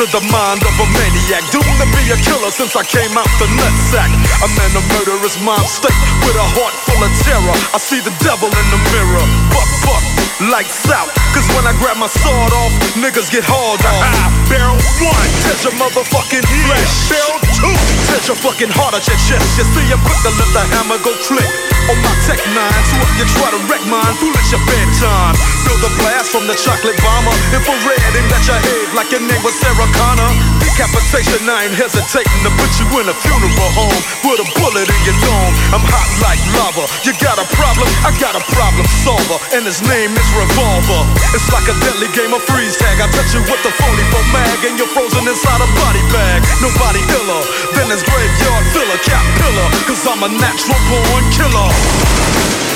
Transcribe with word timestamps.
into 0.00 0.16
the 0.16 0.24
mind 0.32 0.64
of 0.64 0.72
a 0.80 0.86
maniac. 0.96 1.44
Doomed 1.52 1.76
to 1.76 1.86
be 1.92 2.08
a 2.08 2.16
killer 2.24 2.48
since 2.48 2.72
I 2.72 2.80
came 2.80 3.12
out 3.20 3.28
the 3.36 3.44
nutsack. 3.52 4.08
I'm 4.40 4.48
in 4.64 4.72
a 4.72 4.82
murderous 4.96 5.36
mind 5.44 5.68
state 5.68 5.96
with 6.24 6.36
a 6.40 6.46
heart 6.56 6.72
full 6.88 7.00
of 7.04 7.12
terror. 7.20 7.56
I 7.76 7.78
see 7.78 8.00
the 8.00 8.14
devil 8.24 8.48
in 8.48 8.66
the 8.72 8.80
mirror. 8.96 9.24
Buck, 9.52 9.68
buck, 9.84 10.04
lights 10.48 10.88
out. 10.88 11.12
Cause 11.36 11.44
when 11.52 11.68
I 11.68 11.76
grab 11.76 12.00
my 12.00 12.08
sword 12.08 12.52
off, 12.64 12.72
niggas 12.96 13.28
get 13.28 13.44
hauled 13.44 13.84
off. 13.84 14.00
Barrel 14.50 14.80
one, 15.04 15.30
touch 15.44 15.68
your 15.68 15.76
motherfucking 15.76 16.48
flesh. 16.48 16.92
Barrel 17.12 17.36
two, 17.52 17.76
touch 18.10 18.26
your 18.26 18.36
fucking 18.36 18.74
heart 18.74 18.98
at 18.98 19.06
your 19.06 19.18
chest. 19.22 19.46
You 19.54 19.64
see, 19.70 19.86
I'm 19.94 20.02
quick 20.02 20.18
to 20.26 20.30
let 20.34 20.50
the 20.50 20.64
hammer 20.74 20.98
go 20.98 21.14
click. 21.22 21.46
On 21.88 21.96
my 22.02 22.14
tech 22.26 22.42
nine, 22.52 22.82
so 22.90 22.98
if 22.98 23.10
you 23.18 23.26
try 23.38 23.48
to 23.54 23.60
wreck 23.70 23.82
mine, 23.86 24.14
fool 24.18 24.34
at 24.34 24.46
your 24.50 24.62
bedtime. 24.66 25.34
Feel 25.62 25.78
the 25.78 25.92
blast 26.02 26.34
from 26.34 26.46
the 26.50 26.54
chocolate 26.58 26.98
bomber. 27.02 27.34
Infrared, 27.54 28.12
aim 28.18 28.30
at 28.34 28.44
your 28.46 28.58
head 28.58 28.86
like 28.94 29.10
your 29.14 29.22
name 29.22 29.42
was 29.42 29.54
Sarah 29.58 29.88
Connor. 29.94 30.49
Decapitation, 30.80 31.44
I 31.44 31.68
ain't 31.68 31.76
hesitating 31.76 32.40
to 32.40 32.48
put 32.56 32.72
you 32.80 32.88
in 33.04 33.04
a 33.04 33.12
funeral 33.12 33.52
home 33.76 34.00
with 34.24 34.40
a 34.40 34.48
bullet 34.56 34.88
in 34.88 35.00
your 35.04 35.18
dome. 35.20 35.52
I'm 35.76 35.84
hot 35.84 36.08
like 36.24 36.40
lava. 36.56 36.88
You 37.04 37.12
got 37.20 37.36
a 37.36 37.44
problem? 37.52 37.84
I 38.00 38.16
got 38.16 38.32
a 38.32 38.40
problem 38.48 38.88
solver, 38.88 39.36
and 39.52 39.68
his 39.68 39.84
name 39.84 40.16
is 40.16 40.28
Revolver. 40.32 41.04
It's 41.36 41.52
like 41.52 41.68
a 41.68 41.76
deadly 41.84 42.08
game 42.16 42.32
of 42.32 42.40
freeze 42.48 42.80
tag. 42.80 42.96
I 42.96 43.12
touch 43.12 43.28
you 43.36 43.44
with 43.44 43.60
the 43.60 43.76
phony 43.76 44.08
for 44.08 44.24
mag, 44.32 44.56
and 44.64 44.80
you're 44.80 44.88
frozen 44.96 45.28
inside 45.28 45.60
a 45.60 45.68
body 45.84 46.00
bag. 46.16 46.48
Nobody 46.64 47.04
iller 47.12 47.44
than 47.76 47.92
his 47.92 48.00
graveyard 48.00 48.64
filler, 48.72 49.00
cap 49.04 49.20
pillar. 49.36 49.68
Cause 49.84 50.00
I'm 50.08 50.24
a 50.24 50.32
natural 50.32 50.80
born 50.88 51.24
killer. 51.28 52.69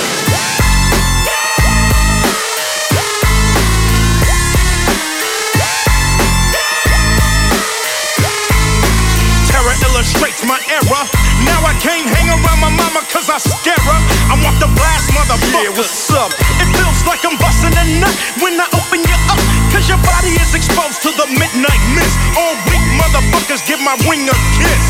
Terror 10.05 10.21
illustrates 10.21 10.45
my 10.45 10.61
era. 10.69 11.01
Now 11.49 11.61
I 11.65 11.73
can't 11.81 12.05
hang 12.05 12.29
around 12.29 12.61
my 12.61 12.69
mama 12.69 13.01
cause 13.09 13.31
I 13.31 13.39
scare 13.39 13.79
her. 13.79 13.99
I 14.29 14.37
want 14.45 14.61
the 14.61 14.69
blast, 14.77 15.11
motherfucker. 15.17 15.65
Yeah, 15.65 15.77
what's 15.77 16.13
up? 16.13 16.33
It 16.61 16.69
feels 16.77 17.05
like 17.09 17.25
I'm 17.25 17.37
busting 17.41 17.73
a 17.73 17.85
nut 18.01 18.13
when 18.41 18.61
I 18.61 18.69
open 18.77 19.01
you 19.01 19.19
up. 19.33 19.41
Cause 19.73 19.89
your 19.89 20.01
body 20.05 20.37
is 20.37 20.55
exposed 20.55 21.01
to 21.09 21.11
the 21.17 21.27
midnight 21.33 21.83
mist. 21.97 22.17
All 22.37 22.55
weak 22.69 22.85
motherfuckers 23.01 23.65
give 23.65 23.81
my 23.81 23.97
wing 24.05 24.29
a 24.29 24.37
kiss. 24.61 24.87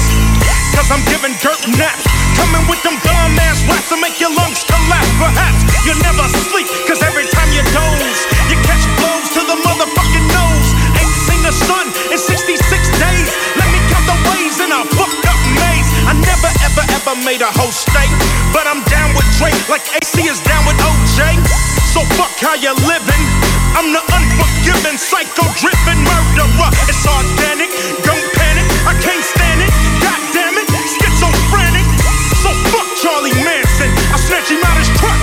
Cause 0.74 0.90
I'm 0.90 1.02
giving 1.06 1.34
dirt 1.38 1.62
naps. 1.78 2.04
Coming 2.34 2.66
with 2.66 2.82
them 2.82 2.98
dumb 3.06 3.38
ass 3.46 3.62
raps 3.70 3.88
to 3.94 3.96
make 4.02 4.18
your 4.18 4.34
lungs 4.34 4.66
collapse. 4.66 5.10
Perhaps 5.22 5.62
you'll 5.86 6.02
never 6.02 6.26
sleep, 6.50 6.66
cause 6.90 6.98
every 7.06 7.30
time 7.30 7.46
you 7.54 7.62
doze, 7.70 8.20
you 8.50 8.58
catch 8.66 8.82
blows 8.98 9.30
to 9.38 9.40
the 9.46 9.56
motherfucking 9.62 10.26
nose. 10.34 10.68
Ain't 10.98 11.14
seen 11.14 11.40
the 11.46 11.54
sun 11.54 11.86
in 12.10 12.18
66 12.18 12.33
ways 14.54 14.66
in 14.66 14.72
a 14.72 14.84
fucked 14.94 15.26
up 15.26 15.40
maze. 15.58 15.90
I 16.06 16.14
never 16.14 16.50
ever 16.62 16.84
ever 16.94 17.14
made 17.24 17.42
a 17.42 17.50
whole 17.50 17.72
state. 17.72 18.10
But 18.52 18.66
I'm 18.66 18.82
down 18.86 19.14
with 19.14 19.26
Drake 19.38 19.56
like 19.68 19.82
AC 19.94 20.22
is 20.26 20.40
down 20.40 20.62
with 20.66 20.78
OJ. 20.78 21.38
So 21.90 22.02
fuck 22.18 22.34
how 22.38 22.54
you 22.54 22.74
living. 22.86 23.22
I'm 23.74 23.90
the 23.90 24.02
unforgiving, 24.14 24.98
psycho 24.98 25.46
driven 25.58 25.98
murderer. 26.06 26.70
It's 26.86 27.02
organic, 27.06 27.70
don't 28.06 28.26
panic. 28.38 28.66
I 28.86 28.94
can't 29.02 29.24
stand 29.24 29.62
it. 29.62 29.70
God 30.02 30.20
damn 30.30 30.54
it, 30.58 30.68
schizophrenic. 30.86 31.86
So 32.42 32.50
fuck 32.70 32.88
Charlie 33.02 33.34
Manson. 33.42 33.90
I 34.14 34.18
snatch 34.18 34.50
him 34.50 34.62
out 34.62 34.78
his 34.78 34.90
truck, 35.00 35.18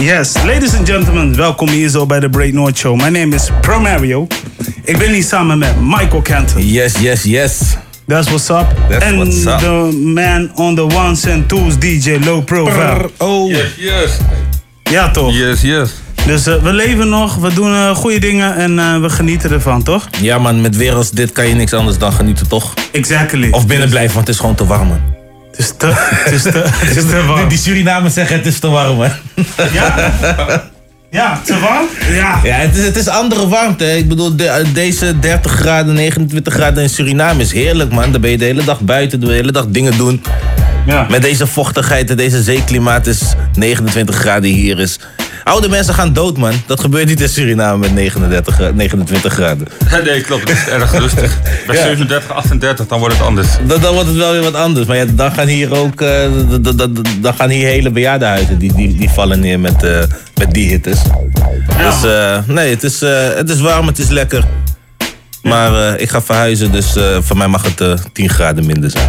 Yes, 0.00 0.32
ladies 0.44 0.74
and 0.74 0.88
gentlemen, 0.88 1.36
welkom 1.36 1.68
hier 1.68 1.88
zo 1.88 2.06
bij 2.06 2.20
de 2.20 2.30
Break 2.30 2.52
North 2.52 2.78
Show. 2.78 2.96
My 2.96 3.08
name 3.08 3.34
is 3.34 3.50
Pro 3.60 3.80
Mario. 3.80 4.26
Ik 4.84 4.98
ben 4.98 5.12
hier 5.12 5.22
samen 5.22 5.58
met 5.58 5.80
Michael 5.80 6.22
Canton. 6.22 6.66
Yes, 6.66 6.98
yes, 6.98 7.22
yes. 7.22 7.60
That's 8.06 8.28
what's 8.28 8.48
up. 8.48 8.66
That's 8.88 9.04
and 9.04 9.16
what's 9.16 9.44
up. 9.44 9.58
the 9.58 9.98
man 10.02 10.50
on 10.54 10.74
the 10.74 10.82
ones 10.82 11.26
and 11.26 11.48
twos, 11.48 11.78
DJ 11.78 12.24
Low 12.24 12.44
Profile. 12.44 13.10
Oh. 13.16 13.50
Yes, 13.50 13.74
yes. 13.76 14.10
Ja, 14.82 15.10
toch? 15.10 15.32
Yes, 15.32 15.60
yes. 15.60 15.90
Dus 16.26 16.46
eh, 16.46 16.62
we 16.62 16.72
leven 16.72 17.08
nog, 17.08 17.34
we 17.34 17.54
doen 17.54 17.74
eh, 17.74 17.96
goede 17.96 18.18
dingen 18.18 18.54
en 18.54 18.78
eh, 18.78 19.00
we 19.00 19.10
genieten 19.10 19.50
ervan, 19.50 19.82
toch? 19.82 20.08
Ja 20.20 20.38
man, 20.38 20.60
met 20.60 20.76
weer 20.76 20.94
als 20.94 21.10
dit 21.10 21.32
kan 21.32 21.48
je 21.48 21.54
niks 21.54 21.72
anders 21.72 21.98
dan 21.98 22.12
genieten, 22.12 22.48
toch? 22.48 22.74
Exactly. 22.92 23.50
Of 23.50 23.66
binnen 23.66 23.88
blijven, 23.88 24.14
want 24.14 24.26
het 24.26 24.34
is 24.34 24.40
gewoon 24.40 24.56
te 24.56 24.66
warm, 24.66 24.88
man. 24.88 25.17
Het 25.58 25.66
is 25.66 25.72
te, 25.76 25.86
het 25.94 26.32
is 26.32 26.42
te, 26.42 26.62
het 26.86 26.96
is 26.96 27.06
te 27.10 27.24
warm. 27.26 27.48
Die 27.48 27.58
Surinamers 27.58 28.14
zeggen 28.14 28.36
het 28.36 28.46
is 28.46 28.58
te 28.58 28.68
warm, 28.68 28.96
man. 28.96 29.10
Ja? 29.72 30.12
Ja, 31.10 31.40
te 31.44 31.58
warm? 31.58 31.86
Ja. 32.10 32.40
Ja, 32.42 32.54
het 32.54 32.76
is, 32.76 32.84
het 32.84 32.96
is 32.96 33.08
andere 33.08 33.48
warmte. 33.48 33.84
hè. 33.84 33.94
Ik 33.96 34.08
bedoel, 34.08 34.36
de- 34.36 34.64
deze 34.74 35.18
30 35.18 35.52
graden, 35.52 35.94
29 35.94 36.52
graden 36.54 36.82
in 36.82 36.88
Suriname 36.90 37.40
is 37.42 37.52
heerlijk, 37.52 37.90
man. 37.92 38.12
Dan 38.12 38.20
ben 38.20 38.30
je 38.30 38.38
de 38.38 38.44
hele 38.44 38.64
dag 38.64 38.80
buiten, 38.80 39.20
de 39.20 39.32
hele 39.32 39.52
dag 39.52 39.66
dingen 39.68 39.96
doen. 39.96 40.22
Ja. 40.86 41.06
Met 41.10 41.22
deze 41.22 41.46
vochtigheid 41.46 42.10
en 42.10 42.16
deze 42.16 42.42
zeeklimaat 42.42 43.06
is 43.06 43.20
29 43.54 44.14
graden 44.16 44.50
hier 44.50 44.78
is. 44.78 44.98
Oude 45.48 45.68
mensen 45.68 45.94
gaan 45.94 46.12
dood, 46.12 46.36
man. 46.36 46.52
Dat 46.66 46.80
gebeurt 46.80 47.06
niet 47.06 47.20
in 47.20 47.28
Suriname 47.28 47.78
met 47.78 47.94
39, 47.94 48.54
gra- 48.54 48.70
29 48.70 49.32
graden. 49.32 49.66
Nee, 50.04 50.20
klopt. 50.20 50.48
Het 50.48 50.58
is 50.58 50.68
erg 50.68 50.92
rustig. 50.92 51.38
Bij 51.66 51.76
Ja. 51.76 51.82
37, 51.82 52.30
38, 52.32 52.86
dan 52.86 52.98
wordt 52.98 53.14
het 53.14 53.24
anders. 53.26 53.48
Dan, 53.66 53.80
dan 53.80 53.92
wordt 53.94 54.08
het 54.08 54.16
wel 54.16 54.32
weer 54.32 54.42
wat 54.42 54.54
anders. 54.54 54.86
Maar 54.86 54.96
ja, 54.96 55.04
dan 55.08 55.32
gaan 55.32 55.46
hier 55.46 55.74
ook 55.76 56.00
eh, 56.00 56.24
d- 56.62 56.64
d- 56.64 56.78
d- 56.78 57.22
dan 57.22 57.34
gaan 57.34 57.48
hier 57.48 57.66
hele 57.68 57.90
bejaardenhuizen. 57.90 58.58
Die, 58.58 58.72
die, 58.74 58.96
die 58.96 59.10
vallen 59.10 59.40
neer 59.40 59.60
met, 59.60 59.82
eh, 59.82 59.98
met 60.34 60.50
die 60.50 60.68
hittes. 60.68 60.98
Dus 61.78 62.10
eh, 62.12 62.38
nee, 62.46 62.70
het 62.70 62.82
is, 62.82 63.02
eh, 63.02 63.28
het 63.34 63.50
is 63.50 63.60
warm, 63.60 63.86
het 63.86 63.98
is 63.98 64.08
lekker. 64.08 64.44
Maar 65.42 65.92
eh, 65.94 66.00
ik 66.02 66.08
ga 66.10 66.22
verhuizen, 66.22 66.72
dus 66.72 66.96
eh, 66.96 67.16
voor 67.20 67.36
mij 67.36 67.48
mag 67.48 67.62
het 67.62 67.80
eh 67.80 67.92
10 68.12 68.28
graden 68.28 68.66
minder 68.66 68.90
zijn. 68.90 69.08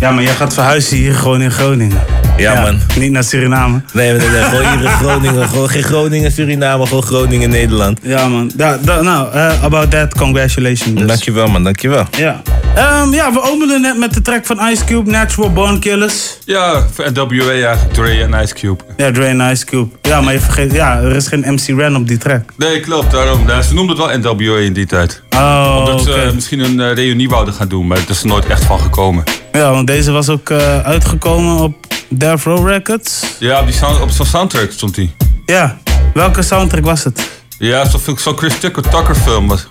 Ja, 0.00 0.10
maar 0.10 0.22
jij 0.22 0.34
gaat 0.34 0.54
verhuizen 0.54 0.96
hier 0.96 1.14
gewoon 1.14 1.40
in 1.42 1.50
Groningen. 1.50 1.98
Ja, 2.36 2.60
man. 2.60 2.80
Niet 2.98 3.10
naar 3.10 3.24
Suriname. 3.24 3.80
Nee, 3.92 4.12
nee, 4.12 4.28
nee, 4.28 4.42
gewoon 4.42 4.70
hier 4.72 4.84
in 4.84 4.90
Groningen. 5.02 5.48
Gewoon 5.48 5.68
geen 5.68 5.82
Groningen, 5.82 6.32
Suriname, 6.32 6.86
gewoon 6.86 7.02
Groningen, 7.02 7.50
Nederland. 7.50 7.98
Ja, 8.02 8.28
man. 8.28 8.50
Da, 8.54 8.78
da- 8.82 9.02
nou, 9.02 9.32
eh, 9.32 9.62
about 9.64 9.90
that, 9.90 10.14
congratulations. 10.14 10.98
dus. 10.98 11.06
Dankjewel, 11.06 11.46
man, 11.46 11.64
dankjewel. 11.64 12.06
Ja. 12.10 12.42
Ehm, 12.76 13.12
ja, 13.12 13.32
we 13.32 13.42
openden 13.42 13.80
net 13.80 13.98
met 13.98 14.14
de 14.14 14.22
track 14.22 14.46
van 14.46 14.68
Ice 14.68 14.84
Cube, 14.84 15.10
Natural 15.10 15.52
Born 15.52 15.78
Killers. 15.78 16.38
Ja, 16.44 16.84
NWA 16.96 17.50
eigenlijk. 17.50 17.92
Dre 17.92 18.22
en 18.22 18.42
Ice 18.42 18.54
Cube. 18.54 18.84
Ja, 18.96 19.12
Dre 19.12 19.24
en 19.24 19.40
Ice 19.40 19.64
Cube. 19.64 19.88
Ja, 20.02 20.20
maar 20.20 20.32
je 20.32 20.40
vergeet, 20.40 20.72
ja, 20.72 20.98
er 20.98 21.16
is 21.16 21.26
geen 21.26 21.44
MC 21.46 21.78
Ren 21.78 21.96
op 21.96 22.08
die 22.08 22.18
track. 22.18 22.50
Nee, 22.56 22.80
klopt. 22.80 23.10
Daarom. 23.10 23.48
Ja, 23.48 23.62
ze 23.62 23.74
noemden 23.74 23.96
het 23.96 24.22
wel 24.24 24.34
NWA 24.34 24.58
in 24.58 24.72
die 24.72 24.86
tijd. 24.86 25.22
Oh, 25.30 25.76
Omdat 25.78 26.02
ze 26.02 26.12
eh, 26.12 26.32
misschien 26.32 26.60
een 26.60 26.80
eh, 26.80 26.92
reunie 26.94 27.28
wouden 27.28 27.54
gaan 27.54 27.68
doen, 27.68 27.86
maar 27.86 27.98
het 27.98 28.08
is 28.08 28.20
er 28.20 28.26
nooit 28.26 28.46
echt 28.46 28.64
van 28.64 28.80
gekomen. 28.80 29.24
Ja, 29.52 29.70
want 29.70 29.86
deze 29.86 30.10
was 30.10 30.28
ook 30.28 30.50
eh, 30.50 30.80
uitgekomen 30.80 31.56
op 31.56 31.86
Death 32.08 32.42
Row 32.42 32.68
Records. 32.68 33.22
Ja, 33.38 33.60
op, 33.60 33.66
die 33.66 33.74
sound, 33.74 34.00
op 34.00 34.10
zo'n 34.10 34.26
soundtrack 34.26 34.70
stond 34.70 34.96
hij. 34.96 35.14
Ja, 35.46 35.78
welke 36.14 36.42
soundtrack 36.42 36.84
was 36.84 37.04
het? 37.04 37.28
Ja, 37.58 37.88
zo'n 37.88 38.18
zo 38.18 38.32
Chris 38.32 38.58
Tucker, 38.58 38.82
Tucker 38.82 39.14
film 39.14 39.48
was. 39.48 39.66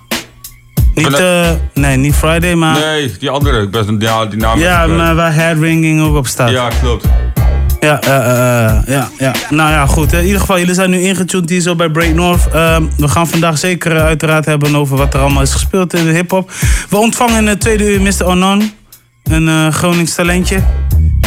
Niet, 0.95 1.13
eh, 1.13 1.50
nee, 1.74 1.97
niet 1.97 2.15
Friday, 2.15 2.56
maar... 2.56 2.80
Nee, 2.80 3.12
die 3.19 3.30
andere. 3.30 3.62
Ik 3.62 3.71
ben 3.71 3.95
ja, 4.00 4.25
die 4.25 4.39
naam. 4.39 4.59
Ja, 4.59 4.83
kwijt. 4.83 4.97
maar 4.97 5.15
waar 5.15 5.33
Headringing 5.33 6.01
ook 6.01 6.15
op 6.15 6.27
staat. 6.27 6.50
Ja, 6.50 6.69
klopt. 6.81 7.06
Ja, 7.80 8.00
eh, 8.00 8.15
eh, 8.15 8.65
eh, 8.65 8.88
ja, 8.88 9.09
ja. 9.18 9.33
Nou 9.50 9.71
ja, 9.71 9.86
goed. 9.86 10.13
In 10.13 10.24
ieder 10.24 10.39
geval, 10.39 10.59
jullie 10.59 10.74
zijn 10.74 10.89
nu 10.89 11.00
ingetuned 11.01 11.50
hier 11.50 11.62
zo 11.62 11.75
bij 11.75 11.89
Break 11.89 12.13
North. 12.13 12.47
Ehm, 12.53 12.83
we 12.97 13.07
gaan 13.07 13.27
vandaag 13.27 13.57
zeker 13.57 13.95
eh, 13.95 14.03
uiteraard 14.03 14.45
hebben 14.45 14.75
over 14.75 14.97
wat 14.97 15.13
er 15.13 15.19
allemaal 15.19 15.42
is 15.42 15.53
gespeeld 15.53 15.94
in 15.94 16.06
de 16.06 16.12
hip-hop. 16.12 16.51
We 16.89 16.97
ontvangen 16.97 17.38
in 17.38 17.47
het 17.47 17.59
tweede 17.59 17.94
uur 17.94 18.01
Mr. 18.01 18.25
Onon, 18.25 18.71
een 19.24 19.47
eh 19.47 19.68
Gronings 19.68 20.15
talentje. 20.15 20.63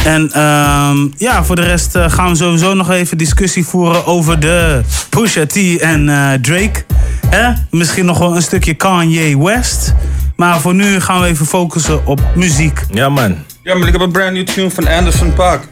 En 0.05 0.31
ehm, 0.31 1.07
ja, 1.17 1.43
voor 1.43 1.55
de 1.55 1.61
rest 1.61 1.95
eh, 1.95 2.11
gaan 2.11 2.29
we 2.29 2.35
sowieso 2.35 2.73
nog 2.73 2.89
even 2.91 3.17
discussie 3.17 3.65
voeren 3.65 4.05
over 4.05 4.39
de 4.39 4.81
Pusha 5.09 5.45
T 5.45 5.55
en 5.77 6.09
eh, 6.09 6.33
Drake. 6.41 6.85
Hè? 7.29 7.51
Misschien 7.71 8.05
nog 8.05 8.17
wel 8.17 8.35
een 8.35 8.41
stukje 8.41 8.73
Kanye 8.73 9.43
West. 9.43 9.93
Maar 10.35 10.59
voor 10.59 10.73
nu 10.73 10.99
gaan 10.99 11.21
we 11.21 11.27
even 11.27 11.45
focussen 11.45 12.05
op 12.05 12.21
muziek. 12.35 12.81
Ja, 12.91 13.09
man. 13.09 13.35
Ja, 13.63 13.75
maar 13.75 13.87
ik 13.87 13.93
heb 13.93 14.01
een 14.01 14.11
brand 14.11 14.33
new 14.33 14.45
tune 14.45 14.69
van 14.69 14.87
Anderson 14.87 15.33
Paak. 15.33 15.63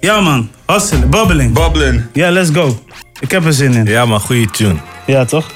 Ja 0.00 0.20
man, 0.20 0.50
hustelen, 0.66 1.10
bubbling. 1.10 1.54
Bubbling. 1.54 2.02
Ja, 2.12 2.30
let's 2.30 2.50
go. 2.52 2.82
Ik 3.20 3.30
heb 3.30 3.44
er 3.44 3.52
zin 3.52 3.74
in. 3.74 3.84
Ja, 3.84 4.04
man, 4.06 4.20
goede 4.20 4.50
tune. 4.50 4.74
Ja, 5.06 5.24
toch? 5.24 5.46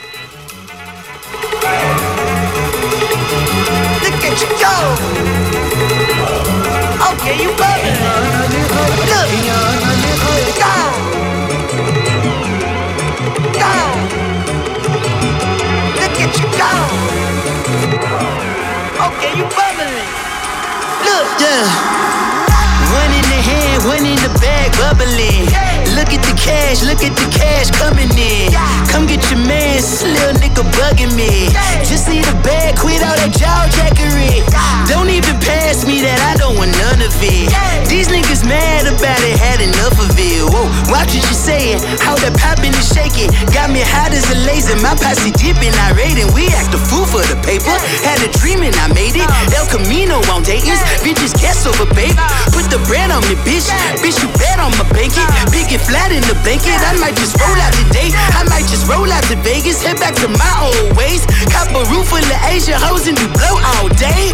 bubbly. 24.79 25.62
Look 25.93 26.09
at 26.09 26.25
the 26.25 26.35
cash, 26.35 26.83
look 26.83 27.05
at 27.05 27.13
the 27.13 27.29
cash 27.29 27.71
coming 27.77 28.11
in. 28.17 28.53
Come 28.89 29.07
get 29.07 29.21
your 29.29 29.41
man, 29.45 29.81
little 30.03 30.37
nigga 30.41 30.65
bugging 30.77 31.13
me. 31.13 31.53
Just 31.85 32.09
need 32.09 32.25
a 32.25 32.37
bag, 32.41 32.77
quit 32.81 33.05
all 33.05 33.17
that 33.17 33.33
jaw 33.37 33.69
jackery. 33.69 34.41
Don't 34.89 35.13
even 35.13 35.37
pass 35.41 35.85
me 35.85 36.01
that, 36.01 36.19
I 36.33 36.37
don't 36.41 36.57
want 36.57 36.73
none 36.81 37.05
of 37.05 37.13
it. 37.21 37.53
These 37.89 38.09
niggas 38.09 38.45
mad 38.49 38.89
about 38.89 39.21
it, 39.21 39.37
had 39.37 39.61
enough 39.61 39.97
of 40.01 40.11
it. 40.17 40.41
Whoa, 40.49 40.65
watch 40.89 41.13
what 41.13 41.25
you 41.25 41.37
saying, 41.37 41.81
how 42.01 42.17
that 42.25 42.37
poppin' 42.41 42.73
and 42.73 42.89
shaking. 42.89 43.29
Got 43.53 43.69
me 43.69 43.85
hot 43.85 44.17
as 44.17 44.25
a 44.33 44.39
laser, 44.49 44.77
my 44.81 44.97
posse 44.97 45.33
dipping, 45.37 45.77
I 45.77 45.93
raiding. 45.93 46.33
We 46.33 46.49
act 46.57 46.73
a 46.73 46.81
fool 46.81 47.05
for 47.05 47.21
the 47.21 47.37
paper. 47.45 47.73
Had 48.01 48.21
a 48.25 48.31
dream 48.41 48.65
and 48.65 48.75
I 48.81 48.89
made 48.97 49.17
it. 49.17 49.29
El 49.53 49.69
Camino 49.69 50.25
on 50.33 50.41
Dayton's, 50.41 50.81
bitches 51.05 51.37
guess 51.37 51.69
over 51.69 51.85
baby. 51.93 52.17
Put 52.53 52.73
the 52.73 52.81
brand 52.89 53.13
on 53.13 53.21
me, 53.29 53.37
bitch. 53.45 53.69
Bitch, 54.01 54.17
you 54.25 54.29
bet 54.41 54.57
on 54.57 54.73
my 54.81 54.89
blanket. 54.89 55.29
Big 55.53 55.69
flat 55.89 56.13
in 56.13 56.23
the 56.27 56.37
blanket. 56.47 56.79
I 56.83 56.97
might 56.99 57.17
just 57.17 57.35
roll 57.39 57.59
out 57.59 57.75
today. 57.75 58.11
I 58.39 58.45
might 58.49 58.67
just 58.71 58.87
roll 58.89 59.09
out 59.11 59.25
to 59.31 59.37
Vegas. 59.43 59.83
Head 59.83 59.99
back 59.99 60.15
to 60.23 60.29
my 60.29 60.53
old 60.63 60.97
ways. 60.97 61.27
Cop 61.51 61.71
a 61.75 61.83
roof 61.91 62.09
full 62.09 62.23
of 62.23 62.41
Asian 62.49 62.79
hoes 62.79 63.07
and 63.07 63.17
do 63.17 63.27
blow 63.35 63.57
all 63.77 63.89
day. 63.99 64.33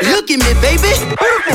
Look 0.00 0.32
at 0.32 0.40
me, 0.40 0.52
baby. 0.64 0.92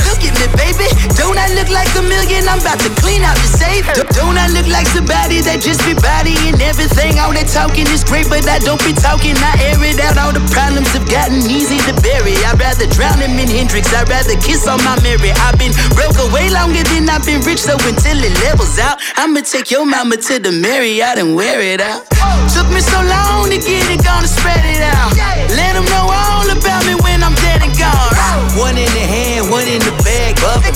Look 0.05 0.21
at 0.21 0.33
me, 0.37 0.47
baby. 0.53 0.87
Don't 1.17 1.37
I 1.37 1.49
look 1.57 1.69
like 1.69 1.89
a 1.97 2.03
million? 2.05 2.45
I'm 2.45 2.61
about 2.61 2.79
to 2.81 2.91
clean 3.01 3.25
out 3.25 3.35
the 3.41 3.49
safe. 3.49 3.85
Don't 4.13 4.37
I 4.37 4.47
look 4.53 4.67
like 4.69 4.85
somebody 4.89 5.41
that 5.45 5.61
just 5.61 5.81
be 5.85 5.97
bodying 5.97 6.57
everything? 6.61 7.17
All 7.17 7.33
that 7.33 7.49
talking 7.49 7.89
is 7.89 8.05
great, 8.05 8.29
but 8.29 8.45
I 8.45 8.61
don't 8.61 8.81
be 8.85 8.93
talking. 8.93 9.33
I 9.41 9.73
air 9.73 9.81
it 9.81 9.97
out. 10.01 10.17
All 10.21 10.33
the 10.33 10.45
problems 10.53 10.89
have 10.93 11.09
gotten 11.09 11.41
easy 11.49 11.81
to 11.89 11.93
bury. 12.01 12.37
I'd 12.45 12.57
rather 12.61 12.85
drown 12.87 13.17
him 13.19 13.37
in 13.41 13.49
Hendrix. 13.49 13.89
I'd 13.93 14.09
rather 14.09 14.37
kiss 14.41 14.69
on 14.69 14.81
my 14.85 14.97
Mary. 15.01 15.33
I've 15.45 15.57
been 15.57 15.73
broke 15.97 16.17
away 16.29 16.49
longer 16.53 16.85
than 16.93 17.09
I've 17.09 17.25
been 17.25 17.41
rich, 17.41 17.61
so 17.65 17.73
until 17.85 18.17
it 18.21 18.33
levels 18.45 18.77
out, 18.77 19.01
I'ma 19.35 19.43
take 19.43 19.67
your 19.69 19.83
mama 19.83 20.15
to 20.15 20.39
the 20.39 20.47
Marriott 20.47 21.19
and 21.19 21.35
wear 21.35 21.59
it 21.59 21.83
out. 21.83 22.07
Took 22.55 22.71
me 22.71 22.79
so 22.79 23.03
long 23.03 23.51
to 23.51 23.59
get 23.59 23.83
it, 23.91 23.99
gonna 23.99 24.31
spread 24.31 24.63
it 24.63 24.79
out. 24.79 25.11
Let 25.51 25.75
them 25.75 25.83
know 25.91 26.07
all 26.07 26.47
about 26.47 26.87
me 26.87 26.95
when 27.03 27.19
I'm 27.19 27.35
dead 27.43 27.59
and 27.59 27.75
gone. 27.75 28.15
One 28.55 28.79
in 28.79 28.87
the 28.95 29.03
hand, 29.03 29.51
one 29.51 29.67
in 29.67 29.83
the 29.83 29.91
bag, 30.07 30.39
bubble. 30.39 30.71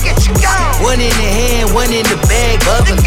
One 0.83 0.99
in 0.99 1.07
the 1.07 1.29
hand, 1.31 1.71
one 1.71 1.87
in 1.95 2.03
the 2.03 2.19
bag, 2.27 2.59
bubble. 2.67 2.99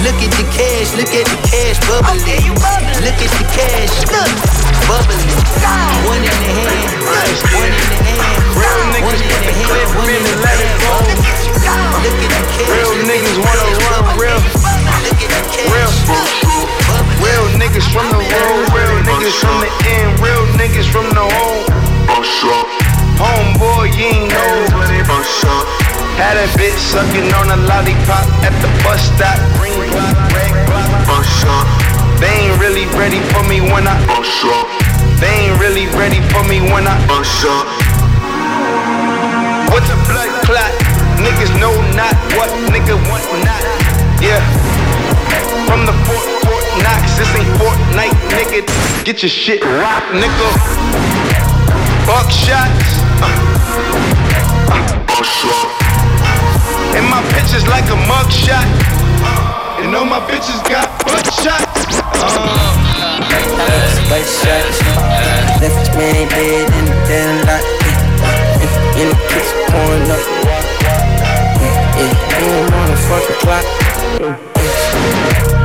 Look 0.00 0.16
at 0.16 0.32
the 0.40 0.48
cash, 0.48 0.96
look 0.96 1.12
at 1.12 1.28
the 1.28 1.36
cash 1.44 1.76
bubbling. 1.84 2.24
Look 3.04 3.20
at 3.20 3.32
the 3.36 3.44
cash, 3.52 3.92
bubbling. 4.08 5.28
One 6.08 6.24
in 6.24 6.32
the 6.32 6.52
hand, 6.56 7.04
one 7.52 7.68
in 7.68 7.84
the 7.84 8.00
hand. 8.00 8.48
Real 8.56 8.80
One 8.96 8.96
niggas 8.96 9.28
in 9.28 9.28
the 9.28 9.44
the 9.44 9.52
clip 9.60 9.88
hand, 9.92 9.92
one 9.92 10.08
in 10.08 10.16
in 10.16 10.24
and 10.24 10.40
the 10.40 10.40
let 10.40 10.56
it 10.56 10.72
go. 10.80 10.88
bag. 10.88 11.20
Look 12.00 12.16
at 12.16 12.32
the 12.32 12.40
cash. 12.48 12.64
Real 12.64 12.88
look 12.88 12.96
at 12.96 13.08
niggas 13.12 13.36
the 13.36 13.44
wanna 13.44 13.60
cash 13.60 13.99
lollipop 27.80 28.28
at 28.44 28.52
the 28.60 28.68
bus 28.84 29.00
stop. 29.00 29.40
Green 29.56 29.80
block, 29.88 30.12
red 30.36 30.52
block. 30.68 30.84
They 32.20 32.28
ain't 32.28 32.60
really 32.60 32.84
ready 32.92 33.20
for 33.32 33.42
me 33.48 33.64
when 33.64 33.88
I. 33.88 33.96
They 35.20 35.48
ain't 35.48 35.56
really 35.60 35.88
ready 35.96 36.20
for 36.28 36.44
me 36.44 36.60
when 36.60 36.84
I. 36.84 36.96
What's 39.72 39.88
a 39.88 39.96
blood 40.04 40.28
clot? 40.44 40.72
Niggas 41.24 41.52
know 41.60 41.72
not 41.96 42.12
what 42.36 42.52
nigga 42.68 42.96
want 43.08 43.24
not. 43.48 43.64
Yeah. 44.20 44.40
From 45.64 45.86
the 45.88 45.96
Fort 46.04 46.28
Fort 46.44 46.64
Knox, 46.84 47.16
this 47.16 47.30
ain't 47.36 47.48
Fortnite, 47.56 48.16
nigga. 48.36 48.60
Get 49.04 49.22
your 49.22 49.30
shit 49.30 49.64
rock, 49.64 50.04
nigga. 50.12 50.48
Buckshots. 52.04 53.00
Uh. 53.24 53.28
Uh. 54.68 55.89
And 56.96 57.06
my 57.06 57.22
pictures 57.34 57.66
like 57.68 57.86
a 57.86 57.98
mugshot. 58.10 58.66
You 59.80 59.90
know 59.90 60.04
my 60.04 60.20
bitches 60.28 60.60
got 60.68 60.88
buckshots. 61.06 62.02
Uh. 62.18 62.80
But 64.10 64.26
shots, 64.26 64.82
left 65.62 65.94
man 65.94 66.28
dead 66.28 66.66
in 66.66 66.84
the 66.84 66.96
damn 67.06 67.46
lot. 67.46 67.64
In 68.98 69.06
the 69.08 69.16
kitchen 69.30 69.60
pouring 69.70 70.10
up. 70.10 70.24
Yeah, 71.62 71.96
yeah, 71.96 72.42
ain't 72.42 72.74
on 72.74 72.90
the 72.90 72.96
fucking 73.06 73.38
clock. 73.40 73.64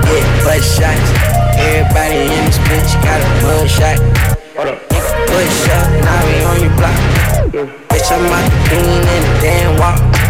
Yeah, 0.06 0.24
butt 0.46 0.62
shots. 0.62 1.10
Everybody 1.58 2.30
in 2.30 2.46
this 2.46 2.60
bitch 2.70 2.92
got 3.02 3.20
a 3.20 3.30
blood 3.42 3.68
shot. 3.68 3.98
Nigga, 4.56 4.78
push 5.28 5.70
up, 5.74 5.88
now 6.06 6.22
we 6.28 6.36
on 6.44 6.58
your 6.62 6.74
block. 6.78 7.00
Bitch, 7.90 8.10
I'm 8.14 8.32
out 8.32 8.46
the 8.46 8.58
bean 8.70 9.04
in 9.04 9.22
the 9.26 9.34
damn 9.42 9.80
walk 9.80 10.25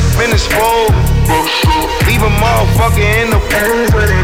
up 0.00 0.24
in 0.24 0.30
this 0.30 0.46
fold. 0.46 0.92
Leave 2.06 2.22
a 2.22 2.32
motherfucker 2.40 3.04
in 3.22 3.30
the 3.30 3.40
pants 3.50 3.92
where 3.92 4.06
they. 4.06 4.20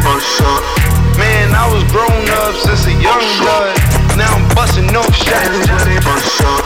Man, 1.18 1.54
I 1.54 1.66
was 1.72 1.84
grown 1.92 2.28
up 2.44 2.54
since 2.56 2.86
a 2.86 2.92
young 2.92 3.24
blood. 3.40 3.76
Now 4.16 4.34
I'm 4.36 4.54
busting 4.54 4.94
up 4.94 5.12
shots 5.12 5.68
where 5.68 5.84
they. 5.84 6.65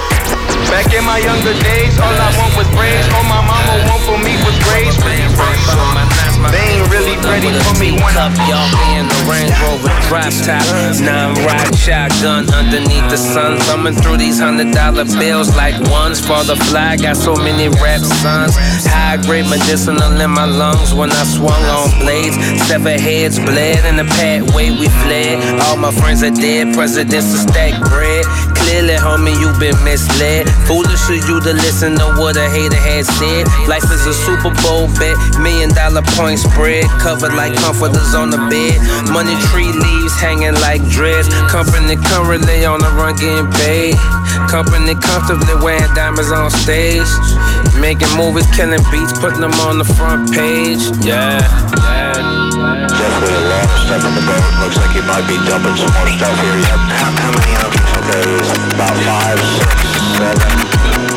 Back 0.70 0.94
in 0.94 1.04
my 1.04 1.18
younger 1.18 1.52
days, 1.66 1.98
all 1.98 2.14
I 2.14 2.30
want 2.38 2.54
was 2.54 2.70
braids. 2.78 3.02
All 3.10 3.26
my 3.26 3.42
mama 3.42 3.74
want 3.90 4.02
for 4.06 4.18
me 4.22 4.38
was 4.46 4.54
grades. 4.62 4.94
They 6.48 6.78
ain't 6.78 6.88
really 6.88 7.18
ready 7.20 7.52
for 7.66 7.76
me 7.78 7.92
when 7.92 8.16
Up, 8.16 8.32
y'all 8.48 8.70
in 8.96 9.04
the 9.04 9.18
Range 9.28 9.52
Rover 9.60 9.92
drop 10.08 10.32
top. 10.46 10.64
Nine 11.02 11.36
rock 11.44 11.68
shotgun 11.76 12.48
underneath 12.54 13.04
the 13.10 13.18
sun. 13.18 13.58
Thumbing 13.68 13.94
through 13.94 14.16
these 14.16 14.40
hundred 14.40 14.72
dollar 14.72 15.04
bills 15.04 15.54
like 15.54 15.74
ones 15.90 16.18
for 16.18 16.42
the 16.44 16.56
fly. 16.70 16.96
Got 16.96 17.16
so 17.16 17.34
many 17.34 17.68
rap 17.82 18.00
sons. 18.00 18.56
High 18.86 19.18
grade 19.26 19.50
medicinal 19.50 20.20
in 20.20 20.30
my 20.30 20.46
lungs 20.46 20.94
when 20.94 21.10
I 21.10 21.24
swung 21.24 21.62
on 21.66 21.90
blades. 22.00 22.36
Seven 22.66 22.98
heads 22.98 23.38
bled 23.38 23.84
in 23.84 23.96
the 23.96 24.08
pathway 24.16 24.70
we 24.70 24.88
fled. 25.04 25.42
All 25.66 25.76
my 25.76 25.92
friends 25.92 26.22
are 26.22 26.30
dead. 26.30 26.74
Presidents 26.74 27.32
to 27.32 27.38
stack 27.50 27.74
bread. 27.90 28.24
Clearly, 28.56 28.94
homie, 28.94 29.36
you 29.38 29.52
been 29.60 29.76
misled. 29.84 30.48
Foolish 30.66 31.02
of 31.10 31.20
you 31.28 31.40
to 31.40 31.52
listen 31.52 31.96
to 31.98 32.06
what 32.18 32.36
a 32.36 32.48
hater 32.48 32.76
had 32.76 33.04
said. 33.06 33.46
Life 33.68 33.86
is 33.90 34.06
a 34.06 34.14
Super 34.14 34.52
Bowl 34.62 34.86
bet, 34.98 35.16
million 35.40 35.70
dollar 35.74 36.02
point 36.14 36.38
spread, 36.38 36.84
covered 37.00 37.34
like 37.34 37.54
comforters 37.56 38.14
on 38.14 38.30
the 38.30 38.38
bed. 38.48 38.78
Money 39.10 39.34
tree 39.50 39.72
leaves 39.72 40.14
hanging 40.20 40.54
like 40.60 40.82
dreads. 40.90 41.28
Company 41.50 41.96
currently 42.10 42.64
on 42.64 42.80
the 42.80 42.90
run 42.94 43.16
getting 43.16 43.50
paid. 43.62 43.96
Company 44.48 44.94
comfortably 44.94 45.54
wearing 45.62 45.92
diamonds 45.94 46.30
on 46.30 46.50
stage. 46.50 47.08
Making 47.80 48.10
movies, 48.16 48.46
killing 48.54 48.82
beats, 48.90 49.12
putting 49.18 49.40
them 49.40 49.54
on 49.66 49.78
the 49.78 49.84
front 49.84 50.30
page. 50.32 50.80
Yeah, 51.04 51.40
yeah. 51.76 52.29
Definitely 52.70 53.34
a 53.34 53.44
long 53.50 53.68
step 53.82 53.98
in 54.06 54.14
the 54.14 54.22
boat. 54.22 54.46
Looks 54.62 54.76
like 54.78 54.94
you 54.94 55.02
might 55.02 55.26
be 55.26 55.34
dumping 55.42 55.74
some 55.74 55.90
more 55.90 56.06
stuff 56.06 56.38
here. 56.38 56.54
You 56.54 56.70
how, 56.70 57.10
how 57.18 57.30
many 57.34 57.54
of 57.58 57.66
them? 57.66 57.82
Okay, 57.98 58.30
about 58.78 58.94
five, 59.02 59.38
six, 59.58 59.74
seven, 60.14 60.54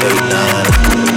eight, 0.02 0.24
nine, 0.34 1.13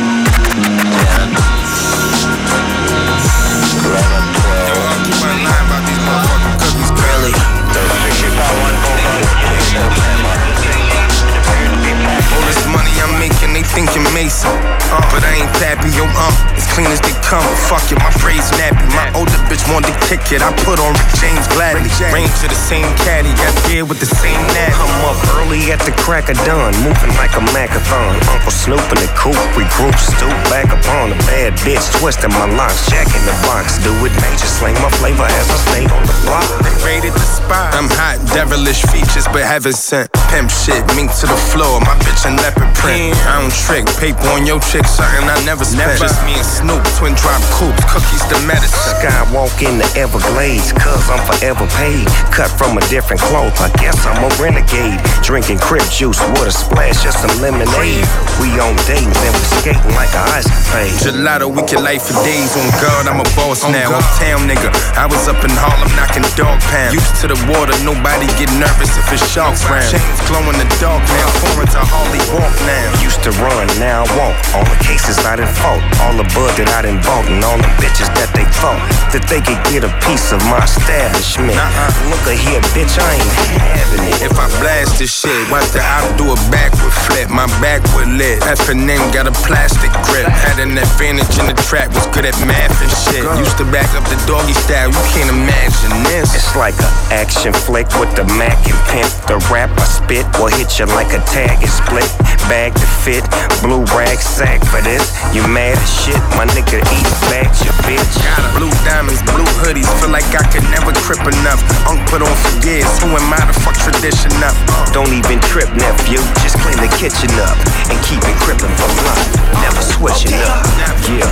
making, 13.77 13.87
they 13.87 13.93
think 13.93 13.95
you're 13.95 14.15
Mason. 14.15 14.51
Uh, 14.87 15.03
but 15.11 15.25
I 15.25 15.43
ain't 15.43 15.53
Pappy, 15.59 15.91
yo, 15.93 16.07
uh, 16.07 16.57
as 16.57 16.67
clean 16.73 16.87
as 16.89 17.01
they 17.01 17.13
come. 17.27 17.43
Fuck 17.67 17.91
it, 17.91 17.99
my 17.99 18.13
braids 18.23 18.49
nappy. 18.55 18.87
My 18.95 19.11
older 19.19 19.37
bitch 19.51 19.65
wanted 19.73 19.93
to 19.93 19.97
kick 20.07 20.23
it. 20.33 20.41
I 20.41 20.53
put 20.63 20.79
on 20.79 20.95
James 21.19 21.45
gladly. 21.53 21.91
Range 22.13 22.31
to 22.41 22.49
the 22.49 22.55
same 22.57 22.87
caddy, 23.03 23.35
got 23.35 23.53
gear 23.67 23.85
with 23.85 23.99
the 23.99 24.07
same 24.07 24.39
natty. 24.55 24.79
I'm 24.79 25.11
up 25.11 25.19
early 25.37 25.73
at 25.73 25.81
the 25.83 25.93
crack 26.05 26.31
of 26.31 26.39
dawn, 26.47 26.73
moving 26.87 27.13
like 27.19 27.35
a 27.35 27.43
macathon. 27.51 28.15
Uncle 28.31 28.55
Snoop 28.55 28.85
in 28.95 28.99
the 29.03 29.11
coupe, 29.19 29.39
we 29.59 29.67
group 29.75 29.97
stoop 29.99 30.37
back 30.49 30.71
upon 30.71 31.13
a 31.13 31.19
bad 31.27 31.59
bitch, 31.67 31.83
twisting 31.99 32.31
my 32.31 32.47
locks, 32.55 32.87
jack 32.89 33.11
in 33.11 33.23
the 33.27 33.37
box, 33.45 33.83
do 33.83 33.91
it 34.07 34.15
major, 34.23 34.47
slang 34.47 34.79
my 34.79 34.91
flavor 35.03 35.27
as 35.27 35.51
I 35.51 35.59
stayed 35.67 35.91
on 35.91 36.05
the 36.07 36.17
block. 36.25 36.47
They 36.63 36.75
rated 36.87 37.13
the 37.13 37.27
spot. 37.27 37.75
I'm 37.75 37.91
hot, 37.91 38.23
devilish 38.31 38.87
features, 38.87 39.27
but 39.35 39.43
heaven 39.43 39.73
sent. 39.73 40.13
Pimp 40.31 40.51
shit, 40.51 40.83
mink 40.95 41.11
to 41.23 41.27
the 41.27 41.41
floor, 41.51 41.81
my 41.83 41.95
bitch 42.07 42.23
in 42.23 42.37
leopard 42.39 42.71
print. 42.79 43.17
I 43.27 43.43
don't 43.43 43.51
trick, 43.67 43.85
paper 43.99 44.23
on 44.31 44.47
your 44.47 44.63
chick, 44.63 44.87
something 44.87 45.27
I 45.27 45.35
never 45.43 45.67
spent. 45.67 45.99
Just 45.99 46.23
me 46.23 46.39
and 46.39 46.47
Snoop, 46.47 46.83
twin 46.95 47.19
drop 47.19 47.43
coops, 47.59 47.83
cookies 47.91 48.23
the 48.31 48.39
medicine. 48.47 48.79
Skywalk 49.03 49.59
in 49.59 49.83
the 49.83 49.89
Everglades, 49.99 50.71
cause 50.79 51.11
I'm 51.11 51.19
forever 51.27 51.67
paid. 51.75 52.07
Cut 52.31 52.49
from 52.55 52.79
a 52.79 52.83
different 52.87 53.21
cloth, 53.27 53.59
I 53.59 53.69
guess 53.83 53.99
I'm 54.07 54.23
a 54.23 54.31
renegade. 54.39 55.03
Drinking 55.27 55.59
crib 55.59 55.85
juice 55.91 56.23
water 56.39 56.55
splash 56.55 57.03
just 57.03 57.19
some 57.19 57.35
lemonade. 57.43 58.07
We 58.39 58.55
on 58.63 58.79
dates 58.87 59.19
and 59.27 59.35
we 59.35 59.45
skating 59.59 59.95
like 59.99 60.15
a 60.15 60.23
ice 60.39 60.47
capade. 60.47 60.95
Gelato, 61.03 61.51
we 61.51 61.67
can 61.67 61.83
life 61.83 62.07
for 62.07 62.15
days. 62.23 62.55
On 62.55 62.71
God, 62.79 63.11
I'm 63.11 63.19
a 63.19 63.29
boss 63.35 63.67
now. 63.67 63.91
Uptown 63.91 64.47
nigga, 64.47 64.71
I 64.95 65.11
was 65.11 65.27
up 65.27 65.43
in 65.43 65.51
Harlem 65.59 65.91
knocking 65.99 66.23
dog 66.39 66.63
pound. 66.71 66.95
Used 66.95 67.19
to 67.21 67.27
the 67.27 67.39
water, 67.51 67.75
nobody 67.83 68.31
get 68.39 68.49
nervous 68.63 68.95
if 68.95 69.11
it's 69.11 69.27
sharks 69.27 69.67
round. 69.67 69.91
Chains 69.91 70.21
glow 70.31 70.45
in 70.47 70.55
the 70.55 70.69
dark 70.79 71.03
now, 71.03 71.27
foreign 71.43 71.67
to 71.75 71.83
Harley 71.83 72.23
walk 72.31 72.55
now. 72.63 72.96
To 73.27 73.33
run, 73.43 73.67
now 73.83 74.07
I 74.07 74.15
won't. 74.15 74.39
All 74.55 74.63
the 74.63 74.79
cases 74.87 75.19
I 75.27 75.35
done 75.35 75.51
fought, 75.59 75.83
all 75.99 76.15
the 76.15 76.23
bud 76.31 76.55
that 76.63 76.71
I 76.71 76.87
done 76.87 77.03
bought, 77.03 77.27
and 77.27 77.43
all 77.43 77.59
the 77.59 77.67
bitches 77.83 78.07
that 78.15 78.31
they 78.39 78.47
thought 78.63 78.79
that 79.11 79.27
they 79.27 79.43
could 79.43 79.59
get 79.67 79.83
a 79.83 79.91
piece 80.07 80.31
of 80.31 80.39
my 80.47 80.63
establishment. 80.63 81.59
Uh. 81.59 81.91
Look 82.07 82.23
a 82.31 82.39
here, 82.39 82.63
bitch, 82.71 82.95
I 82.95 83.19
ain't 83.19 83.35
having 83.59 84.05
it. 84.15 84.31
If 84.31 84.39
I 84.39 84.47
blast 84.63 85.03
this 85.03 85.11
shit, 85.11 85.35
watch 85.51 85.67
the 85.75 85.83
I 85.83 86.07
do 86.15 86.31
a 86.31 86.39
backward 86.55 86.95
flip. 87.11 87.27
My 87.27 87.51
backwood 87.59 88.15
lit. 88.15 88.47
F&M 88.47 88.87
got 89.11 89.27
a 89.27 89.35
plastic 89.43 89.91
grip. 90.07 90.31
Had 90.31 90.63
an 90.63 90.79
advantage 90.79 91.35
in 91.41 91.51
the 91.51 91.57
track, 91.67 91.91
was 91.99 92.07
good 92.15 92.31
at 92.31 92.39
math 92.47 92.79
and 92.79 92.93
shit. 93.11 93.27
Used 93.43 93.59
to 93.59 93.67
back 93.75 93.91
up 93.99 94.07
the 94.07 94.19
doggy 94.31 94.55
style, 94.55 94.93
you 94.93 95.05
can't 95.11 95.35
imagine 95.35 95.95
this. 96.07 96.31
It's 96.31 96.55
like 96.55 96.79
a 96.79 96.91
action 97.11 97.51
flick 97.51 97.91
with 97.99 98.15
the 98.15 98.23
Mac 98.39 98.55
and 98.71 98.79
pimp. 98.93 99.11
The 99.27 99.43
rap 99.51 99.75
I 99.75 99.87
spit 99.89 100.27
will 100.39 100.53
hit 100.53 100.79
you 100.79 100.87
like 100.93 101.11
a 101.11 101.23
tag 101.27 101.59
and 101.59 101.73
split. 101.73 102.07
Bag 102.47 102.75
to 102.75 102.87
fit, 103.03 103.16
blue 103.63 103.85
rag 103.97 104.19
sack 104.19 104.61
for 104.67 104.81
this. 104.83 105.15
You 105.33 105.47
mad 105.49 105.79
as 105.79 105.89
shit, 105.89 106.19
my 106.37 106.45
nigga 106.53 106.83
eat 106.93 107.09
back 107.31 107.49
your 107.65 107.77
bitch. 107.87 108.15
Got 108.21 108.43
blue 108.59 108.73
diamonds, 108.85 109.23
blue 109.23 109.47
hoodies, 109.63 109.89
feel 110.01 110.11
like 110.11 110.27
I 110.35 110.45
could 110.51 110.67
never 110.75 110.93
trip 111.07 111.23
enough. 111.23 111.63
Unk 111.87 112.03
put 112.11 112.21
on 112.21 112.35
for 112.43 112.53
years, 112.67 112.91
who 113.01 113.09
am 113.15 113.33
I 113.33 113.41
to 113.47 113.57
fuck 113.63 113.77
tradition 113.79 114.33
up? 114.43 114.57
Don't 114.93 115.13
even 115.13 115.41
trip, 115.47 115.71
nephew. 115.77 116.21
Just 116.43 116.59
clean 116.61 116.77
the 116.83 116.91
kitchen 116.99 117.31
up 117.41 117.57
and 117.89 117.97
keep 118.05 118.21
it 118.25 118.37
crippin' 118.43 118.73
for 118.77 118.91
life. 119.07 119.29
Never 119.63 119.83
switching 119.83 120.35
up. 120.43 120.67
Yeah. 121.07 121.31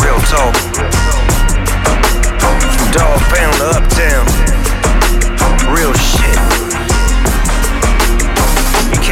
Real 0.00 0.20
talk. 0.30 0.56
From 2.40 2.88
dog 2.90 3.20
pound 3.30 3.54
to 3.60 3.66
uptown. 3.76 4.24
Real 5.74 5.92
shit. 5.94 6.71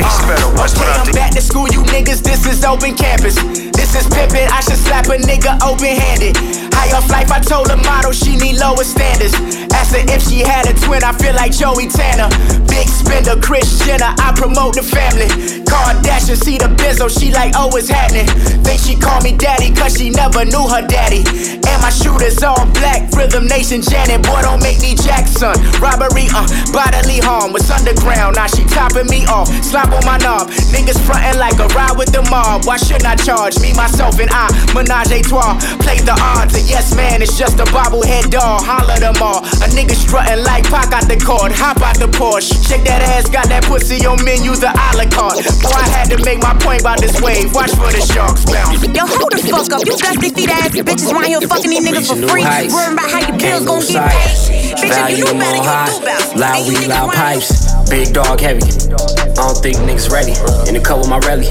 Uh, 0.03 0.09
Spell 0.09 0.41
the 0.41 0.61
West 0.61 0.77
Okay, 0.77 0.89
I'm 0.89 1.13
back 1.13 1.33
to 1.33 1.43
school, 1.43 1.69
you 1.69 1.83
niggas. 1.93 2.23
This 2.23 2.47
is 2.47 2.65
open 2.65 2.97
campus. 2.97 3.37
This 3.77 3.95
is 3.95 4.07
pimpin'. 4.09 4.49
I 4.49 4.61
should 4.61 4.79
slap 4.79 5.07
a 5.07 5.19
nigga 5.21 5.61
open 5.61 5.93
handed. 5.93 6.37
High 6.73 6.97
off 6.97 7.09
life, 7.11 7.31
I 7.31 7.41
told 7.41 7.69
a 7.71 7.77
model 7.77 8.13
she 8.13 8.37
need 8.37 8.59
lower 8.59 8.85
standards. 8.85 9.35
Asked 9.73 9.97
her 9.97 10.05
if 10.09 10.23
she 10.23 10.41
had 10.41 10.69
a 10.69 10.75
twin, 10.75 11.05
I 11.05 11.13
feel 11.13 11.35
like 11.35 11.53
Joey 11.53 11.89
Tanner. 11.89 12.29
Big 12.67 12.89
spender, 12.89 13.37
Chris 13.41 13.85
Jenner, 13.85 14.15
I 14.17 14.33
promote 14.35 14.75
the 14.75 14.83
family. 14.83 15.60
Kardashian, 15.71 16.35
see 16.35 16.59
the 16.59 16.67
benzo, 16.75 17.07
she 17.07 17.31
like, 17.31 17.55
oh, 17.55 17.71
it's 17.79 17.89
happening. 17.89 18.27
Think 18.67 18.83
she 18.83 18.99
call 18.99 19.23
me 19.23 19.31
daddy, 19.37 19.71
cause 19.71 19.95
she 19.97 20.11
never 20.11 20.45
knew 20.45 20.67
her 20.67 20.83
daddy. 20.83 21.23
And 21.63 21.79
my 21.79 21.95
shooters 21.95 22.43
all 22.43 22.67
black, 22.75 23.07
Rhythm 23.15 23.47
Nation 23.47 23.81
Janet, 23.81 24.27
boy, 24.27 24.43
don't 24.43 24.59
make 24.59 24.83
me 24.83 24.99
Jackson. 24.99 25.55
Robbery, 25.79 26.27
uh, 26.35 26.43
bodily 26.75 27.23
harm, 27.23 27.55
was 27.55 27.71
underground, 27.71 28.35
now 28.35 28.51
she 28.51 28.67
topping 28.67 29.07
me 29.07 29.23
off. 29.31 29.47
Slap 29.63 29.95
on 29.95 30.03
my 30.03 30.19
knob, 30.19 30.51
niggas 30.75 30.99
frontin' 31.07 31.39
like 31.39 31.59
a 31.63 31.71
ride 31.79 31.95
with 31.95 32.11
the 32.11 32.27
mob. 32.27 32.67
Why 32.67 32.77
shouldn't 32.77 33.07
I 33.07 33.15
charge 33.15 33.61
me, 33.63 33.71
myself, 33.73 34.19
and 34.19 34.31
I? 34.35 34.51
Menage 34.75 35.15
a 35.15 35.23
trois, 35.23 35.55
play 35.79 36.03
the 36.03 36.19
odds, 36.19 36.59
and 36.59 36.67
yes, 36.67 36.95
man, 36.99 37.23
it's 37.23 37.39
just 37.39 37.63
a 37.63 37.67
bobblehead 37.71 38.31
doll. 38.35 38.59
Holler 38.59 38.99
them 38.99 39.23
all. 39.23 39.47
A 39.63 39.71
nigga 39.71 39.95
strutting 39.95 40.43
like 40.43 40.67
Pac 40.67 40.91
out 40.93 41.07
the 41.07 41.17
cord, 41.17 41.53
hop 41.55 41.79
out 41.81 41.99
the 41.99 42.11
Porsche. 42.11 42.59
Shake 42.67 42.85
that 42.85 43.03
ass, 43.03 43.31
got 43.31 43.47
that 43.49 43.63
pussy 43.65 44.05
on 44.07 44.19
menu, 44.25 44.57
the 44.59 44.71
a 44.75 44.89
la 44.99 45.07
carte. 45.07 45.47
Boy, 45.63 45.77
I 45.77 45.89
had 45.89 46.09
to 46.11 46.19
make 46.25 46.41
my 46.43 46.55
point 46.59 46.81
about 46.81 47.01
this 47.01 47.21
wave. 47.21 47.53
Watch 47.55 47.71
for 47.73 47.93
the 47.93 48.01
sharks 48.01 48.45
bounce. 48.45 48.83
Yo, 48.87 49.05
hold 49.07 49.31
the 49.33 49.39
fuck 49.45 49.71
up. 49.73 49.85
You 49.87 49.97
dusty 49.97 50.31
feet 50.31 50.51
ass 50.51 50.73
bitches 50.73 51.13
around 51.13 51.27
here 51.27 51.41
fucking 51.43 51.71
these 51.71 51.85
niggas 51.87 52.09
for 52.09 52.17
free. 52.29 52.45
Worrying 52.45 52.93
about 52.97 53.11
how 53.11 53.21
your 53.21 53.39
bills 53.39 53.65
gon' 53.67 53.81
get 53.81 54.11
paid. 54.11 54.41
Bitch, 54.51 54.83
if 54.85 54.89
Value 54.89 55.17
you 55.17 55.25
knew 55.25 55.35
more 55.35 55.41
better, 55.41 55.57
you 55.57 55.63
high. 55.63 55.87
do 55.87 56.01
better. 56.05 56.39
Loud 56.39 56.57
And 56.57 56.67
you 56.67 56.73
weed, 56.73 56.81
niggas 56.81 56.89
loud 56.89 57.09
around 57.09 57.15
pipes. 57.15 57.70
Big 57.89 58.13
dog 58.13 58.41
heavy. 58.41 58.61
I 58.61 59.49
don't 59.49 59.57
think 59.63 59.77
niggas 59.87 60.11
ready. 60.11 60.35
In 60.69 60.75
the 60.75 60.83
cup 60.83 60.99
with 60.99 61.09
my 61.09 61.19
rally. 61.25 61.49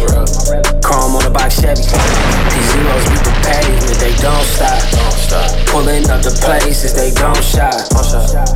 Chrome 0.84 1.16
on 1.16 1.24
the 1.24 1.32
box 1.32 1.62
Chevy. 1.62 1.82
These 1.82 2.68
zeros 2.74 3.04
we 3.10 3.18
the 3.26 3.34
pavement, 3.42 3.98
they 3.98 4.14
don't 4.22 4.46
stop. 4.46 4.82
Pulling 5.70 6.10
up 6.10 6.22
the 6.22 6.34
places, 6.42 6.94
they 6.94 7.12
don't 7.12 7.44
shop. 7.44 7.74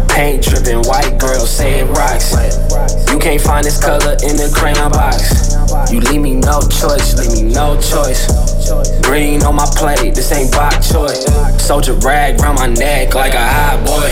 Paint 0.10 0.44
dripping, 0.44 0.82
white 0.90 1.18
girls 1.20 1.50
saying 1.50 1.88
rocks. 1.94 2.34
You 3.12 3.20
can't 3.20 3.42
find 3.42 3.64
this 3.64 3.80
color 3.82 4.18
in 4.26 4.38
the 4.38 4.52
crayon 4.54 4.92
box. 4.92 5.54
You 5.92 6.00
leave 6.00 6.22
me 6.22 6.36
no 6.36 6.62
choice, 6.62 7.18
leave 7.18 7.44
me 7.44 7.54
no 7.54 7.80
choice. 7.80 8.26
Green 9.04 9.44
on 9.44 9.56
my 9.56 9.66
plate, 9.76 10.16
this 10.16 10.32
ain't 10.32 10.52
bok 10.52 10.74
choy. 10.82 11.14
Soldier 11.60 11.94
rag 11.94 12.40
round 12.42 12.60
my 12.60 12.68
neck 12.68 13.14
like 13.14 13.34
a 13.34 13.46
hot 13.46 13.86
boy. 13.86 14.10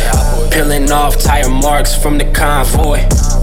Peeling 0.52 0.92
off 0.92 1.18
tire 1.18 1.50
marks 1.50 1.96
from 1.96 2.18
the 2.18 2.26
convoy. 2.32 3.02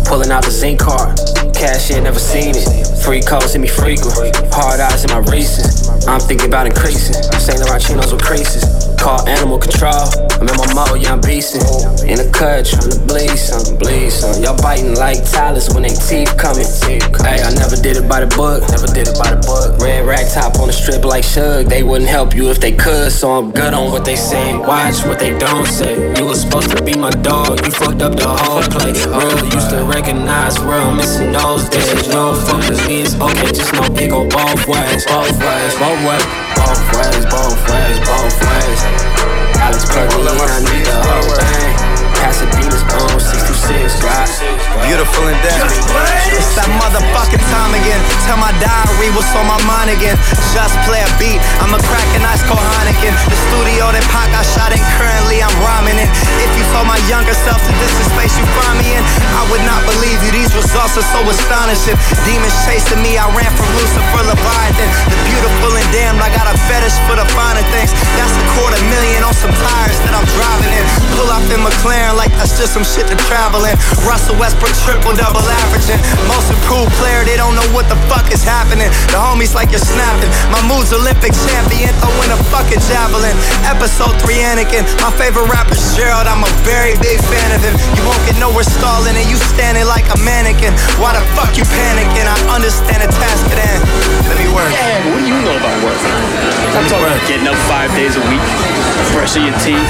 Pulling 0.09 0.31
out 0.31 0.43
the 0.43 0.51
zinc 0.51 0.81
card. 0.81 1.21
Cash 1.55 1.91
in, 1.91 2.05
never 2.05 2.19
seen 2.19 2.55
it. 2.57 2.65
Free 3.05 3.21
calls 3.21 3.53
hit 3.53 3.61
me 3.61 3.69
frequent. 3.69 4.17
Hard 4.53 4.81
eyes 4.81 5.05
in 5.05 5.11
my 5.11 5.21
races. 5.31 5.89
I'm 6.09 6.21
thinking 6.21 6.49
about 6.49 6.67
increasing. 6.67 7.15
Saint 7.39 7.61
Laurent 7.61 7.83
chinos 7.83 8.13
with 8.13 8.23
creases. 8.23 8.65
Call 8.99 9.27
animal 9.29 9.59
control. 9.59 10.09
I'm 10.41 10.49
in 10.49 10.57
my 10.57 10.71
mode, 10.75 11.03
yeah, 11.03 11.13
I'm 11.13 11.21
beastin'. 11.21 11.63
In 12.07 12.19
the 12.19 12.31
cut, 12.33 12.65
tryna 12.67 13.07
bleed 13.07 13.37
something, 13.37 13.77
bleed 13.79 14.11
something. 14.11 14.43
Y'all 14.43 14.57
biting 14.63 14.95
like 14.95 15.19
Talus 15.29 15.69
when 15.75 15.83
they 15.83 15.95
teeth 15.95 16.35
coming. 16.39 16.67
Hey, 17.23 17.43
I 17.43 17.51
never 17.55 17.77
did 17.77 17.97
it 17.97 18.09
by 18.09 18.21
the 18.25 18.31
book, 18.35 18.63
never 18.71 18.87
did 18.87 19.09
it 19.09 19.19
by 19.19 19.35
the 19.35 19.41
book. 19.43 19.79
Red 19.83 20.07
rag 20.07 20.31
top 20.31 20.59
on 20.59 20.67
the 20.69 20.73
strip 20.73 21.05
like 21.05 21.25
Shug. 21.25 21.67
They 21.67 21.83
wouldn't 21.83 22.11
help 22.11 22.35
you 22.35 22.51
if 22.51 22.61
they 22.61 22.73
could, 22.73 23.11
so 23.11 23.33
I'm 23.35 23.51
good 23.51 23.75
on 23.75 23.91
what 23.91 24.05
they 24.05 24.17
say. 24.17 24.57
Watch 24.57 25.05
what 25.07 25.19
they 25.19 25.37
don't 25.39 25.67
say. 25.67 25.95
You 26.19 26.27
was 26.27 26.43
supposed 26.43 26.71
to 26.77 26.83
be 26.83 26.95
my 26.95 27.11
dog, 27.11 27.65
you 27.65 27.71
fucked 27.71 28.03
up 28.03 28.15
the 28.15 28.29
whole 28.29 28.63
play. 28.63 28.95
Real 28.95 29.43
used 29.55 29.71
to 29.71 29.83
recognize 29.99 30.57
real, 30.61 30.93
missing 30.93 31.33
those 31.33 31.69
days. 31.69 32.07
No 32.09 32.33
fuck 32.33 32.63
with 32.69 32.87
me, 32.87 33.03
okay, 33.03 33.51
just 33.51 33.73
know 33.75 33.83
it 33.83 34.09
go 34.09 34.29
both 34.29 34.63
ways, 34.69 35.05
both 35.07 35.35
ways, 35.43 35.75
both 35.75 36.01
ways, 36.07 36.25
both 36.55 36.87
ways, 36.95 37.25
both 37.27 37.59
ways, 37.67 37.99
both 38.07 38.37
ways. 38.47 38.81
Alex 39.59 39.83
plug 39.91 40.07
I 40.07 40.61
need 40.71 40.87
the 40.87 40.95
whole 41.03 41.35
thing. 41.35 41.75
Pasadena's 42.15 42.83
on 42.95 43.08
626, 43.08 43.08
right? 43.08 43.08
Beautiful 43.69 45.29
and 45.29 45.37
dead. 45.45 45.61
It's 46.33 46.57
that 46.57 46.69
motherfucking 46.81 47.45
time 47.53 47.73
again. 47.77 48.01
Tell 48.25 48.41
my 48.41 48.53
diary 48.57 49.13
what's 49.13 49.29
on 49.37 49.45
my 49.45 49.61
mind 49.69 49.93
again. 49.93 50.17
Just 50.57 50.73
play 50.89 51.05
a 51.05 51.11
beat. 51.21 51.37
I'm 51.61 51.77
a 51.77 51.81
crackin' 51.85 52.25
ice 52.25 52.41
cold 52.49 52.61
Heineken. 52.61 53.13
The 53.13 53.39
studio 53.53 53.93
that 53.93 54.05
Pac 54.09 54.33
I 54.33 54.41
shot 54.45 54.73
in 54.73 54.81
currently 54.97 55.45
I'm 55.45 55.53
rhyming 55.61 56.01
in. 56.01 56.09
If 56.41 56.51
you 56.57 56.65
told 56.73 56.89
my 56.89 57.01
younger 57.09 57.37
self 57.37 57.61
that 57.61 57.77
this 57.77 57.93
is 57.93 58.09
space 58.13 58.33
you 58.41 58.45
find 58.57 58.81
me 58.81 58.89
in, 58.97 59.03
I 59.37 59.45
would 59.53 59.65
not 59.65 59.85
believe 59.85 60.17
you. 60.25 60.33
These 60.33 60.53
results 60.57 60.97
are 60.97 61.09
so 61.13 61.21
astonishing. 61.29 61.97
Demons 62.25 62.57
chasing 62.65 63.01
me. 63.01 63.17
I 63.21 63.29
ran 63.37 63.53
from 63.53 63.69
Lucifer 63.77 64.33
Leviathan. 64.33 64.89
The 65.13 65.19
beautiful 65.29 65.73
and 65.77 65.89
damned. 65.93 66.21
I 66.25 66.33
got 66.33 66.49
a 66.49 66.57
fetish 66.69 66.97
for 67.09 67.17
the 67.17 67.29
finer 67.37 67.65
things. 67.73 67.93
That's 68.17 68.33
a 68.33 68.45
quarter 68.57 68.81
million 68.89 69.08
Pull 71.49 71.57
up 71.57 71.65
in 71.65 71.65
McLaren 71.65 72.13
like 72.17 72.29
that's 72.37 72.61
just 72.61 72.77
some 72.77 72.85
shit 72.85 73.09
to 73.09 73.17
travel 73.25 73.65
in. 73.65 73.73
Russell 74.05 74.37
Westbrook 74.37 74.73
triple 74.85 75.17
double 75.17 75.41
averaging. 75.41 75.97
Most 76.29 76.53
improved 76.53 76.93
player, 77.01 77.25
they 77.25 77.41
don't 77.41 77.57
know 77.57 77.65
what 77.73 77.89
the 77.89 77.97
fuck 78.05 78.29
is 78.29 78.45
happening. 78.45 78.93
The 79.09 79.17
homies 79.17 79.57
like 79.57 79.73
you're 79.73 79.81
snapping. 79.81 80.29
My 80.53 80.61
mood's 80.69 80.93
Olympic 80.93 81.33
champion, 81.49 81.89
throwing 82.05 82.33
a 82.37 82.39
fucking 82.53 82.85
javelin. 82.85 83.33
Episode 83.65 84.13
3 84.29 84.45
Anakin. 84.45 84.85
My 85.01 85.09
favorite 85.17 85.49
rapper 85.49 85.77
Gerald, 85.97 86.29
I'm 86.29 86.45
a 86.45 86.53
very 86.69 87.01
big 87.01 87.17
fan 87.33 87.49
of 87.57 87.65
him. 87.65 87.73
You 87.97 88.05
won't 88.05 88.21
get 88.29 88.37
nowhere 88.37 88.69
stalling 88.69 89.17
and 89.17 89.25
you 89.25 89.41
standing 89.57 89.89
like 89.89 90.05
a 90.13 90.19
mannequin. 90.21 90.77
Why 91.01 91.17
the 91.17 91.25
fuck 91.33 91.57
you 91.57 91.65
panicking? 91.65 92.29
I 92.29 92.37
understand 92.53 93.01
the 93.01 93.11
task 93.17 93.49
at 93.49 93.57
hand. 93.57 93.83
Let 94.29 94.37
me 94.37 94.53
work. 94.53 94.69
Yeah, 94.69 95.01
but 95.01 95.17
what 95.17 95.21
do 95.25 95.29
you 95.33 95.39
know 95.41 95.57
about 95.57 95.77
work? 95.81 95.97
I'm 96.77 96.85
talking 96.93 97.09
about 97.09 97.25
getting 97.25 97.49
up 97.49 97.57
five 97.67 97.91
days 97.97 98.15
a 98.15 98.23
week, 98.29 98.45
brushing 99.17 99.43
your 99.49 99.57
teeth, 99.65 99.83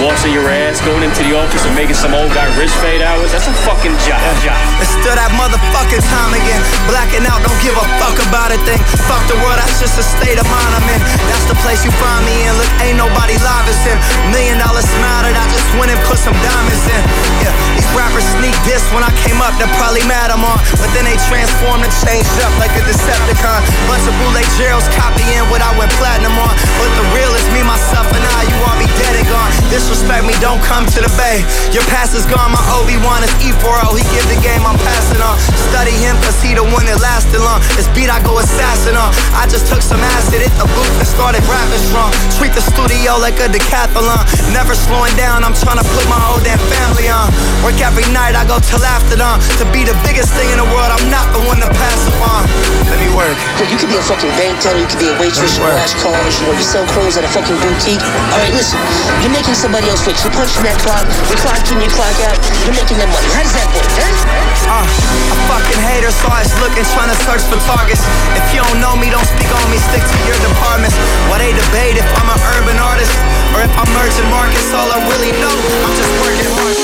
washing 0.00 0.32
your 0.32 0.48
ass, 0.48 0.80
going 0.80 1.02
into 1.10 1.26
the 1.26 1.34
office 1.34 1.66
and 1.66 1.74
making 1.74 1.98
some 1.98 2.14
old 2.14 2.30
guy 2.30 2.46
rich 2.54 2.70
fade 2.78 3.02
hours. 3.02 3.34
That's 3.34 3.50
a 3.50 3.56
fucking 3.66 3.98
job. 4.06 4.22
job. 4.46 4.54
It's 4.78 4.94
still 5.02 5.16
that 5.18 5.34
motherfucking 5.34 6.04
time 6.06 6.32
again. 6.38 6.62
Blacking 6.86 7.26
out, 7.26 7.42
don't 7.42 7.58
give 7.58 7.74
a 7.74 7.86
fuck 7.98 8.14
about 8.30 8.54
a 8.54 8.58
thing. 8.62 8.78
Fuck 9.10 9.18
the 9.26 9.34
world, 9.42 9.58
that's 9.58 9.82
just 9.82 9.98
a 9.98 10.06
state 10.06 10.38
of 10.38 10.46
mind 10.46 10.70
I'm 10.70 10.86
in. 10.86 11.00
That's 11.26 11.46
the 11.50 11.58
place 11.66 11.82
you 11.82 11.90
find 11.98 12.22
me 12.22 12.46
in. 12.46 12.54
Look, 12.54 12.70
ain't 12.86 12.94
nobody 12.94 13.34
live 13.42 13.66
as 13.66 13.80
him. 13.82 13.98
Million 14.30 14.62
dollar 14.62 14.86
smile 14.86 15.26
that 15.26 15.34
I 15.34 15.44
just 15.50 15.66
went 15.74 15.90
and 15.90 15.98
put 16.06 16.22
some 16.22 16.36
diamonds 16.46 16.84
in. 16.86 17.02
Yeah, 17.42 17.54
these 17.74 17.90
rappers 17.98 18.26
sneak 18.38 18.54
this 18.62 18.86
when 18.94 19.02
I 19.02 19.10
came 19.26 19.42
up, 19.42 19.50
they're 19.58 19.72
probably 19.82 20.06
mad 20.06 20.30
I'm 20.30 20.46
on. 20.46 20.62
But 20.78 20.94
then 20.94 21.10
they 21.10 21.18
transformed 21.26 21.82
and 21.82 21.94
changed 22.06 22.38
up 22.46 22.54
like 22.62 22.70
a 22.78 22.82
Decepticon. 22.86 23.60
Bunch 23.90 24.06
of 24.06 24.14
bootleg 24.22 24.46
Geralds 24.54 24.86
copying 24.94 25.42
what 25.50 25.58
I 25.58 25.74
went 25.74 25.90
platinum 25.98 26.38
on. 26.38 26.54
But 26.78 26.90
the 26.94 27.04
real 27.18 27.34
is 27.34 27.46
me, 27.50 27.66
myself, 27.66 28.06
and 28.14 28.22
I. 28.22 28.46
You 28.46 28.56
all 28.62 28.78
be 28.78 28.86
dead 28.94 29.14
and 29.18 29.26
gone. 29.26 29.50
Disrespect 29.74 30.22
me, 30.22 30.34
don't 30.38 30.62
come 30.62 30.86
to 30.96 31.06
the 31.06 31.12
bay. 31.14 31.46
Your 31.70 31.86
past 31.86 32.18
is 32.18 32.26
gone, 32.26 32.50
my 32.50 32.62
Obi-Wan 32.74 33.22
is 33.22 33.30
E4O. 33.38 33.94
He 33.94 34.02
give 34.10 34.26
the 34.26 34.38
game, 34.42 34.66
I'm 34.66 34.78
passing 34.82 35.22
on. 35.22 35.38
Study 35.70 35.94
him, 35.94 36.18
cause 36.26 36.34
he 36.42 36.50
the 36.50 36.66
one 36.66 36.82
that 36.90 36.98
lasted 36.98 37.38
long. 37.38 37.62
This 37.78 37.86
beat 37.94 38.10
I 38.10 38.18
go 38.26 38.42
assassin 38.42 38.98
on. 38.98 39.14
I 39.38 39.46
just 39.46 39.70
took 39.70 39.82
some 39.82 40.02
acid, 40.18 40.42
hit 40.42 40.50
the 40.58 40.66
booth 40.66 40.94
and 40.98 41.06
started 41.06 41.46
rapping 41.46 41.78
strong. 41.86 42.10
Treat 42.34 42.58
the 42.58 42.64
studio 42.64 43.22
like 43.22 43.38
a 43.38 43.46
decathlon. 43.46 44.26
Never 44.50 44.74
slowing 44.74 45.14
down, 45.14 45.46
I'm 45.46 45.54
trying 45.54 45.78
to 45.78 45.86
put 45.94 46.04
my 46.10 46.18
whole 46.18 46.42
damn 46.42 46.58
family 46.58 47.06
on. 47.06 47.30
Work 47.62 47.78
every 47.78 48.06
night, 48.10 48.34
I 48.34 48.42
go 48.42 48.58
till 48.58 48.82
after 48.82 49.14
dawn. 49.14 49.38
To 49.62 49.64
be 49.70 49.86
the 49.86 49.94
biggest 50.02 50.34
thing 50.34 50.50
in 50.50 50.58
the 50.58 50.68
world, 50.74 50.90
I'm 50.90 51.06
not 51.06 51.30
the 51.30 51.42
one 51.46 51.62
to 51.62 51.70
pass 51.70 52.00
it 52.10 52.16
on. 52.18 52.42
Let 52.90 52.98
me 52.98 53.14
work. 53.14 53.38
Look, 53.62 53.70
you 53.70 53.78
could 53.78 53.94
be 53.94 53.98
a 54.00 54.02
fucking 54.02 54.32
bank 54.34 54.58
teller, 54.58 54.82
you 54.82 54.90
could 54.90 54.98
be 54.98 55.10
a 55.12 55.16
waitress, 55.22 55.54
you 55.54 55.62
wash 55.62 55.94
cars, 56.02 56.34
you 56.42 56.50
know, 56.50 56.58
you 56.58 56.66
sell 56.66 56.82
clothes 56.90 57.14
at 57.14 57.22
a 57.22 57.30
fucking 57.30 57.54
boutique. 57.62 58.02
All 58.34 58.42
right, 58.42 58.50
listen, 58.50 58.80
you're 59.22 59.30
making 59.30 59.54
somebody 59.54 59.86
else 59.86 60.02
rich. 60.02 60.18
You're 60.26 60.34
punching 60.34 60.66
that 60.66 60.79
clock, 60.80 61.04
you 61.28 61.36
clock 61.36 61.60
you 61.68 61.92
clock 61.92 62.16
out, 62.24 62.36
you're 62.64 62.76
making 62.76 62.96
that 62.96 63.08
money. 63.12 63.28
How 63.36 63.44
does 63.44 63.52
that 63.52 63.68
work, 63.76 63.90
huh? 64.00 64.80
Uh, 64.80 64.86
a 64.86 65.36
fucking 65.48 65.80
hater, 65.80 66.12
so 66.12 66.26
I 66.32 66.40
was 66.44 66.54
looking, 66.60 66.84
trying 66.96 67.12
to 67.12 67.18
search 67.28 67.44
for 67.48 67.60
targets. 67.68 68.00
If 68.36 68.44
you 68.54 68.64
don't 68.64 68.80
know 68.80 68.96
me, 68.96 69.12
don't 69.12 69.26
speak 69.28 69.50
on 69.52 69.66
me, 69.68 69.76
stick 69.92 70.00
to 70.00 70.18
your 70.24 70.38
departments. 70.40 70.96
Why 71.28 71.42
they 71.42 71.52
debate 71.52 72.00
if 72.00 72.08
I'm 72.16 72.28
an 72.32 72.40
urban 72.56 72.78
artist 72.80 73.12
or 73.56 73.60
if 73.60 73.72
I'm 73.76 73.90
merchant 73.92 74.28
markets, 74.32 74.72
all 74.72 74.88
I 74.88 74.98
really 75.04 75.32
know, 75.36 75.56
I'm 75.84 75.92
just 75.96 76.12
working 76.22 76.48
hard. 76.56 76.79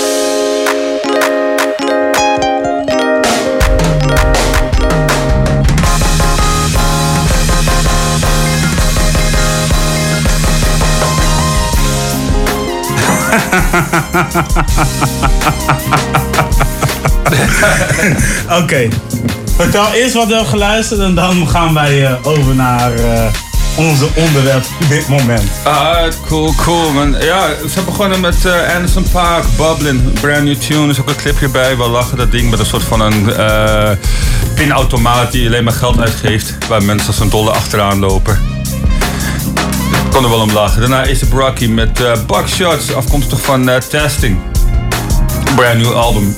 Oké. 18.62 18.88
Vertel 19.57 19.93
eerst 19.93 20.14
wat 20.14 20.26
we 20.26 20.35
hebben 20.35 20.50
geluisterd 20.50 21.00
en 21.00 21.14
dan 21.14 21.49
gaan 21.49 21.75
wij 21.75 22.07
eh, 22.07 22.14
over 22.23 22.55
naar 22.55 22.95
eh, 22.95 23.26
onze 23.76 24.09
onderwerp 24.14 24.64
dit 24.88 25.09
moment. 25.09 25.50
Ah, 25.62 25.97
cool, 26.26 26.55
cool 26.55 26.93
man. 26.93 27.16
Ja, 27.21 27.49
ze 27.71 27.83
begonnen 27.85 28.21
met 28.21 28.45
eh, 28.45 28.75
Anderson 28.75 29.07
Park, 29.12 29.45
Bubbling, 29.57 30.21
brand 30.21 30.43
new 30.43 30.55
tune. 30.55 30.83
Er 30.83 30.88
is 30.88 31.00
ook 31.00 31.09
een 31.09 31.16
clipje 31.16 31.49
bij. 31.49 31.76
We 31.76 31.88
lachen 31.88 32.16
dat 32.16 32.33
ding 32.33 32.50
met 32.50 32.59
een 32.59 32.66
soort 32.66 32.85
van 32.85 33.00
een 33.00 33.31
pinautomaat 34.55 35.33
die 35.33 35.47
alleen 35.47 35.64
maar 35.64 35.73
geld 35.73 36.00
uitgeeft. 36.00 36.55
Waar 36.69 36.83
mensen 36.83 37.07
als 37.07 37.21
een 37.21 37.31
dolle 37.31 37.50
achteraan 37.50 37.99
lopen. 37.99 38.55
Kon 40.10 40.25
er 40.25 40.30
wel 40.30 40.40
om 40.40 40.52
lachen. 40.52 40.80
Daarna 40.80 41.02
is 41.02 41.18
de 41.18 41.26
Brocky 41.26 41.66
met 41.66 42.00
eh 42.00 42.12
Buckshots, 42.26 42.94
afkomstig 42.94 43.40
van 43.40 43.68
eh, 43.68 43.76
Testing. 43.76 44.38
Brand 45.56 45.78
new 45.78 45.92
album. 45.92 46.34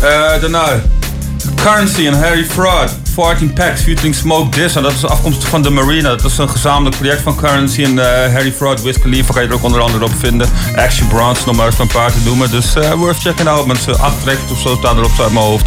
Eh, 0.00 0.40
daarna 0.40 0.80
Currency 1.54 2.06
en 2.06 2.22
Harry 2.22 2.44
Fraud. 2.44 2.90
14 3.14 3.52
Packs 3.52 3.80
featuring 3.82 4.14
Smoke 4.14 4.56
Diss. 4.56 4.76
En 4.76 4.82
dat 4.82 4.92
is 4.92 5.04
afkomstig 5.04 5.48
van 5.48 5.62
The 5.62 5.70
Marina. 5.70 6.08
Dat 6.08 6.24
is 6.24 6.38
een 6.38 6.48
gezamenlijk 6.48 6.96
project 6.96 7.22
van 7.22 7.36
Currency 7.36 7.82
en 7.82 7.98
Harry 8.32 8.52
Fraud. 8.52 8.82
Wiz 8.82 8.98
Khalifa 8.98 9.32
kan 9.32 9.42
je 9.42 9.48
er 9.48 9.54
ook 9.54 9.62
onder 9.62 9.80
andere 9.80 10.04
op 10.04 10.12
vinden. 10.18 10.48
Action 10.76 11.08
Bronze, 11.08 11.42
nog 11.46 11.56
maar 11.56 11.66
even 11.66 11.80
een 11.80 11.86
paar 11.86 12.12
te 12.12 12.18
noemen. 12.24 12.50
Dus 12.50 12.72
worth 12.96 13.18
checking 13.20 13.48
out. 13.48 13.66
Mensen, 13.66 14.00
acht 14.00 14.22
tracks 14.22 14.50
of 14.50 14.60
zo 14.60 14.76
staan 14.78 14.98
erop 14.98 15.20
uit 15.20 15.32
mijn 15.32 15.44
hoofd. 15.44 15.66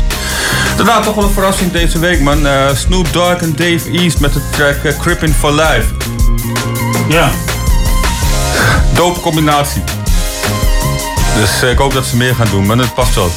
Daarna 0.78 1.00
toch 1.00 1.16
wel 1.16 1.24
een 1.24 1.34
verrassing 1.34 1.72
deze 1.72 2.00
week, 2.00 2.22
man. 2.22 2.48
Snoop 2.76 3.14
Dogg 3.14 3.42
en 3.42 3.56
Dave 3.56 3.90
East 3.92 4.20
met 4.20 4.34
de 4.34 4.42
track 4.52 4.98
Crippin' 4.98 5.34
for 5.34 5.52
Life. 5.52 5.86
Ja. 7.10 7.30
Dope 8.94 9.20
combinatie. 9.20 9.84
Dus 11.40 11.62
eh, 11.62 11.72
ik 11.72 11.78
hoop 11.78 11.94
dat 11.94 12.06
ze 12.06 12.18
meer 12.18 12.36
gaan 12.36 12.48
doen, 12.52 12.66
maar 12.66 12.78
het 12.78 12.94
past 12.94 13.16
wel. 13.16 13.32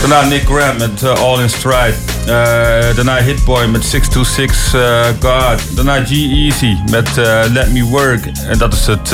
Daarna 0.00 0.28
Nick 0.28 0.46
Grant 0.46 0.78
met 0.78 1.02
eh, 1.02 1.22
All 1.22 1.40
in 1.40 1.50
Stride. 1.50 1.94
Eh, 2.26 2.94
daarna 2.94 3.16
Hitboy 3.16 3.66
met 3.66 3.84
626 3.84 4.74
eh, 4.74 5.04
God. 5.20 5.76
Daarna 5.76 6.04
G-Easy 6.04 6.76
met 6.90 7.08
Let 7.52 7.72
Me 7.72 7.82
Work. 7.82 8.26
En 8.46 8.58
dat 8.58 8.72
is 8.72 8.86
het 8.86 9.10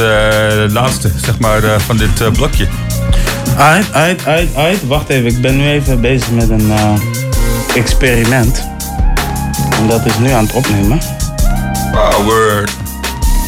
laatste, 0.73 1.11
zeg 1.17 1.39
maar, 1.39 1.81
van 1.81 1.97
dit 1.97 2.33
blokje. 2.33 2.69
Uit, 3.57 3.93
uit, 3.93 4.27
uit, 4.27 4.49
uit. 4.57 4.87
Wacht 4.87 5.09
even, 5.09 5.27
ik 5.27 5.41
ben 5.41 5.57
nu 5.57 5.69
even 5.69 6.01
bezig 6.01 6.31
met 6.31 6.51
een 6.51 6.73
experiment. 7.75 8.69
En 9.71 9.89
dat 9.89 10.07
is 10.07 10.19
nu 10.19 10.31
aan 10.31 10.45
het 10.45 10.53
opnemen. 10.53 11.01
Wow, 11.93 12.25
word. 12.25 12.76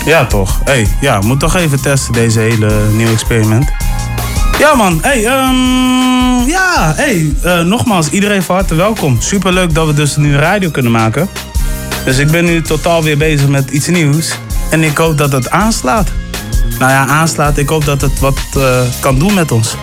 Ja, 0.09 0.27
toch. 0.27 0.61
hey, 0.65 0.89
ja, 1.01 1.21
moet 1.21 1.41
toch 1.41 1.57
even 1.57 1.81
testen 1.81 2.13
deze 2.13 2.41
hele 2.41 2.73
nieuwe 2.93 3.13
experiment. 3.13 3.71
Ja, 4.59 4.75
man. 4.75 4.99
hey, 5.03 5.25
ehm, 5.27 6.49
ja, 6.49 6.93
hey, 6.97 7.33
eh, 7.43 7.61
nogmaals, 7.61 8.11
iedereen 8.11 8.43
van 8.43 8.55
harte 8.55 8.75
welkom. 8.75 9.21
Superleuk 9.21 9.75
dat 9.75 9.87
we 9.87 9.95
dus 9.95 10.17
nu 10.17 10.37
radio 10.37 10.71
kunnen 10.71 10.93
maken. 10.93 11.29
Dus 12.05 12.19
ik 12.19 12.31
ben 12.31 12.45
nu 12.45 12.63
totaal 12.63 13.03
weer 13.03 13.19
bezig 13.19 13.49
met 13.49 13.71
iets 13.71 13.87
nieuws. 13.87 14.35
En 14.71 14.83
ik 14.83 14.97
hoop 14.97 15.19
dat 15.19 15.33
het 15.33 15.51
aanslaat. 15.51 16.09
Nou 16.79 16.91
ja, 16.91 17.07
aanslaat. 17.07 17.59
Ik 17.59 17.69
hoop 17.69 17.85
dat 17.85 18.01
het 18.01 18.19
wat 18.19 18.39
eh, 18.57 18.81
kan 19.01 19.19
doen 19.19 19.35
met 19.35 19.53
ons. 19.53 19.77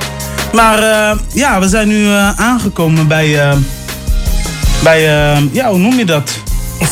Maar 0.54 0.80
eh, 0.80 1.18
ja, 1.34 1.60
we 1.60 1.68
zijn 1.68 1.88
nu 1.88 2.08
aangekomen 2.36 3.08
bij... 3.08 3.58
bij, 4.84 5.02
ja, 5.52 5.70
hoe 5.70 5.80
noem 5.80 5.98
je 5.98 6.06
dat? 6.06 6.44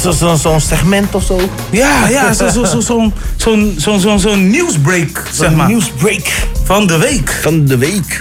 Zo'n 0.02 0.14
zo, 0.14 0.36
zo'n 0.36 0.60
segment 0.60 1.16
of 1.16 1.24
zo? 1.24 1.40
Ja, 1.70 2.08
ja, 2.08 2.34
zo'n 2.34 2.50
zo, 2.52 2.64
zo, 2.66 2.80
zo'n 2.80 3.14
zo'n 3.38 3.76
zo'n 3.78 4.00
zo'n 4.00 4.20
zo'n 4.20 4.50
nieuwsbreak, 4.50 5.24
zeg 5.32 5.52
maar. 5.52 5.68
nieuwsbreak. 5.68 6.32
Van 6.64 6.88
de 6.88 6.98
week. 6.98 7.40
Van 7.42 7.66
de 7.66 7.78
week. 7.78 8.18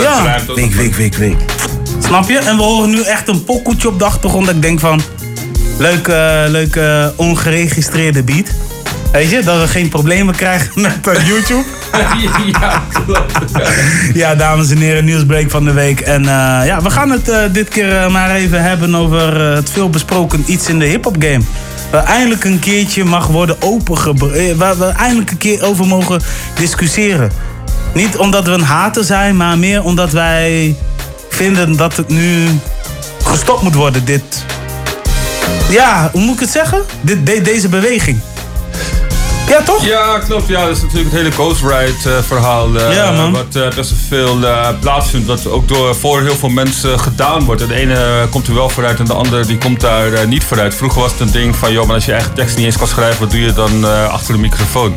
Ja. 0.00 0.40
Week, 0.54 0.72
week, 0.74 0.94
week, 0.94 1.14
week. 1.14 1.36
Snap 2.04 2.28
je? 2.28 2.38
En 2.38 2.56
we 2.56 2.62
horen 2.62 2.90
nu 2.90 3.02
echt 3.02 3.28
een 3.28 3.44
pokoetje 3.44 3.88
op 3.88 3.98
de 3.98 4.04
achtergrond. 4.04 4.46
Dat 4.46 4.54
ik 4.54 4.62
denk 4.62 4.80
van, 4.80 5.00
leuke, 5.78 6.46
leuke 6.48 7.12
ongeregistreerde 7.16 8.22
beat. 8.22 8.46
Weet 9.12 9.30
je, 9.30 9.42
dat 9.42 9.60
we 9.60 9.68
geen 9.68 9.88
problemen 9.88 10.34
krijgen 10.34 10.70
met 10.82 11.06
eh, 11.06 11.26
YouTube. 11.26 11.64
Ja. 12.60 12.82
Ja, 14.14 14.34
dames 14.34 14.70
en 14.70 14.78
heren, 14.78 15.04
nieuwsbreak 15.04 15.50
van 15.50 15.64
de 15.64 15.72
week. 15.72 16.00
En 16.00 16.20
eh, 16.20 16.66
ja, 16.66 16.80
we 16.82 16.90
gaan 16.90 17.10
het 17.10 17.28
eh, 17.28 17.38
dit 17.52 17.68
keer 17.68 17.96
eh, 17.96 18.08
maar 18.10 18.30
even 18.30 18.62
hebben 18.62 18.94
over 18.94 19.40
het 19.40 19.70
veelbesproken 19.70 20.42
iets 20.46 20.68
in 20.68 20.78
de 20.78 20.84
hip-hop 20.84 21.16
game. 21.18 21.40
Waar 21.90 22.04
eindelijk 22.04 22.44
een 22.44 22.58
keertje 22.58 23.04
mag 23.04 23.26
worden 23.26 23.56
opengebroken. 23.60 24.56
Waar 24.56 24.78
we 24.78 24.84
eindelijk 24.86 25.30
een 25.30 25.36
keer 25.38 25.62
over 25.64 25.86
mogen 25.86 26.20
discussiëren. 26.54 27.30
Niet 27.94 28.16
omdat 28.16 28.44
we 28.44 28.50
een 28.50 28.62
hater 28.62 29.04
zijn, 29.04 29.36
maar 29.36 29.58
meer 29.58 29.82
omdat 29.82 30.10
wij 30.12 30.76
vinden 31.30 31.76
dat 31.76 31.96
het 31.96 32.08
nu 32.08 32.46
gestopt 33.24 33.62
moet 33.62 33.74
worden. 33.74 34.04
Dit. 34.04 34.22
Ja, 35.70 36.08
hoe 36.12 36.20
moet 36.20 36.34
ik 36.34 36.40
het 36.40 36.50
zeggen? 36.50 36.82
Dit, 37.00 37.26
de- 37.26 37.42
deze 37.42 37.68
beweging. 37.68 38.20
Ja, 39.48 39.62
toch? 39.62 39.84
Ja, 39.84 40.18
klopt. 40.26 40.48
Ja, 40.48 40.66
dat 40.66 40.76
is 40.76 40.82
natuurlijk 40.82 41.10
het 41.10 41.18
hele 41.20 41.30
Ghost 41.32 41.60
Ride 41.62 42.16
eh, 42.16 42.22
verhaal. 42.26 42.74
eh, 42.76 42.94
Ja, 42.94 43.10
man. 43.12 43.32
Wat 43.32 43.54
eh, 43.56 43.68
best 43.74 43.92
veel 44.08 44.38
plaatsvindt. 44.80 45.26
Wat 45.26 45.46
ook 45.46 45.68
door 45.68 45.94
voor 45.96 46.20
heel 46.22 46.34
veel 46.36 46.48
mensen 46.48 47.00
gedaan 47.00 47.44
wordt. 47.44 47.62
En 47.62 47.68
de 47.68 47.74
ene 47.74 48.26
komt 48.30 48.46
er 48.46 48.54
wel 48.54 48.68
vooruit 48.68 48.98
en 48.98 49.04
de 49.04 49.12
andere 49.12 49.46
die 49.46 49.58
komt 49.58 49.80
daar 49.80 50.26
niet 50.26 50.44
vooruit. 50.44 50.74
Vroeger 50.74 51.00
was 51.00 51.10
het 51.10 51.20
een 51.20 51.30
ding 51.30 51.56
van, 51.56 51.72
joh, 51.72 51.86
maar 51.86 51.94
als 51.94 52.04
je 52.04 52.12
eigen 52.12 52.34
tekst 52.34 52.56
niet 52.56 52.66
eens 52.66 52.76
kan 52.78 52.86
schrijven, 52.86 53.20
wat 53.20 53.30
doe 53.30 53.40
je 53.40 53.52
dan 53.52 53.84
achter 54.10 54.32
de 54.34 54.40
microfoon? 54.40 54.96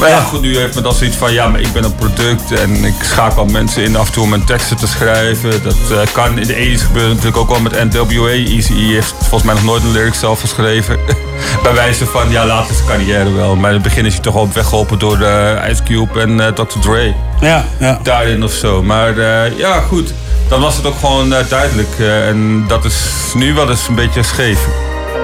Maar 0.00 0.08
ja, 0.08 0.20
goed, 0.20 0.40
nu 0.40 0.56
heeft 0.58 0.74
men 0.74 0.82
dan 0.82 0.94
zoiets 0.94 1.16
van, 1.16 1.32
ja, 1.32 1.48
maar 1.48 1.60
ik 1.60 1.72
ben 1.72 1.84
een 1.84 1.94
product 1.94 2.52
en 2.52 2.84
ik 2.84 2.94
schakel 3.02 3.44
mensen 3.44 3.82
in 3.82 3.96
af 3.96 4.06
en 4.06 4.12
toe 4.12 4.22
om 4.22 4.28
mijn 4.28 4.44
teksten 4.44 4.76
te 4.76 4.86
schrijven. 4.86 5.62
Dat 5.62 6.10
kan 6.12 6.38
in 6.38 6.46
de 6.46 6.54
80's 6.54 6.82
gebeuren 6.82 7.10
natuurlijk 7.10 7.36
ook 7.36 7.48
wel 7.48 7.60
met 7.60 7.92
NWA. 7.92 8.28
Easy 8.28 8.72
E 8.72 8.92
heeft 8.92 9.14
volgens 9.18 9.42
mij 9.42 9.54
nog 9.54 9.64
nooit 9.64 9.82
een 9.82 9.92
lyric 9.92 10.14
zelf 10.14 10.40
geschreven. 10.40 10.96
Bij 11.62 11.74
wijze 11.74 12.06
van, 12.06 12.30
ja, 12.30 12.46
later 12.46 12.70
is 12.70 12.76
de 12.76 12.84
carrière 12.84 13.32
wel. 13.32 13.56
Maar 13.56 13.68
in 13.68 13.74
het 13.74 13.82
begin 13.82 14.06
is 14.06 14.12
hij 14.12 14.22
toch 14.22 14.34
wel 14.34 14.48
weggeholpen 14.52 14.98
door 14.98 15.20
eh, 15.20 15.70
Ice 15.70 15.82
Cube 15.82 16.20
en 16.20 16.40
eh, 16.40 16.52
Dr. 16.52 16.78
Dre. 16.80 17.14
Ja, 17.40 17.64
ja. 17.78 17.98
Daarin 18.02 18.44
of 18.44 18.52
zo. 18.52 18.82
Maar 18.82 19.18
eh, 19.18 19.58
ja, 19.58 19.80
goed. 19.80 20.12
Dan 20.48 20.60
was 20.60 20.76
het 20.76 20.86
ook 20.86 20.98
gewoon 20.98 21.34
duidelijk. 21.48 21.98
en 21.98 22.64
dat 22.68 22.84
is 22.84 22.96
nu 23.34 23.54
wel 23.54 23.70
eens 23.70 23.88
een 23.88 23.94
beetje 23.94 24.22
scheef. 24.22 24.58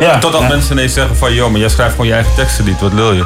Ja, 0.01 0.19
Totdat 0.19 0.41
ja. 0.41 0.49
mensen 0.49 0.73
ineens 0.73 0.93
zeggen 0.93 1.17
van... 1.17 1.35
joh, 1.35 1.51
maar 1.51 1.61
jij 1.61 1.69
schrijft 1.69 1.91
gewoon 1.91 2.07
je 2.07 2.13
eigen 2.13 2.35
teksten 2.35 2.65
niet. 2.65 2.81
Wat 2.81 2.93
lul 2.93 3.13
je? 3.13 3.25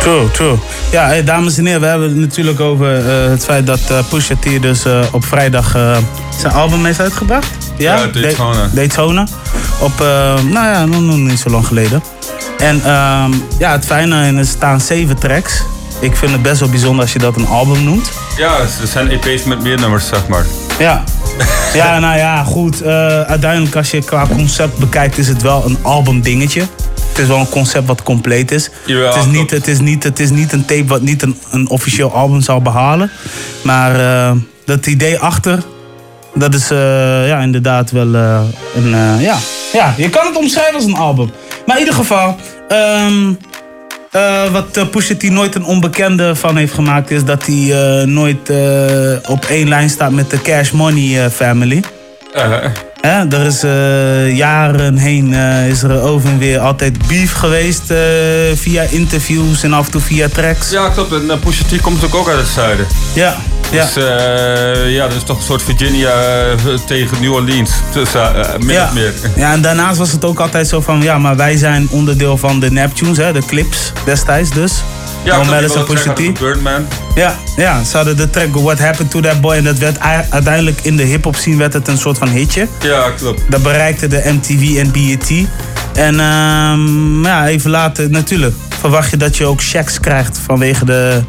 True, 0.00 0.30
true. 0.30 0.58
Ja, 0.90 1.06
hey, 1.06 1.24
dames 1.24 1.58
en 1.58 1.66
heren, 1.66 1.80
we 1.80 1.86
hebben 1.86 2.08
het 2.08 2.18
natuurlijk 2.18 2.60
over 2.60 2.86
het 3.30 3.44
feit 3.44 3.66
dat 3.66 3.80
Pusha 4.08 4.34
T 4.34 4.62
dus 4.62 4.84
op 5.12 5.24
vrijdag 5.24 5.70
zijn 6.38 6.52
album 6.52 6.84
heeft 6.84 7.00
uitgebracht. 7.00 7.65
Ja, 7.78 7.96
Ja, 7.96 8.06
Daytona. 8.06 8.52
Da- 8.62 8.68
Daytona. 8.72 9.26
Op, 9.80 10.00
eh, 10.00 10.06
nou 10.42 10.66
ja, 10.66 10.84
nog, 10.84 11.16
niet 11.16 11.38
zo 11.38 11.50
lang 11.50 11.66
geleden. 11.66 12.02
En 12.58 12.80
ehm, 12.84 13.32
ja, 13.58 13.72
het 13.72 13.84
fijne, 13.86 14.32
er 14.38 14.46
staan 14.46 14.80
zeven 14.80 15.18
tracks. 15.18 15.62
Ik 16.00 16.16
vind 16.16 16.32
het 16.32 16.42
best 16.42 16.60
wel 16.60 16.68
bijzonder 16.68 17.00
als 17.02 17.12
je 17.12 17.18
dat 17.18 17.36
een 17.36 17.46
album 17.46 17.84
noemt. 17.84 18.10
Ja, 18.36 18.58
er 18.58 18.86
zijn 18.86 19.08
EP's 19.10 19.44
met 19.44 19.62
meer 19.62 19.80
nummers, 19.80 20.06
zeg 20.06 20.28
maar. 20.28 20.44
Ja, 20.78 21.04
Ja, 21.74 21.98
nou 21.98 22.16
ja, 22.18 22.44
goed. 22.44 22.82
eh, 22.82 23.20
uiteindelijk 23.20 23.76
als 23.76 23.90
je 23.90 24.02
qua 24.02 24.26
concept 24.26 24.78
bekijkt 24.78 25.18
is 25.18 25.28
het 25.28 25.42
wel 25.42 25.62
een 25.66 25.78
album 25.82 26.20
dingetje. 26.20 26.60
Het 27.08 27.18
is 27.18 27.26
wel 27.26 27.38
een 27.38 27.48
concept 27.48 27.86
wat 27.86 28.02
compleet 28.02 28.50
is. 28.50 28.70
Jawel, 28.86 29.06
het, 29.14 29.16
is 29.16 29.30
niet, 29.32 29.50
het, 29.50 29.68
is 29.68 29.78
niet, 29.80 30.02
het 30.02 30.20
is 30.20 30.30
niet 30.30 30.52
een 30.52 30.64
tape 30.64 30.84
wat 30.86 31.00
niet 31.00 31.22
een, 31.22 31.36
een 31.50 31.68
officieel 31.68 32.12
album 32.12 32.40
zal 32.40 32.62
behalen. 32.62 33.10
Maar 33.62 34.00
eh, 34.00 34.32
dat 34.64 34.86
idee 34.86 35.18
achter, 35.18 35.62
dat 36.38 36.54
is 36.54 36.70
eh, 36.70 37.28
ja, 37.28 37.38
inderdaad 37.40 37.90
wel 37.90 38.14
eh, 38.14 38.40
een... 38.76 38.94
eh, 38.94 39.22
ja. 39.22 39.36
ja, 39.72 39.94
je 39.96 40.10
kan 40.10 40.26
het 40.26 40.36
omschrijven 40.36 40.74
als 40.74 40.84
een 40.84 40.96
album. 40.96 41.30
Maar 41.66 41.76
in 41.76 41.82
ieder 41.82 41.98
geval... 41.98 42.36
ehm, 42.68 43.32
eh, 44.10 44.52
wat 44.52 44.76
uh, 44.76 44.88
Pusha 44.88 45.14
T 45.14 45.22
nooit 45.22 45.54
een 45.54 45.64
onbekende 45.64 46.34
van 46.34 46.56
heeft 46.56 46.74
gemaakt... 46.74 47.10
is 47.10 47.24
dat 47.24 47.46
hij 47.46 48.04
nooit 48.04 48.50
op 49.28 49.44
één 49.44 49.68
lijn 49.68 49.90
staat 49.90 50.10
met 50.10 50.30
de 50.30 50.42
Cash 50.42 50.70
Money 50.70 51.30
family. 51.30 51.82
Hè, 53.00 53.36
er 53.36 53.46
is 53.46 53.60
jaren 54.36 54.96
heen 54.96 55.32
is 55.68 55.82
er 55.82 56.02
over 56.02 56.28
en 56.30 56.38
weer 56.38 56.58
altijd 56.58 57.06
beef 57.08 57.32
geweest 57.32 57.92
via 58.54 58.82
interviews 58.82 59.62
en 59.62 59.72
af 59.72 59.86
en 59.86 59.92
toe 59.92 60.00
via 60.00 60.28
tracks. 60.28 60.70
Ja, 60.70 60.88
klopt. 60.88 61.12
En 61.12 61.38
Pusha 61.40 61.64
T 61.64 61.80
komt 61.80 61.94
natuurlijk 61.94 62.14
ook 62.14 62.28
uit 62.28 62.38
het 62.38 62.48
zuiden. 62.48 62.86
Ja, 63.12 63.36
ja. 63.70 63.84
Dus 63.84 63.96
eh, 63.96 64.92
ja, 64.94 65.06
dat 65.08 65.16
is 65.16 65.22
toch 65.22 65.36
een 65.36 65.42
soort 65.42 65.62
Virginia 65.62 66.10
eh, 66.10 66.74
tegen 66.86 67.20
New 67.20 67.32
Orleans. 67.32 67.70
Tussen, 67.92 68.44
eh, 68.44 68.58
min 68.58 68.74
Ja. 68.74 68.84
of 68.84 68.92
meer. 68.92 69.12
Ja, 69.36 69.52
en 69.52 69.60
daarnaast 69.62 69.98
was 69.98 70.12
het 70.12 70.24
ook 70.24 70.40
altijd 70.40 70.68
zo 70.68 70.80
van, 70.80 71.02
ja, 71.02 71.18
maar 71.18 71.36
wij 71.36 71.56
zijn 71.56 71.88
onderdeel 71.90 72.36
van 72.36 72.60
de 72.60 72.70
Neptunes, 72.70 73.16
hè, 73.16 73.32
de 73.32 73.44
clips 73.46 73.92
destijds 74.04 74.50
dus. 74.50 74.72
Ja. 75.26 75.44
Mellis 75.44 75.72
Die 75.72 75.78
en 75.80 75.84
Pusha 75.84 76.12
T. 76.12 76.38
Birdman. 76.38 76.86
Ja, 77.14 77.36
ja, 77.56 77.84
ze 77.84 77.96
hadden 77.96 78.16
de 78.16 78.30
track 78.30 78.54
What 78.54 78.78
Happened 78.78 79.10
to 79.10 79.20
That 79.20 79.40
Boy 79.40 79.56
en 79.56 79.64
dat 79.64 79.78
werd 79.78 79.98
uiteindelijk 80.30 80.80
in 80.82 80.96
de 80.96 81.02
hip-hop 81.02 81.36
scene 81.36 81.56
werd 81.56 81.72
het 81.72 81.88
een 81.88 81.98
soort 81.98 82.18
van 82.18 82.28
hitje. 82.28 82.68
Ja, 82.80 83.10
klopt. 83.10 83.40
Dat 83.48 83.62
bereikte 83.62 84.06
de 84.06 84.22
MTV 84.24 84.76
en 84.76 84.92
BET. 84.92 85.46
En 85.94 86.20
ehm, 86.20 87.24
ja, 87.24 87.46
even 87.46 87.70
later, 87.70 88.10
natuurlijk, 88.10 88.54
verwacht 88.78 89.10
je 89.10 89.16
dat 89.16 89.36
je 89.36 89.46
ook 89.46 89.62
checks 89.62 90.00
krijgt 90.00 90.38
vanwege 90.38 90.84
de, 90.84 91.22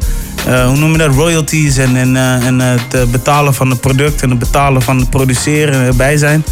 eh, 0.46 0.66
hoe 0.66 0.76
noem 0.76 0.92
je 0.92 0.98
dat, 0.98 1.14
royalties 1.14 1.76
en, 1.76 1.96
en, 1.96 2.16
eh, 2.16 2.46
en 2.46 2.60
het 2.60 2.94
eh, 2.94 3.02
betalen 3.04 3.54
van 3.54 3.70
het 3.70 3.80
product 3.80 4.22
en 4.22 4.30
het 4.30 4.38
betalen 4.38 4.82
van 4.82 4.98
het 4.98 5.10
produceren 5.10 5.74
en 5.74 5.86
erbij 5.86 6.16
zijn. 6.16 6.44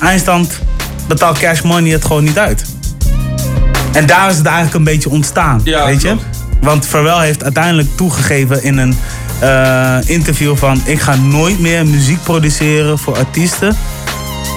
Eindstand 0.00 0.60
betaalt 1.08 1.38
Cash 1.38 1.60
Money 1.60 1.92
het 1.92 2.04
gewoon 2.04 2.24
niet 2.24 2.38
uit. 2.38 2.64
En 3.92 4.06
daar 4.06 4.30
is 4.30 4.36
het 4.36 4.46
eigenlijk 4.46 4.76
een 4.76 4.84
beetje 4.84 5.10
ontstaan, 5.10 5.60
Ja, 5.64 5.86
weet 5.86 6.02
je? 6.02 6.16
Want 6.62 6.86
Pharrell 6.86 7.24
heeft 7.24 7.42
uiteindelijk 7.42 7.88
toegegeven 7.96 8.62
in 8.62 8.78
een 8.78 8.96
eh, 9.40 9.96
interview 10.04 10.56
van... 10.56 10.80
ik 10.84 11.00
ga 11.00 11.16
nooit 11.16 11.58
meer 11.58 11.86
muziek 11.86 12.22
produceren 12.22 12.98
voor 12.98 13.16
artiesten 13.16 13.76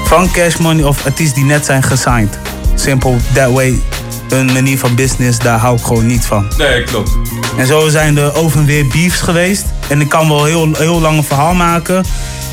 van 0.06 0.32
Cash 0.32 0.56
Money 0.56 0.84
of 0.84 1.06
artiesten 1.06 1.36
die 1.36 1.52
net 1.52 1.66
zijn 1.66 1.84
gesigned. 1.84 2.40
Simpel, 2.76 3.18
that 3.34 3.52
way. 3.52 3.82
Hun 4.30 4.46
manier 4.46 4.78
van 4.80 4.96
business, 4.96 5.40
daar 5.40 5.60
hou 5.60 5.78
ik 5.78 5.84
gewoon 5.84 6.06
niet 6.06 6.26
van. 6.26 6.48
Nee, 6.58 6.84
klopt. 6.84 7.12
En 7.58 7.68
zo 7.68 7.90
zijn 7.90 8.18
er 8.18 8.36
over 8.36 8.60
en 8.60 8.66
weer 8.66 8.88
beefs 8.88 9.22
geweest. 9.22 9.66
En 9.88 10.02
ik 10.02 10.10
kan 10.10 10.28
wel 10.28 10.46
heel, 10.46 10.70
heel 10.78 11.02
lang 11.02 11.18
een 11.18 11.24
verhaal 11.24 11.54
maken. 11.54 12.04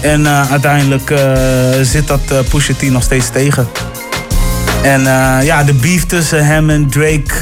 En 0.00 0.26
eh, 0.26 0.50
uiteindelijk 0.50 1.10
eh, 1.10 1.20
zit 1.82 2.06
dat 2.06 2.20
uh, 2.32 2.38
Pusha 2.50 2.72
T 2.74 2.82
nog 2.82 3.02
steeds 3.02 3.30
tegen. 3.30 3.68
En 4.82 5.02
ja, 5.44 5.64
de 5.64 5.74
beef 5.74 6.06
tussen 6.06 6.46
hem 6.46 6.70
en 6.70 6.88
Drake. 6.90 7.32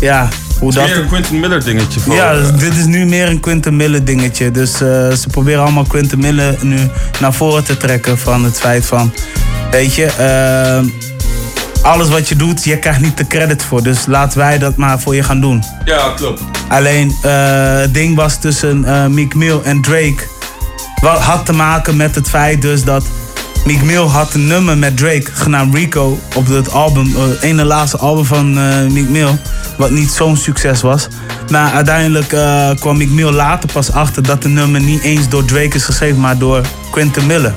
Ja, 0.00 0.28
hoe 0.58 0.68
Het 0.68 0.76
dat... 0.76 0.84
is 0.84 0.90
meer 0.90 1.02
een 1.02 1.08
Quentin 1.08 1.40
Miller 1.40 1.64
dingetje. 1.64 2.00
Ja, 2.10 2.32
eh, 2.32 2.58
dit 2.58 2.76
is 2.76 2.84
nu 2.84 3.06
meer 3.06 3.28
een 3.28 3.40
Quentin 3.40 3.76
Miller 3.76 4.04
dingetje. 4.04 4.50
Dus 4.50 4.72
eh, 4.72 4.78
ze 5.10 5.26
proberen 5.30 5.62
allemaal 5.62 5.84
Quentin 5.84 6.18
Miller 6.18 6.56
nu 6.62 6.78
naar 7.20 7.32
voren 7.32 7.64
te 7.64 7.76
trekken 7.76 8.18
van 8.18 8.44
het 8.44 8.58
feit 8.58 8.86
van... 8.86 9.12
Weet 9.70 9.94
je, 9.94 10.04
eh, 10.06 11.82
alles 11.82 12.08
wat 12.08 12.28
je 12.28 12.36
doet, 12.36 12.64
je 12.64 12.78
krijgt 12.78 13.00
niet 13.00 13.16
de 13.16 13.26
credit 13.26 13.62
voor. 13.62 13.82
Dus 13.82 14.06
laten 14.06 14.38
wij 14.38 14.58
dat 14.58 14.76
maar 14.76 15.00
voor 15.00 15.14
je 15.14 15.22
gaan 15.22 15.40
doen. 15.40 15.62
ja, 15.84 16.12
klopt. 16.16 16.42
Alleen 16.68 17.14
het 17.20 17.94
ding 17.94 18.16
was 18.16 18.40
tussen 18.40 18.84
Meek 19.14 19.34
Mill 19.34 19.60
en 19.64 19.82
Drake. 19.82 20.34
Wat 21.00 21.18
had 21.18 21.46
te 21.46 21.52
maken 21.52 21.96
met 21.96 22.14
het 22.14 22.28
feit 22.28 22.62
dus 22.62 22.84
dat 22.84 23.04
Meek 23.66 23.82
Mill 23.82 24.06
had 24.06 24.34
een 24.34 24.46
nummer 24.46 24.78
met 24.78 24.96
Drake 24.96 25.26
genaamd 25.32 25.74
Rico 25.74 26.18
op 26.34 26.46
het 26.46 26.72
album, 26.72 27.14
het 27.16 27.40
ene 27.40 27.64
laatste 27.64 27.96
album 27.98 28.24
van 28.24 28.58
eh 28.58 28.86
Meek 28.90 29.08
Mill, 29.08 29.38
wat 29.76 29.90
niet 29.90 30.10
zo'n 30.10 30.36
succes 30.36 30.80
was. 30.82 31.08
Maar 31.50 31.72
uiteindelijk 31.72 32.32
eh, 32.32 32.70
kwam 32.80 32.96
Meek 32.96 33.10
Mill 33.10 33.30
later 33.30 33.72
pas 33.72 33.92
achter 33.92 34.22
dat 34.22 34.42
de 34.42 34.48
nummer 34.48 34.80
niet 34.80 35.02
eens 35.02 35.28
door 35.28 35.44
Drake 35.44 35.76
is 35.76 35.84
geschreven, 35.84 36.20
maar 36.20 36.38
door 36.38 36.60
Quentin 36.90 37.26
Miller. 37.26 37.52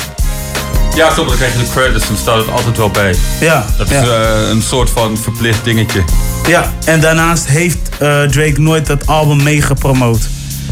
Ja, 0.96 1.08
klopt. 1.08 1.30
Dan 1.30 1.38
krijg 1.38 1.54
je 1.54 1.60
de 1.60 1.70
credits 1.72 2.10
en 2.10 2.18
staat 2.18 2.38
het 2.38 2.50
altijd 2.52 2.78
wel 2.78 2.90
bij. 2.90 3.16
Ja, 3.40 3.66
Dat 3.78 3.88
is 3.90 3.94
ja. 3.94 4.04
eh, 4.04 4.50
een 4.50 4.62
soort 4.62 4.90
van 4.90 5.18
verplicht 5.18 5.64
dingetje. 5.64 6.04
Ja, 6.48 6.72
en 6.86 7.00
daarnaast 7.00 7.48
heeft 7.48 7.78
eh, 8.00 8.22
Drake 8.22 8.62
nooit 8.62 8.86
dat 8.88 9.08
album 9.08 9.44
meegepromoot. 9.44 10.28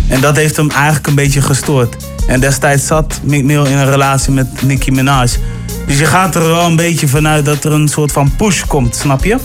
En 0.07 0.21
dat 0.21 0.35
heeft 0.35 0.57
hem 0.57 0.69
eigenlijk 0.69 1.07
een 1.07 1.15
beetje 1.15 1.41
gestoord. 1.41 1.95
En 2.27 2.39
destijds 2.39 2.87
zat 2.87 3.19
Meek 3.23 3.43
Mill 3.43 3.65
in 3.65 3.77
een 3.77 3.89
relatie 3.89 4.33
met 4.33 4.47
Nicki 4.61 4.91
Minaj. 4.91 5.27
Dus 5.87 5.99
je 5.99 6.05
gaat 6.05 6.35
er 6.35 6.47
wel 6.47 6.65
een 6.65 6.75
beetje 6.75 7.07
vanuit 7.07 7.45
dat 7.45 7.63
er 7.63 7.71
een 7.71 7.87
soort 7.87 8.11
van 8.11 8.35
push 8.35 8.63
komt, 8.63 8.95
snap 8.95 9.23
je? 9.23 9.37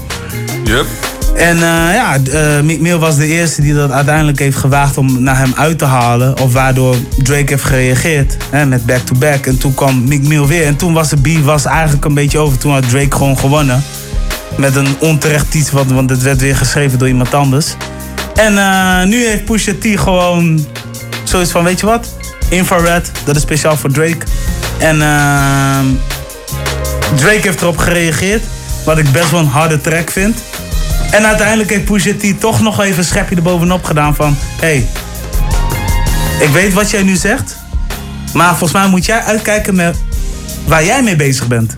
Yep. 0.64 0.86
En 1.34 1.56
eh, 1.56 1.94
ja, 1.94 2.16
uh, 2.32 2.60
Meek 2.60 2.80
Mill 2.80 2.98
was 2.98 3.16
de 3.16 3.26
eerste 3.26 3.62
die 3.62 3.74
dat 3.74 3.90
uiteindelijk 3.90 4.38
heeft 4.38 4.56
gewaagd 4.56 4.96
om 4.96 5.22
naar 5.22 5.38
hem 5.38 5.52
uit 5.56 5.78
te 5.78 5.84
halen. 5.84 6.40
Of 6.40 6.52
waardoor 6.52 6.96
Drake 7.22 7.44
heeft 7.46 7.64
gereageerd 7.64 8.36
hè, 8.50 8.66
met 8.66 8.86
back-to-back. 8.86 9.46
En 9.46 9.58
toen 9.58 9.74
kwam 9.74 10.08
Meek 10.08 10.22
Mill 10.22 10.46
weer. 10.46 10.66
En 10.66 10.76
toen 10.76 10.92
was 10.92 11.08
de 11.08 11.16
beef 11.16 11.44
was 11.44 11.64
eigenlijk 11.64 12.04
een 12.04 12.14
beetje 12.14 12.38
over. 12.38 12.58
Toen 12.58 12.72
had 12.72 12.88
Drake 12.88 13.16
gewoon 13.16 13.38
gewonnen. 13.38 13.82
Met 14.56 14.76
een 14.76 14.96
onterecht 14.98 15.54
iets, 15.54 15.70
want, 15.70 15.90
want 15.90 16.10
het 16.10 16.22
werd 16.22 16.40
weer 16.40 16.56
geschreven 16.56 16.98
door 16.98 17.08
iemand 17.08 17.34
anders. 17.34 17.76
En 18.34 18.58
eh, 18.58 19.02
nu 19.02 19.26
heeft 19.26 19.44
Pusha 19.44 19.72
T 19.80 19.86
gewoon 20.00 20.66
zoiets 21.24 21.50
van, 21.50 21.64
weet 21.64 21.80
je 21.80 21.86
wat? 21.86 22.16
Infrared, 22.48 23.10
dat 23.24 23.36
is 23.36 23.42
speciaal 23.42 23.76
voor 23.76 23.90
Drake. 23.90 24.26
En 24.78 25.02
ehm, 25.02 25.86
Drake 27.14 27.40
heeft 27.40 27.60
erop 27.60 27.76
gereageerd. 27.76 28.42
Wat 28.84 28.98
ik 28.98 29.12
best 29.12 29.30
wel 29.30 29.40
een 29.40 29.46
harde 29.46 29.80
track 29.80 30.10
vind. 30.10 30.38
En 31.10 31.26
uiteindelijk 31.26 31.70
heeft 31.70 31.84
Pusha 31.84 32.12
T 32.18 32.40
toch 32.40 32.60
nog 32.60 32.80
even 32.80 32.98
een 32.98 33.04
schepje 33.04 33.36
erbovenop 33.36 33.84
gedaan 33.84 34.14
van... 34.14 34.36
Hey, 34.60 34.86
ik 36.40 36.48
weet 36.48 36.72
wat 36.72 36.90
jij 36.90 37.02
nu 37.02 37.16
zegt. 37.16 37.56
Maar 38.34 38.48
volgens 38.48 38.72
mij 38.72 38.88
moet 38.88 39.04
jij 39.04 39.20
uitkijken 39.20 39.74
met 39.74 39.96
waar 40.66 40.84
jij 40.84 41.02
mee 41.02 41.16
bezig 41.16 41.46
bent. 41.46 41.74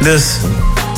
Dus 0.00 0.24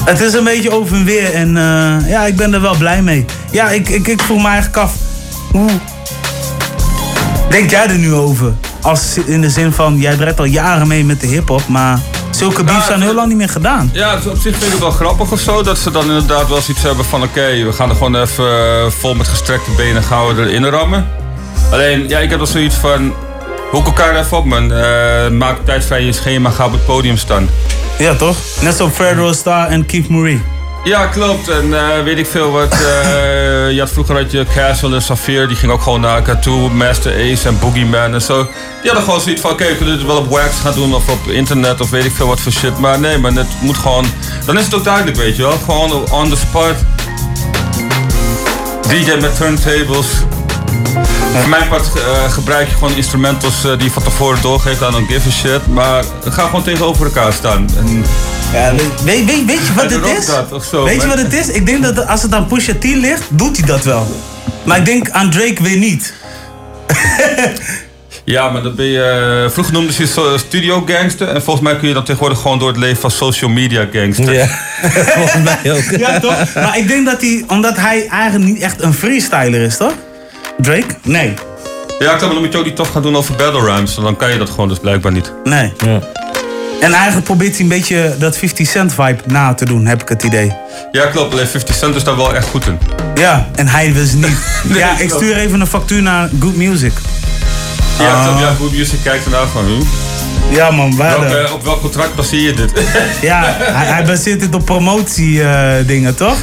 het 0.04 0.20
is 0.20 0.32
een 0.32 0.44
beetje 0.44 0.70
over 0.70 0.96
en 0.96 1.04
weer. 1.04 1.34
En 1.34 1.56
eh, 1.56 2.10
ja, 2.10 2.26
ik 2.26 2.36
ben 2.36 2.54
er 2.54 2.60
wel 2.60 2.76
blij 2.76 3.02
mee. 3.02 3.24
Ja, 3.50 3.70
ik, 3.70 3.88
ik, 3.88 4.06
ik 4.06 4.22
vroeg 4.22 4.42
me 4.42 4.48
eigenlijk 4.48 4.76
af... 4.76 4.92
Hoe 5.52 5.70
denk 7.50 7.70
jij 7.70 7.86
er 7.86 7.98
nu 7.98 8.14
over? 8.14 8.52
Als 8.82 9.18
in 9.24 9.40
de 9.40 9.50
zin 9.50 9.72
van, 9.72 9.96
jij 9.96 10.16
draait 10.16 10.38
al 10.38 10.44
jaren 10.44 10.88
mee 10.88 11.04
met 11.04 11.20
de 11.20 11.26
hip-hop, 11.26 11.68
maar 11.68 11.98
zulke 12.30 12.64
beefs 12.64 12.86
zijn 12.86 13.02
heel 13.02 13.14
lang 13.14 13.28
niet 13.28 13.36
meer 13.36 13.48
gedaan. 13.48 13.90
Ja, 13.92 14.16
dus 14.16 14.26
op 14.26 14.36
zich 14.36 14.52
vind 14.56 14.64
ik 14.64 14.70
het 14.70 14.80
wel 14.80 14.90
grappig 14.90 15.32
of 15.32 15.40
zo. 15.40 15.62
Dat 15.62 15.78
ze 15.78 15.90
dan 15.90 16.04
inderdaad 16.04 16.48
wel 16.48 16.60
zoiets 16.60 16.82
hebben 16.82 17.04
van... 17.04 17.22
Oké, 17.22 17.64
we 17.64 17.72
gaan 17.72 17.88
er 17.88 17.96
gewoon 17.96 18.16
even 18.16 18.44
eh, 18.44 18.90
vol 18.90 19.14
met 19.14 19.28
gestrekte 19.28 19.70
benen 19.70 20.02
gaan 20.02 20.26
we 20.26 20.42
erin 20.42 20.64
rammen. 20.64 21.06
Alleen, 21.70 22.08
ja, 22.08 22.18
ik 22.18 22.30
heb 22.30 22.38
wel 22.38 22.48
zoiets 22.48 22.74
van... 22.74 23.12
Hoek 23.70 23.86
elkaar 23.86 24.16
even 24.16 24.36
op, 24.36 24.44
man. 24.44 24.72
Eh, 24.72 25.28
maak 25.28 25.56
tijd 25.64 25.84
vrij 25.84 26.02
je 26.02 26.12
schema, 26.12 26.50
ga 26.50 26.64
op 26.64 26.72
het 26.72 26.86
podium 26.86 27.16
staan. 27.16 27.48
Ja, 28.00 28.14
toch? 28.14 28.36
Net 28.60 28.76
zo 28.76 28.88
Federal 28.90 29.34
Star 29.34 29.68
en 29.68 29.86
Keith 29.86 30.08
Murray. 30.08 30.40
Ja, 30.84 31.06
klopt. 31.06 31.48
En 31.48 31.74
eh, 31.74 32.02
weet 32.04 32.18
ik 32.18 32.26
veel 32.26 32.50
wat. 32.50 32.72
eh, 32.72 33.70
je 33.74 33.76
had 33.78 33.90
vroeger 33.90 34.16
had 34.16 34.30
je 34.30 34.46
Castle 34.54 34.94
en 34.94 35.02
Safir, 35.02 35.48
die 35.48 35.56
ging 35.56 35.72
ook 35.72 35.82
gewoon 35.82 36.00
naar 36.00 36.16
elkaar 36.16 36.40
toe. 36.40 36.70
Master 36.70 37.12
Ace 37.32 37.48
en 37.48 37.58
Boogeyman 37.58 38.14
en 38.14 38.22
zo. 38.22 38.42
Die 38.42 38.90
hadden 38.90 39.02
gewoon 39.02 39.20
zoiets 39.20 39.40
van: 39.40 39.50
oké, 39.50 39.66
we 39.66 39.76
kunnen 39.76 39.96
dit 39.98 40.06
wel 40.06 40.16
op 40.16 40.30
wax 40.30 40.60
gaan 40.62 40.74
doen 40.74 40.94
of 40.94 41.08
op 41.08 41.26
internet 41.28 41.80
of 41.80 41.90
weet 41.90 42.04
ik 42.04 42.12
veel 42.12 42.26
wat 42.26 42.40
voor 42.40 42.52
shit. 42.52 42.78
Maar 42.78 43.00
nee, 43.00 43.18
maar 43.18 43.32
het 43.32 43.46
moet 43.60 43.76
gewoon. 43.76 44.04
Dan 44.46 44.58
is 44.58 44.64
het 44.64 44.74
ook 44.74 44.84
duidelijk, 44.84 45.16
weet 45.16 45.36
je 45.36 45.42
wel. 45.42 45.58
Gewoon 45.64 46.10
on 46.10 46.28
the 46.30 46.36
spot. 46.36 46.74
DJ 48.88 49.20
met 49.20 49.36
turntables. 49.36 50.06
Voor 51.38 51.48
mijn 51.48 51.68
part 51.68 51.92
eh, 51.96 52.30
gebruik 52.32 52.68
je 52.68 52.74
gewoon 52.74 52.96
instrumentals 52.96 53.64
eh, 53.64 53.70
die 53.72 53.84
je 53.84 53.90
van 53.90 54.02
tevoren 54.02 54.42
doorgeeft 54.42 54.82
aan 54.82 54.92
don't 54.92 55.12
give 55.12 55.28
a 55.28 55.32
shit. 55.32 55.66
Maar 55.66 56.04
ga 56.28 56.44
gewoon 56.44 56.62
tegenover 56.62 57.04
elkaar 57.04 57.32
staan. 57.32 57.68
En 57.78 58.04
Ja, 58.52 58.74
weet, 59.04 59.24
weet, 59.24 59.44
weet 59.44 59.66
je 59.66 59.72
wat 59.74 59.90
het 59.90 60.18
is? 60.18 60.26
dat 60.26 60.52
of 60.52 60.64
zo, 60.64 60.84
weet 60.84 61.02
je 61.02 61.08
wat 61.08 61.18
het 61.18 61.32
is? 61.32 61.48
Ik 61.48 61.66
denk 61.66 61.82
dat 61.82 62.06
als 62.06 62.22
het 62.22 62.34
aan 62.34 62.46
Pusha 62.46 62.72
T 62.80 62.84
ligt, 62.84 63.22
doet 63.28 63.56
hij 63.56 63.66
dat 63.66 63.84
wel. 63.84 64.06
Maar 64.64 64.78
ik 64.78 64.84
denk 64.84 65.10
aan 65.10 65.30
Drake 65.30 65.62
weer 65.62 65.76
niet. 65.76 66.12
Ja, 68.24 68.48
maar 68.48 68.62
dat 68.62 68.76
ben 68.76 68.86
je. 68.86 69.42
eh, 69.44 69.52
vroeger 69.52 69.72
noemden 69.72 69.94
ze 69.94 70.34
studio 70.38 70.82
gangster. 70.86 71.28
En 71.28 71.42
volgens 71.42 71.64
mij 71.64 71.76
kun 71.76 71.88
je 71.88 71.94
dan 71.94 72.04
tegenwoordig 72.04 72.40
gewoon 72.40 72.58
door 72.58 72.68
het 72.68 72.76
leven 72.76 73.00
van 73.00 73.10
social 73.10 73.50
media 73.50 73.86
gangster. 73.92 74.32
Ja, 74.32 74.46
volgens 75.16 75.42
mij 75.44 75.72
ook. 75.72 75.98
Ja, 76.00 76.20
toch? 76.20 76.54
Maar 76.54 76.78
ik 76.78 76.88
denk 76.88 77.06
dat 77.06 77.20
hij, 77.20 77.44
omdat 77.46 77.76
hij 77.76 78.06
eigenlijk 78.08 78.52
niet 78.52 78.62
echt 78.62 78.82
een 78.82 78.94
freestyler 78.94 79.60
is, 79.60 79.76
toch? 79.76 79.92
Drake? 80.60 80.94
Nee. 81.02 81.34
Ja, 81.98 82.14
ik 82.14 82.20
maar 82.20 82.30
dan 82.30 82.38
moet 82.38 82.52
je 82.52 82.58
ook 82.58 82.64
niet 82.64 82.76
tof 82.76 82.90
gaan 82.90 83.02
doen 83.02 83.16
over 83.16 83.36
battle 83.36 83.60
rhymes. 83.60 83.94
Dan 83.94 84.16
kan 84.16 84.32
je 84.32 84.38
dat 84.38 84.50
gewoon 84.50 84.68
dus 84.68 84.78
blijkbaar 84.78 85.12
niet. 85.12 85.32
Nee. 85.44 85.72
En 86.80 86.92
eigenlijk 86.92 87.24
probeert 87.24 87.52
hij 87.52 87.60
een 87.60 87.68
beetje 87.68 88.14
dat 88.18 88.36
50 88.36 88.68
Cent 88.68 88.94
vibe 88.94 89.22
na 89.26 89.54
te 89.54 89.64
doen, 89.64 89.86
heb 89.86 90.02
ik 90.02 90.08
het 90.08 90.22
idee. 90.22 90.52
Ja, 90.92 91.06
klopt. 91.06 91.32
Alleen 91.32 91.46
50 91.46 91.74
Cent 91.74 91.94
is 91.94 92.04
daar 92.04 92.16
wel 92.16 92.34
echt 92.34 92.48
goed 92.48 92.66
in. 92.66 92.78
Ja, 93.14 93.48
en 93.54 93.68
hij 93.68 93.92
dus 93.92 94.12
niet. 94.12 94.24
Nee, 94.62 94.78
ja, 94.78 94.98
ik 94.98 95.10
stuur 95.10 95.36
even 95.36 95.60
een 95.60 95.66
factuur 95.66 96.02
naar 96.02 96.30
Good 96.40 96.56
Music. 96.56 96.92
Ja, 98.00 98.12
Ah. 98.14 98.24
klopt. 98.24 98.40
Ja, 98.40 98.54
Good 98.58 98.72
Music 98.72 98.98
kijkt 99.02 99.24
ernaar 99.24 99.46
van 99.46 99.68
u. 99.68 99.82
Ja 100.54 100.70
man, 100.70 100.96
waar 100.96 101.20
Welke, 101.20 101.34
de- 101.46 101.52
op 101.52 101.64
welk 101.64 101.80
contract 101.80 102.14
baseer 102.14 102.40
je 102.40 102.52
dit? 102.54 102.72
Ja, 103.20 103.40
hij, 103.58 103.86
hij 103.86 104.04
baseert 104.04 104.40
dit 104.40 104.54
op 104.54 104.64
promotie 104.64 105.42
eh, 105.42 105.86
dingen, 105.86 106.14
toch? 106.16 106.36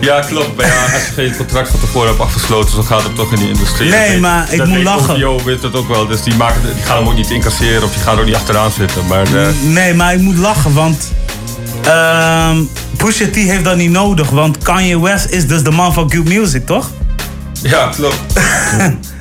Ja, 0.00 0.20
klopt. 0.20 0.56
Maar 0.56 0.66
ja, 0.66 0.82
als 0.94 1.06
je 1.06 1.12
geen 1.14 1.36
contract 1.36 1.68
van 1.70 1.80
tevoren 1.80 2.08
hebt 2.08 2.20
afgesloten, 2.20 2.74
dan 2.74 2.84
gaat 2.84 3.02
het 3.02 3.14
toch 3.14 3.32
in 3.32 3.38
die 3.38 3.48
industrie. 3.48 3.90
Nee, 3.90 4.00
Dat 4.00 4.08
weet- 4.08 4.20
maar 4.20 4.52
ik 4.52 4.58
dat 4.58 4.66
moet 4.66 4.82
lachen. 4.82 5.24
OVO 5.28 5.44
weet 5.44 5.62
het 5.62 5.74
ook 5.76 5.88
wel, 5.88 6.06
dus 6.06 6.22
die, 6.22 6.34
maken, 6.34 6.60
die 6.74 6.84
gaan 6.84 6.96
hem 6.96 7.06
ook 7.08 7.14
niet 7.16 7.30
incasseren 7.30 7.82
of 7.82 7.92
die 7.92 8.02
gaan 8.02 8.14
er 8.14 8.20
ook 8.20 8.26
niet 8.26 8.34
achteraan 8.34 8.70
zitten. 8.70 9.06
Maar 9.06 9.22
eh, 9.34 9.46
Nee, 9.62 9.94
maar 9.94 10.14
ik 10.14 10.20
moet 10.20 10.36
lachen, 10.38 10.72
want 10.74 11.12
ehm 11.84 12.56
Pusha 12.96 13.24
T 13.32 13.34
heeft 13.34 13.64
dat 13.64 13.76
niet 13.76 13.90
nodig, 13.90 14.30
want 14.30 14.58
Kanye 14.58 15.00
West 15.00 15.26
is 15.30 15.46
dus 15.46 15.62
de 15.62 15.70
man 15.70 15.92
van 15.94 16.12
Good 16.12 16.24
Music, 16.28 16.66
toch? 16.66 16.90
ja, 17.62 17.88
klopt. 17.96 18.20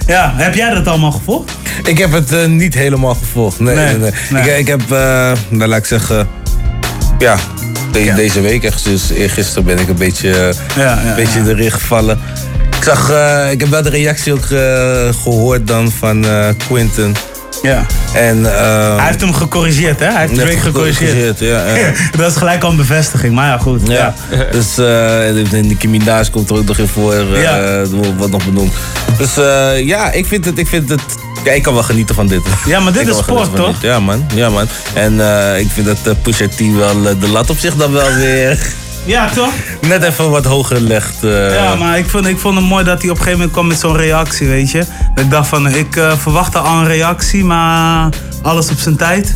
Ja, 0.07 0.33
heb 0.35 0.55
jij 0.55 0.69
dat 0.69 0.87
allemaal 0.87 1.11
gevolgd? 1.11 1.51
Ik 1.83 1.97
heb 1.97 2.11
het 2.11 2.31
eh, 2.31 2.45
niet 2.45 2.73
helemaal 2.73 3.15
gevolgd. 3.15 3.59
Nee, 3.59 3.75
Nee, 3.75 3.97
nee, 3.97 4.11
nee. 4.29 4.43
Ik, 4.51 4.57
ik 4.57 4.67
heb, 4.67 4.81
eh, 4.91 5.31
nou, 5.49 5.69
laat 5.69 5.79
ik 5.79 5.85
zeggen, 5.85 6.27
ja, 7.19 7.35
de- 7.91 8.13
deze 8.15 8.41
week, 8.41 8.63
echt, 8.63 8.83
dus 8.83 9.11
gisteren 9.15 9.63
ben 9.63 9.79
ik 9.79 9.87
een 9.89 9.95
beetje, 9.95 10.29
eh, 10.47 10.55
Ja, 10.83 10.99
een 11.05 11.15
beetje 11.15 11.39
erin 11.47 11.71
gevallen. 11.71 12.19
Ik 12.77 12.83
zag, 12.83 13.09
eh, 13.11 13.51
ik 13.51 13.59
heb 13.59 13.69
wel 13.69 13.81
de 13.81 13.89
reactie 13.89 14.33
ook 14.33 14.45
eh, 14.49 14.59
gehoord 15.21 15.67
dan 15.67 15.91
van 15.91 16.25
eh, 16.25 16.47
Quinten. 16.67 17.13
Ja. 17.63 17.85
En, 18.13 18.55
eh, 18.55 18.95
Hij 18.95 19.05
heeft 19.05 19.21
hem 19.21 19.33
gecorrigeerd, 19.33 19.99
hè? 19.99 20.05
Hij 20.05 20.21
heeft 20.21 20.35
Drake 20.35 20.57
gecorrigeerd. 20.57 21.39
Ja, 21.39 21.75
ja. 21.75 21.91
dat 22.17 22.31
is 22.31 22.37
gelijk 22.37 22.63
al 22.63 22.69
een 22.69 22.75
bevestiging, 22.75 23.33
maar 23.33 23.47
ja, 23.47 23.57
goed. 23.57 23.87
Ja. 23.87 24.13
Dus 24.51 24.77
eh 24.77 25.61
Nicki 25.61 25.87
Minaj 25.87 26.29
komt 26.29 26.49
er 26.49 26.55
ook 26.55 26.65
nog 26.65 26.77
in 26.77 26.87
voor, 26.87 27.13
eh, 27.13 27.81
wat 28.17 28.29
nog 28.29 28.45
benoemd. 28.45 28.73
Dus 29.17 29.37
eh, 29.37 29.85
ja, 29.85 30.11
ik 30.11 30.25
vind 30.25 30.45
het, 30.45 30.57
ik 30.57 30.67
vind 30.67 30.89
het, 30.89 31.01
ja, 31.43 31.51
ik 31.51 31.63
kan 31.63 31.73
wel 31.73 31.83
genieten 31.83 32.15
van 32.15 32.27
dit. 32.27 32.41
Ja, 32.65 32.79
maar 32.79 32.93
dit 32.97 33.01
Ik 33.01 33.07
is 33.07 33.17
sport, 33.17 33.55
toch? 33.55 33.81
Ja 33.81 33.99
man, 33.99 34.25
ja 34.35 34.49
man. 34.49 34.67
En 34.93 35.13
ik 35.59 35.67
vind 35.73 35.85
dat 35.85 35.97
uh, 36.07 36.13
Pusha 36.21 36.47
T 36.47 36.75
wel 36.75 37.19
de 37.19 37.27
lat 37.27 37.49
op 37.49 37.57
zich 37.57 37.75
dan 37.75 37.91
wel 37.91 38.13
weer 38.13 38.73
Ja, 39.05 39.29
toch? 39.29 39.51
net 39.81 40.03
even 40.03 40.29
wat 40.29 40.45
hoger 40.45 40.79
legt. 40.81 41.23
eh. 41.23 41.53
Ja, 41.55 41.75
maar 41.75 41.97
ik 41.97 42.09
vond, 42.09 42.27
ik 42.27 42.37
vond 42.39 42.55
het 42.55 42.65
mooi 42.65 42.83
dat 42.83 43.01
hij 43.01 43.09
op 43.09 43.15
een 43.17 43.23
gegeven 43.23 43.31
moment 43.37 43.51
kwam 43.51 43.67
met 43.67 43.79
zo'n 43.79 43.95
reactie, 43.97 44.47
weet 44.47 44.71
je. 44.71 44.83
Dat 45.15 45.23
ik 45.23 45.31
dacht 45.31 45.47
van, 45.47 45.67
ik 45.67 45.95
eh, 45.95 46.11
verwachtte 46.17 46.57
al 46.59 46.77
een 46.79 46.87
reactie, 46.87 47.43
maar 47.45 48.09
alles 48.41 48.69
op 48.69 48.77
zijn 48.79 48.95
tijd. 48.95 49.35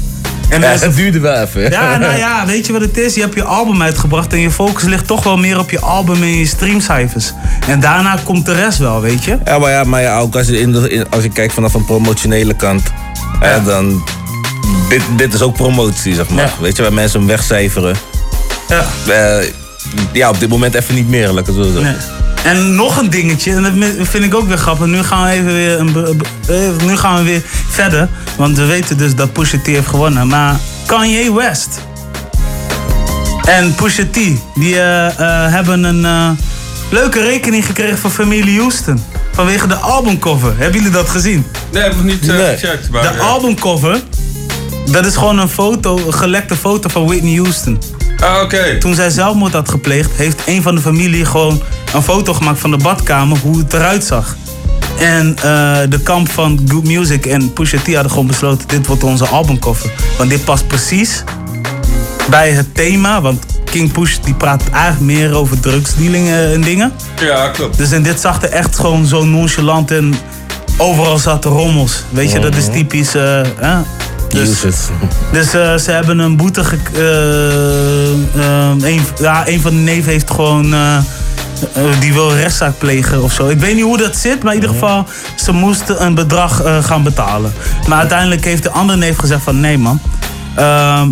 En 0.49 0.61
Ja, 0.61 0.67
het 0.67 0.95
duurde 0.95 1.19
wel 1.19 1.41
even. 1.41 1.61
hè? 1.61 1.67
Ja, 1.67 1.97
nou 1.97 2.17
ja, 2.17 2.45
weet 2.45 2.65
je 2.65 2.71
wat 2.73 2.81
het 2.81 2.97
is? 2.97 3.15
Je 3.15 3.21
hebt 3.21 3.33
je 3.35 3.43
album 3.43 3.81
uitgebracht 3.81 4.33
en 4.33 4.39
je 4.39 4.51
focus 4.51 4.83
ligt 4.83 5.07
toch 5.07 5.23
wel 5.23 5.37
meer 5.37 5.59
op 5.59 5.69
je 5.69 5.79
album 5.79 6.21
en 6.21 6.37
je 6.37 6.45
streamcijfers. 6.45 7.33
En 7.67 7.79
daarna 7.79 8.17
komt 8.23 8.45
de 8.45 8.53
rest 8.53 8.77
wel, 8.77 9.01
weet 9.01 9.23
je? 9.23 9.37
Ja, 9.45 9.57
maar 9.59 9.71
ja, 9.71 9.83
maar 9.83 10.01
ja 10.01 10.19
ook 10.19 10.35
als 10.35 10.47
je, 10.47 10.59
in 10.59 10.71
de, 10.71 10.89
in- 10.89 11.09
als 11.09 11.23
je 11.23 11.29
kijkt 11.29 11.53
vanaf 11.53 11.73
een 11.73 11.85
promotionele 11.85 12.53
kant, 12.53 12.83
dan. 13.65 14.03
Dit, 14.89 15.01
dit 15.17 15.33
is 15.33 15.41
ook 15.41 15.53
promotie, 15.55 16.15
zeg 16.15 16.29
maar. 16.29 16.43
Ja. 16.45 16.51
Weet 16.61 16.75
je, 16.75 16.81
waar 16.81 16.93
mensen 16.93 17.19
hem 17.19 17.27
wegcijferen. 17.27 17.95
Ja. 18.67 18.85
Eh, 19.07 19.49
ja, 20.11 20.29
op 20.29 20.39
dit 20.39 20.49
moment 20.49 20.73
even 20.73 20.95
niet 20.95 21.09
meer, 21.09 21.35
het 21.35 21.45
zo 21.45 21.63
zeggen. 21.63 21.81
Nee. 21.81 21.95
En 22.43 22.75
nog 22.75 22.97
een 22.97 23.09
dingetje, 23.09 23.51
en 23.51 23.63
dat 23.63 24.07
vind 24.07 24.23
ik 24.23 24.35
ook 24.35 24.47
weer 24.47 24.57
grappig. 24.57 24.85
Nu 24.85 25.03
gaan 25.03 25.25
we 25.25 25.31
even 25.31 25.53
weer, 25.53 25.79
een, 25.79 26.21
eh, 26.47 26.85
nu 26.85 26.97
gaan 26.97 27.17
we 27.17 27.23
weer 27.23 27.41
verder. 27.69 28.09
Want 28.37 28.57
we 28.57 28.65
weten 28.65 28.97
dus 28.97 29.15
dat 29.15 29.33
Pusha 29.33 29.57
T 29.63 29.65
heeft 29.65 29.87
gewonnen. 29.87 30.27
Maar 30.27 30.55
Kanye 30.85 31.33
West 31.33 31.69
en 33.47 33.75
Pusha 33.75 34.03
T, 34.11 34.15
die 34.55 34.79
eh, 34.79 35.07
eh, 35.07 35.51
hebben 35.51 35.83
een 35.83 36.05
eh, 36.05 36.29
leuke 36.89 37.21
rekening 37.21 37.65
gekregen 37.65 37.97
van 37.97 38.11
familie 38.11 38.59
Houston. 38.59 39.03
Vanwege 39.33 39.67
de 39.67 39.75
albumcover. 39.75 40.57
Hebben 40.57 40.77
jullie 40.77 40.93
dat 40.93 41.09
gezien? 41.09 41.45
Nee, 41.71 41.83
heb 41.83 41.91
ik 41.91 41.97
nog 41.97 42.05
niet 42.05 42.31
gecheckt. 42.31 42.89
Maar, 42.89 43.13
De 43.13 43.19
albumcover, 43.19 44.01
dat 44.91 45.05
is 45.05 45.15
gewoon 45.15 45.39
een 45.39 45.49
foto, 45.49 45.97
een 45.97 46.13
gelekte 46.13 46.55
foto 46.55 46.89
van 46.89 47.05
Whitney 47.05 47.35
Houston. 47.35 47.79
Ah, 48.23 48.41
oké. 48.43 48.77
Toen 48.77 48.95
zij 48.95 49.09
zelfmoord 49.09 49.53
had 49.53 49.69
gepleegd, 49.69 50.11
heeft 50.15 50.41
een 50.45 50.61
van 50.61 50.75
de 50.75 50.81
familie 50.81 51.25
gewoon 51.25 51.61
een 51.95 52.01
foto 52.03 52.33
gemaakt 52.33 52.59
van 52.59 52.71
de 52.71 52.77
badkamer, 52.77 53.37
hoe 53.37 53.57
het 53.57 53.73
eruit 53.73 54.03
zag. 54.05 54.35
En 54.99 55.35
eh, 55.35 55.43
de 55.89 55.99
kamp 56.03 56.29
van 56.31 56.59
Good 56.67 56.83
Music 56.83 57.25
en 57.25 57.53
Pusha 57.53 57.77
T 57.83 57.93
hadden 57.93 58.11
gewoon 58.11 58.27
besloten, 58.27 58.67
dit 58.67 58.87
wordt 58.87 59.03
onze 59.03 59.25
albumcover. 59.27 59.91
Want 60.17 60.29
dit 60.29 60.43
past 60.45 60.67
precies 60.67 61.23
bij 62.29 62.51
het 62.51 62.75
thema, 62.75 63.21
want 63.21 63.45
King 63.63 63.91
Push 63.91 64.17
die 64.23 64.33
praat 64.33 64.63
eigenlijk 64.69 65.05
meer 65.05 65.33
over 65.35 65.59
drugsdealingen 65.59 66.53
en 66.53 66.61
dingen. 66.61 66.91
Ja, 67.21 67.47
klopt. 67.49 67.77
Dus 67.77 67.91
en 67.91 68.03
dit 68.03 68.19
zag 68.19 68.41
er 68.43 68.49
echt 68.49 68.75
gewoon 68.79 69.05
zo 69.05 69.25
nonchalant 69.25 69.91
en 69.91 70.13
overal 70.77 71.17
zaten 71.17 71.51
rommels. 71.51 72.03
Weet 72.09 72.31
je, 72.31 72.39
dat 72.39 72.55
is 72.55 72.65
typisch. 72.71 73.15
eh, 73.15 73.41
hè? 73.57 73.77
Dus, 74.29 74.49
Use 74.49 74.67
it. 74.67 74.89
dus 75.31 75.53
eh, 75.53 75.75
ze 75.75 75.91
hebben 75.91 76.19
een 76.19 76.37
boete. 76.37 76.63
Ge 76.63 76.77
eh, 76.93 78.43
eh, 78.43 78.93
een, 78.93 79.01
ja, 79.19 79.47
een 79.47 79.61
van 79.61 79.71
de 79.71 79.77
neven 79.77 80.11
heeft 80.11 80.31
gewoon. 80.31 80.73
eh, 80.73 80.97
die 81.99 82.13
wil 82.13 82.33
rechtszaak 82.35 82.77
plegen 82.77 83.23
of 83.23 83.33
zo. 83.33 83.47
Ik 83.47 83.59
weet 83.59 83.75
niet 83.75 83.83
hoe 83.83 83.97
dat 83.97 84.15
zit, 84.15 84.43
maar 84.43 84.53
in 84.53 84.59
ieder 84.61 84.75
geval, 84.75 85.05
ze 85.35 85.51
moesten 85.51 86.03
een 86.03 86.13
bedrag 86.15 86.61
gaan 86.81 87.03
betalen. 87.03 87.53
Maar 87.87 87.97
uiteindelijk 87.99 88.45
heeft 88.45 88.63
de 88.63 88.69
andere 88.69 88.97
neef 88.97 89.17
gezegd 89.17 89.43
van 89.43 89.59
nee 89.59 89.77
man. 89.77 89.99
Ehm, 90.55 91.09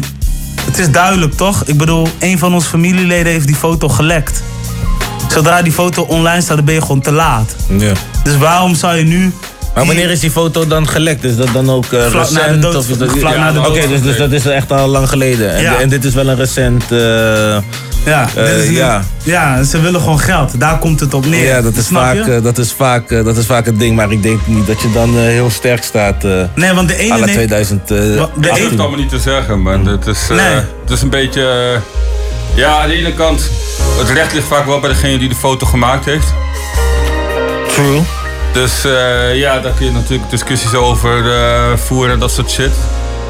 het 0.65 0.77
is 0.79 0.91
duidelijk 0.91 1.33
toch? 1.33 1.63
Ik 1.65 1.77
bedoel, 1.77 2.07
een 2.19 2.39
van 2.39 2.53
onze 2.53 2.67
familieleden 2.69 3.31
heeft 3.31 3.47
die 3.47 3.55
foto 3.55 3.89
gelekt. 3.89 4.43
Zodra 5.31 5.61
die 5.61 5.71
foto 5.71 6.01
online 6.01 6.41
staat, 6.41 6.55
dan 6.55 6.65
ben 6.65 6.73
je 6.73 6.81
gewoon 6.81 7.01
te 7.01 7.11
laat. 7.11 7.55
Ja. 7.77 7.91
Dus 8.23 8.37
waarom 8.37 8.75
zou 8.75 8.95
je 8.95 9.03
nu... 9.03 9.33
Maar 9.75 9.85
wanneer 9.85 10.09
is 10.11 10.19
die 10.19 10.31
foto 10.31 10.67
dan 10.67 10.87
gelekt? 10.87 11.23
Is 11.23 11.35
dat 11.35 11.47
dan 11.53 11.69
ook 11.69 11.85
eh, 11.93 12.05
Vlak 12.05 12.29
na 12.29 12.39
de 12.39 12.43
recent? 12.45 12.61
dood- 12.61 12.75
of 12.75 12.89
is 12.89 12.97
dat, 12.97 13.09
vlak 13.17 13.35
na 13.37 13.51
de 13.51 13.59
Oké, 13.59 13.79
dood. 13.79 13.89
dus, 13.89 14.01
dus 14.01 14.17
dat 14.17 14.31
is 14.31 14.45
echt 14.45 14.71
al 14.71 14.87
lang 14.87 15.09
geleden. 15.09 15.53
En, 15.53 15.61
Ja. 15.61 15.79
en 15.79 15.89
dit 15.89 16.03
is 16.05 16.13
wel 16.13 16.27
een 16.27 16.35
recent... 16.35 16.83
eh, 16.91 16.97
Ja, 18.05 18.27
eh, 18.35 18.45
dit 18.45 18.53
is 18.63 18.67
niet- 18.67 18.77
ja. 18.77 19.03
ja, 19.23 19.63
ze 19.63 19.79
willen 19.81 19.99
gewoon 20.01 20.19
geld. 20.19 20.59
Daar 20.59 20.77
komt 20.79 20.99
het 20.99 21.13
op 21.13 21.25
neer. 21.25 21.45
Ja, 21.45 21.61
dat 21.61 21.75
is, 21.75 21.85
Snap 21.85 22.01
vaak, 22.01 22.25
je? 22.25 22.41
dat, 22.41 22.57
is 22.57 22.71
vaak, 22.71 23.09
dat 23.09 23.37
is 23.37 23.45
vaak 23.45 23.65
het 23.65 23.79
ding, 23.79 23.95
maar 23.95 24.11
ik 24.11 24.23
denk 24.23 24.39
niet 24.45 24.67
dat 24.67 24.81
je 24.81 24.91
dan 24.91 25.17
heel 25.17 25.49
sterk 25.49 25.83
staat. 25.83 26.23
Nee, 26.55 26.73
want 26.73 26.87
de 26.87 26.97
ene 26.97 27.13
à 27.13 27.17
la 27.19 27.25
neef- 27.25 27.35
2000. 27.35 27.91
eh, 27.91 27.97
Wa- 27.97 28.03
de 28.35 28.47
Dat 28.47 28.57
is 28.57 28.69
allemaal 28.79 28.99
niet 28.99 29.09
te 29.09 29.19
zeggen, 29.19 29.61
man. 29.61 29.85
Het 29.87 30.07
is, 30.07 30.19
eh, 30.29 30.35
Nee. 30.37 30.55
het 30.55 30.89
is 30.89 31.01
een 31.01 31.09
beetje... 31.09 31.79
ja, 32.55 32.77
aan 32.81 32.87
de 32.89 32.95
ene 32.95 33.13
kant... 33.13 33.49
Het 33.99 34.09
recht 34.09 34.33
ligt 34.33 34.47
vaak 34.47 34.65
wel 34.65 34.79
bij 34.79 34.89
degene 34.89 35.17
die 35.17 35.29
de 35.29 35.35
foto 35.35 35.65
gemaakt 35.65 36.05
heeft. 36.05 36.33
True. 37.73 38.01
Dus 38.55 38.85
eh, 38.85 39.35
ja, 39.39 39.59
daar 39.59 39.71
kun 39.71 39.85
je 39.85 39.91
natuurlijk 39.91 40.29
discussies 40.29 40.73
over 40.73 41.31
eh, 41.37 41.77
voeren 41.77 42.13
en 42.13 42.19
dat 42.19 42.31
soort 42.31 42.51
shit. 42.51 42.71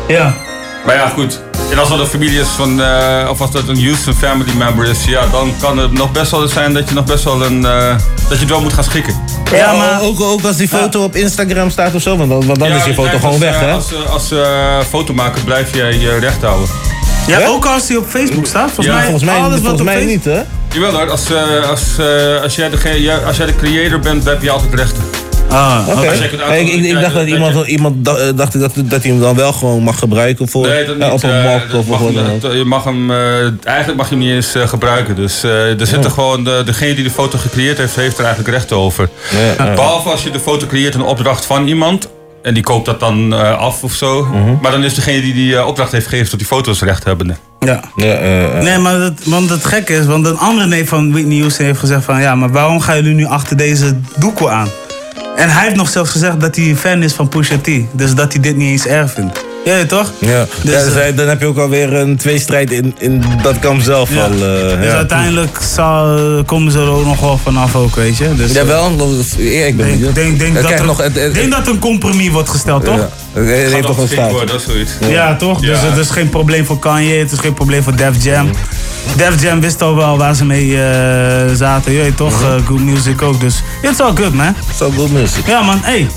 Ja. 0.08 0.34
Maar 0.86 0.96
ja, 0.96 1.08
goed. 1.10 1.42
En 1.72 1.80
als 1.80 1.90
dat 1.90 2.00
een 2.00 2.06
familie 2.06 2.40
is 2.40 2.48
van, 2.48 2.82
eh, 2.82 3.28
of 3.30 3.42
als 3.42 3.52
dat 3.52 3.68
een 3.68 3.84
Houston 3.84 4.14
family 4.14 4.52
member 4.58 4.86
is, 4.88 5.06
ja, 5.06 5.22
dan 5.32 5.54
kan 5.62 5.78
het 5.78 5.92
nog 5.92 6.12
best 6.12 6.32
wel 6.32 6.48
zijn 6.48 6.74
dat 6.74 6.90
je 6.90 6.96
nog 6.96 7.04
best 7.06 7.24
wel 7.24 7.46
een, 7.46 7.66
eh, 7.66 7.88
dat 8.16 8.30
je 8.30 8.36
het 8.40 8.50
wel 8.50 8.62
moet 8.62 8.74
gaan 8.74 8.84
schikken. 8.84 9.16
Ja, 9.52 9.74
maar 9.74 10.02
ook, 10.02 10.22
ook 10.22 10.44
als 10.44 10.56
die 10.58 10.68
foto 10.68 11.04
op 11.04 11.16
Instagram 11.16 11.70
staat 11.70 11.96
of 11.96 12.02
zo, 12.02 12.18
want 12.18 12.30
dan, 12.30 12.46
want 12.46 12.60
dan 12.60 12.68
Ja, 12.70 12.76
is 12.76 12.84
die 12.84 12.94
je 12.94 12.98
foto 12.98 13.16
gewoon 13.18 13.30
als, 13.32 13.38
weg, 13.40 13.60
hè? 13.60 13.72
Als, 13.72 13.94
als 14.10 14.32
eh, 14.32 14.80
fotomaker 14.90 15.42
blijf 15.44 15.74
jij 15.76 16.00
je 16.00 16.18
recht 16.20 16.42
houden. 16.42 16.70
Ja, 17.28 17.46
ook 17.48 17.66
als 17.66 17.88
hij 17.88 17.98
op 17.98 18.08
Facebook 18.10 18.46
staat. 18.46 18.66
Volgens 18.72 18.88
Ja, 18.88 18.94
mij, 18.94 19.04
volgens 19.04 19.24
mij- 19.24 19.36
alles 19.40 19.50
wat 19.50 19.60
volgens 19.60 19.80
op 19.82 19.86
mij 19.86 19.96
Facebook- 19.96 20.26
niet, 20.26 20.26
hè? 20.36 20.42
Jawel 20.76 20.92
hoor, 20.92 21.10
als, 21.10 21.32
eh, 21.32 21.70
als, 21.70 21.98
eh, 21.98 22.42
als, 22.42 22.56
jij 22.56 22.70
de, 22.70 23.20
als 23.26 23.38
jij 23.38 23.46
de 23.46 23.56
creator 23.56 24.00
bent, 24.00 24.24
heb 24.24 24.42
je 24.42 24.50
altijd 24.50 24.74
rechten. 24.74 25.04
Ah, 25.50 25.88
Oké. 25.88 26.08
Hey, 26.38 26.64
ik, 26.64 26.84
ik, 26.84 27.00
dacht 27.02 27.14
dat 27.14 27.28
iemand, 27.28 27.68
iemand 27.68 28.08
eh, 28.08 28.16
dacht 28.36 28.56
ik 28.56 28.62
dat, 28.62 28.72
dat 28.76 29.04
hij 29.04 29.12
hem 29.12 29.20
dan 29.20 29.36
wel 29.36 29.54
gewoon 29.54 29.84
mag 29.84 30.00
gebruiken 30.00 30.48
voor 30.48 30.68
Nee, 30.68 30.86
dat 30.86 30.98
niet. 30.98 31.24
een 31.24 31.44
markt 31.44 31.74
of 31.74 31.88
wat 31.88 32.00
dan 32.00 32.34
niet. 32.34 32.46
ook. 32.46 32.54
je 32.54 32.64
mag 32.64 32.84
hem, 32.84 33.12
eigenlijk 33.64 33.96
mag 33.96 34.10
je 34.10 34.16
hem 34.16 34.24
niet 34.24 34.34
eens 34.34 34.70
gebruiken. 34.70 35.16
Dus 35.16 35.44
er 35.44 35.88
zitten 35.88 36.12
gewoon, 36.12 36.44
de, 36.44 36.62
degene 36.66 36.94
die 36.96 37.04
de 37.04 37.10
foto 37.10 37.38
gecreëerd 37.38 37.78
heeft, 37.78 37.96
heeft 37.96 38.18
er 38.18 38.26
eigenlijk 38.26 38.56
recht 38.56 38.72
over. 38.72 39.10
Ja, 39.58 39.66
ja. 39.66 39.74
Behalve 39.74 40.10
als 40.10 40.24
je 40.24 40.32
de 40.32 40.40
foto 40.40 40.68
creëert 40.68 40.94
in 40.94 41.02
opdracht 41.02 41.46
van 41.46 41.68
iemand. 41.68 42.08
En 42.46 42.54
die 42.54 42.64
koopt 42.64 42.86
dat 42.86 43.00
dan 43.00 43.34
eh, 43.34 43.58
af 43.58 43.84
of 43.84 43.94
zo. 43.94 44.26
Mhm. 44.26 44.56
Maar 44.62 44.72
dan 44.72 44.84
is 44.84 44.94
degene 44.94 45.22
die 45.22 45.34
die 45.34 45.58
eh, 45.58 45.68
opdracht 45.68 45.92
heeft 45.92 46.08
gegeven 46.08 46.30
tot 46.30 46.40
die 46.40 46.48
foto's 46.48 46.82
rechthebbende. 46.82 47.36
Ja. 47.60 47.80
Ja, 47.96 48.06
eh, 48.06 48.58
eh. 48.58 48.64
Nee, 48.64 48.78
maar 48.78 49.00
dat, 49.00 49.14
want 49.24 49.50
het 49.50 49.66
gekke 49.66 49.94
is, 49.94 50.06
want 50.06 50.26
een 50.26 50.38
andere 50.38 50.68
neef 50.68 50.90
van 50.90 51.12
Whitney 51.12 51.40
Houston 51.40 51.66
heeft 51.66 51.80
gezegd 51.80 52.04
van... 52.04 52.22
ja, 52.22 52.36
maar 52.36 52.52
waarom 52.52 52.80
gaan 52.80 52.96
jullie 52.96 53.14
nu 53.14 53.26
achter 53.26 53.58
deze 53.58 54.00
doekoe 54.16 54.50
aan? 54.50 54.68
En 55.36 55.50
hij 55.50 55.64
heeft 55.64 55.76
nog 55.76 55.90
zelfs 55.90 56.12
gezegd 56.12 56.40
dat 56.40 56.56
hij 56.56 56.76
fan 56.76 57.04
is 57.04 57.14
van 57.14 57.28
Pusha 57.28 57.58
T. 57.58 57.70
Dus 57.92 58.16
dat 58.16 58.34
hij 58.34 58.42
dit 58.42 58.56
niet 58.56 58.70
eens 58.70 58.86
erg 58.86 59.12
vindt. 59.12 59.45
Ja, 59.66 59.86
toch? 59.86 60.12
Ja, 60.20 60.46
Dus, 60.64 60.72
ja, 60.74 60.84
dus 60.84 60.94
hij- 60.94 61.14
dan 61.16 61.28
heb 61.28 61.40
je 61.40 61.46
ook 61.46 61.58
alweer 61.58 61.94
een 61.94 62.18
tweestrijd 62.18 62.72
in, 62.72 62.96
in 62.98 63.24
dat 63.42 63.60
kamp 63.60 63.82
zelf 63.82 64.10
Ja. 64.14 64.24
al. 64.24 64.32
eh, 64.32 64.40
Dus 64.40 64.86
ja. 64.88 64.96
uiteindelijk 64.96 65.58
zal, 65.76 66.18
komen 66.46 66.72
ze 66.72 66.80
er 66.80 66.90
ook 66.90 67.06
nog 67.06 67.20
wel 67.20 67.40
vanaf 67.44 67.76
ook, 67.76 67.96
weet 67.96 68.18
je. 68.18 68.36
Dus, 68.36 68.52
Jawel, 68.52 68.92
ik 68.92 68.98
ben 68.98 69.06
denk, 69.48 69.78
benieuwd. 69.78 70.16
denk, 70.16 70.40
denk, 70.40 70.62
dat 70.62 70.72
er, 70.72 70.86
nog 70.86 70.98
het- 70.98 71.20
het- 71.20 71.34
denk 71.34 71.52
dat 71.52 71.68
een 71.68 71.80
compromis 71.80 72.30
wordt 72.30 72.50
gesteld, 72.50 72.86
toch? 72.86 72.98
Ja. 72.98 73.10
Hij 73.34 73.44
heeft 73.46 73.86
toch 73.86 73.98
een 73.98 74.08
staat. 74.08 74.32
Dat 74.32 74.54
is 74.54 74.64
zoiets. 74.64 74.92
Ja, 75.10 75.36
toch? 75.36 75.60
Dus 75.60 75.78
het 75.82 75.98
is 75.98 76.10
geen 76.10 76.30
probleem 76.30 76.66
voor 76.66 76.80
Kanye, 76.80 77.18
het 77.20 77.32
is 77.32 77.40
geen 77.40 77.54
probleem 77.54 77.84
voor 77.84 77.96
Def 77.96 78.24
Jam. 78.24 78.50
Def 79.16 79.42
Jam 79.42 79.62
wist 79.62 79.82
al 79.82 79.96
wel 79.96 80.18
waar 80.18 80.36
ze 80.36 80.46
mee 80.46 80.82
eh, 80.82 81.54
zaten, 81.56 81.92
je 81.92 82.14
toch? 82.16 82.42
Eh, 82.42 82.54
good 82.68 82.80
music 82.80 83.22
ook, 83.22 83.40
dus 83.40 83.62
it's 83.82 84.00
all 84.00 84.12
good, 84.16 84.34
man. 84.34 84.56
It's 84.70 84.82
all 84.82 84.92
good 84.98 85.12
music. 85.12 85.48
Ja, 85.48 85.62
man. 85.62 85.80
Hey, 85.82 86.08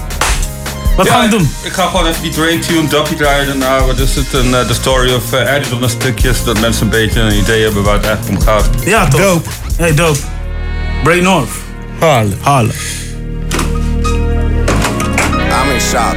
wat 0.99 1.07
Ja, 1.07 1.13
gaan 1.13 1.23
we 1.23 1.29
doen? 1.37 1.51
Ik 1.63 1.73
ga 1.73 1.87
gewoon 1.87 2.07
even 2.07 2.23
die 2.23 2.31
Drain 2.31 2.61
Tune 2.61 2.89
dopje 2.89 3.15
draaien 3.15 3.47
daarna. 3.47 3.85
Wat 3.85 3.99
is 3.99 4.15
het? 4.15 4.33
Een 4.33 4.55
eh, 4.55 4.67
The 4.67 4.75
Story 4.75 5.15
of 5.15 5.33
uh, 5.33 5.41
Added 5.41 5.91
stukjes. 5.91 6.45
Dat 6.45 6.61
mensen 6.61 6.83
een 6.83 6.91
beetje 6.91 7.21
een 7.21 7.39
idee 7.39 7.63
hebben 7.63 7.83
waar 7.83 7.95
het 7.95 8.07
eigenlijk 8.07 8.39
om 8.39 8.45
gaat. 8.47 8.69
Ja, 8.85 9.09
toch? 9.09 9.21
Dope. 9.21 9.49
Hey, 9.77 9.95
dope. 9.95 10.19
Brain 11.03 11.23
North. 11.23 11.51
Halen. 11.99 12.39
Halen. 12.41 12.75
I'm 15.51 15.71
in 15.71 15.81
shock. 15.81 16.17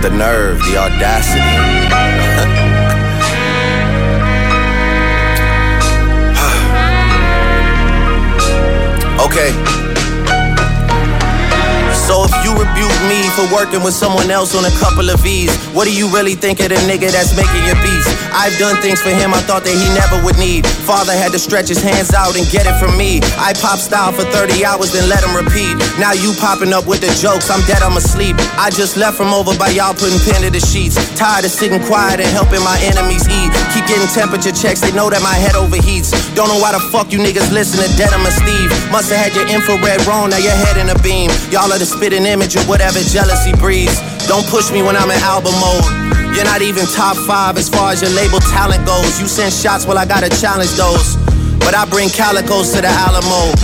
The 0.00 0.10
nerve, 0.10 0.62
the 0.70 0.78
audacity. 0.78 1.40
okay. 9.24 9.83
So 12.04 12.20
if 12.28 12.36
you 12.44 12.52
rebuke 12.52 12.92
me 13.08 13.24
for 13.32 13.48
working 13.48 13.80
with 13.80 13.96
someone 13.96 14.28
else 14.28 14.52
on 14.52 14.68
a 14.68 14.74
couple 14.76 15.08
of 15.08 15.24
V's, 15.24 15.48
what 15.72 15.88
do 15.88 15.92
you 15.96 16.12
really 16.12 16.36
think 16.36 16.60
of 16.60 16.68
the 16.68 16.76
nigga 16.84 17.08
that's 17.08 17.32
making 17.32 17.64
your 17.64 17.80
beats? 17.80 18.12
I've 18.28 18.52
done 18.60 18.76
things 18.84 19.00
for 19.00 19.08
him 19.08 19.32
I 19.32 19.40
thought 19.48 19.64
that 19.64 19.72
he 19.72 19.88
never 19.96 20.20
would 20.20 20.36
need. 20.36 20.68
Father 20.84 21.16
had 21.16 21.32
to 21.32 21.40
stretch 21.40 21.72
his 21.72 21.80
hands 21.80 22.12
out 22.12 22.36
and 22.36 22.44
get 22.52 22.68
it 22.68 22.76
from 22.76 22.92
me. 23.00 23.24
I 23.40 23.56
pop 23.56 23.80
style 23.80 24.12
for 24.12 24.28
30 24.36 24.68
hours, 24.68 24.92
then 24.92 25.08
let 25.08 25.24
him 25.24 25.32
repeat. 25.32 25.80
Now 25.96 26.12
you 26.12 26.36
popping 26.36 26.76
up 26.76 26.84
with 26.84 27.00
the 27.00 27.08
jokes, 27.24 27.48
I'm 27.48 27.64
dead, 27.64 27.80
I'm 27.80 27.96
asleep. 27.96 28.36
I 28.60 28.68
just 28.68 29.00
left 29.00 29.16
from 29.16 29.32
over 29.32 29.56
by 29.56 29.72
y'all 29.72 29.96
putting 29.96 30.20
pen 30.28 30.44
to 30.44 30.52
the 30.52 30.60
sheets. 30.60 31.00
Tired 31.16 31.48
of 31.48 31.56
sitting 31.56 31.80
quiet 31.88 32.20
and 32.20 32.28
helping 32.28 32.60
my 32.60 32.76
enemies 32.84 33.24
eat. 33.32 33.48
Keep 33.72 33.88
getting 33.88 34.10
temperature 34.12 34.52
checks, 34.52 34.84
they 34.84 34.92
know 34.92 35.08
that 35.08 35.24
my 35.24 35.40
head 35.40 35.56
overheats. 35.56 36.12
Don't 36.36 36.52
know 36.52 36.60
why 36.60 36.76
the 36.76 36.84
fuck 36.92 37.08
you 37.16 37.18
niggas 37.22 37.48
listen 37.48 37.80
to 37.80 37.88
Dead 37.96 38.12
I'm 38.12 38.28
a 38.28 38.32
Steve. 38.34 38.68
Must 38.92 39.08
have 39.08 39.24
had 39.24 39.32
your 39.32 39.48
infrared 39.48 40.04
wrong, 40.04 40.28
now 40.28 40.42
your 40.42 40.52
head 40.68 40.76
in 40.76 40.92
a 40.92 40.98
beam. 41.00 41.32
Y'all 41.48 41.72
are 41.72 41.80
the 41.80 41.93
spitting 41.94 42.26
image 42.26 42.56
of 42.56 42.66
whatever 42.68 42.98
jealousy 42.98 43.52
breeds. 43.54 43.94
Don't 44.26 44.46
push 44.50 44.72
me 44.72 44.82
when 44.82 44.96
I'm 44.96 45.10
in 45.10 45.20
album 45.22 45.54
mode. 45.62 45.86
You're 46.34 46.44
not 46.44 46.62
even 46.62 46.86
top 46.86 47.16
five 47.26 47.56
as 47.56 47.68
far 47.68 47.92
as 47.92 48.02
your 48.02 48.10
label 48.10 48.40
talent 48.50 48.84
goes. 48.84 49.20
You 49.20 49.28
send 49.28 49.54
shots, 49.54 49.86
well, 49.86 49.98
I 49.98 50.04
gotta 50.04 50.28
challenge 50.28 50.74
those. 50.74 51.14
But 51.60 51.74
I 51.74 51.84
bring 51.86 52.08
calicos 52.08 52.72
to 52.74 52.80
the 52.82 52.90
Alamo. 52.90 53.54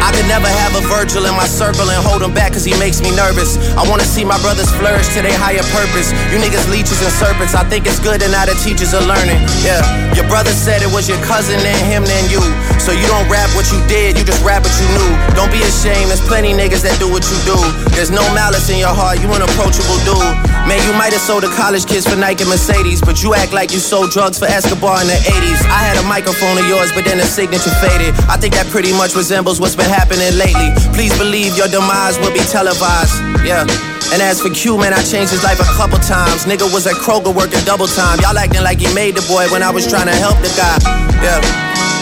I 0.00 0.12
could 0.14 0.28
never 0.30 0.48
have 0.48 0.72
a 0.76 0.82
Virgil 0.88 1.26
in 1.26 1.34
my 1.36 1.46
circle 1.46 1.84
and 1.90 2.00
hold 2.00 2.22
him 2.22 2.32
back 2.32 2.52
cause 2.56 2.64
he 2.64 2.72
makes 2.80 3.00
me 3.00 3.12
nervous. 3.14 3.58
I 3.76 3.84
wanna 3.88 4.08
see 4.08 4.24
my 4.24 4.40
brothers 4.40 4.70
flourish 4.80 5.08
to 5.14 5.22
their 5.22 5.36
higher 5.36 5.64
purpose. 5.74 6.10
You 6.32 6.40
niggas 6.40 6.64
leeches 6.70 7.00
and 7.02 7.12
serpents. 7.20 7.54
I 7.54 7.64
think 7.68 7.86
it's 7.86 8.00
good 8.00 8.22
and 8.22 8.32
now 8.32 8.46
the 8.46 8.56
teachers 8.64 8.94
are 8.94 9.04
learning. 9.04 9.36
Yeah, 9.60 9.84
your 10.16 10.26
brother 10.28 10.52
said 10.52 10.80
it 10.80 10.90
was 10.90 11.08
your 11.08 11.20
cousin 11.24 11.60
and 11.60 11.82
him 11.84 12.04
then 12.04 12.24
you. 12.32 12.40
So 12.80 12.96
you 12.96 13.04
don't 13.04 13.28
rap 13.28 13.52
what 13.52 13.68
you 13.68 13.80
did, 13.84 14.16
you 14.16 14.24
just 14.24 14.40
rap 14.40 14.64
what 14.64 14.72
you 14.80 14.88
knew. 14.96 15.10
Don't 15.36 15.52
be 15.52 15.60
ashamed, 15.60 16.08
there's 16.08 16.24
plenty 16.24 16.56
niggas 16.56 16.80
that 16.88 16.96
do 16.96 17.10
what 17.10 17.26
you 17.28 17.38
do. 17.44 17.58
There's 17.92 18.08
no 18.10 18.24
malice 18.32 18.70
in 18.72 18.80
your 18.80 18.94
heart, 18.94 19.20
you 19.20 19.28
an 19.34 19.44
approachable 19.44 19.98
dude. 20.08 20.32
Man, 20.64 20.80
you 20.88 20.96
might 20.96 21.12
have 21.12 21.20
sold 21.20 21.44
to 21.44 21.52
college 21.52 21.84
kids 21.84 22.08
for 22.08 22.16
Nike 22.16 22.44
and 22.44 22.50
Mercedes, 22.50 23.00
but 23.04 23.20
you 23.20 23.34
act 23.34 23.52
like 23.52 23.72
you 23.72 23.80
sold 23.80 24.10
drugs 24.10 24.38
for 24.38 24.48
Escobar 24.48 25.04
in 25.04 25.08
the 25.08 25.20
80s. 25.20 25.60
I 25.68 25.84
had 25.84 25.96
a 26.00 26.04
microphone 26.08 26.56
of 26.56 26.64
yours, 26.64 26.92
but 26.96 27.04
then 27.04 27.18
the 27.18 27.28
signature 27.38 27.70
faded. 27.78 28.10
I 28.26 28.34
think 28.34 28.58
that 28.58 28.66
pretty 28.66 28.90
much 28.90 29.14
resembles 29.14 29.62
what's 29.62 29.78
been 29.78 29.86
happening 29.86 30.26
lately. 30.34 30.74
Please 30.90 31.14
believe 31.14 31.54
your 31.54 31.70
demise 31.70 32.18
will 32.18 32.34
be 32.34 32.42
televised. 32.50 33.14
Yeah. 33.46 33.62
And 34.10 34.18
as 34.18 34.42
for 34.42 34.50
Q, 34.50 34.74
man, 34.74 34.90
I 34.90 34.98
changed 35.06 35.30
his 35.30 35.46
life 35.46 35.62
a 35.62 35.70
couple 35.78 36.02
times. 36.02 36.50
Nigga 36.50 36.66
was 36.74 36.90
at 36.90 36.98
Kroger 36.98 37.30
working 37.30 37.62
double 37.62 37.86
time. 37.86 38.18
Y'all 38.26 38.34
acting 38.34 38.66
like 38.66 38.82
he 38.82 38.90
made 38.90 39.14
the 39.14 39.22
boy 39.30 39.46
when 39.54 39.62
I 39.62 39.70
was 39.70 39.86
trying 39.86 40.10
to 40.10 40.18
help 40.18 40.34
the 40.42 40.50
guy. 40.58 40.82
Yeah. 41.22 41.38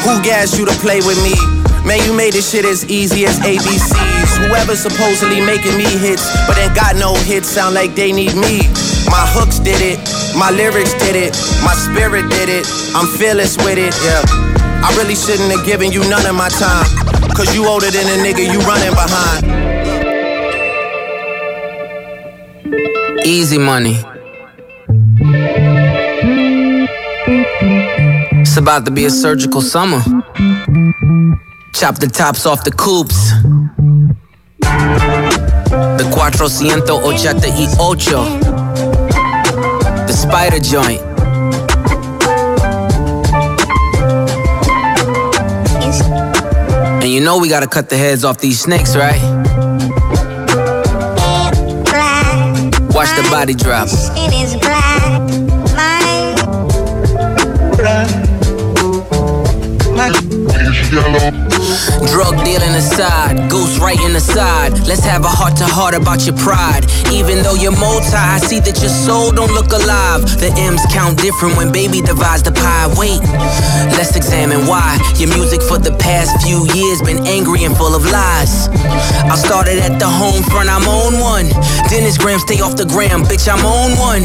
Who 0.09 0.17
gassed 0.25 0.57
you 0.57 0.65
to 0.65 0.73
play 0.81 1.05
with 1.05 1.21
me? 1.21 1.37
Man, 1.85 2.01
you 2.09 2.17
made 2.17 2.33
this 2.33 2.49
shit 2.49 2.65
as 2.65 2.89
easy 2.89 3.29
as 3.29 3.37
ABCs. 3.45 4.41
Whoever's 4.41 4.81
supposedly 4.81 5.45
making 5.45 5.77
me 5.77 5.85
hits, 6.01 6.25
but 6.49 6.57
ain't 6.57 6.73
got 6.73 6.97
no 6.97 7.13
hits, 7.29 7.53
sound 7.53 7.77
like 7.77 7.93
they 7.93 8.09
need 8.09 8.33
me. 8.41 8.65
My 9.13 9.29
hooks 9.37 9.61
did 9.61 9.85
it, 9.85 10.01
my 10.33 10.49
lyrics 10.49 10.97
did 10.97 11.15
it, 11.15 11.37
my 11.61 11.77
spirit 11.77 12.25
did 12.33 12.49
it. 12.49 12.65
I'm 12.97 13.07
fearless 13.21 13.61
with 13.61 13.77
it, 13.77 13.93
yeah. 14.01 14.56
I 14.85 14.95
really 14.97 15.15
shouldn't 15.15 15.51
have 15.53 15.65
given 15.65 15.93
you 15.93 16.01
none 16.09 16.27
of 16.27 16.35
my 16.35 16.49
time. 16.49 16.87
Cause 17.35 17.55
you 17.55 17.67
older 17.69 17.91
than 17.91 18.07
a 18.07 18.23
nigga 18.25 18.45
you 18.51 18.61
running 18.61 18.95
behind. 18.95 19.45
Easy 23.25 23.59
money. 23.59 23.97
It's 28.41 28.57
about 28.57 28.85
to 28.87 28.91
be 28.91 29.05
a 29.05 29.11
surgical 29.11 29.61
summer. 29.61 30.01
Chop 31.75 31.97
the 31.99 32.09
tops 32.11 32.47
off 32.47 32.65
the 32.65 32.71
coupes. 32.71 33.33
The 35.99 36.05
Cuatrocientos 36.15 37.03
Ochenta 37.03 37.49
y 37.49 37.69
Ocho. 37.79 38.25
The 40.07 40.13
spider 40.13 40.59
joint. 40.59 41.06
And 47.07 47.15
you 47.15 47.21
know 47.21 47.39
we 47.39 47.49
gotta 47.49 47.69
cut 47.69 47.89
the 47.89 47.97
heads 47.97 48.25
off 48.25 48.39
these 48.39 48.59
snakes, 48.59 48.97
right? 48.97 49.23
Watch 52.91 53.15
the 53.15 53.29
body 53.31 53.55
drop. 53.55 53.87
It 53.87 54.35
is 54.35 54.57
black. 54.57 55.21
My 59.95 61.46
Drug 62.11 62.45
dealing 62.45 62.75
aside, 62.75 63.51
ghost 63.51 63.79
writing 63.81 64.15
aside. 64.17 64.79
Let's 64.87 65.05
have 65.05 65.25
a 65.25 65.29
heart 65.29 65.57
to 65.59 65.67
heart 65.67 65.95
about 65.95 66.27
your 66.27 66.37
pride. 66.37 66.87
Even 67.13 67.43
though 67.43 67.55
you're 67.55 67.77
multi, 67.77 68.17
I 68.17 68.39
see 68.39 68.61
that 68.61 68.81
your 68.81 68.91
soul 68.91 69.33
don't 69.33 69.53
look 69.53 69.73
alive. 69.73 70.27
The 70.41 70.53
M's 70.57 70.85
count 70.93 71.19
different 71.19 71.57
when 71.57 71.73
baby 71.73 72.01
divides 72.01 72.43
the 72.43 72.53
pie. 72.53 72.89
Wait, 72.99 73.21
let's 73.97 74.17
examine 74.17 74.67
why 74.67 74.99
your 75.17 75.31
music 75.33 75.63
for 75.63 75.79
the 75.79 75.95
past 75.97 76.35
few 76.45 76.67
years 76.75 77.01
been 77.03 77.25
angry 77.27 77.65
and 77.65 77.77
full 77.77 77.95
of 77.95 78.05
lies. 78.05 78.69
I 79.31 79.37
started 79.37 79.79
at 79.79 79.99
the 79.99 80.09
home 80.09 80.43
front, 80.51 80.69
I'm 80.69 80.85
on 80.89 81.21
one. 81.21 81.49
Dennis 81.89 82.19
Graham, 82.19 82.41
stay 82.41 82.61
off 82.61 82.77
the 82.77 82.85
gram, 82.85 83.23
bitch, 83.25 83.47
I'm 83.49 83.65
on 83.65 83.97
one. 83.97 84.25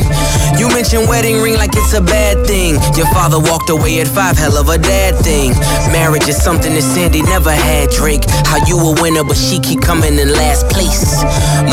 You 0.59 0.67
mentioned 0.69 1.07
wedding 1.07 1.41
ring 1.41 1.55
like 1.55 1.71
it's 1.73 1.93
a 1.93 2.01
bad 2.01 2.45
thing. 2.47 2.75
Your 2.97 3.07
father 3.13 3.39
walked 3.39 3.69
away 3.69 4.01
at 4.01 4.07
five, 4.07 4.37
hell 4.37 4.57
of 4.57 4.69
a 4.69 4.77
dad 4.77 5.15
thing. 5.23 5.51
Marriage 5.91 6.27
is 6.27 6.41
something 6.41 6.73
that 6.73 6.83
Sandy 6.83 7.21
never 7.21 7.50
had, 7.53 7.89
Drake. 7.89 8.23
How 8.45 8.57
you 8.65 8.77
a 8.79 9.01
winner, 9.01 9.23
but 9.23 9.37
she 9.37 9.59
keep 9.59 9.81
coming 9.81 10.17
in 10.17 10.31
last 10.33 10.69
place. 10.69 11.23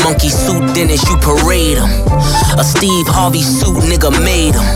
Monkey 0.03 0.29
suit 0.29 0.75
Dennis, 0.75 1.03
you 1.09 1.17
parade 1.17 1.77
him. 1.77 1.89
A 2.59 2.63
Steve 2.63 3.07
Harvey 3.07 3.41
suit, 3.41 3.83
nigga 3.87 4.11
made 4.23 4.55
him. 4.55 4.67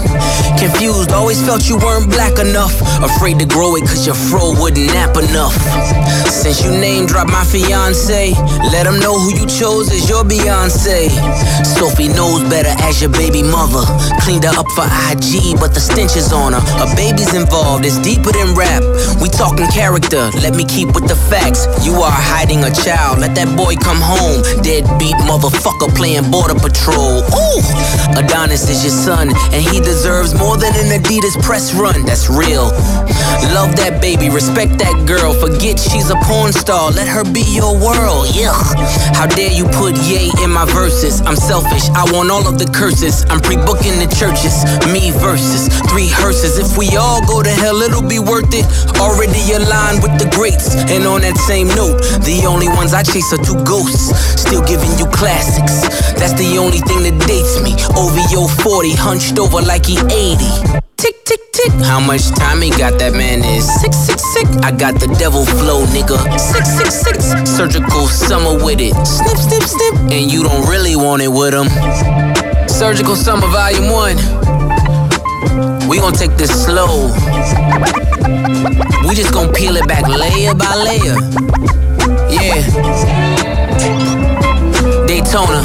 Confused, 0.57 1.11
always 1.11 1.41
felt 1.43 1.67
you 1.67 1.77
weren't 1.77 2.09
black 2.09 2.39
enough. 2.39 2.79
Afraid 3.03 3.39
to 3.39 3.45
grow 3.45 3.75
it 3.75 3.81
cause 3.81 4.05
your 4.05 4.15
fro 4.15 4.53
wouldn't 4.59 4.87
nap 4.87 5.17
enough. 5.17 5.57
Since 6.29 6.63
you 6.63 6.71
name 6.71 7.05
dropped 7.05 7.31
my 7.31 7.43
fiance, 7.43 8.31
let 8.71 8.85
him 8.85 8.99
know 8.99 9.17
who 9.17 9.33
you 9.35 9.45
chose 9.45 9.91
as 9.91 10.07
your 10.07 10.23
Beyonce. 10.23 11.09
Sophie 11.65 12.09
knows 12.09 12.43
better 12.49 12.71
as 12.83 13.01
your 13.01 13.11
baby 13.11 13.43
mother. 13.43 13.83
Cleaned 14.21 14.43
her 14.43 14.55
up 14.55 14.69
for 14.71 14.87
IG, 15.11 15.59
but 15.59 15.73
the 15.73 15.79
stench 15.79 16.15
is 16.15 16.31
on 16.31 16.53
her. 16.53 16.63
A 16.79 16.87
baby's 16.95 17.33
involved, 17.33 17.85
it's 17.85 17.97
deeper 17.99 18.31
than 18.31 18.55
rap. 18.55 18.83
We 19.21 19.29
talking 19.29 19.67
character, 19.67 20.29
let 20.39 20.55
me 20.55 20.63
keep 20.65 20.92
with 20.93 21.07
the 21.07 21.15
facts. 21.15 21.65
You 21.85 21.93
are 22.01 22.11
hiding 22.11 22.63
a 22.63 22.71
child, 22.71 23.19
let 23.19 23.35
that 23.35 23.57
boy 23.57 23.75
come 23.75 23.99
home. 23.99 24.41
Deadbeat 24.61 25.17
motherfucker 25.25 25.93
playing 25.95 26.29
border 26.31 26.55
patrol. 26.55 27.25
Ooh! 27.25 27.61
Adonis 28.15 28.69
is 28.69 28.83
your 28.83 28.93
son, 28.93 29.29
and 29.51 29.61
he 29.61 29.79
deserves 29.79 30.33
more 30.37 30.57
than 30.57 30.73
an 30.77 30.93
Adidas 31.01 31.35
press 31.41 31.73
run. 31.73 32.05
That's 32.05 32.29
real. 32.29 32.71
Love 33.53 33.75
that 33.77 34.01
baby, 34.01 34.29
respect 34.29 34.77
that 34.79 35.05
girl. 35.05 35.33
Forget 35.33 35.79
she's 35.79 36.09
a 36.09 36.17
porn 36.25 36.53
star, 36.53 36.91
let 36.91 37.07
her 37.07 37.23
be 37.23 37.43
your 37.53 37.73
world. 37.73 38.29
Yeah. 38.33 38.53
How 39.13 39.27
dare 39.27 39.51
you 39.51 39.65
put 39.65 39.97
yay 40.05 40.29
in 40.43 40.49
my 40.49 40.65
verses? 40.65 41.21
I'm 41.21 41.35
selfish, 41.35 41.89
I 41.93 42.05
want 42.13 42.31
all 42.31 42.47
of 42.47 42.57
the 42.57 42.65
curses. 42.65 43.25
I'm 43.29 43.41
pre 43.41 43.57
booking 43.57 43.97
the 43.99 44.09
churches, 44.13 44.63
me 44.89 45.11
versus 45.21 45.69
three 45.89 46.09
hearses. 46.09 46.57
If 46.57 46.77
we 46.77 46.95
all 46.97 47.21
go 47.25 47.41
to 47.41 47.49
hell, 47.49 47.81
it'll 47.81 48.05
be 48.05 48.19
worth 48.19 48.53
it. 48.53 48.65
Already 48.97 49.41
aligned 49.53 50.01
with 50.01 50.17
the 50.17 50.29
greats, 50.33 50.73
and 50.89 51.05
on 51.05 51.21
that 51.21 51.37
same 51.37 51.67
note, 51.69 52.01
the 52.23 52.45
only 52.47 52.67
ones 52.67 52.93
I 52.93 53.03
chase 53.03 53.31
are 53.33 53.41
two 53.41 53.59
ghosts. 53.63 54.15
Still 54.39 54.63
giving 54.65 54.91
you 54.99 55.05
classics. 55.07 55.81
That's 56.19 56.33
the 56.33 56.57
only 56.57 56.79
thing 56.79 57.03
that 57.07 57.17
dates 57.27 57.61
me. 57.61 57.75
OVO 57.95 58.47
40, 58.61 58.91
hunched 58.95 59.39
over 59.39 59.61
like 59.61 59.85
he 59.85 59.97
80. 59.97 60.83
Tick, 60.97 61.25
tick, 61.25 61.51
tick. 61.51 61.71
How 61.83 61.99
much 61.99 62.31
time 62.31 62.61
he 62.61 62.69
got? 62.69 62.97
That 62.99 63.13
man 63.13 63.43
is 63.43 63.67
sick, 63.81 63.93
sick, 63.93 64.19
sick. 64.19 64.47
I 64.63 64.71
got 64.71 64.99
the 64.99 65.07
devil 65.19 65.45
flow, 65.45 65.85
nigga. 65.91 66.15
Six, 66.39 66.63
six, 66.79 66.95
six. 66.95 67.49
Surgical 67.49 68.07
summer 68.07 68.55
with 68.63 68.79
it. 68.79 68.95
Snip, 69.05 69.35
snip, 69.35 69.63
snip. 69.63 69.95
And 70.11 70.31
you 70.31 70.43
don't 70.43 70.67
really 70.69 70.95
want 70.95 71.21
it 71.21 71.27
with 71.27 71.53
him. 71.53 71.67
Surgical 72.69 73.15
summer 73.15 73.47
volume 73.47 73.91
one. 73.91 74.62
We 75.87 75.99
gon' 75.99 76.13
take 76.13 76.35
this 76.37 76.51
slow. 76.63 77.11
We 79.07 79.15
just 79.15 79.33
gon' 79.33 79.51
peel 79.53 79.75
it 79.75 79.87
back 79.87 80.07
layer 80.07 80.53
by 80.53 80.73
layer. 80.75 81.17
Yeah. 82.29 82.61
Daytona. 85.07 85.61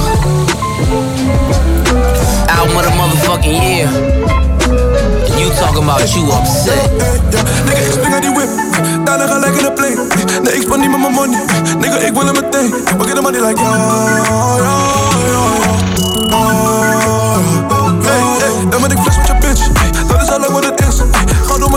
Album 2.49 2.77
of 2.77 2.85
the 2.85 2.93
motherfucking 2.99 3.57
year. 3.63 3.89
And 3.89 5.41
you 5.41 5.51
talking 5.61 5.85
about 5.85 6.15
you 6.15 6.25
upset. 6.33 6.91
Nigga, 7.67 7.81
ik 7.81 7.93
spring 7.93 8.15
uit 8.15 8.23
die 8.23 8.35
whip. 8.35 8.49
Daarna 9.05 9.27
ga 9.27 9.39
lekker 9.39 9.63
naar 9.63 9.73
play. 9.73 9.97
Nee, 10.43 10.55
ik 10.55 10.63
span 10.63 10.81
niet 10.81 10.91
met 10.91 11.01
mijn 11.01 11.13
money. 11.13 11.39
Nigga, 11.79 11.99
ik 11.99 12.13
wil 12.13 12.25
hem 12.25 12.35
meteen. 12.35 12.71
We 12.71 13.05
get 13.05 13.15
the 13.15 13.21
money 13.21 13.41
like 13.41 13.61
ja, 13.61 13.77
ja, 13.77 13.83
ja. 14.57 14.77
Hey, 18.03 18.21
hey, 18.39 18.69
dan 18.71 18.81
ben 18.81 18.91
ik 18.91 18.99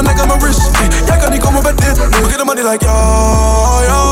mijn 0.04 0.16
nek 0.16 0.24
en 0.24 0.28
mijn 0.28 0.40
wrist. 0.40 0.70
Jij 1.06 1.18
kan 1.18 1.32
niet 1.32 1.42
komen 1.42 1.64
bij 1.64 1.76
dit. 1.76 1.98
We 1.98 2.24
get 2.24 2.38
the 2.38 2.44
money 2.46 2.64
like 2.64 2.86
ja, 2.86 3.82
ja, 3.82 4.04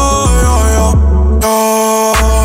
ja, 0.42 0.68
ja. 0.72 0.94
Ja, 1.40 2.39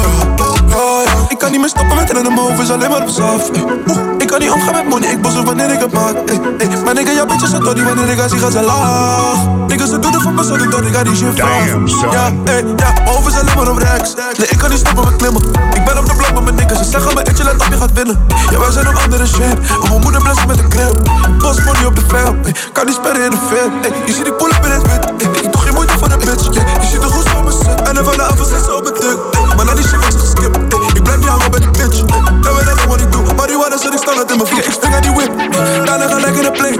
kan 1.44 1.52
niet 1.52 1.62
meer 1.62 1.74
stoppen 1.76 1.96
met 1.96 2.10
rennen, 2.10 2.32
mijn 2.34 2.46
hoofd 2.46 2.60
is 2.60 2.70
alleen 2.70 2.90
maar 2.90 3.02
op 3.02 3.08
zaf. 3.08 3.50
Ey, 3.50 3.62
oeh, 3.88 3.98
ik 4.18 4.26
kan 4.26 4.38
niet 4.40 4.50
omgaan 4.50 4.72
met 4.72 4.88
money, 4.88 5.08
ik 5.10 5.20
boos 5.22 5.42
wanneer 5.42 5.70
ik 5.72 5.80
het 5.80 5.92
maak. 5.92 6.16
Ey, 6.26 6.40
ey, 6.58 6.68
maar 6.84 6.94
nigga, 6.94 7.12
ja, 7.12 7.26
bitches, 7.26 7.52
het 7.52 7.74
die 7.74 7.84
wanneer 7.84 8.08
ik 8.08 8.18
haar 8.18 8.28
zie, 8.28 8.38
gaan 8.38 8.52
ze 8.52 8.62
laag. 8.62 9.38
Niggas, 9.68 9.90
ze 9.90 9.98
doen 9.98 10.12
het 10.12 10.22
voor 10.22 10.32
me, 10.32 10.44
zo 10.44 10.54
ik 10.54 10.70
dat 10.70 10.80
ik 10.80 10.94
ga 10.94 11.02
die 11.02 11.16
shit 11.16 11.34
vraag. 11.34 11.66
Ja, 12.12 12.32
ey, 12.44 12.64
ja, 12.76 12.92
mijn 12.92 13.06
hoofd 13.06 13.26
is 13.26 13.38
alleen 13.40 13.56
maar 13.56 13.70
op 13.70 13.78
rechts. 13.78 14.14
Nee, 14.38 14.48
ik 14.48 14.58
kan 14.58 14.70
niet 14.70 14.78
stoppen 14.78 15.04
met 15.04 15.16
klimmen. 15.16 15.42
Ik 15.74 15.84
ben 15.84 15.98
op 15.98 16.06
de 16.06 16.14
blok 16.16 16.32
met 16.34 16.44
mijn 16.44 16.54
niggas, 16.54 16.78
ze 16.78 16.84
zeggen 16.84 17.14
me, 17.14 17.22
Etje, 17.22 17.44
let 17.44 17.54
op, 17.54 17.66
je 17.70 17.76
gaat 17.76 17.92
winnen. 17.92 18.26
Ja, 18.50 18.58
wij 18.58 18.70
zijn 18.70 18.88
op 18.88 18.96
andere 19.04 19.26
shit. 19.26 19.58
En 19.82 19.88
mijn 19.88 20.00
moeder 20.00 20.22
blessen 20.22 20.46
met 20.46 20.58
een 20.58 20.68
crib. 20.68 20.94
Boss 21.38 21.64
money 21.64 21.84
op 21.84 21.94
de 21.96 22.04
film, 22.08 22.40
kan 22.72 22.86
niet 22.86 22.94
sperren 22.94 23.24
in 23.24 23.30
de 23.30 23.40
film. 23.50 23.72
Je 24.06 24.12
ziet 24.12 24.26
ik 24.26 24.36
pull 24.36 24.50
up 24.56 24.64
in 24.64 24.70
het 24.70 24.82
wit. 24.82 25.04
Ik 25.44 25.52
doe 25.52 25.60
geen 25.62 25.74
moeite 25.74 25.98
voor 25.98 26.08
de 26.08 26.16
bitch. 26.16 26.44
Je 26.82 26.86
ziet 26.90 27.00
de 27.00 27.06
goed 27.06 27.28
voor 27.28 27.44
me 27.44 27.52
zit. 27.52 27.88
En 27.88 27.94
dan 27.94 28.04
van 28.04 28.16
de 28.16 28.22
avond 28.22 28.48
zit 28.48 28.64
ze 28.64 28.74
op 28.76 28.82
mijn. 28.82 28.94
Ey, 28.94 29.56
maar 29.56 29.64
na 29.64 29.74
die 29.74 29.86
shit 29.88 30.12
ze 30.12 30.18
geskipt. 30.18 30.73
ja, 31.24 31.36
maar 31.36 31.50
ben 31.50 31.62
ik 31.62 31.72
bitch. 31.72 32.02
Never 32.44 32.64
let 32.64 32.76
dat 32.76 32.78
ik 32.78 32.88
wat 32.88 33.00
ik 33.00 33.12
doe, 33.12 33.34
maar 33.36 33.46
die 33.46 33.56
waarden 33.56 33.78
zet 33.78 33.92
ik 33.92 33.98
standaard 33.98 34.30
in 34.30 34.36
mijn 34.36 34.48
voet. 34.48 34.66
Ik 34.66 34.72
spring 34.72 34.94
aan 34.94 35.02
the 35.02 35.12
whip, 35.12 35.32
daarna 35.86 36.06
like 36.06 36.20
lekker 36.20 36.44
in 36.44 36.52
de 36.52 36.58
play. 36.58 36.72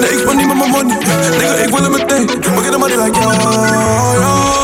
They 0.00 0.08
ain't 0.10 0.22
funny, 0.26 0.44
niet 0.44 0.58
met 0.58 0.68
money, 0.68 0.96
nigga, 1.38 1.54
ik 1.54 1.70
wil 1.74 1.82
het 1.82 1.90
meteen. 1.90 2.26
Maar 2.54 2.62
get 2.62 2.72
the 2.72 2.78
money 2.78 2.96
like 2.96 3.20
yo, 3.20 3.30
yo. 4.20 4.59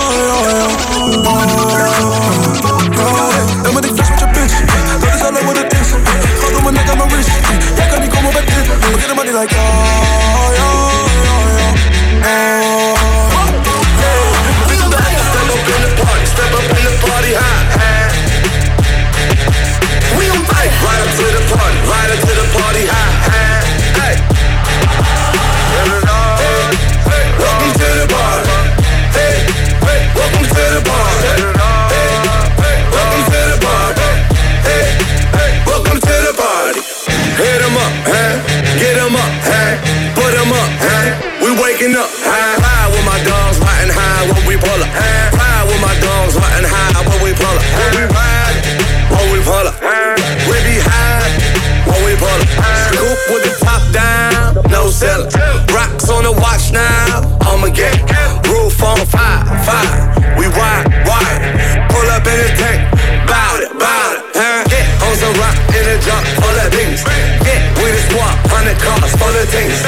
Things. 69.56 69.80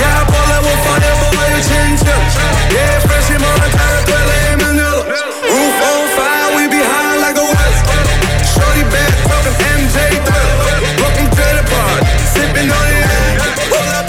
Yeah, 0.00 0.20
I 0.20 0.24
pull 0.24 0.50
up 0.56 0.64
with 0.64 0.80
fire, 0.88 1.14
boy, 1.20 1.46
you 1.52 1.60
chin 1.68 1.90
chips. 2.00 2.34
Yeah, 2.72 2.96
fresh 3.04 3.28
in 3.28 3.40
Montana, 3.44 4.00
Twilla, 4.08 4.36
and 4.48 4.58
Manila. 4.64 5.04
Roof 5.52 5.76
on 5.84 6.04
fire, 6.16 6.48
we 6.56 6.64
be 6.72 6.80
high 6.80 7.20
like 7.20 7.36
a 7.36 7.44
west. 7.44 7.80
Shorty 8.56 8.84
bad, 8.88 9.12
talking 9.28 9.56
MJ 9.76 9.96
Thriller. 10.24 10.56
Welcome 10.96 11.28
to 11.28 11.46
the 11.60 11.64
party, 11.68 12.08
sipping 12.32 12.70
on 12.72 12.88
it. 12.88 13.04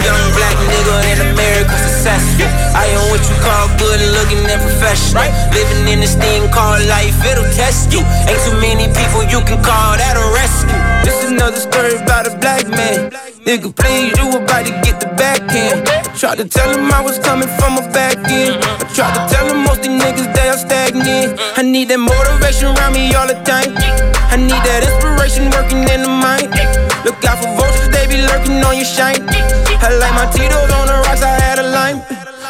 Young 0.07 0.25
black 0.37 0.57
nigga 0.71 0.95
in 1.11 1.17
America 1.35 1.75
successful. 1.75 2.47
I 2.71 2.87
am 2.95 3.03
what 3.11 3.23
you 3.27 3.35
call 3.43 3.67
good 3.75 3.99
looking 4.15 4.43
and 4.47 4.61
professional. 4.63 5.27
Living 5.51 5.83
in 5.91 5.99
this 5.99 6.15
thing 6.15 6.47
called 6.55 6.85
life, 6.87 7.19
it'll 7.27 7.49
test 7.51 7.91
you. 7.91 8.01
Ain't 8.31 8.39
too 8.47 8.55
many 8.63 8.87
people 8.95 9.27
you 9.27 9.43
can 9.43 9.59
call 9.59 9.99
that 9.99 10.15
a 10.15 10.25
rescue. 10.31 10.79
This 11.03 11.27
another 11.27 11.59
story 11.59 11.99
about 11.99 12.23
a 12.27 12.33
black 12.39 12.67
man. 12.71 13.24
Nigga, 13.45 13.69
please, 13.77 14.09
you 14.17 14.25
about 14.41 14.65
to 14.65 14.73
get 14.81 14.97
the 14.97 15.05
back 15.21 15.37
end. 15.53 15.85
Tried 16.17 16.41
to 16.41 16.49
tell 16.49 16.65
him 16.65 16.89
I 16.89 16.97
was 16.97 17.19
coming 17.19 17.47
from 17.61 17.77
a 17.77 17.85
back 17.93 18.17
end. 18.25 18.57
I 18.57 18.89
tried 18.89 19.13
to 19.13 19.21
tell 19.29 19.45
him 19.45 19.61
most 19.69 19.85
these 19.85 19.93
niggas 20.01 20.33
they 20.33 20.49
are 20.49 20.57
stagnant. 20.57 21.37
I 21.53 21.61
need 21.61 21.93
that 21.93 22.01
motivation 22.01 22.73
around 22.73 22.97
me 22.97 23.13
all 23.13 23.29
the 23.29 23.37
time. 23.45 23.69
I 24.33 24.41
need 24.41 24.57
that 24.65 24.81
inspiration 24.81 25.53
working 25.53 25.85
in 25.85 26.01
the 26.01 26.09
mind. 26.09 26.57
Look 27.05 27.21
out 27.21 27.37
for 27.37 27.53
vultures, 27.53 27.93
they 27.93 28.09
be 28.09 28.17
lurking 28.17 28.65
on 28.65 28.81
your 28.81 28.89
shine. 28.89 29.21
I 29.29 29.93
like 29.93 30.15
my 30.17 30.25
Tito's 30.33 30.73
on 30.81 30.89
the 30.89 30.97
rocks, 31.05 31.21
I 31.21 31.37
had 31.37 31.61
a 31.61 31.69
lime. 31.69 32.01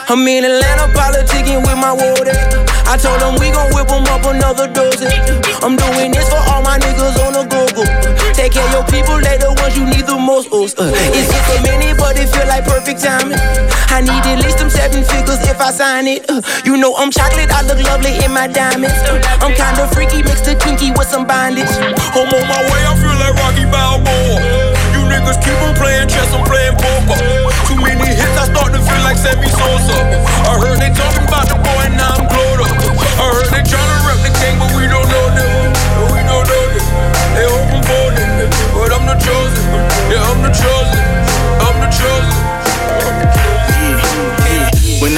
I'm 0.08 0.24
in 0.24 0.48
Atlanta 0.48 0.96
politicking 0.96 1.60
with 1.60 1.76
my 1.76 1.92
water. 1.92 2.32
I 2.88 2.96
told 2.96 3.20
them 3.20 3.36
we 3.36 3.52
gon' 3.52 3.68
whip 3.76 3.92
'em 3.92 4.08
up 4.16 4.24
another 4.24 4.72
dozen. 4.72 5.12
I'm 5.60 5.76
doing 5.76 6.16
this 6.16 6.30
for 6.32 6.40
all 6.56 6.64
my 6.64 6.80
niggas 6.80 7.20
on 7.20 7.36
the 7.36 7.44
go-go. 7.52 7.84
Take 8.32 8.54
care 8.56 8.64
of 8.64 8.72
your 8.72 8.88
people, 8.88 9.20
they 9.20 9.36
the 9.36 9.45
ones 9.66 9.78
you 9.78 9.86
need 9.86 10.06
the 10.06 10.18
most. 10.18 10.50
Oh, 10.54 10.70
uh, 10.70 11.18
it's 11.18 11.30
just 11.34 11.50
a 11.50 11.58
minute, 11.66 11.98
but 11.98 12.18
it 12.22 12.30
feel 12.30 12.46
like 12.48 12.66
perfect 12.66 13.02
timing. 13.02 13.42
I 13.90 14.02
need 14.02 14.22
at 14.30 14.44
least 14.46 14.62
them 14.62 14.70
seven 14.70 15.02
figures 15.02 15.42
if 15.50 15.58
I 15.58 15.72
sign 15.72 16.06
it. 16.06 16.30
Uh, 16.30 16.42
you 16.64 16.78
know 16.78 16.94
I'm 16.96 17.10
chocolate, 17.10 17.50
I 17.50 17.66
look 17.66 17.82
lovely 17.82 18.14
in 18.22 18.32
my 18.32 18.46
diamonds. 18.48 18.98
Uh, 19.10 19.18
I'm 19.42 19.54
kinda 19.58 19.90
freaky, 19.90 20.22
mixed 20.22 20.46
to 20.46 20.54
kinky 20.56 20.92
with 20.94 21.10
some 21.10 21.26
bondage. 21.26 21.72
I'm 22.14 22.30
on 22.30 22.46
my 22.46 22.62
way, 22.70 22.82
I 22.86 22.94
feel 23.02 23.18
like 23.18 23.36
Rocky 23.42 23.66
Balboa. 23.66 24.38
You 24.94 25.02
niggas 25.10 25.42
keep 25.42 25.58
on 25.66 25.74
playing 25.76 26.10
chess, 26.10 26.30
I'm 26.34 26.46
playing 26.46 26.78
poker. 26.78 27.18
Too 27.66 27.80
many 27.82 28.14
hits, 28.14 28.38
I 28.38 28.46
start 28.52 28.70
to 28.74 28.82
feel 28.82 29.02
like 29.02 29.18
Sammy 29.18 29.50
Sosa. 29.50 29.98
I 30.46 30.62
heard 30.62 30.78
they 30.78 30.94
talking 30.94 31.26
about 31.26 31.50
the 31.50 31.58
boy, 31.58 31.86
now 31.98 32.22
I'm 32.22 32.35
chosen. 40.62 41.04
I'm 41.66 41.76
the 41.82 41.90
chosen. 41.92 42.55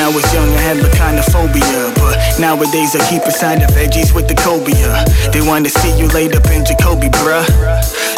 I 0.08 0.10
was 0.10 0.24
young, 0.34 0.48
I 0.56 0.62
had 0.64 0.78
the 0.80 0.88
phobia, 1.36 1.92
but 2.00 2.16
nowadays 2.40 2.96
I 2.96 3.04
keep 3.12 3.24
a 3.28 3.32
side 3.32 3.60
of 3.60 3.68
veggies 3.76 4.16
with 4.16 4.30
the 4.30 4.36
cobia. 4.40 5.04
They 5.36 5.44
wanna 5.44 5.68
see 5.68 5.92
you 6.00 6.08
laid 6.16 6.32
up 6.34 6.48
in 6.48 6.64
Jacoby, 6.64 7.10
bruh. 7.12 7.44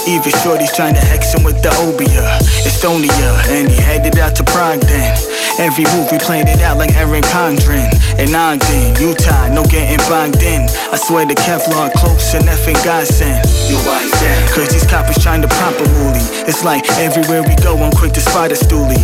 Even 0.05 0.31
Shorty's 0.45 0.69
trying 0.69 0.93
to 0.93 1.01
X 1.09 1.33
him 1.33 1.43
with 1.43 1.63
the 1.63 1.69
Obia. 1.81 2.37
Estonia, 2.61 3.41
and 3.49 3.71
he 3.71 3.81
headed 3.81 4.19
out 4.19 4.35
to 4.35 4.43
Prague 4.43 4.81
then. 4.81 5.17
Every 5.57 5.83
move 5.97 6.11
we 6.11 6.19
planned 6.19 6.47
it 6.47 6.61
out 6.61 6.77
like 6.77 6.93
Aaron 6.93 7.23
Condren. 7.33 7.89
And 8.21 8.35
Ogden, 8.37 8.93
Utah, 9.01 9.49
no 9.49 9.65
getting 9.65 9.97
bogged 10.05 10.43
in. 10.45 10.69
I 10.93 10.97
swear 10.97 11.25
the 11.25 11.33
Kevlar 11.33 11.91
close 11.93 12.35
and 12.35 12.45
effing 12.45 12.77
godsend. 12.85 13.49
You 13.65 13.81
why 13.81 14.03
is 14.05 14.11
that? 14.21 14.51
Cause 14.53 14.69
these 14.69 14.85
coppers 14.85 15.17
trying 15.17 15.41
to 15.41 15.47
pop 15.47 15.73
a 15.73 15.85
moolie. 15.97 16.47
It's 16.47 16.63
like 16.63 16.85
everywhere 17.01 17.41
we 17.41 17.55
go, 17.65 17.77
I'm 17.81 17.91
quick 17.91 18.13
to 18.13 18.21
spot 18.21 18.51
a 18.51 18.55
stoolie. 18.55 19.01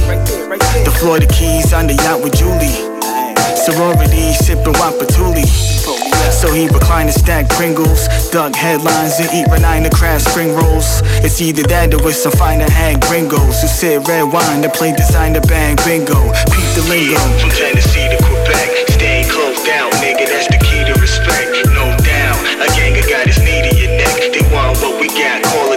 The 0.84 0.91
Florida 0.99 1.28
Keys 1.28 1.73
on 1.73 1.88
the 1.88 1.95
yacht 1.95 2.21
with 2.21 2.36
Julie. 2.36 2.76
Sorority 3.55 4.34
sipping 4.34 4.73
Wapatuli. 4.73 5.47
So 6.32 6.51
he 6.51 6.67
reclined 6.67 7.09
and 7.09 7.17
stack 7.17 7.47
Pringles, 7.49 8.07
dug 8.30 8.55
headlines, 8.55 9.19
and 9.19 9.30
eat 9.34 9.47
Renina 9.47 9.89
craft 9.93 10.30
spring 10.30 10.53
rolls. 10.53 11.01
It's 11.23 11.39
either 11.39 11.63
that 11.69 11.93
or 11.93 12.03
with 12.03 12.15
some 12.15 12.34
finer 12.34 12.69
hag 12.69 13.01
gringos 13.01 13.61
who 13.61 13.67
sip 13.67 14.07
red 14.07 14.28
wine 14.34 14.61
to 14.61 14.69
play 14.69 14.91
designer 14.91 15.41
bang 15.41 15.78
bingo. 15.86 16.17
Peep 16.51 16.69
the 16.76 16.84
lingo. 16.89 17.21
From 17.39 17.49
Tennessee 17.49 18.09
to 18.09 18.17
Quebec, 18.21 18.89
staying 18.89 19.30
closed 19.30 19.65
down, 19.65 19.89
nigga. 20.03 20.28
That's 20.28 20.49
the 20.51 20.59
key 20.59 20.84
to 20.86 20.93
respect. 20.99 21.49
No 21.71 21.88
doubt, 22.03 22.41
a 22.61 22.67
gang 22.76 22.97
of 22.97 23.05
his 23.26 23.39
knee 23.39 23.61
to 23.65 23.71
your 23.78 23.93
neck. 23.97 24.34
They 24.34 24.43
want 24.53 24.78
what 24.82 24.99
we 24.99 25.07
got, 25.07 25.41
call 25.41 25.71
it 25.73 25.74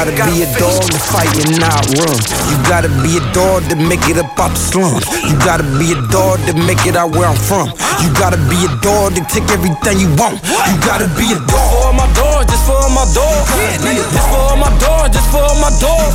gotta 0.00 0.32
be 0.32 0.40
a 0.40 0.48
dog 0.56 0.80
to 0.88 0.96
fight 0.96 1.28
and 1.44 1.60
not 1.60 1.84
run. 2.00 2.16
You 2.48 2.56
gotta 2.64 2.88
be 3.04 3.20
a 3.20 3.24
dog 3.36 3.68
to 3.68 3.76
make 3.76 4.00
it 4.08 4.16
up 4.16 4.32
out 4.40 4.48
the 4.48 4.56
slums. 4.56 5.04
You 5.28 5.36
gotta 5.44 5.64
be 5.76 5.92
a 5.92 6.00
dog 6.08 6.40
to 6.48 6.56
make 6.56 6.88
it 6.88 6.96
out 6.96 7.12
where 7.12 7.28
I'm 7.28 7.36
from. 7.36 7.68
You 8.00 8.08
gotta 8.16 8.40
be 8.48 8.56
a 8.64 8.72
dog 8.80 9.12
to 9.16 9.22
take 9.28 9.44
everything 9.52 10.00
you 10.00 10.08
want. 10.16 10.40
You 10.40 10.76
gotta 10.88 11.04
be 11.20 11.28
a 11.36 11.40
dog. 11.44 11.52
for 11.52 11.84
all 11.84 11.92
my 11.92 12.08
dog, 12.16 12.48
just 12.48 12.64
for 12.64 12.80
all 12.80 12.88
my 12.88 13.04
dog. 13.12 13.44
This 13.84 14.24
for 14.24 14.40
all 14.40 14.56
my 14.56 14.72
dog, 14.80 15.12
just 15.12 15.28
for 15.28 15.44
all 15.44 15.60
my 15.60 15.68
dog. 15.76 16.08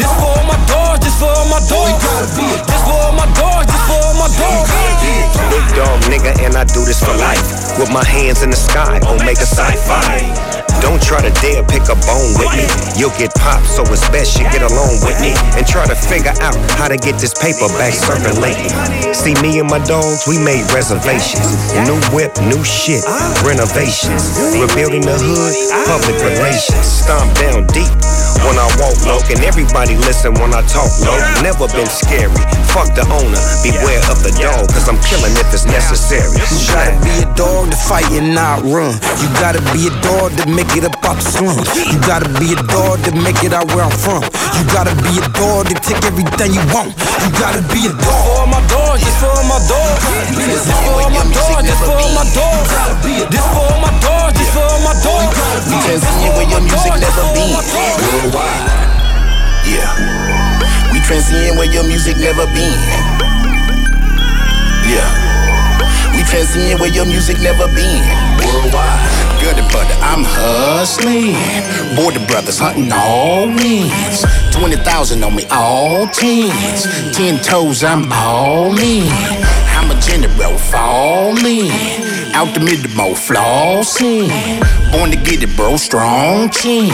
This 0.00 0.12
for 0.16 0.24
all 0.24 0.44
my 0.48 0.56
dog, 0.64 0.96
just 1.04 1.18
for 1.20 1.28
all 1.28 1.44
my 1.52 1.60
dog. 1.68 1.92
This 2.00 2.82
for 2.88 2.96
all 3.04 3.12
my 3.20 3.28
dog, 3.36 3.68
just 3.68 3.84
for 3.84 4.00
all 4.00 4.16
my 4.16 4.28
dog. 4.32 4.64
Big 5.52 5.66
dog 5.76 5.98
nigga, 6.08 6.32
and 6.40 6.56
I 6.56 6.64
do 6.64 6.88
this 6.88 7.04
for 7.04 7.12
life. 7.20 7.76
With 7.76 7.92
my 7.92 8.04
hands 8.04 8.40
in 8.40 8.48
the 8.48 8.56
sky, 8.56 8.96
Omega 9.04 9.44
Sci-Fi. 9.44 10.59
Don't 10.80 11.00
try 11.02 11.20
to 11.20 11.32
dare 11.40 11.62
pick 11.64 11.86
a 11.92 11.96
bone 12.08 12.32
with 12.40 12.52
me. 12.56 12.66
You'll 12.96 13.14
get 13.20 13.32
popped, 13.36 13.68
so 13.68 13.84
it's 13.92 14.04
best 14.10 14.38
you 14.38 14.44
get 14.50 14.62
along 14.64 15.00
with 15.04 15.16
me 15.20 15.32
and 15.56 15.66
try 15.66 15.86
to 15.86 15.94
figure 15.94 16.34
out 16.40 16.56
how 16.80 16.88
to 16.88 16.96
get 16.96 17.20
this 17.20 17.36
paper 17.36 17.68
back 17.76 17.92
circulating. 17.92 18.72
See, 19.12 19.34
me 19.44 19.60
and 19.60 19.68
my 19.68 19.78
dogs, 19.84 20.24
we 20.26 20.40
made 20.40 20.64
reservations. 20.72 21.44
New 21.84 22.00
whip, 22.16 22.32
new 22.48 22.62
shit, 22.64 23.04
renovations. 23.44 24.32
Rebuilding 24.56 25.04
the 25.04 25.16
hood, 25.20 25.52
public 25.84 26.16
relations. 26.24 26.86
Stomp 26.86 27.28
down 27.36 27.68
deep 27.70 27.92
when 28.48 28.56
I 28.56 28.64
walk 28.80 28.96
low, 29.04 29.20
and 29.28 29.40
everybody 29.44 29.96
listen 30.08 30.32
when 30.40 30.56
I 30.56 30.64
talk 30.64 30.88
low. 31.04 31.16
Never 31.44 31.68
been 31.76 31.88
scary. 31.88 32.32
Fuck 32.72 32.94
the 32.96 33.04
owner, 33.10 33.42
beware 33.60 34.00
of 34.08 34.22
the 34.22 34.32
dog, 34.38 34.70
cause 34.72 34.88
I'm 34.88 35.00
killing 35.04 35.34
if 35.36 35.52
it's 35.52 35.66
necessary. 35.66 36.32
You 36.38 36.60
gotta 36.72 36.96
be 37.04 37.14
a 37.20 37.28
dog 37.36 37.68
to 37.68 37.76
fight 37.76 38.08
and 38.16 38.32
not 38.32 38.62
run. 38.64 38.96
You 39.20 39.28
gotta 39.36 39.60
be 39.74 39.90
a 39.90 39.94
dog 40.00 40.32
to 40.40 40.46
make 40.48 40.69
it 40.76 40.84
up 40.84 40.94
out 41.02 41.16
the 41.16 41.24
slums. 41.24 41.66
You 41.74 41.98
gotta 42.06 42.28
be 42.38 42.54
a 42.54 42.60
dog 42.70 43.02
to 43.06 43.10
make 43.16 43.42
it 43.42 43.52
out 43.52 43.66
where 43.74 43.86
I'm 43.86 43.94
from. 43.94 44.22
You 44.54 44.62
gotta 44.70 44.94
be 45.02 45.18
a 45.18 45.26
dog 45.34 45.66
to 45.70 45.74
take 45.80 46.02
everything 46.06 46.54
you 46.54 46.62
want. 46.70 46.94
You 47.22 47.30
gotta 47.38 47.62
be 47.72 47.88
a 47.88 47.92
dog. 47.94 48.22
For 48.28 48.44
my 48.46 48.60
dog, 48.70 48.98
just 49.00 49.18
for 49.18 49.34
my 49.48 49.58
dog. 49.66 49.94
This 50.36 50.66
for 50.68 51.10
my 51.10 51.24
dog, 51.32 51.64
just 51.64 51.82
for 51.82 52.02
my 52.14 52.24
dog. 52.34 52.66
This 53.30 53.46
for 53.50 53.72
my 53.82 53.90
dog, 53.98 54.30
just 54.36 54.52
for 54.54 54.74
my 54.84 54.94
dog. 55.02 55.32
We 55.66 55.76
transcend 55.82 56.32
where 56.36 56.48
your 56.48 56.62
music 56.62 56.94
never 56.98 57.24
been. 57.34 57.50
Worldwide. 57.50 58.66
Yeah. 59.66 59.90
We 60.92 60.98
transcend 61.02 61.58
where 61.58 61.70
your 61.70 61.84
music 61.84 62.16
never 62.18 62.46
been. 62.52 62.78
Yeah. 64.86 65.08
We 66.14 66.22
transcend 66.26 66.80
where 66.80 66.92
your 66.92 67.06
music 67.06 67.40
never 67.40 67.66
been. 67.74 68.02
Worldwide. 68.44 69.19
Good 69.40 69.56
brother, 69.70 69.94
I'm 70.00 70.24
hustling. 70.24 71.34
Border 71.96 72.24
brothers 72.26 72.58
hunting 72.58 72.92
all 72.92 73.46
wins. 73.48 74.24
20,000 74.52 75.24
on 75.24 75.34
me, 75.34 75.44
all 75.50 76.06
tens. 76.08 76.84
Ten 77.16 77.38
toes, 77.42 77.82
I'm 77.82 78.12
all 78.12 78.78
in. 78.78 79.59
General, 80.00 80.58
fall 80.58 81.36
in. 81.46 81.70
Out 82.34 82.54
the 82.54 82.60
middle, 82.60 82.90
more 82.96 83.14
flossing. 83.14 84.28
Born 84.92 85.10
to 85.10 85.16
get 85.16 85.42
it, 85.42 85.54
bro, 85.56 85.76
strong 85.76 86.50
chin. 86.50 86.90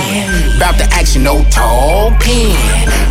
About 0.56 0.76
the 0.76 0.88
action, 0.92 1.22
no 1.22 1.44
talking. 1.50 2.52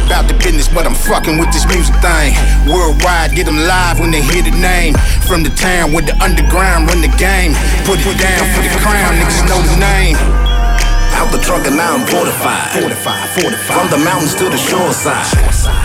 About 0.06 0.28
the 0.28 0.36
business, 0.44 0.68
but 0.68 0.86
I'm 0.86 0.96
fucking 0.96 1.40
with 1.40 1.52
this 1.52 1.66
music 1.66 1.96
thing. 2.04 2.36
Worldwide, 2.68 3.36
get 3.36 3.46
them 3.46 3.58
live 3.58 4.00
when 4.00 4.12
they 4.12 4.22
hear 4.22 4.44
the 4.44 4.52
name. 4.52 4.96
From 5.28 5.44
the 5.44 5.50
town 5.50 5.94
with 5.94 6.06
the 6.06 6.16
underground, 6.22 6.88
run 6.88 7.02
the 7.02 7.14
game. 7.18 7.54
Put 7.86 8.00
it 8.00 8.18
down 8.20 8.46
for 8.54 8.62
the 8.62 8.76
crown, 8.84 9.16
niggas 9.16 9.48
know 9.48 9.62
the 9.62 9.80
name. 9.80 10.45
Out 11.16 11.32
the 11.32 11.40
truck 11.40 11.66
and 11.66 11.78
now 11.78 11.96
I'm 11.96 12.06
fortified. 12.06 12.72
Fortified, 12.76 13.30
fortified. 13.40 13.72
From 13.72 13.90
the 13.90 13.98
mountains 14.04 14.36
to 14.36 14.50
the 14.50 14.58
shore 14.58 14.92
side. 14.92 15.26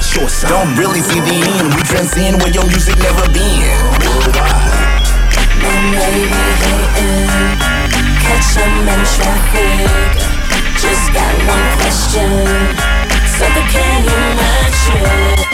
Shore 0.02 0.28
side. 0.28 0.50
Don't 0.50 0.76
really 0.76 1.00
see 1.00 1.20
the 1.20 1.38
end. 1.38 1.72
We 1.74 1.82
transcend 1.86 2.42
where 2.42 2.50
your 2.50 2.66
music 2.66 2.98
never 2.98 3.24
been. 3.30 3.78
Worldwide. 4.02 5.06
Maybe 5.62 6.26
hating, 6.60 7.30
catch 8.20 8.58
'em 8.58 8.88
in 8.88 9.00
traffic. 9.14 10.18
Just 10.82 11.12
got 11.14 11.34
one 11.46 11.66
question. 11.78 12.30
Sucker, 13.38 13.66
can 13.70 14.04
you 14.04 14.18
match 14.34 14.84
it? 14.96 15.50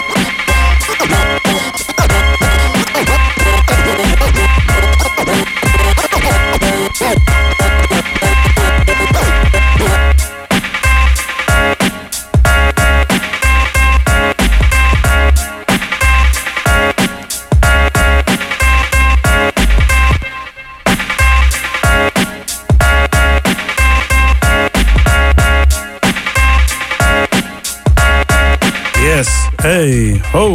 Hey. 29.67 30.21
Ho. 30.33 30.53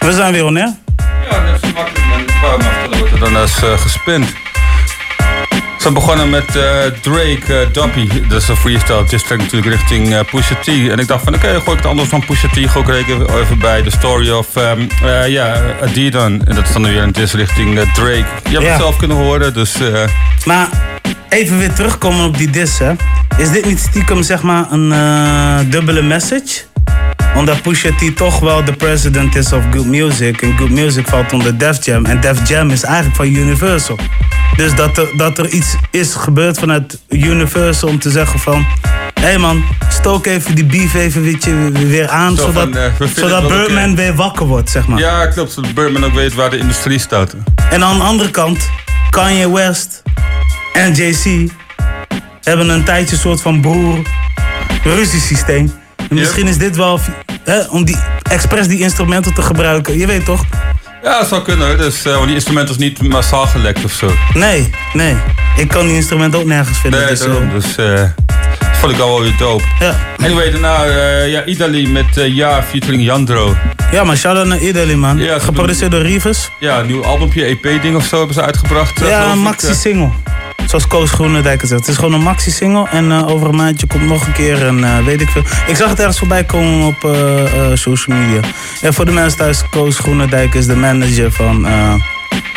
We 0.00 0.12
zijn 0.12 0.32
weer 0.32 0.44
on 0.44 0.56
air. 0.56 0.74
Ja, 1.30 1.44
dat 1.52 1.62
is 1.62 1.72
makkelijk. 1.72 2.30
aftellen 2.42 3.00
wat 3.00 3.12
er 3.12 3.18
dan 3.18 3.36
is 3.42 3.62
eh, 3.62 3.78
gespind. 3.78 4.26
Ze 5.80 5.92
begonnen 5.92 6.30
met 6.30 6.56
eh, 6.56 6.62
Drake, 7.00 7.68
Dumpy. 7.72 8.08
Dat 8.28 8.42
is 8.42 8.48
een 8.48 8.56
freestyle 8.56 9.04
diss 9.04 9.24
track 9.24 9.38
natuurlijk 9.38 9.70
richting 9.72 10.14
eh, 10.14 10.20
Pusha 10.30 10.54
T. 10.54 10.68
En 10.68 10.98
ik 10.98 11.06
dacht 11.08 11.24
van 11.24 11.34
oké, 11.34 11.46
gooi 11.48 11.70
ik 11.70 11.76
het 11.76 11.86
anders 11.86 12.08
van 12.08 12.24
Pusha 12.24 12.48
T. 12.48 12.70
Gooi 12.70 12.98
ik 12.98 13.08
er 13.08 13.14
even, 13.22 13.40
even 13.40 13.58
bij. 13.58 13.82
The 13.82 13.90
story 13.90 14.30
of 14.30 14.56
ehm, 14.56 14.80
eh, 15.04 15.28
ja, 15.28 15.56
Adidan. 15.82 16.46
En 16.46 16.54
dat 16.54 16.64
is 16.64 16.72
dan 16.72 16.82
weer 16.82 17.02
een 17.02 17.12
diss 17.12 17.34
richting 17.34 17.80
Drake. 17.92 18.24
Je 18.44 18.50
hebt 18.50 18.62
Ja. 18.62 18.70
het 18.70 18.80
zelf 18.80 18.96
kunnen 18.96 19.16
horen, 19.16 19.54
dus... 19.54 19.74
Maar 20.44 20.68
even 21.28 21.58
weer 21.58 21.72
terugkomen 21.72 22.24
op 22.26 22.38
die 22.38 22.50
diss, 22.50 22.78
hè. 22.78 22.92
Is 23.36 23.50
dit 23.50 23.64
niet 23.66 23.78
stiekem, 23.78 24.22
zeg 24.22 24.42
maar, 24.42 24.66
een 24.70 25.70
dubbele 25.70 26.02
message? 26.02 26.68
Omdat 27.34 27.62
Pusha 27.62 27.90
T 27.90 28.16
toch 28.16 28.40
wel 28.40 28.64
de 28.64 28.72
president 28.72 29.36
is 29.36 29.52
of 29.52 29.64
Good 29.70 29.86
Music. 29.86 30.42
En 30.42 30.58
Good 30.58 30.70
Music 30.70 31.08
valt 31.08 31.32
onder 31.32 31.58
Def 31.58 31.84
Jam. 31.84 32.04
En 32.04 32.20
Def 32.20 32.48
Jam 32.48 32.70
is 32.70 32.82
eigenlijk 32.82 33.16
van 33.16 33.26
Universal. 33.26 33.98
Dus 34.56 34.74
dat 34.74 34.98
er, 34.98 35.16
dat 35.16 35.38
er 35.38 35.48
iets 35.48 35.76
is 35.90 36.14
gebeurd 36.14 36.58
vanuit 36.58 37.00
Universal 37.08 37.88
om 37.88 37.98
te 37.98 38.10
zeggen 38.10 38.40
van... 38.40 38.66
Hé 39.14 39.26
hey 39.26 39.38
man, 39.38 39.64
stook 39.88 40.26
even 40.26 40.54
die 40.54 40.64
beef 40.64 40.94
even 40.94 41.22
weer, 41.22 41.38
weer 41.72 42.08
aan, 42.08 42.36
Zo 42.36 42.42
zodat, 42.42 42.62
van, 42.62 42.76
eh, 42.76 42.92
zodat 43.14 43.48
Birdman 43.48 43.96
weer 43.96 44.14
wakker 44.14 44.46
wordt, 44.46 44.70
zeg 44.70 44.86
maar. 44.86 44.98
Ja, 44.98 45.26
klopt. 45.26 45.52
Zodat 45.52 45.74
Birdman 45.74 46.04
ook 46.04 46.14
weet 46.14 46.34
waar 46.34 46.50
de 46.50 46.58
industrie 46.58 46.98
staat. 46.98 47.34
En 47.70 47.84
aan 47.84 47.96
de 47.96 48.02
andere 48.04 48.30
kant, 48.30 48.70
Kanye 49.10 49.52
West 49.52 50.02
en 50.72 50.92
JC 50.92 51.50
hebben 52.40 52.68
een 52.68 52.84
tijdje 52.84 53.14
een 53.14 53.20
soort 53.20 53.40
van 53.40 53.60
broer-ruziesysteem. 53.60 55.72
En 56.10 56.16
misschien 56.22 56.46
is 56.48 56.58
dit 56.58 56.76
wel 56.76 57.00
hè, 57.44 57.60
om 57.60 57.84
die, 57.84 57.96
expres 58.30 58.66
die 58.68 58.78
instrumenten 58.80 59.34
te 59.34 59.42
gebruiken. 59.42 59.98
Je 59.98 60.06
weet 60.06 60.24
toch? 60.24 60.44
Ja, 61.02 61.18
dat 61.18 61.28
zou 61.28 61.42
kunnen. 61.42 61.78
Dus, 61.78 62.04
eh, 62.04 62.12
want 62.14 62.24
die 62.26 62.34
instrument 62.34 62.68
is 62.70 62.76
niet 62.76 63.02
massaal 63.08 63.46
gelekt 63.46 63.84
of 63.84 63.92
zo. 63.92 64.10
Nee, 64.34 64.70
nee. 64.92 65.16
Ik 65.56 65.68
kan 65.68 65.86
die 65.86 65.94
instrumenten 65.94 66.40
ook 66.40 66.46
nergens 66.46 66.78
vinden. 66.78 67.00
Nee, 67.00 67.08
dus, 67.08 67.18
daarom. 67.18 67.42
eh, 67.48 67.52
Dus 67.54 67.76
eh, 67.76 67.94
dat 68.58 68.76
vond 68.80 68.92
ik 68.92 68.98
al 69.00 69.08
wel 69.08 69.20
weer 69.20 69.34
dope. 69.38 69.62
Ja. 69.80 69.94
Anyway, 70.22 70.50
daarna 70.50 70.84
eh 70.84 71.30
ja, 71.30 71.44
Idali 71.44 71.88
met 71.88 72.06
Ja 72.14 72.62
featuring 72.62 73.02
Jandro. 73.04 73.56
ja, 73.92 74.04
maar 74.04 74.16
shout-out 74.16 74.46
naar 74.46 74.58
Idali, 74.58 74.96
man. 74.96 75.18
Ja, 75.18 75.38
Geproduceerd 75.38 75.90
door 75.90 76.02
Rivers. 76.02 76.50
Ja, 76.60 76.78
een 76.78 76.86
nieuw 76.86 77.04
albumpje, 77.04 77.44
EP-ding 77.44 77.96
of 77.96 78.04
zo 78.04 78.16
hebben 78.16 78.34
ze 78.34 78.42
uitgebracht. 78.42 79.00
Ja, 79.00 79.30
een 79.32 79.38
maxi-single. 79.38 80.10
Zoals 80.66 80.86
Koos 80.86 81.10
Groenendijk 81.10 81.60
zegt. 81.60 81.80
Het 81.80 81.88
is 81.88 81.96
gewoon 81.96 82.12
een 82.12 82.22
maxi-single. 82.22 82.88
En 82.88 83.10
eh, 83.10 83.28
over 83.28 83.48
een 83.48 83.56
maandje 83.56 83.86
komt 83.86 84.06
nog 84.06 84.26
een 84.26 84.32
keer 84.32 84.62
een 84.62 84.84
eh, 84.84 85.04
weet 85.04 85.20
ik 85.20 85.28
veel. 85.28 85.42
Ik 85.66 85.76
zag 85.76 85.88
het 85.88 85.98
ergens 85.98 86.18
voorbij 86.18 86.44
komen 86.44 86.86
op 86.86 87.04
eh, 87.04 87.70
social 87.74 88.16
media. 88.16 88.40
En 88.80 88.94
voor 88.94 89.04
de 89.04 89.12
mensen 89.12 89.38
thuis, 89.38 89.68
Koos 89.70 89.98
Groenendijk 89.98 90.54
is 90.54 90.66
de 90.66 90.76
manager 90.76 91.32
van 91.32 91.66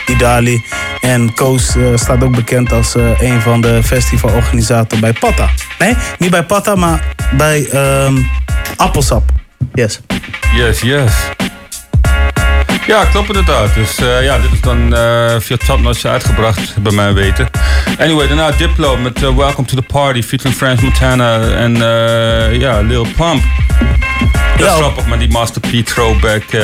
Idali. 0.08 0.64
En 1.01 1.34
Koos 1.34 1.76
staat 1.95 2.24
ook 2.24 2.36
bekend 2.36 2.72
als 2.72 2.95
een 3.20 3.41
van 3.41 3.62
de 3.62 3.84
festivalorganisatoren 3.84 4.99
bij 4.99 5.14
Patta. 5.14 5.49
Nee, 5.80 5.95
niet 6.18 6.32
bij 6.32 6.43
Patta, 6.43 6.76
maar 6.76 7.16
bij 7.38 7.68
ehm 7.70 8.18
Appelsap. 8.76 9.24
Yes. 9.74 10.01
Yes, 10.56 10.82
yes. 10.82 11.12
Ja, 12.88 13.05
klopt 13.05 13.27
inderdaad. 13.27 13.73
Dus 13.73 13.97
eh, 13.97 14.23
ja, 14.23 14.38
dit 14.38 14.51
is 14.51 14.61
dan 14.61 14.95
eh, 14.95 15.36
via 15.39 15.57
Topnotch 15.57 16.05
uitgebracht, 16.05 16.81
bij 16.81 16.91
mijn 16.91 17.13
weten. 17.13 17.49
Anyway, 17.99 18.27
daarna 18.27 18.51
Diplo 18.51 18.97
met 18.97 19.23
eh, 19.23 19.36
Welcome 19.36 19.67
to 19.67 19.75
the 19.75 19.81
Party 19.81 20.21
featuring 20.21 20.57
French 20.57 20.81
Montana 20.81 21.41
en 21.41 21.75
ja, 22.59 22.79
Lil 22.79 23.07
Pump. 23.15 23.43
Dat 24.57 24.67
is 24.67 24.73
grappig 24.73 25.05
met 25.07 25.19
die 25.19 25.29
Master 25.31 25.61
P 25.61 25.86
throwback. 25.86 26.43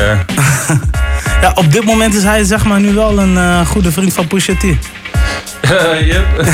Ja, 1.41 1.51
op 1.55 1.71
dit 1.71 1.83
moment 1.83 2.13
is 2.13 2.23
hij 2.23 2.43
zeg 2.43 2.65
maar 2.65 2.79
nu 2.79 2.93
wel 2.93 3.19
een 3.19 3.65
goede 3.65 3.91
vriend 3.91 4.13
van 4.13 4.27
Pusha 4.27 4.53
T. 4.53 4.63
yep. 6.11 6.25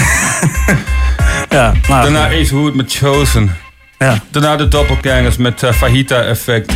ja, 1.49 1.73
maar... 1.87 2.01
Daarna 2.01 2.25
Ace 2.25 2.55
Hood 2.55 2.75
met 2.75 2.93
Chosen. 2.93 3.57
Ja. 3.97 4.19
Daarna 4.31 4.55
de 4.55 4.67
Doppelgangers 4.67 5.37
met 5.37 5.63
Fajita 5.73 6.21
Effect. 6.21 6.73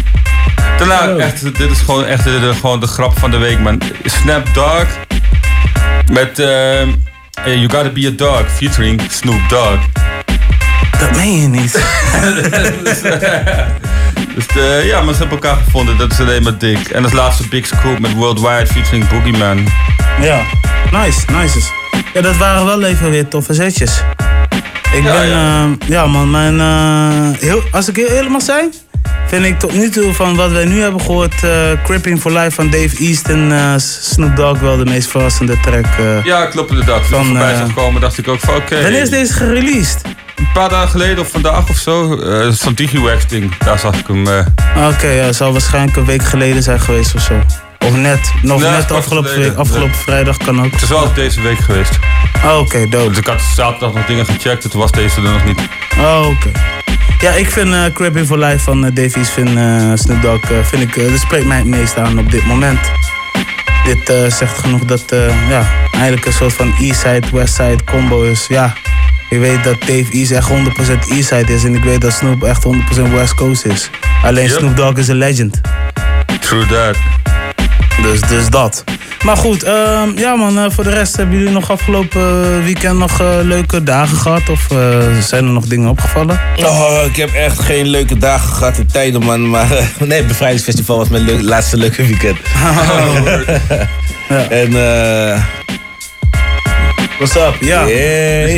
Daarna, 0.80 1.14
Oh. 1.14 1.22
echt, 1.22 1.42
dit 1.58 1.72
is 1.72 1.80
gewoon 1.80 2.06
echt 2.06 2.24
de, 2.24 2.40
de- 2.40 2.54
gewoon 2.54 2.80
de 2.80 2.88
grap 2.88 3.20
van 3.20 3.32
de 3.32 3.38
week, 3.38 3.60
man. 3.60 3.82
Snap 4.06 4.54
Dogg 4.54 4.86
met 6.12 6.40
eh, 6.40 6.82
eh, 6.82 6.88
You 7.44 7.62
Gotta 7.70 7.90
Be 7.90 8.08
a 8.08 8.12
Dog 8.16 8.44
featuring 8.56 9.02
Snoop 9.10 9.40
Dogg. 9.50 9.80
Dat 11.00 11.16
meen 11.16 11.42
je 11.42 11.48
niet. 11.48 11.72
dus 14.36 14.48
eh, 14.48 14.86
ja, 14.86 15.02
maar 15.02 15.14
ze 15.14 15.20
hebben 15.20 15.40
elkaar 15.42 15.56
gevonden, 15.64 15.98
dat 15.98 16.12
is 16.12 16.20
alleen 16.20 16.44
maar 16.44 16.58
dik. 16.58 16.88
En 16.90 17.04
als 17.04 17.14
laatste 17.14 17.48
Big 17.48 17.66
Scoop 17.66 18.00
met 18.00 18.14
Worldwide 18.14 18.68
featuring 18.68 19.10
Boogeyman. 19.10 19.68
Ja, 20.22 20.42
nice, 20.92 21.20
nice. 21.32 21.60
Ja, 22.14 22.22
dat 22.22 22.38
waren 22.38 22.66
wel 22.66 22.84
even 22.84 23.10
weer 23.12 23.28
toffe 23.28 23.54
zetjes. 23.54 24.02
Ik 24.94 25.04
Ja, 25.04 25.12
ben, 25.14 25.28
ja. 25.28 25.36
ja, 25.38 25.68
ja 25.88 26.06
man, 26.06 26.32
mijn, 26.32 26.60
eh, 26.60 27.40
heel, 27.40 27.62
als 27.72 27.88
ik 27.88 27.96
heel 27.96 28.08
eerlijk 28.08 28.30
mag 28.30 28.42
zijn, 28.42 28.74
vind 29.30 29.46
ik 29.46 29.60
tot 29.60 29.74
nu 29.74 29.90
toe 29.90 30.14
van 30.14 30.36
wat 30.36 30.52
wij 30.52 30.66
nu 30.66 30.82
hebben 30.82 31.02
gehoord, 31.02 31.44
eh 31.44 31.72
Cripping 31.84 32.20
for 32.22 32.32
Life 32.32 32.52
van 32.52 32.70
Dave 32.70 32.98
East 32.98 33.28
en 33.28 33.52
eh, 33.52 33.74
Snoop 34.02 34.36
Dogg 34.36 34.60
wel 34.60 34.78
de 34.78 34.86
meest 34.86 35.10
verrassende 35.10 35.60
track. 35.60 35.86
eh. 35.86 36.24
Ja, 36.26 36.46
klopt 36.46 36.70
inderdaad. 36.70 36.96
Toen 36.96 37.06
ik 37.06 37.16
Van, 37.16 37.26
voorbij 37.26 37.56
zag 37.56 37.74
komen, 37.74 38.02
dacht 38.02 38.18
ik 38.18 38.28
ook 38.28 38.40
van 38.40 38.56
oké. 38.56 38.82
Wanneer 38.82 39.02
is 39.02 39.10
deze 39.10 39.34
gereleased? 39.34 40.02
Een 40.36 40.52
paar 40.54 40.70
dagen 40.70 40.90
geleden 40.90 41.20
of 41.20 41.30
vandaag 41.32 41.70
of 41.70 41.76
zo. 41.78 42.20
eh 42.20 42.48
Zo'n 42.50 42.74
DigiWax 42.74 43.28
ding, 43.28 43.58
daar 43.58 43.80
zag 43.80 43.96
ik 44.00 44.08
hem. 44.08 44.28
Oké, 44.88 45.08
ja, 45.08 45.24
het 45.26 45.36
zal 45.36 45.52
waarschijnlijk 45.52 45.98
een 45.98 46.06
week 46.06 46.24
geleden 46.24 46.64
zijn 46.64 46.80
geweest 46.80 47.16
of 47.16 47.22
zo. 47.22 47.34
Of 47.86 47.96
net, 47.96 48.32
nog 48.42 48.62
Nee, 48.62 48.70
net 48.72 48.92
afgelopen, 48.92 49.40
week, 49.40 49.56
afgelopen 49.56 49.92
Nee. 49.92 50.02
vrijdag 50.04 50.38
kan 50.38 50.66
ook. 50.66 50.72
Het 50.72 50.82
is 50.82 50.90
wel 50.90 51.14
deze 51.14 51.42
week 51.42 51.60
geweest. 51.60 52.00
Oh, 52.46 52.58
oké, 52.60 52.88
dope. 52.90 53.10
Dus 53.10 53.18
ik 53.18 53.28
had 53.28 53.42
zaterdag 53.42 53.94
nog 53.94 54.06
dingen 54.06 54.26
gecheckt, 54.26 54.72
toen 54.72 54.80
was 54.80 54.92
deze 54.92 55.16
er 55.16 55.22
nog 55.32 55.46
niet. 55.46 55.60
Oh, 55.98 56.28
oké. 56.30 56.52
Ja, 57.20 57.32
ik 57.32 57.50
vind 57.52 57.74
eh 57.74 57.84
Crippin' 57.94 58.26
for 58.26 58.38
Life 58.38 58.60
van 58.60 58.86
eh, 58.86 58.92
Davies, 58.94 59.30
vind, 59.30 59.58
eh 59.58 59.92
Snoop 59.94 60.22
Dogg, 60.22 60.48
vind 60.62 60.82
ik, 60.82 61.10
dat 61.12 61.20
spreekt 61.20 61.46
mij 61.46 61.58
het 61.58 61.66
meest 61.66 61.98
aan 61.98 62.20
op 62.20 62.32
dit 62.32 62.46
moment. 62.46 62.80
Dit 63.86 64.34
zegt 64.34 64.58
genoeg 64.60 64.86
dat 64.86 65.04
ja, 65.50 65.68
eigenlijk 65.92 66.26
een 66.26 66.34
soort 66.34 66.54
van 66.54 66.74
Eastside, 66.80 67.28
Westside 67.32 67.84
combo 67.84 68.22
is. 68.24 68.46
Ja, 68.48 68.74
ik 69.30 69.40
weet 69.40 69.64
dat 69.64 69.80
Dave 69.80 70.06
East 70.12 70.32
echt 70.32 70.50
100% 70.50 70.54
Eastside 71.10 71.54
is 71.54 71.64
en 71.64 71.76
ik 71.76 71.84
weet 71.84 72.02
dat 72.02 72.14
Snoop 72.14 72.44
echt 72.44 72.64
100% 72.64 73.12
West 73.14 73.34
Coast 73.36 73.66
is. 73.66 73.90
Alleen 74.24 74.48
Yep. 74.48 74.58
Snoop 74.58 74.76
Dogg 74.78 74.98
is 74.98 75.08
een 75.08 75.16
legend. 75.16 75.62
True 76.40 76.66
that. 76.66 76.96
Dus, 78.02 78.22
dus 78.22 78.50
dat. 78.50 78.84
Maar 79.26 79.38
goed, 79.38 79.64
ehm, 79.64 80.18
ja 80.18 80.36
man, 80.36 80.58
eh, 80.60 80.66
voor 80.70 80.84
de 80.84 80.90
rest 80.90 81.16
hebben 81.16 81.38
jullie 81.38 81.54
nog 81.54 81.72
afgelopen 81.72 82.22
eh, 82.22 82.64
weekend 82.64 82.98
nog 82.98 83.20
eh, 83.20 83.28
leuke 83.44 83.84
dagen 83.84 84.18
gehad? 84.18 84.50
Of 84.50 84.68
zijn 85.20 85.46
er 85.46 85.52
nog 85.52 85.66
dingen 85.66 85.90
opgevallen? 85.90 86.40
Oh, 86.64 87.02
ik 87.06 87.16
heb 87.16 87.34
echt 87.34 87.60
geen 87.60 87.88
leuke 87.88 88.18
dagen 88.18 88.54
gehad 88.54 88.78
in 88.78 88.88
tijden, 88.88 89.24
man. 89.24 89.50
Maar 89.50 89.68
nee, 90.00 90.18
het 90.18 90.28
bevrijdingsfestival 90.28 90.98
was 90.98 91.10
mijn 91.10 91.24
leuk- 91.24 91.42
laatste 91.42 91.78
leuke 91.78 92.06
weekend. 92.06 92.38
En 94.50 94.76
eh. 94.76 95.42
What's 97.18 97.36
up? 97.36 97.56
Ja. 97.60 97.84
Hey, 97.84 98.52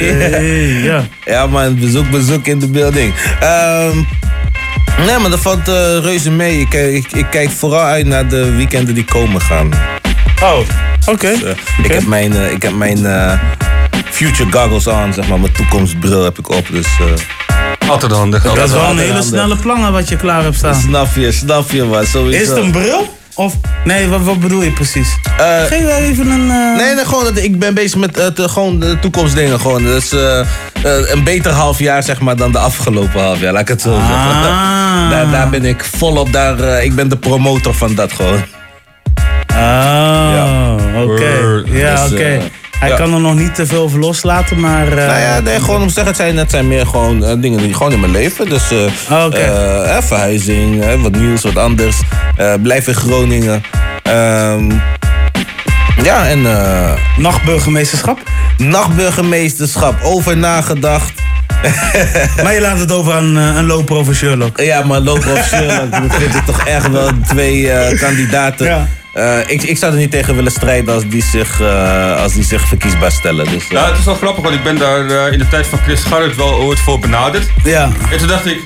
ja. 0.83 1.03
ja, 1.25 1.47
man, 1.47 1.79
bezoek, 1.79 2.09
bezoek 2.09 2.45
in 2.45 2.59
de 2.59 2.67
building. 2.67 3.13
Ehm 3.39 3.97
nee, 4.97 5.17
maar 5.17 5.29
dat 5.29 5.39
valt 5.39 5.67
eh, 5.67 5.97
reuze 6.01 6.31
mee. 6.31 6.59
Ik, 6.59 6.73
eh, 6.73 6.95
ik, 6.95 7.11
ik 7.11 7.25
kijk 7.31 7.49
vooral 7.49 7.81
uit 7.83 8.05
naar 8.05 8.27
de 8.27 8.51
weekenden 8.55 8.93
die 8.95 9.05
komen 9.05 9.41
gaan. 9.41 9.69
Oh, 10.43 10.57
oké. 11.05 11.29
Dus, 11.29 11.43
eh, 11.43 11.85
Ik 11.85 11.91
heb 11.91 12.05
mijn, 12.07 12.33
eh, 12.35 12.51
ik 12.51 12.61
heb 12.61 12.73
mijn 12.75 13.05
eh, 13.05 13.39
future 14.11 14.51
goggles 14.51 14.89
aan, 14.89 15.13
zeg 15.13 15.27
maar. 15.27 15.39
Mijn 15.39 15.53
toekomstbril 15.53 16.23
heb 16.23 16.39
ik 16.39 16.49
op, 16.49 16.65
dus... 16.71 16.85
eh, 16.85 17.89
Altijd 17.89 18.11
handig. 18.11 18.43
Dat 18.43 18.57
is 18.57 18.71
wel 18.71 18.89
een 18.89 18.97
hele 18.97 19.07
handig. 19.11 19.23
snelle 19.27 19.55
plannen 19.55 19.91
wat 19.91 20.09
je 20.09 20.15
klaar 20.15 20.43
hebt 20.43 20.55
staan. 20.55 20.75
Snap 20.75 21.15
je, 21.15 21.31
snap 21.31 21.71
je, 21.71 21.83
man. 21.83 22.05
Sowieso. 22.05 22.41
Is 22.41 22.47
het 22.47 22.57
een 22.57 22.71
bril? 22.71 23.19
Of, 23.35 23.53
nee, 23.85 24.07
wat, 24.07 24.21
wat 24.21 24.39
bedoel 24.39 24.61
je 24.61 24.71
precies? 24.71 25.17
Eh, 25.37 25.63
Geef 25.63 25.83
wel 25.83 25.97
even 25.97 26.27
een... 26.29 26.49
eh, 26.49 26.75
Nee, 26.77 26.95
nee, 26.95 27.05
gewoon, 27.05 27.23
dat 27.23 27.37
ik 27.37 27.59
ben 27.59 27.73
bezig 27.73 27.99
met 27.99 28.13
de, 28.15 28.49
gewoon 28.49 28.79
de 28.79 28.99
toekomstdingen. 28.99 29.59
Gewoon. 29.59 29.83
Dus 29.83 30.11
een 30.83 31.23
beter 31.23 31.51
half 31.51 31.79
jaar 31.79 32.03
zeg 32.03 32.19
maar, 32.21 32.35
dan 32.35 32.51
de 32.51 32.57
afgelopen 32.57 33.21
half 33.21 33.39
jaar, 33.39 33.51
laat 33.53 33.61
ik 33.61 33.67
het 33.67 33.81
zo 33.81 33.89
zeggen. 33.95 34.15
Ah. 34.15 35.09
Daar, 35.11 35.31
daar 35.31 35.49
ben 35.49 35.65
ik 35.65 35.83
volop, 35.83 36.31
daar, 36.33 36.59
eh, 36.59 36.83
ik 36.83 36.95
ben 36.95 37.09
de 37.09 37.17
promotor 37.17 37.73
van 37.73 37.95
dat 37.95 38.11
gewoon. 38.13 38.43
Oh, 39.53 40.75
oké. 41.03 41.41
Word. 41.41 41.67
Ja, 41.71 42.03
Dus, 42.03 42.11
oké. 42.11 42.39
Hij 42.81 42.89
ja. 42.89 42.95
kan 42.95 43.13
er 43.13 43.19
nog 43.19 43.35
niet 43.35 43.55
te 43.55 43.65
veel 43.65 43.81
over 43.81 43.99
loslaten, 43.99 44.59
maar... 44.59 44.87
eh, 44.87 45.07
Nou 45.07 45.19
ja, 45.19 45.39
nee, 45.39 45.59
gewoon 45.59 45.81
om 45.81 45.87
te 45.87 45.93
zeggen, 45.93 46.11
het 46.13 46.21
zijn, 46.21 46.37
het 46.37 46.49
zijn 46.51 46.67
meer 46.67 46.85
gewoon 46.87 47.23
eh, 47.25 47.33
dingen 47.37 47.59
die 47.59 47.73
gewoon 47.73 47.91
in 47.91 47.99
mijn 47.99 48.11
leven. 48.11 48.49
Dus 48.49 48.71
eh, 48.71 48.77
verhuizing, 50.01 51.01
wat 51.01 51.11
nieuws, 51.11 51.41
wat 51.43 51.57
anders. 51.57 51.95
Blijf 52.61 52.87
in 52.87 52.93
Groningen. 52.95 53.63
Ehm, 54.03 54.71
ja, 56.03 56.27
en... 56.27 56.45
eh, 56.45 56.91
Nachtburgemeesterschap? 57.17 58.19
Nachtburgemeesterschap, 58.57 59.95
over 60.03 60.37
nagedacht. 60.37 61.11
Maar 62.43 62.53
je 62.53 62.61
laat 62.61 62.79
het 62.79 62.91
over 62.91 63.13
aan 63.13 63.35
een 63.35 63.65
loper 63.65 63.95
een 64.07 64.15
Sherlock. 64.15 64.59
Ja, 64.59 64.83
maar 64.83 64.99
lopen 64.99 65.31
of 65.31 65.45
Sherlock, 65.47 65.91
dat 65.91 66.15
vind 66.15 66.33
toch 66.45 66.63
echt 66.63 66.91
wel 66.91 67.09
twee 67.27 67.69
kandidaten. 67.97 68.65
Ja. 68.65 68.87
Eh, 69.13 69.39
ik, 69.47 69.63
ik 69.63 69.77
zou 69.77 69.91
er 69.93 69.97
niet 69.97 70.11
tegen 70.11 70.35
willen 70.35 70.51
strijden 70.51 70.93
als 70.93 71.07
die 71.07 71.23
zich, 71.23 71.61
eh, 71.61 72.15
als 72.21 72.33
die 72.33 72.43
zich 72.43 72.67
verkiesbaar 72.67 73.11
stellen. 73.11 73.45
Dus, 73.49 73.63
eh, 73.63 73.69
Ja, 73.69 73.85
het 73.89 73.97
is 73.97 74.05
wel 74.05 74.15
grappig, 74.15 74.43
want 74.43 74.55
ik 74.55 74.63
ben 74.63 74.77
daar 74.77 75.31
in 75.31 75.37
de 75.39 75.47
tijd 75.47 75.67
van 75.67 75.79
Chris 75.79 76.03
Garrett 76.03 76.35
wel 76.35 76.53
ooit 76.53 76.79
voor 76.79 76.99
benaderd. 76.99 77.47
Ja. 77.63 77.89
En 78.11 78.17
toen 78.17 78.27
dacht 78.27 78.45
ik, 78.45 78.59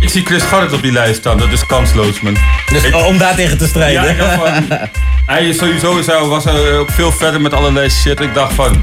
ik 0.00 0.08
zie 0.08 0.24
Chris 0.24 0.42
Garrett 0.42 0.72
op 0.72 0.82
die 0.82 0.92
lijst 0.92 1.18
staan, 1.18 1.38
dat 1.38 1.52
is 1.52 1.66
kansloos, 1.66 2.20
man. 2.20 2.36
dus 2.72 2.82
Ik- 2.82 2.94
om 2.96 3.18
daar 3.18 3.34
tegen 3.34 3.58
te 3.58 3.66
strijden. 3.66 4.02
Ja, 4.02 4.08
ik 4.10 4.18
dacht 4.18 4.34
van, 4.34 4.68
hij 5.34 5.48
is 5.48 5.58
sowieso 5.58 6.28
was 6.28 6.46
ook 6.46 6.90
veel 6.90 7.12
verder 7.12 7.40
met 7.40 7.52
allerlei 7.54 7.90
shit. 7.90 8.20
Ik 8.20 8.34
dacht 8.34 8.52
van, 8.54 8.82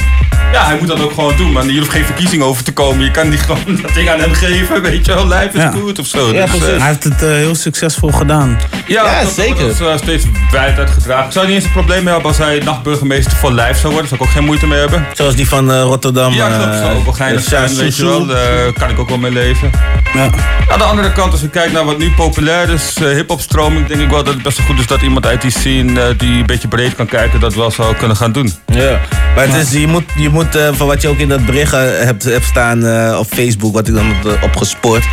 ja, 0.54 0.66
hij 0.66 0.78
moet 0.80 0.88
dat 0.88 1.02
ook 1.02 1.14
gewoon 1.14 1.36
doen, 1.38 1.52
man. 1.52 1.68
Hier 1.68 1.80
hoeft 1.80 1.92
geen 1.92 2.06
verkiezing 2.06 2.42
over 2.44 2.64
te 2.64 2.74
komen. 2.74 3.06
Je 3.06 3.12
kan 3.12 3.30
niet 3.30 3.40
gewoon 3.40 3.80
dat 3.82 3.94
ding 3.94 4.10
aan 4.10 4.20
hem 4.20 4.34
geven, 4.34 4.82
weet 4.82 5.06
je 5.06 5.14
wel. 5.14 5.28
Life 5.28 5.50
is 5.54 5.62
Ja. 5.62 5.72
good 5.72 6.00
of 6.00 6.06
zo. 6.08 6.34
Ja, 6.34 6.46
Dus, 6.46 6.54
eh, 6.68 6.78
Hij 6.78 6.88
heeft 6.88 7.04
het 7.04 7.24
eh, 7.24 7.30
heel 7.30 7.56
succesvol 7.56 8.12
gedaan. 8.12 8.58
ja, 8.88 9.06
Ja, 9.06 9.24
dat, 9.24 9.32
zeker. 9.34 9.62
Dat 9.68 9.72
is 9.72 9.80
eh, 9.80 9.98
steeds 9.98 10.26
wijd 10.52 10.78
uitgedragen. 10.80 11.26
Ik 11.26 11.32
zou 11.32 11.46
niet 11.46 11.56
eens 11.56 11.64
een 11.66 11.72
probleem 11.72 12.04
mee 12.04 12.14
hebben 12.14 12.30
als 12.32 12.38
hij 12.38 12.60
nachtburgemeester 12.66 13.38
voor 13.38 13.52
lijf 13.52 13.80
zou 13.80 13.94
worden. 13.94 14.10
Daar 14.10 14.18
zou 14.18 14.22
ik 14.22 14.28
ook 14.28 14.34
geen 14.34 14.44
moeite 14.46 14.68
mee 14.68 14.80
hebben. 14.80 15.06
Zoals 15.14 15.36
die 15.36 15.48
van 15.48 15.72
eh, 15.72 15.82
Rotterdam. 15.82 16.34
Ja, 16.34 16.48
klopt. 16.48 16.64
eh, 16.74 16.80
Zou 16.80 16.96
ook 16.98 17.04
wel 17.04 17.14
geinig 17.14 17.44
zijn, 17.44 17.76
weet 17.76 17.96
je 17.98 18.06
wel. 18.06 18.26
Daar 18.26 18.74
kan 18.74 18.90
ik 18.90 19.00
ook 19.00 19.10
wel 19.10 19.18
mee 19.18 19.32
leven. 19.32 19.72
Ja. 20.14 20.30
Aan 20.72 20.78
de 20.78 20.84
andere 20.84 21.12
kant, 21.12 21.32
als 21.32 21.42
we 21.42 21.50
kijken 21.50 21.74
naar 21.74 21.86
wat 21.86 21.98
nu 21.98 22.12
populair 22.12 22.70
is, 22.70 22.94
eh 23.02 23.08
hip-hop 23.10 23.42
stroming, 23.42 23.88
denk 23.88 24.02
ik 24.02 24.10
wel 24.10 24.24
dat 24.24 24.34
het 24.34 24.44
best 24.44 24.58
wel 24.58 24.68
goed 24.68 24.80
is 24.80 24.88
dat 24.88 25.02
iemand 25.02 25.26
uit 25.26 25.42
die 25.42 25.52
scene 25.52 26.02
eh, 26.02 26.08
die 26.18 26.40
een 26.40 26.46
beetje 26.46 26.68
breed 26.68 26.96
kan 26.96 27.06
kijken, 27.06 27.40
dat 27.40 27.54
wel 27.56 27.72
zou 27.72 27.96
kunnen 27.96 28.18
gaan 28.18 28.32
doen. 28.32 28.54
Ja, 28.66 29.00
maar 29.36 29.48
het 29.48 29.56
is, 29.56 29.72
je 29.72 29.88
moet, 29.88 30.04
je 30.18 30.30
moet 30.30 30.37
eh, 30.46 30.70
van 30.72 30.88
wat 30.88 31.02
je 31.02 31.08
ook 31.08 31.18
in 31.18 31.28
dat 31.28 31.46
bericht 31.46 31.74
eh, 31.74 31.80
hebt, 31.82 32.28
staan 32.42 32.86
eh, 32.86 33.18
op 33.20 33.28
Facebook, 33.28 33.74
wat 33.74 33.88
ik 33.88 33.94
dan 33.94 34.06
heb 34.06 34.44
opgespoord, 34.44 35.04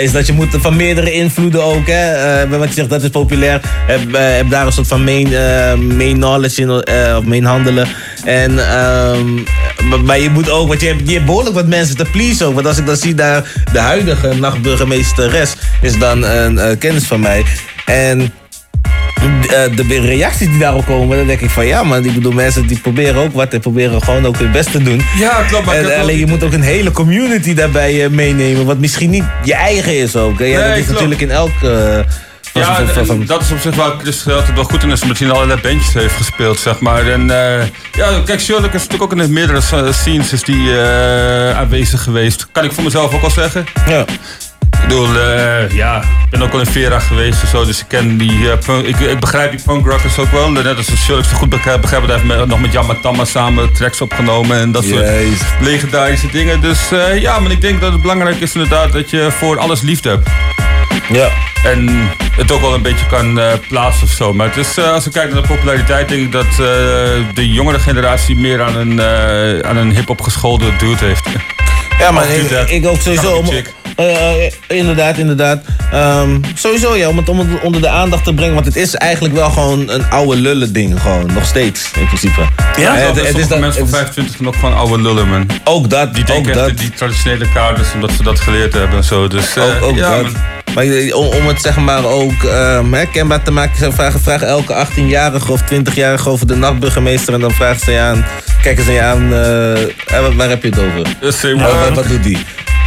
is 0.00 0.12
dat 0.12 0.26
je 0.26 0.32
moet 0.32 0.48
van 0.50 0.76
meerdere 0.76 1.12
invloeden 1.12 1.64
ook, 1.64 1.86
hè, 1.86 2.48
wat 2.48 2.68
je 2.68 2.74
zegt, 2.74 2.88
dat 2.88 3.02
is 3.02 3.08
populair, 3.08 3.60
heb, 3.86 4.00
heb 4.12 4.50
daar 4.50 4.66
een 4.66 4.72
soort 4.72 4.86
van 4.86 5.04
main, 5.04 5.28
main 5.96 6.14
knowledge 6.14 6.60
in, 6.60 6.70
of 7.16 7.24
main 7.24 7.44
handelen. 7.44 7.88
En, 8.24 8.68
ehm, 8.68 10.04
maar, 10.04 10.18
je 10.18 10.30
moet 10.30 10.50
ook, 10.50 10.68
want 10.68 10.80
je 10.80 10.86
hebt, 10.86 11.10
je 11.10 11.20
behoorlijk 11.20 11.54
wat 11.54 11.66
mensen 11.66 11.96
te 11.96 12.04
please 12.04 12.44
ook, 12.44 12.54
want 12.54 12.66
als 12.66 12.78
ik 12.78 12.86
dan 12.86 12.96
zie 12.96 13.14
daar 13.14 13.52
de 13.72 13.78
huidige 13.78 14.34
nachtburgemeesteres, 14.34 15.54
is 15.80 15.98
dan 15.98 16.22
een 16.22 16.78
kennis 16.78 17.04
van 17.04 17.20
mij. 17.20 17.44
En 17.84 18.32
eh, 19.14 19.76
de 19.88 20.00
reacties 20.00 20.48
die 20.48 20.58
daarop 20.58 20.86
komen, 20.86 21.16
dan 21.16 21.26
denk 21.26 21.40
ik 21.40 21.50
van 21.50 21.66
ja, 21.66 21.82
maar 21.82 22.04
ik 22.04 22.14
bedoel, 22.14 22.32
mensen 22.32 22.66
die 22.66 22.78
proberen 22.78 23.16
ook 23.22 23.32
wat 23.32 23.52
en 23.52 23.60
proberen 23.60 24.02
gewoon 24.02 24.26
ook 24.26 24.38
hun 24.38 24.52
best 24.52 24.70
te 24.72 24.82
doen. 24.82 25.02
Ja, 25.18 25.42
klopt. 25.48 25.64
Maar 25.66 25.74
En, 25.76 25.84
heb 25.84 26.00
alleen 26.00 26.18
je 26.18 26.26
moet 26.26 26.44
ook 26.44 26.52
een 26.52 26.62
hele 26.62 26.90
community 26.90 27.54
daarbij 27.54 28.04
eh, 28.04 28.10
meenemen, 28.10 28.66
wat 28.66 28.78
misschien 28.78 29.10
niet 29.10 29.24
je 29.44 29.54
eigen 29.54 29.98
is 29.98 30.16
ook. 30.16 30.38
Hè? 30.38 30.44
Ja, 30.44 30.58
Nee, 30.58 30.68
dat 30.68 30.76
is 30.76 30.84
klopt. 30.84 30.92
natuurlijk 30.92 31.20
in 31.20 31.30
elk, 31.30 31.52
eh, 31.62 31.98
Ja, 32.52 32.74
Van- 32.76 32.86
van- 32.88 32.96
en 32.98 33.06
van- 33.06 33.24
dat 33.26 33.42
is 33.42 33.50
op 33.50 33.58
zich 33.58 33.74
waar 33.74 33.90
Chris 34.02 34.28
altijd 34.28 34.54
wel 34.54 34.64
goed 34.64 34.82
in 34.82 34.90
is, 34.90 35.02
omdat 35.02 35.18
hij 35.18 35.26
in 35.28 35.32
allerlei 35.34 35.60
bandjes 35.60 35.94
heeft 35.94 36.14
gespeeld, 36.14 36.58
zeg 36.58 36.80
maar. 36.80 37.06
En 37.06 37.30
eh, 37.30 37.66
ja, 37.92 38.20
kijk, 38.24 38.40
Sherlock 38.40 38.72
is 38.72 38.82
natuurlijk 38.82 39.02
ook 39.02 39.12
in 39.12 39.18
de 39.18 39.28
meerdere 39.28 39.60
eh, 39.72 39.92
scenes 39.92 40.32
is 40.32 40.42
die, 40.42 40.78
eh, 40.80 41.56
aanwezig 41.58 42.02
geweest. 42.02 42.46
Kan 42.52 42.64
ik 42.64 42.72
voor 42.72 42.84
mezelf 42.84 43.14
ook 43.14 43.22
al 43.22 43.30
zeggen. 43.30 43.64
Ja. 43.88 44.04
Ik 44.84 44.90
bedoel, 44.90 45.18
eh, 45.20 45.70
ja, 45.70 45.96
ik 46.00 46.30
ben 46.30 46.42
ook 46.42 46.52
al 46.52 46.58
in 46.58 46.66
Vera 46.66 46.98
geweest 46.98 47.42
en 47.42 47.48
zo, 47.48 47.64
dus 47.64 47.80
ik 47.80 47.84
ken 47.88 48.16
die, 48.18 48.50
eh, 48.50 48.58
punk- 48.58 48.86
ik, 48.86 48.98
ik 49.00 49.20
begrijp 49.20 49.50
die 49.50 49.60
punk 49.64 49.86
rockers 49.86 50.18
ook 50.18 50.30
wel. 50.30 50.50
Net 50.50 50.76
als 50.76 50.86
Sherlock 51.04 51.24
zo 51.24 51.36
goed 51.36 51.48
begrijp, 51.48 51.80
begrijp 51.80 52.02
hij 52.06 52.12
heeft 52.14 52.26
met- 52.26 52.46
nog 52.46 52.60
met 52.60 52.72
Jan 52.72 53.00
Tama 53.02 53.24
samen 53.24 53.72
tracks 53.72 54.00
opgenomen 54.00 54.56
en 54.58 54.72
dat 54.72 54.84
soort 54.84 55.02
legendarische 55.60 56.26
dingen. 56.30 56.60
Dus 56.60 56.92
eh, 56.92 57.20
ja, 57.20 57.38
maar 57.40 57.50
ik 57.50 57.60
denk 57.60 57.80
dat 57.80 57.92
het 57.92 58.00
belangrijk 58.02 58.40
is 58.40 58.54
inderdaad 58.54 58.92
dat 58.92 59.10
je 59.10 59.28
voor 59.30 59.58
alles 59.58 59.80
liefde 59.80 60.08
hebt. 60.08 60.28
Ja. 61.08 61.28
En 61.64 62.08
het 62.36 62.52
ook 62.52 62.60
wel 62.60 62.74
een 62.74 62.82
beetje 62.82 63.06
kan 63.06 63.40
plaatsen 63.68 64.04
of 64.06 64.10
zo. 64.12 64.32
Maar 64.32 64.46
het 64.46 64.56
is, 64.56 64.78
als 64.78 65.04
we 65.04 65.10
kijken 65.10 65.32
naar 65.32 65.42
de 65.42 65.48
populariteit, 65.48 66.08
denk 66.08 66.22
ik 66.22 66.32
dat 66.32 66.56
de 67.34 67.52
jongere 67.52 67.78
generatie 67.78 68.36
meer 68.36 68.62
aan 68.62 68.76
een, 68.76 69.02
aan 69.64 69.76
een 69.76 69.94
hip-hop 69.94 70.20
geschoolde 70.20 70.76
dude 70.78 71.04
heeft. 71.04 71.26
Ja, 72.04 72.10
maar 72.10 72.26
ik, 72.66 72.86
ook 72.86 73.00
sowieso. 73.00 73.36
Om, 73.36 73.48
eh, 73.96 74.44
eh, 74.46 74.52
inderdaad, 74.68 75.18
inderdaad. 75.18 75.60
Ehm, 75.92 76.38
sowieso 76.54 76.96
ja, 76.96 77.08
om 77.08 77.16
het, 77.16 77.28
om 77.28 77.38
het 77.38 77.48
onder 77.62 77.80
de 77.80 77.88
aandacht 77.88 78.24
te 78.24 78.34
brengen. 78.34 78.54
Want 78.54 78.66
het 78.66 78.76
is 78.76 78.94
eigenlijk 78.94 79.34
wel 79.34 79.50
gewoon 79.50 79.88
een 79.88 80.10
oude 80.10 80.36
lullen 80.36 80.72
ding. 80.72 81.00
Gewoon, 81.00 81.30
nog 81.32 81.46
steeds, 81.46 81.90
in 81.98 82.06
principe. 82.06 82.40
Ja, 82.76 82.96
Eh, 82.96 83.06
het, 83.06 83.26
het 83.26 83.38
is 83.38 83.48
dat- 83.48 83.60
mensen 83.60 83.80
van 83.80 83.88
25 83.98 84.36
zijn 84.36 84.48
ook 84.48 84.54
gewoon 84.54 84.76
oude 84.76 85.02
lullen, 85.02 85.28
man. 85.28 85.46
Ook 85.64 85.90
dat, 85.90 86.14
Die 86.14 86.24
denken 86.24 86.52
dat. 86.54 86.78
die 86.78 86.90
traditionele 86.90 87.48
kaders, 87.52 87.92
omdat 87.94 88.12
ze 88.12 88.22
dat 88.22 88.40
geleerd 88.40 88.72
hebben 88.72 88.96
en 88.96 89.04
zo. 89.04 89.28
Dus, 89.28 89.58
Ook, 89.58 89.82
ook 89.82 89.96
ja, 89.96 90.10
dat. 90.10 90.22
man. 90.22 90.32
Maar 90.74 90.84
om, 91.14 91.46
het 91.48 91.60
zeg 91.62 91.76
maar 91.76 92.04
ook 92.04 92.42
hè, 92.90 93.06
kenbaar 93.06 93.42
te 93.42 93.50
maken, 93.50 93.92
vragen, 93.92 94.20
vragen 94.20 94.46
elke 94.46 94.86
18-jarige 94.86 95.52
of 95.52 95.60
20-jarige 95.62 96.28
over 96.28 96.46
de 96.46 96.56
nachtburgemeester. 96.56 97.34
En 97.34 97.40
dan 97.40 97.50
vragen 97.50 97.80
ze 97.80 97.90
je 97.92 97.98
aan, 97.98 98.24
kijken 98.64 98.84
ze 98.84 98.92
je 98.92 99.02
aan, 99.02 99.22
eh, 99.22 100.36
waar, 100.36 100.48
heb 100.48 100.62
je 100.62 100.68
het 100.68 100.78
over? 100.78 101.16
Dus, 101.20 101.42
maar- 101.42 101.78
wat, 101.78 101.94
wat 101.94 102.08
doet 102.08 102.22
die? 102.22 102.38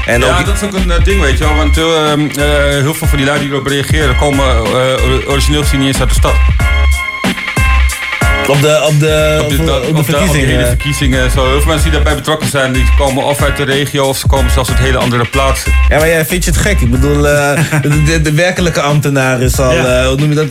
En 0.06 0.20
ja, 0.22 0.40
ook, 0.40 0.46
dat 0.46 0.56
is 0.56 0.64
ook 0.64 0.74
een 0.74 0.92
eh, 0.92 1.04
ding, 1.04 1.22
weet 1.22 1.38
je 1.38 1.44
wel. 1.44 1.56
Want 1.56 1.78
eh, 1.78 1.84
heel 2.82 2.94
veel 2.94 3.08
van 3.08 3.18
die 3.18 3.26
lui 3.28 3.40
die 3.40 3.50
erop 3.50 3.68
reageren, 3.68 4.16
komen 4.16 4.46
origineel 5.28 5.62
gezien 5.62 5.80
niet 5.80 5.88
eens 5.88 6.00
uit 6.00 6.10
de 6.10 6.16
stad. 6.16 6.67
Op 8.50 8.62
de, 8.62 8.82
op 8.88 9.00
de, 9.00 9.40
Op, 9.44 9.50
de, 9.50 9.64
de, 9.66 9.82
op, 9.90 9.98
op 9.98 10.06
verkiezingen. 10.06 10.48
hele 10.48 10.66
verkiezingen 10.66 11.24
en 11.24 11.32
zo. 11.32 11.46
Heel 11.48 11.58
veel 11.62 11.66
mensen 11.72 11.84
die 11.84 11.92
daarbij 11.92 12.16
betrokken 12.16 12.50
zijn, 12.50 12.74
die 12.74 12.86
komen 12.98 13.24
of 13.24 13.42
uit 13.42 13.58
de 13.58 13.64
regio 13.64 14.06
of 14.06 14.18
ze 14.18 14.28
komen 14.28 14.52
zelfs 14.52 14.70
uit 14.70 14.80
hele 14.80 14.98
andere 14.98 15.26
plaatsen. 15.26 15.72
Ja, 15.90 15.98
maar 15.98 16.08
ja, 16.08 16.26
vind 16.26 16.44
je 16.44 16.50
het 16.52 16.60
gek? 16.60 16.80
Ik 16.80 16.92
bedoel, 16.92 17.28
eh, 17.28 17.60
de, 17.82 18.04
de, 18.04 18.22
de 18.22 18.32
werkelijke 18.32 18.82
ambtenaar 18.82 19.42
is 19.42 19.60
al, 19.60 19.74
Ja. 19.74 20.02
eh, 20.02 20.08
hoe 20.08 20.16
noem 20.18 20.30
je 20.30 20.36
dat? 20.36 20.46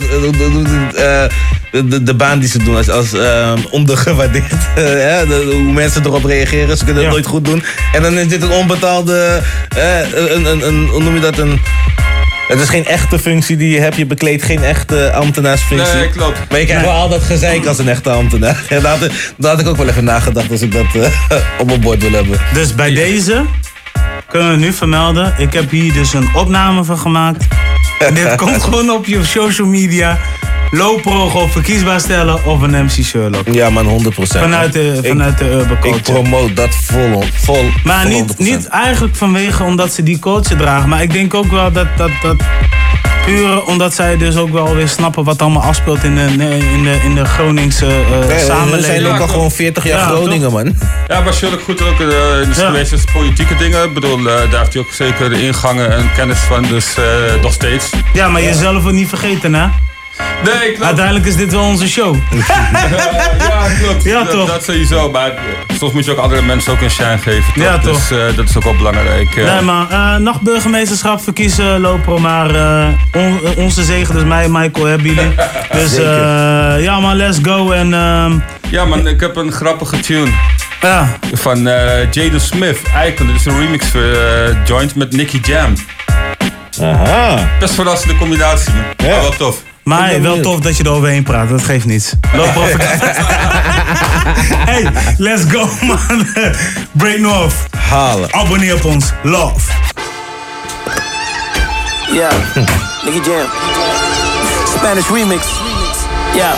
Eh, 0.95 1.23
de, 1.71 1.87
de, 1.87 2.03
de 2.03 2.13
baan 2.13 2.39
die 2.39 2.49
ze 2.49 2.63
doen 2.63 2.75
als, 2.75 2.89
als 2.89 3.13
ehm, 3.13 3.57
ondergewaardeerd. 3.69 4.51
hè, 4.75 5.27
de- 5.27 5.49
hoe 5.63 5.71
mensen 5.73 6.05
erop 6.05 6.23
reageren, 6.25 6.77
ze 6.77 6.83
kunnen 6.85 7.03
het 7.03 7.11
nooit 7.11 7.25
goed 7.25 7.45
doen. 7.45 7.63
En 7.93 8.01
dan 8.01 8.17
is 8.17 8.27
dit 8.27 8.41
een 8.41 8.51
onbetaalde, 8.51 9.41
eh, 9.77 9.99
een, 10.31 10.45
een, 10.45 10.67
een, 10.67 10.87
hoe 10.87 11.03
noem 11.03 11.13
je 11.15 11.19
dat? 11.21 11.37
Een, 11.37 11.61
het 12.47 12.59
is 12.59 12.69
geen 12.69 12.85
echte 12.85 13.19
functie 13.19 13.57
die 13.57 13.69
je 13.69 13.79
hebt. 13.79 13.95
Je 13.95 14.05
bekleedt 14.05 14.43
geen 14.43 14.63
echte 14.63 15.11
ambtenaarsfunctie. 15.13 15.95
Nee, 15.95 16.09
klopt. 16.09 16.39
Maar 16.49 16.59
je 16.59 16.65
krijgt 16.65 16.85
wel 16.85 16.93
al 16.93 17.09
dat 17.09 17.23
gezeik 17.23 17.65
als 17.65 17.77
een 17.77 17.89
echte 17.89 18.09
ambtenaar. 18.09 18.63
Ja, 18.69 18.79
daar, 18.79 18.97
had, 18.97 19.09
daar 19.37 19.51
had 19.51 19.59
ik 19.59 19.67
ook 19.67 19.77
wel 19.77 19.87
even 19.87 20.03
nagedacht 20.03 20.51
als 20.51 20.61
ik 20.61 20.71
dat 20.71 20.85
eh, 20.95 21.11
op 21.61 21.67
mijn 21.67 21.81
bord 21.81 22.01
wil 22.01 22.11
hebben. 22.11 22.39
Dus 22.53 22.75
bij 22.75 22.93
deze 22.93 23.45
kunnen 24.27 24.51
we 24.51 24.57
nu 24.57 24.73
vermelden. 24.73 25.33
Ik 25.37 25.53
heb 25.53 25.69
hier 25.69 25.93
dus 25.93 26.13
een 26.13 26.29
opname 26.35 26.83
van 26.83 26.97
gemaakt. 26.97 27.45
Dit 28.13 28.35
komt 28.35 28.63
gewoon 28.63 28.89
op 28.89 29.05
je 29.05 29.23
social 29.23 29.67
media. 29.67 30.17
Low 30.71 31.01
pro 31.01 31.27
gewoon 31.29 31.49
verkiesbaar 31.49 31.99
stellen 31.99 32.45
of 32.45 32.61
een 32.61 32.71
MC 32.85 32.89
Sherlock. 33.03 33.47
Ja 33.51 33.69
man, 33.69 33.85
100%. 33.85 34.11
Vanuit 34.15 34.73
de, 34.73 34.99
Ik- 35.01 35.07
vanuit 35.09 35.37
de 35.37 35.45
urban 35.45 35.79
culture. 35.79 35.95
Ik 35.95 36.03
promote 36.03 36.53
dat 36.53 36.75
vol, 36.75 37.23
vol 37.33 37.63
Maar 37.83 38.01
vol 38.01 38.11
niet, 38.11 38.33
100%. 38.33 38.37
niet 38.37 38.67
eigenlijk 38.67 39.15
vanwege 39.15 39.63
omdat 39.63 39.93
ze 39.93 40.03
die 40.03 40.19
culture 40.19 40.55
dragen. 40.55 40.89
Maar 40.89 41.01
ik 41.01 41.11
denk 41.13 41.33
ook 41.33 41.51
wel 41.51 41.71
dat, 41.71 41.87
dat, 41.97 42.09
dat 42.21 42.35
puur 43.27 43.63
omdat 43.63 43.93
zij 43.93 44.17
dus 44.17 44.35
ook 44.37 44.49
wel 44.49 44.75
weer 44.75 44.87
snappen 44.87 45.23
wat 45.23 45.41
allemaal 45.41 45.61
afspeelt 45.61 46.03
in 46.03 46.15
de, 46.15 46.21
in 46.73 46.83
de, 46.83 46.99
in 47.03 47.15
de 47.15 47.25
Groningse 47.25 47.85
eh, 47.85 48.27
Nee, 48.27 48.39
samenleving. 48.39 48.75
we 48.95 49.01
zijn 49.01 49.05
ook 49.05 49.19
al 49.19 49.27
gewoon 49.27 49.51
40 49.51 49.83
jaar 49.83 49.99
Ja, 49.99 50.05
Groningen, 50.05 50.51
man. 50.51 50.75
Ja, 51.07 51.21
maar 51.21 51.33
Sherlock 51.33 51.61
goed 51.61 51.81
ook 51.81 51.99
eh, 51.99 52.05
in 52.41 52.49
de 52.49 52.53
Ja. 52.55 52.65
geweest 52.65 52.91
is 52.93 53.03
politieke 53.13 53.55
dingen. 53.55 53.83
Ik 53.83 53.93
bedoel, 53.93 54.17
eh, 54.17 54.25
daar 54.25 54.59
heeft 54.59 54.73
hij 54.73 54.81
ook 54.81 54.91
zeker 54.93 55.29
de 55.29 55.41
ingangen 55.45 55.91
en 55.97 56.11
kennis 56.15 56.37
van, 56.39 56.63
dus 56.63 56.95
eh, 56.97 57.03
nog 57.41 57.53
steeds. 57.53 57.89
Ja, 58.13 58.27
maar 58.27 58.41
jezelf 58.41 58.85
ook 58.85 58.91
niet 58.91 59.09
vergeten, 59.09 59.53
hè? 59.53 59.67
Nee, 60.43 60.67
klopt. 60.67 60.83
Uiteindelijk 60.83 61.25
is 61.25 61.35
dit 61.35 61.51
wel 61.51 61.61
onze 61.63 61.87
show. 61.89 62.15
ja, 63.39 63.67
klopt. 63.81 64.03
Ja, 64.03 64.23
dat, 64.23 64.31
toch? 64.31 64.47
Dat 64.47 64.63
sowieso, 64.63 65.11
maar 65.11 65.31
soms 65.79 65.93
moet 65.93 66.05
je 66.05 66.11
ook 66.11 66.17
andere 66.17 66.41
mensen 66.41 66.71
ook 66.71 66.81
een 66.81 66.89
shine 66.91 67.17
geven. 67.17 67.53
Toch? 67.53 67.63
Ja, 67.63 67.77
toch? 67.77 68.07
Dus 68.07 68.11
eh, 68.19 68.35
dat 68.35 68.49
is 68.49 68.57
ook 68.57 68.63
wel 68.63 68.75
belangrijk. 68.75 69.35
eh. 69.35 69.53
Nee, 69.53 69.61
maar 69.61 69.89
eh, 69.89 70.15
nachtburgemeesterschap 70.15 71.21
verkiezen, 71.23 71.79
Lopro. 71.79 72.17
Maar 72.17 72.49
on- 73.15 73.39
onze 73.57 73.83
zegen, 73.83 74.13
dus 74.13 74.23
mij 74.23 74.43
en 74.43 74.51
Michael, 74.51 74.85
hebben 74.85 75.07
jullie. 75.07 75.35
Dus 75.71 75.95
eh, 75.97 76.83
ja, 76.83 76.99
man, 76.99 77.15
let's 77.15 77.37
go. 77.41 77.71
En, 77.71 77.93
ehm, 77.93 78.31
Ja, 78.69 78.85
man, 78.85 79.07
ik 79.07 79.19
heb 79.19 79.35
een 79.35 79.51
grappige 79.51 79.99
tune. 79.99 80.31
Ja. 80.81 81.07
Van 81.33 81.67
eh 81.67 82.11
Jaden 82.11 82.41
Smith, 82.41 82.79
Icon. 83.07 83.27
Dit 83.27 83.35
is 83.35 83.45
een 83.45 83.59
remix 83.59 83.87
voor 83.87 84.01
Joint 84.65 84.95
met 84.95 85.11
Nicky 85.11 85.39
Jam. 85.43 85.73
Aha. 86.81 87.49
Best 87.59 87.73
verrassende 87.73 88.15
combinatie, 88.17 88.73
man. 88.73 89.09
Maar 89.11 89.21
wel 89.21 89.31
tof. 89.37 89.57
Maar 89.87 90.21
wel 90.21 90.39
tof 90.39 90.59
dat 90.59 90.77
je 90.77 90.83
er 90.83 90.91
overheen 90.91 91.23
praat, 91.23 91.49
dat 91.49 91.63
geeft 91.63 91.85
niets. 91.85 92.13
Lopro 92.33 92.61
Hey, 94.69 94.91
let's 95.17 95.43
go, 95.49 95.69
man. 95.85 96.27
Break 96.91 97.19
North. 97.19 97.53
Halen. 97.77 98.33
Abonneer 98.33 98.75
op 98.75 98.85
ons. 98.85 99.11
Love. 99.23 99.59
Yeah, 102.11 102.31
Nicky 103.03 103.29
Jam. 103.29 103.45
Spanish 104.77 105.07
remix. 105.09 105.45
Yeah. 106.33 106.55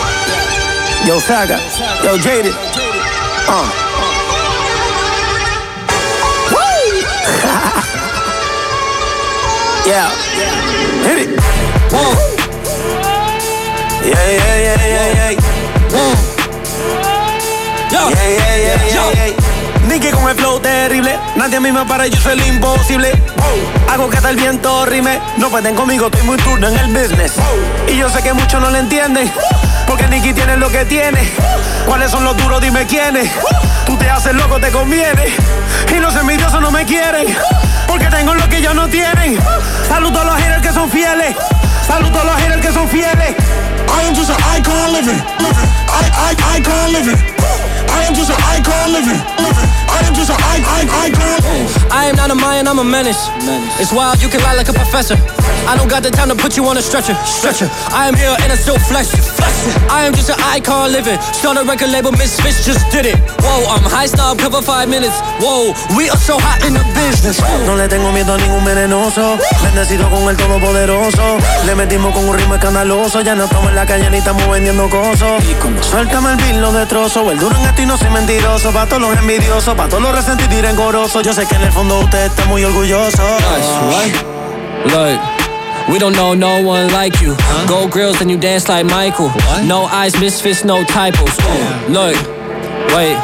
Yo, 1.05 1.19
Saga. 1.19 1.57
Yo, 2.03 2.17
Jaded. 2.17 2.53
Uh. 3.47 3.69
Woo! 6.51 7.03
yeah. 9.91 10.09
Hit 11.03 11.17
it. 11.17 12.28
Yeah, 14.09 14.15
yeah, 14.15 14.57
yeah, 14.57 14.87
yeah, 14.87 15.29
yeah. 15.29 15.41
Whoa. 15.91 16.13
Yeah, 17.91 18.09
yeah, 18.09 18.25
yeah, 18.25 18.77
yeah, 18.89 19.11
yeah. 19.13 19.87
Nicky 19.87 20.09
con 20.09 20.27
el 20.27 20.35
flow 20.35 20.59
terrible, 20.59 21.19
nadie 21.35 21.57
a 21.57 21.59
mí 21.59 21.71
me 21.71 21.85
para, 21.85 22.07
yo 22.07 22.19
soy 22.19 22.33
el 22.33 22.47
imposible. 22.47 23.11
Hago 23.87 24.09
que 24.09 24.17
hasta 24.17 24.31
el 24.31 24.35
viento 24.35 24.85
rime, 24.87 25.19
no 25.37 25.49
pueden 25.49 25.75
conmigo, 25.75 26.07
estoy 26.07 26.23
muy 26.23 26.37
turno 26.37 26.69
en 26.69 26.77
el 26.77 26.87
business. 26.87 27.33
Y 27.87 27.97
yo 27.97 28.09
sé 28.09 28.23
que 28.23 28.33
muchos 28.33 28.59
no 28.59 28.71
lo 28.71 28.77
entienden, 28.77 29.31
porque 29.85 30.07
Nicky 30.07 30.33
tiene 30.33 30.57
lo 30.57 30.69
que 30.69 30.85
tiene. 30.85 31.19
¿Cuáles 31.85 32.09
son 32.09 32.23
los 32.23 32.35
duros? 32.37 32.61
Dime 32.61 32.87
quiénes. 32.87 33.29
Tú 33.85 33.95
te 33.95 34.09
haces 34.09 34.33
loco, 34.33 34.59
te 34.59 34.71
conviene. 34.71 35.25
Y 35.95 35.99
los 35.99 36.15
envidiosos 36.15 36.61
no 36.61 36.71
me 36.71 36.83
quieren, 36.83 37.27
porque 37.87 38.07
tengo 38.07 38.33
lo 38.33 38.49
que 38.49 38.57
ellos 38.57 38.73
no 38.73 38.87
tienen. 38.87 39.37
Saludo 39.87 40.21
a 40.21 40.23
los 40.23 40.35
haters 40.35 40.61
que 40.63 40.73
son 40.73 40.89
fieles, 40.89 41.35
saludo 41.85 42.21
a 42.21 42.23
los 42.23 42.35
haters 42.37 42.61
que 42.61 42.73
son 42.73 42.87
fieles. 42.89 43.35
I 43.89 44.03
am 44.07 44.13
just 44.13 44.29
an 44.29 44.39
icon 44.55 44.93
living. 44.93 45.19
I, 45.19 46.03
I, 46.13 46.29
icon 46.57 46.93
living. 46.93 47.19
I 47.89 48.05
am 48.05 48.13
just 48.13 48.31
an 48.31 48.39
icon 48.45 48.93
living. 48.93 49.19
I 49.89 49.99
am 50.05 50.13
just 50.13 50.29
an 50.29 50.39
icon. 50.39 50.69
I 51.91 52.05
am 52.05 52.15
not 52.15 52.31
a 52.31 52.35
Mayan, 52.35 52.67
I'm 52.67 52.79
a 52.79 52.83
menace. 52.83 53.29
It's 53.79 53.91
wild, 53.91 54.21
you 54.21 54.29
can 54.29 54.41
lie 54.41 54.55
like 54.55 54.69
a 54.69 54.73
professor. 54.73 55.15
I 55.67 55.75
don't 55.77 55.89
got 55.89 56.03
the 56.03 56.11
time 56.11 56.29
to 56.29 56.35
put 56.35 56.57
you 56.57 56.65
on 56.65 56.77
a 56.77 56.81
stretcher. 56.81 57.15
Stretcher. 57.25 57.69
I 57.91 58.07
am 58.07 58.15
here 58.15 58.35
and 58.41 58.51
I 58.51 58.55
still 58.55 58.79
flesh. 58.79 59.09
I 59.89 60.05
am 60.05 60.13
just 60.13 60.29
an 60.29 60.39
icon 60.39 60.91
living. 60.91 61.19
Start 61.33 61.57
a 61.57 61.63
record 61.63 61.89
label, 61.89 62.11
Misfits 62.11 62.65
just 62.65 62.89
did 62.91 63.05
it. 63.05 63.17
Whoa, 63.41 63.65
I'm 63.69 63.83
high 63.83 64.07
snob, 64.07 64.39
cover 64.39 64.61
five 64.61 64.89
minutes. 64.89 65.19
Whoa, 65.39 65.73
we 65.97 66.09
are 66.09 66.17
so 66.17 66.37
hot 66.39 66.65
in 66.65 66.73
the 66.73 66.83
business. 66.93 67.41
No 67.65 67.75
le 67.75 67.87
tengo 67.87 68.11
miedo 68.11 68.33
a 68.33 68.37
ningún 68.37 68.63
venenoso. 68.63 69.37
Bendecido 69.63 70.09
con 70.09 70.29
el 70.29 70.37
todopoderoso. 70.37 71.37
Le 71.65 71.75
metimos 71.75 72.13
con 72.13 72.27
un 72.27 72.37
ritmo 72.37 72.55
escandaloso. 72.55 73.21
Ya 73.21 73.35
no 73.35 73.45
estamos 73.45 73.69
en 73.69 73.75
la 73.75 73.85
calle 73.85 74.09
ni 74.09 74.17
estamos 74.17 74.47
vendiendo 74.49 74.89
cosas. 74.89 75.43
Suéltame 75.81 76.31
el 76.31 76.37
beat, 76.37 76.55
lo 76.55 76.71
destrozo. 76.71 77.31
El 77.31 77.39
duro 77.39 77.55
en 77.55 77.65
esto 77.65 77.81
y 77.81 77.85
no 77.85 77.97
soy 77.97 78.09
mentiroso. 78.09 78.71
Pa' 78.71 78.85
todos 78.85 79.01
los 79.01 79.17
envidiosos, 79.17 79.75
pa' 79.75 79.87
todos 79.87 80.03
los 80.03 80.13
resentidos 80.13 80.53
y 80.53 80.61
rencorosos. 80.61 81.23
Yo 81.23 81.33
sé 81.33 81.45
que 81.45 81.55
en 81.55 81.63
el 81.63 81.71
fondo 81.71 81.99
usted 81.99 82.25
está 82.25 82.45
muy 82.45 82.63
orgulloso. 82.63 83.23
Look. 84.85 85.38
We 85.91 85.97
don't 85.97 86.13
know 86.13 86.33
no 86.33 86.61
one 86.63 86.91
like 86.93 87.19
you. 87.19 87.35
Gold 87.67 87.91
grills 87.91 88.21
and 88.21 88.29
you 88.29 88.37
dance 88.37 88.69
like 88.69 88.85
Michael. 88.85 89.31
No 89.65 89.83
eyes, 89.85 90.13
misfits, 90.19 90.63
no 90.63 90.83
typos. 90.83 91.35
Look, 91.89 92.15
wait. 92.93 93.17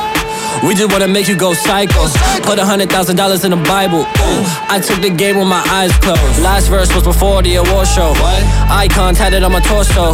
We 0.64 0.74
just 0.74 0.92
wanna 0.92 1.08
make 1.08 1.28
you 1.28 1.36
go 1.36 1.54
psycho. 1.54 2.08
Put 2.42 2.58
a 2.58 2.66
hundred 2.66 2.90
thousand 2.90 3.18
dollars 3.18 3.44
in 3.44 3.52
the 3.52 3.58
Bible. 3.58 4.00
Ooh, 4.02 4.44
I 4.72 4.80
took 4.80 5.02
the 5.02 5.10
game 5.10 5.38
with 5.38 5.48
my 5.48 5.62
eyes 5.70 5.92
closed. 5.98 6.42
Last 6.42 6.70
verse 6.70 6.94
was 6.96 7.04
before 7.04 7.44
the 7.44 7.56
award 7.56 7.88
show. 7.88 8.10
What? 8.18 8.42
Icon 8.72 9.14
tatted 9.14 9.44
on 9.44 9.52
my 9.52 9.60
torso. 9.60 10.14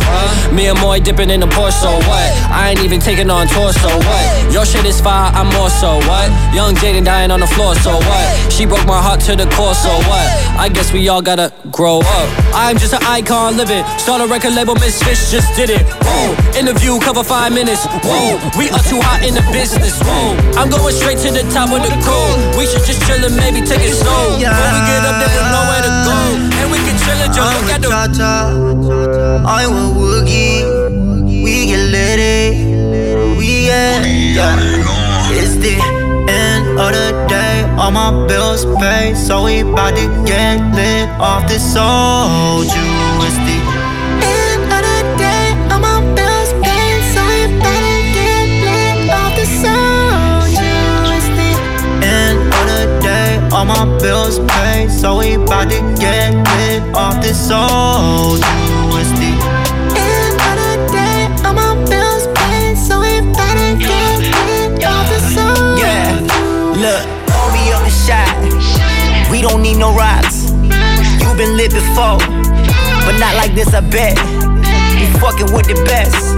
Me 0.54 0.68
and 0.68 0.80
Moy 0.80 1.00
dipping 1.00 1.30
in 1.30 1.40
the 1.40 1.46
Porsche. 1.46 1.94
What? 2.10 2.30
I 2.52 2.72
ain't 2.72 2.84
even 2.84 3.00
taking 3.00 3.30
on 3.30 3.48
tour. 3.48 3.72
So 3.72 3.88
what? 3.88 4.52
Your 4.54 4.66
shit 4.66 4.84
is 4.86 5.00
fire, 5.00 5.32
I'm 5.34 5.48
more 5.56 5.70
so. 5.70 5.98
What? 6.10 6.28
Young 6.54 6.76
Jaden 6.76 7.06
dying 7.06 7.32
on 7.32 7.40
the 7.40 7.48
floor. 7.48 7.76
So 7.76 7.94
what? 7.94 8.52
She 8.52 8.66
broke 8.66 8.86
my 8.86 9.02
heart 9.02 9.22
to 9.22 9.36
the 9.36 9.46
core. 9.56 9.76
So 9.76 9.90
what? 10.10 10.28
I 10.60 10.70
guess 10.70 10.92
we 10.92 11.08
all 11.08 11.22
gotta 11.22 11.54
grow 11.72 12.00
up. 12.00 12.41
I'm 12.54 12.78
just 12.78 12.94
an 12.94 13.04
icon 13.04 13.58
living. 13.58 13.84
Start 13.98 14.22
a 14.22 14.28
record 14.28 14.54
label, 14.54 14.76
Miss 14.76 15.02
Fish 15.02 15.32
just 15.32 15.56
did 15.56 15.70
it. 15.70 15.84
Whoa. 16.04 16.36
Interview 16.58 17.00
cover 17.00 17.24
five 17.24 17.54
minutes. 17.54 17.86
Whoa. 18.04 18.40
We 18.58 18.70
are 18.70 18.84
too 18.86 19.00
hot 19.00 19.24
in 19.24 19.34
the 19.34 19.44
business. 19.52 19.96
Whoa. 20.04 20.36
I'm 20.60 20.70
going 20.70 20.94
straight 20.94 21.18
to 21.24 21.32
the 21.32 21.44
top 21.52 21.72
of 21.72 21.82
the 21.82 21.92
crew. 22.04 22.32
We 22.60 22.68
should 22.68 22.84
just 22.84 23.02
chill 23.08 23.24
and 23.24 23.36
maybe 23.36 23.64
take 23.64 23.82
it 23.82 23.96
slow. 23.96 24.36
When 24.36 24.72
we 24.76 24.82
get 24.88 25.02
up 25.08 25.16
there, 25.20 25.32
we 25.32 25.48
know 25.52 25.64
where 25.72 25.84
to 25.84 25.94
go. 26.04 26.18
And 26.60 26.68
we 26.72 26.78
can 26.84 26.96
chill 27.00 27.20
and 27.20 27.32
just 27.32 27.50
look 27.56 27.70
at 27.72 27.82
the. 27.82 27.90
I 29.48 29.68
want 29.68 29.96
Woogie. 29.98 30.64
We 31.44 31.68
get 31.72 31.84
litty. 31.90 32.68
We 33.40 33.72
get. 33.72 34.06
Yeah. 34.06 34.60
It's 35.34 35.56
the 35.56 35.80
end 36.30 36.80
of 36.80 36.92
the 36.92 37.26
day. 37.28 37.51
All 37.82 37.90
my 37.90 38.12
bills 38.28 38.64
paid. 38.80 39.18
So 39.18 39.46
we 39.46 39.64
bout 39.64 39.96
to 39.96 40.06
get 40.24 40.60
lit 40.76 41.10
off 41.20 41.48
this 41.48 41.64
soul. 41.74 42.62
It's 42.62 43.38
end 44.22 44.70
of 44.70 44.82
the 44.86 45.00
day. 45.18 45.50
All 45.72 45.80
my 45.80 45.98
bills 46.14 46.54
paid. 46.62 47.02
So 47.14 47.22
we 47.26 47.42
bout 47.58 47.82
to 47.82 47.98
get 48.14 48.48
lit 48.62 49.10
off 49.10 49.34
this 49.36 49.50
soul. 49.64 50.46
It's 51.18 51.28
end 52.06 52.54
of 52.54 52.66
the 52.70 52.86
day. 53.02 53.42
All 53.52 53.66
my 53.66 53.84
bills 53.98 54.38
paid. 54.38 54.92
So 54.92 55.18
we 55.18 55.38
bout 55.38 55.70
to 55.72 55.80
get 56.00 56.38
lit 56.38 56.84
off 56.96 57.20
this 57.24 57.48
soul. 57.48 58.38
Don't 69.42 69.64
need 69.64 69.78
no 69.78 69.92
rocks. 69.96 70.52
You've 70.52 71.36
been 71.36 71.58
lit 71.58 71.74
before, 71.74 72.22
but 73.06 73.18
not 73.18 73.34
like 73.36 73.56
this, 73.56 73.74
I 73.74 73.82
bet. 73.82 74.16
You 75.02 75.08
fucking 75.18 75.52
with 75.52 75.66
the 75.66 75.82
best. 75.84 76.38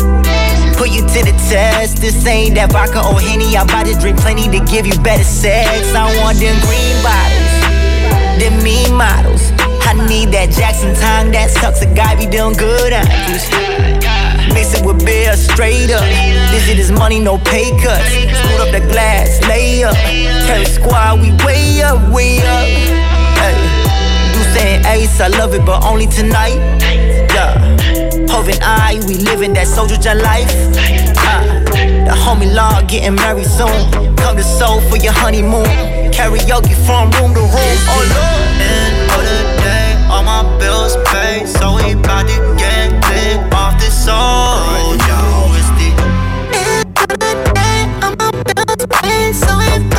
Put 0.78 0.89
you 0.89 1.01
to 1.01 1.20
the 1.28 1.36
test. 1.51 1.97
This 1.97 2.26
ain't 2.26 2.56
that 2.56 2.72
vodka 2.72 2.99
or 2.99 3.20
Henny. 3.20 3.58
I'm 3.58 3.68
about 3.68 3.88
to 3.88 3.99
drink 3.99 4.20
plenty 4.20 4.47
to 4.47 4.64
give 4.72 4.88
you 4.88 4.97
better 5.04 5.24
sex. 5.24 5.93
I 5.93 6.08
want 6.24 6.39
them 6.39 6.56
green 6.64 6.95
bottles, 7.04 8.39
them 8.39 8.64
mean 8.64 8.95
models. 8.95 9.51
I 9.84 9.93
need 10.08 10.32
that 10.32 10.49
Jackson 10.51 10.95
time 10.95 11.32
that 11.34 11.51
sucks 11.51 11.82
a 11.82 11.93
guy 11.93 12.16
be 12.16 12.26
doing 12.26 12.56
good 12.56 12.93
at. 12.93 13.06
Mix 14.52 14.74
it 14.74 14.86
with 14.86 15.06
beer 15.06 15.36
straight 15.36 15.91
up. 15.91 16.04
This 16.52 16.68
is 16.68 16.91
money, 16.91 17.20
no 17.20 17.38
pay 17.38 17.72
cuts. 17.82 18.10
Scoot 18.10 18.60
up 18.60 18.72
the 18.72 18.82
glass, 18.91 19.39
lay 19.48 19.84
up. 19.84 19.96
The 19.96 20.66
squad 20.66 21.22
we 21.22 21.32
way 21.46 21.82
up, 21.82 22.12
way 22.12 22.39
up. 22.39 22.68
Hey, 23.39 23.56
you 24.36 24.44
saying 24.54 24.86
ace, 24.86 25.20
I 25.22 25.28
love 25.28 25.54
it, 25.54 25.66
but 25.66 25.84
only 25.84 26.08
tonight. 26.08 26.60
Yeah, 27.34 27.58
Hov 28.30 28.48
and 28.48 28.62
I, 28.62 29.02
we 29.08 29.16
living 29.18 29.54
that 29.54 29.68
soldier 29.68 29.98
jet 29.98 30.18
life. 30.18 30.52
Uh, 31.18 31.64
the 32.06 32.14
homie 32.14 32.54
law 32.54 32.82
getting 32.82 33.16
married 33.16 33.48
soon. 33.48 33.89
Come 34.18 34.38
to 34.38 34.44
Seoul 34.44 34.82
for 34.89 34.98
your 34.98 35.14
honeymoon. 35.14 35.66
Karaoke 36.14 36.76
from 36.86 37.10
room 37.18 37.34
to 37.34 37.41
room. 37.41 37.76
Oh 37.89 38.06
Lord. 38.14 38.62
End 38.62 39.10
of 39.10 39.22
the 39.26 39.39
day, 39.66 39.98
all 40.12 40.22
my 40.22 40.44
bills 40.60 40.96
paid. 41.10 41.48
So 41.48 41.74
we 41.76 41.96
bout 41.96 42.28
to 42.28 42.56
get 42.56 42.62
so 44.04 44.97
twisted. 44.99 45.95
Day, 47.56 47.88
all 48.01 48.16
my 48.20 48.32
bills 48.43 48.86
paid, 48.91 49.34
so 49.34 49.93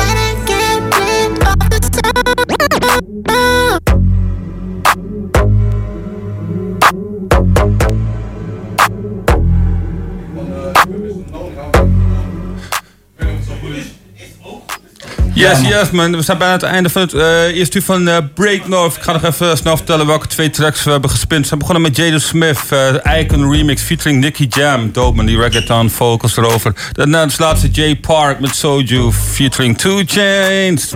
Yes, 15.45 15.61
yes 15.61 15.91
man. 15.91 16.11
We 16.11 16.21
zijn 16.21 16.37
bijna 16.37 16.53
aan 16.53 16.59
het 16.59 16.69
einde 16.69 16.89
van 16.89 17.01
het 17.01 17.13
eh, 17.13 17.43
eerste 17.43 17.77
uur 17.77 17.83
van 17.83 18.07
eh, 18.07 18.17
Break 18.33 18.67
North. 18.67 18.95
Ik 18.95 19.01
ga 19.01 19.11
nog 19.11 19.23
even 19.23 19.57
snel 19.57 19.77
vertellen 19.77 20.07
welke 20.07 20.27
twee 20.27 20.49
tracks 20.49 20.83
we 20.83 20.91
hebben 20.91 21.09
gespint. 21.09 21.41
We 21.41 21.47
zijn 21.47 21.59
begonnen 21.59 21.83
met 21.83 21.95
Jado 21.95 22.17
Smith, 22.17 22.59
eh, 22.69 23.19
Icon 23.19 23.51
Remix 23.51 23.81
featuring 23.81 24.19
Nicky 24.19 24.47
Jam. 24.49 24.91
Dope 24.91 25.15
man, 25.15 25.25
die 25.25 25.37
reggaeton 25.37 25.89
vocals 25.89 26.37
erover. 26.37 26.73
Daarna 26.91 27.23
als 27.23 27.37
laatste 27.37 27.69
Jay 27.69 27.95
Park 27.95 28.39
met 28.39 28.55
Soju 28.55 29.11
featuring 29.11 29.77
Two 29.77 30.01
Chains. 30.05 30.93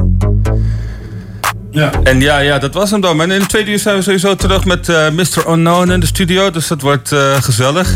Ja. 1.72 1.92
En 2.04 2.22
ja, 2.22 2.40
ja, 2.40 2.60
dat 2.60 2.74
was 2.74 2.92
hem 2.92 3.02
dan. 3.02 3.18
man. 3.18 3.32
in 3.32 3.40
de 3.40 3.46
tweede 3.46 3.72
uur 3.72 3.80
zijn 3.80 3.96
we 3.96 4.02
sowieso 4.02 4.36
terug 4.36 4.66
met 4.66 4.88
Mr. 4.88 5.50
Unknown 5.50 5.92
in 5.92 6.00
de 6.00 6.06
studio. 6.06 6.52
Dus 6.52 6.68
dat 6.68 6.82
wordt 6.82 7.16
gezellig. 7.40 7.94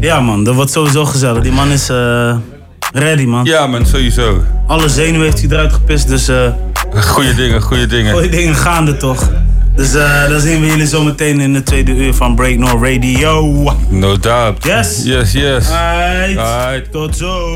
Ja 0.00 0.20
man, 0.20 0.44
dat 0.44 0.54
wordt 0.54 0.70
sowieso 0.70 1.04
gezellig. 1.04 1.42
Die 1.42 1.52
man 1.52 1.70
is 1.70 1.90
ready 2.94 3.24
man. 3.24 3.44
Ja 3.44 3.66
man, 3.66 3.86
sowieso. 3.86 4.42
Alle 4.66 4.88
zenuwen 4.88 5.22
heeft 5.22 5.40
hij 5.40 5.50
eruit 5.50 5.72
gepist, 5.72 6.08
dus... 6.08 6.28
eh 6.28 6.52
Goeie 7.00 7.34
dingen, 7.34 7.62
goeie 7.62 7.86
dingen. 7.86 8.12
goeie 8.12 8.28
dingen 8.28 8.54
gaande 8.54 8.96
toch. 8.96 9.30
Dus 9.76 9.94
eh 9.94 10.28
dan 10.28 10.40
zien 10.40 10.60
we 10.60 10.66
jullie 10.66 10.86
zometeen 10.86 11.40
in 11.40 11.52
de 11.52 11.62
tweede 11.62 11.92
uur 11.96 12.14
van 12.14 12.34
Break 12.34 12.56
No 12.56 12.78
Radio. 12.82 13.52
No 13.88 14.18
doubt. 14.18 14.64
Yes? 14.64 15.00
Yes, 15.04 15.32
yes. 15.32 15.70
Alright. 15.70 16.38
Alright. 16.38 16.92
Tot 16.92 17.16
zo. 17.16 17.48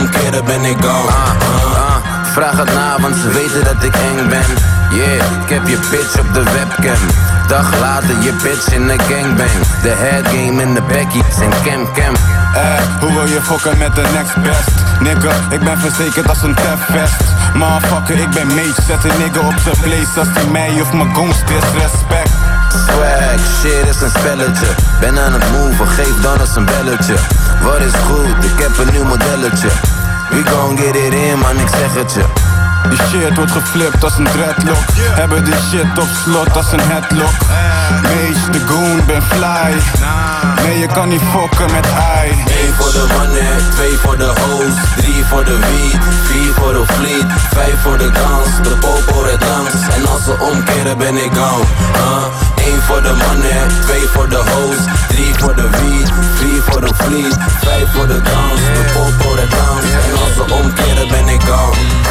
Omkeren 0.00 0.44
ben 0.44 0.64
ik 0.64 0.76
gone. 0.84 1.08
Uh, 1.08 1.72
uh, 1.72 1.96
vraag 2.32 2.56
het 2.56 2.74
na, 2.74 3.00
want 3.00 3.16
ze 3.16 3.28
weten 3.28 3.64
dat 3.64 3.82
ik 3.84 3.94
eng 3.94 4.28
ben. 4.28 4.44
Yeah, 4.90 5.42
ik 5.42 5.48
heb 5.48 5.66
je 5.66 5.78
bitch 5.90 6.18
op 6.20 6.34
de 6.34 6.42
webcam. 6.42 7.02
Dag 7.48 7.80
later 7.80 8.16
je 8.20 8.32
bitch 8.42 8.72
in 8.72 8.86
de 8.86 8.98
gangbang. 8.98 9.50
De 9.82 9.94
head 10.02 10.26
game 10.26 10.62
in 10.62 10.74
de 10.74 10.82
Becky's 10.82 11.40
en 11.40 11.52
cam 11.64 11.92
cam. 11.92 12.14
Eh, 12.54 12.62
hoe 13.00 13.12
wil 13.12 13.26
je 13.26 13.40
fokken 13.42 13.78
met 13.78 13.94
de 13.94 14.04
next 14.12 14.36
best? 14.42 14.70
Nigga, 15.00 15.32
ik 15.50 15.60
ben 15.60 15.78
verzekerd 15.78 16.28
als 16.28 16.42
een 16.42 16.54
tefvest. 16.54 17.22
Motherfucker, 17.54 18.18
ik 18.18 18.30
ben 18.30 18.46
mage, 18.46 18.82
zet 18.86 19.04
een 19.04 19.18
nigga 19.18 19.40
op 19.46 19.58
zijn 19.64 19.80
place 19.80 20.18
als 20.18 20.32
die 20.34 20.50
mij 20.50 20.80
of 20.80 20.92
mijn 20.92 21.14
gonst 21.14 21.46
disrespect. 21.46 22.30
Swag, 22.86 23.40
shit 23.60 23.88
is 23.88 24.00
een 24.00 24.10
spelletje. 24.10 24.66
Ben 25.00 25.18
aan 25.18 25.32
het 25.32 25.50
move, 25.50 25.86
geef 25.86 26.20
dan 26.20 26.40
eens 26.40 26.56
een 26.56 26.64
belletje. 26.64 27.14
Wat 27.62 27.80
is 27.80 27.92
goed, 27.92 28.44
ik 28.44 28.58
heb 28.58 28.86
een 28.86 28.92
nieuw 28.92 29.04
modelletje. 29.04 29.68
We 30.30 30.42
gon' 30.44 30.78
get 30.78 30.96
it 30.96 31.14
in, 31.14 31.38
man, 31.38 31.58
ik 31.58 31.68
zeg 31.68 31.94
het 31.94 32.12
je. 32.12 32.41
Die 32.88 32.98
shit 33.10 33.36
wordt 33.36 33.52
geflipt 33.52 34.04
als 34.04 34.18
een 34.18 34.24
dreadlock. 34.24 34.84
Hebben 34.96 35.44
die 35.44 35.54
shit 35.70 35.98
op 35.98 36.08
slot 36.24 36.56
als 36.56 36.72
een 36.72 36.80
headlock. 36.80 37.36
Mage, 38.02 38.50
de 38.50 38.60
goon, 38.66 39.06
ben 39.06 39.22
fly. 39.22 39.74
Nee, 40.64 40.78
je 40.78 40.86
kan 40.86 41.08
niet 41.08 41.22
fokken 41.32 41.70
met 41.72 41.86
I. 41.86 42.28
Eén 42.30 42.74
voor 42.78 42.92
de 42.92 43.06
money, 43.16 43.70
twee 43.70 43.98
voor 43.98 44.16
de 44.16 44.32
hoes, 44.40 44.74
drie 44.96 45.24
voor 45.24 45.44
de 45.44 45.58
weed, 45.58 45.98
vier 46.26 46.52
voor 46.54 46.72
de 46.72 46.84
fleet, 46.86 47.26
vijf 47.54 47.82
voor 47.82 47.98
de 47.98 48.10
kans, 48.12 48.62
de 48.62 48.76
popo 48.80 49.24
het 49.24 49.44
langs. 49.44 49.94
En 49.96 50.08
als 50.08 50.24
ze 50.24 50.36
omkeren 50.40 50.98
ben 50.98 51.16
ik 51.16 51.32
gone. 51.32 51.64
Uh, 51.96 52.24
Eén 52.66 52.82
voor 52.82 53.02
de 53.02 53.12
money, 53.12 53.66
twee 53.86 54.06
voor 54.08 54.28
de 54.28 54.36
hoes, 54.36 54.76
drie 55.08 55.34
voor 55.38 55.54
de 55.54 55.68
weed, 55.70 56.12
vier 56.34 56.62
voor 56.62 56.80
de 56.80 56.94
fleet, 56.94 57.36
vijf 57.60 57.88
voor 57.92 58.06
de 58.06 58.20
kans, 58.22 58.60
de 58.74 58.84
popo 58.92 59.36
het 59.36 59.52
langs. 59.52 59.90
En 60.08 60.12
als 60.24 60.34
ze 60.34 60.54
omkeren 60.54 61.08
ben 61.08 61.28
ik 61.28 61.42
gone. 61.42 62.01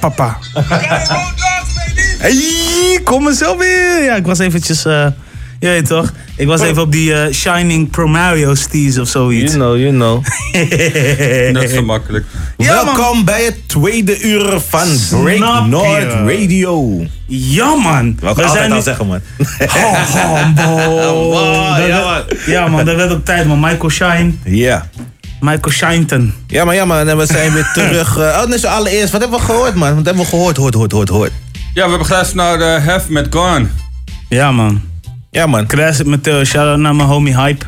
Papa. 0.00 0.38
Hey, 2.18 3.00
kom 3.04 3.32
zo 3.34 3.56
weer. 3.56 4.04
Ja, 4.04 4.14
ik 4.14 4.26
was 4.26 4.38
eventjes... 4.38 4.84
eh 4.84 5.06
je 5.60 5.66
weet 5.68 5.86
toch? 5.86 6.12
Ik 6.36 6.46
was 6.46 6.60
even 6.60 6.82
op 6.82 6.92
die 6.92 7.14
eh, 7.14 7.32
Shining 7.34 7.90
Pro 7.90 8.06
Mario 8.06 8.54
steez 8.54 8.98
of 8.98 9.08
zoiets. 9.08 9.52
You 9.54 9.64
know, 9.64 9.76
you 9.78 9.90
know. 9.90 10.24
Net 11.62 11.70
zo 11.70 11.82
makkelijk. 11.82 12.26
Welkom 12.56 13.24
bij 13.24 13.44
het 13.44 13.68
tweede 13.68 14.20
uur 14.20 14.60
van 14.68 14.88
Break 15.22 15.36
Snap 15.36 15.64
je? 15.64 15.70
North 15.70 16.12
Radio. 16.12 17.04
Ja, 17.26 17.74
man. 17.74 18.18
Wat 18.20 18.36
We 18.36 18.44
al 18.44 18.68
nu- 18.68 18.80
zeggen, 18.82 19.06
man. 19.06 19.20
Oh, 20.58 21.76
Dat 21.88 22.24
ja, 22.46 22.68
man, 22.68 22.84
dat 22.84 22.96
werd 22.96 23.10
ook 23.12 23.24
tijd, 23.24 23.46
man. 23.46 23.60
Michael 23.60 23.90
Shine. 23.90 24.32
Ja. 24.44 24.88
Michael 25.40 25.70
Shinton. 25.72 26.32
Ja, 26.46 26.64
maar 26.64 26.74
ja, 26.74 26.84
man. 26.84 27.08
En 27.08 27.16
we 27.16 27.26
zijn 27.26 27.52
weer 27.54 27.70
terug. 27.74 28.16
eh, 28.16 28.22
oh, 28.42 28.44
nee, 28.48 28.58
zo 28.58 28.66
allereerst. 28.68 29.12
Wat 29.12 29.20
hebben 29.20 29.38
we 29.38 29.44
gehoord, 29.44 29.74
man? 29.74 29.94
Wat 29.94 30.04
hebben 30.04 30.22
we 30.22 30.28
gehoord? 30.28 30.56
Hoort, 30.56 30.74
hoort, 30.74 30.92
hoort, 30.92 31.08
hoort. 31.08 31.32
Ja, 31.74 31.82
we 31.84 31.88
hebben 31.88 32.06
geluisterd 32.06 32.36
naar 32.36 32.58
de 32.58 32.64
Hef 32.64 33.08
met 33.08 33.26
Gone. 33.30 33.66
Ja, 34.28 34.52
man. 34.52 34.80
Ja, 35.30 35.46
man. 35.46 35.66
Classic 35.66 36.06
met 36.06 36.22
Theo. 36.22 36.44
Shout-out 36.44 36.78
naar 36.78 36.94
mijn 36.94 37.08
homie 37.08 37.40
Hype. 37.40 37.64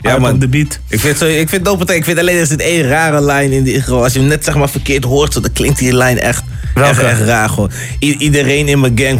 Ja, 0.00 0.10
Hype 0.10 0.20
man. 0.20 0.32
op 0.32 0.40
de 0.40 0.48
beat. 0.48 0.78
Ik 0.88 1.00
vind, 1.00 1.18
zo, 1.18 1.24
ik 1.26 1.48
vind 1.48 1.66
het 1.66 1.90
Ik 1.90 2.04
vind 2.04 2.18
alleen 2.18 2.36
er 2.38 2.46
zit 2.46 2.60
één 2.60 2.88
rare 2.88 3.20
lijn 3.20 3.52
in 3.52 3.62
die. 3.62 3.82
Gewoon, 3.82 4.02
als 4.02 4.12
je 4.12 4.18
hem 4.18 4.28
net 4.28 4.44
zeg 4.44 4.54
maar 4.54 4.68
verkeerd 4.70 5.04
hoort, 5.04 5.32
zo, 5.32 5.40
dan 5.40 5.52
klinkt 5.52 5.78
die 5.78 5.92
lijn 5.92 6.18
echt, 6.18 6.42
echt, 6.74 6.98
echt 6.98 7.20
raar. 7.20 7.48
Gewoon. 7.48 7.70
I- 8.00 8.16
iedereen 8.18 8.68
in 8.68 8.80
mijn 8.80 8.98
gang 8.98 9.18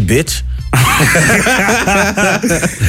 100% 0.00 0.04
bitch. 0.04 0.42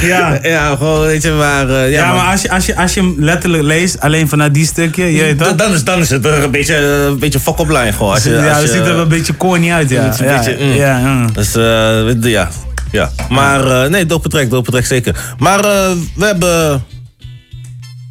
Ja. 0.00 0.38
ja, 0.42 0.76
gewoon, 0.76 1.00
weet 1.06 1.22
je, 1.22 1.30
maar. 1.30 1.68
eh, 1.70 1.90
ja, 1.90 2.04
Ja, 2.06 2.12
maar 2.12 2.30
als 2.30 2.42
je, 2.42 2.50
als, 2.50 2.66
je, 2.66 2.76
als 2.76 2.94
je 2.94 3.00
hem 3.00 3.14
letterlijk 3.18 3.62
leest, 3.62 4.00
alleen 4.00 4.28
vanuit 4.28 4.54
die 4.54 4.66
stukje, 4.66 5.04
je 5.14 5.22
weet 5.22 5.38
toch? 5.38 5.46
Dan, 5.48 5.56
dan, 5.56 5.72
is, 5.72 5.84
dan 5.84 5.98
is 6.00 6.10
het 6.10 6.24
er 6.26 6.44
een 6.44 6.50
beetje, 6.50 6.76
een 6.76 7.18
beetje 7.18 7.40
fuck 7.40 7.58
op 7.58 7.68
lijn 7.68 7.92
gewoon. 7.94 8.12
Als 8.12 8.22
je, 8.22 8.30
ja, 8.30 8.48
als 8.48 8.52
dat 8.52 8.60
je- 8.62 8.68
ziet 8.68 8.76
er 8.86 8.92
wel 8.92 9.02
een 9.02 9.08
beetje 9.08 9.36
corny 9.36 9.70
uit, 9.72 9.90
ja. 9.90 10.02
Het 10.02 10.20
een 10.20 10.26
ja, 10.26 10.36
beetje, 10.36 10.56
mm. 10.64 10.72
ja, 10.72 10.98
ja. 10.98 11.26
Dus 11.32 11.54
eh, 11.54 11.62
je, 12.22 12.28
ja. 12.30 12.48
ja. 12.90 13.10
Maar 13.28 13.82
eh, 13.84 13.90
nee, 13.90 14.06
dope 14.06 14.28
track, 14.28 14.50
dope 14.50 14.70
track 14.70 14.84
zeker. 14.84 15.34
Maar 15.38 15.58
eh, 15.64 15.90
we 16.14 16.24
hebben. 16.26 16.82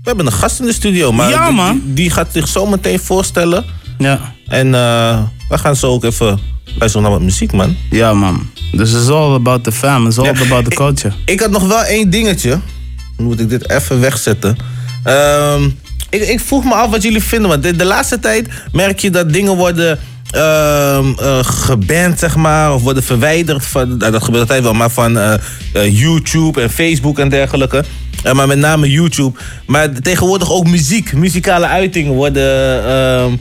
We 0.03 0.13
hebben 0.13 0.25
een 0.33 0.39
gast 0.39 0.59
in 0.59 0.65
de 0.65 0.73
studio. 0.73 1.11
Maar 1.11 1.29
Ja, 1.29 1.45
die- 1.45 1.55
man. 1.55 1.81
Die, 1.85 1.93
die 1.93 2.09
gaat 2.09 2.27
zich 2.31 2.47
zo 2.47 2.65
meteen 2.65 2.99
voorstellen. 2.99 3.65
Ja. 3.97 4.19
En 4.47 4.75
eh, 4.75 5.19
we 5.49 5.57
gaan 5.57 5.75
zo 5.75 5.87
ook 5.91 6.03
even 6.03 6.39
luisteren 6.77 7.01
naar 7.01 7.11
wat 7.17 7.21
muziek, 7.21 7.51
man. 7.51 7.75
Ja, 7.89 8.13
man. 8.13 8.49
Dus 8.71 8.93
it's 8.93 9.09
all 9.09 9.33
about 9.33 9.63
the 9.63 9.71
fam, 9.71 10.05
it's 10.07 10.17
all 10.17 10.25
Ja. 10.25 10.31
about 10.45 10.65
the 10.65 10.75
culture. 10.75 11.13
Ik 11.25 11.39
had 11.39 11.51
nog 11.51 11.67
wel 11.67 11.83
één 11.83 12.09
dingetje. 12.09 12.49
Dan 13.17 13.25
moet 13.25 13.39
ik 13.39 13.49
dit 13.49 13.69
even 13.69 13.99
wegzetten. 13.99 14.57
Ehm, 15.03 15.63
ik, 16.09 16.21
ik 16.21 16.39
vroeg 16.39 16.63
me 16.63 16.73
af 16.73 16.89
wat 16.89 17.03
jullie 17.03 17.23
vinden. 17.23 17.49
Want 17.49 17.63
de, 17.63 17.75
de 17.75 17.85
laatste 17.85 18.19
tijd 18.19 18.49
merk 18.71 18.99
je 18.99 19.09
dat 19.09 19.33
dingen 19.33 19.55
worden 19.55 19.99
ehm 20.31 21.05
eh, 21.19 21.39
geband, 21.41 22.19
zeg 22.19 22.35
maar. 22.35 22.73
Of 22.73 22.81
worden 22.81 23.03
verwijderd. 23.03 23.65
Van, 23.65 23.97
nou, 23.97 24.11
dat 24.11 24.23
gebeurt 24.23 24.43
altijd 24.43 24.63
wel, 24.63 24.73
maar 24.73 24.89
van 24.89 25.17
eh, 25.17 25.33
eh, 25.73 25.99
YouTube 25.99 26.61
en 26.61 26.69
Facebook 26.69 27.19
en 27.19 27.29
dergelijke. 27.29 27.83
Maar 28.33 28.47
met 28.47 28.57
name 28.57 28.89
YouTube. 28.91 29.39
Maar 29.65 29.91
tegenwoordig 30.01 30.51
ook 30.51 30.67
muziek. 30.67 31.13
Muzikale 31.13 31.67
uitingen 31.67 32.13
worden... 32.13 33.39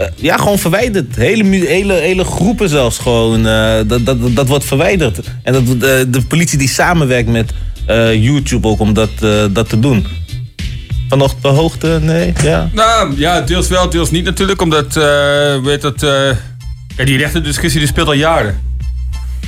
eh, 0.00 0.06
ja, 0.14 0.36
gewoon 0.36 0.58
verwijderd. 0.58 1.16
Hele, 1.16 1.44
hele, 1.66 1.92
hele 1.92 2.24
groepen 2.24 2.68
zelfs 2.68 2.98
gewoon. 2.98 3.46
eh, 3.46 3.80
dat, 3.86 4.06
dat, 4.06 4.16
dat 4.36 4.48
wordt 4.48 4.64
verwijderd. 4.64 5.20
En 5.42 5.52
dat, 5.52 5.62
eh, 5.62 5.78
de 6.08 6.22
politie 6.28 6.58
die 6.58 6.68
samenwerkt 6.68 7.28
met 7.28 7.52
YouTube 8.14 8.68
ook 8.68 8.80
om 8.80 8.92
dat, 8.92 9.10
dat 9.50 9.68
te 9.68 9.78
doen. 9.78 10.06
Vanochtend 11.08 11.42
de 11.42 11.48
hoogte? 11.48 11.98
Nee? 12.02 12.32
Ja. 12.42 12.70
Nou 12.72 13.12
ja, 13.16 13.40
deels 13.40 13.68
wel, 13.68 13.90
deels 13.90 14.10
niet 14.10 14.24
natuurlijk. 14.24 14.62
Omdat, 14.62 14.94
weet 15.62 15.82
dat, 15.82 16.00
ja, 16.96 17.04
die 17.04 17.16
rechtendiscussie 17.16 17.80
die 17.80 17.88
speelt 17.88 18.06
al 18.06 18.12
jaren. 18.12 18.69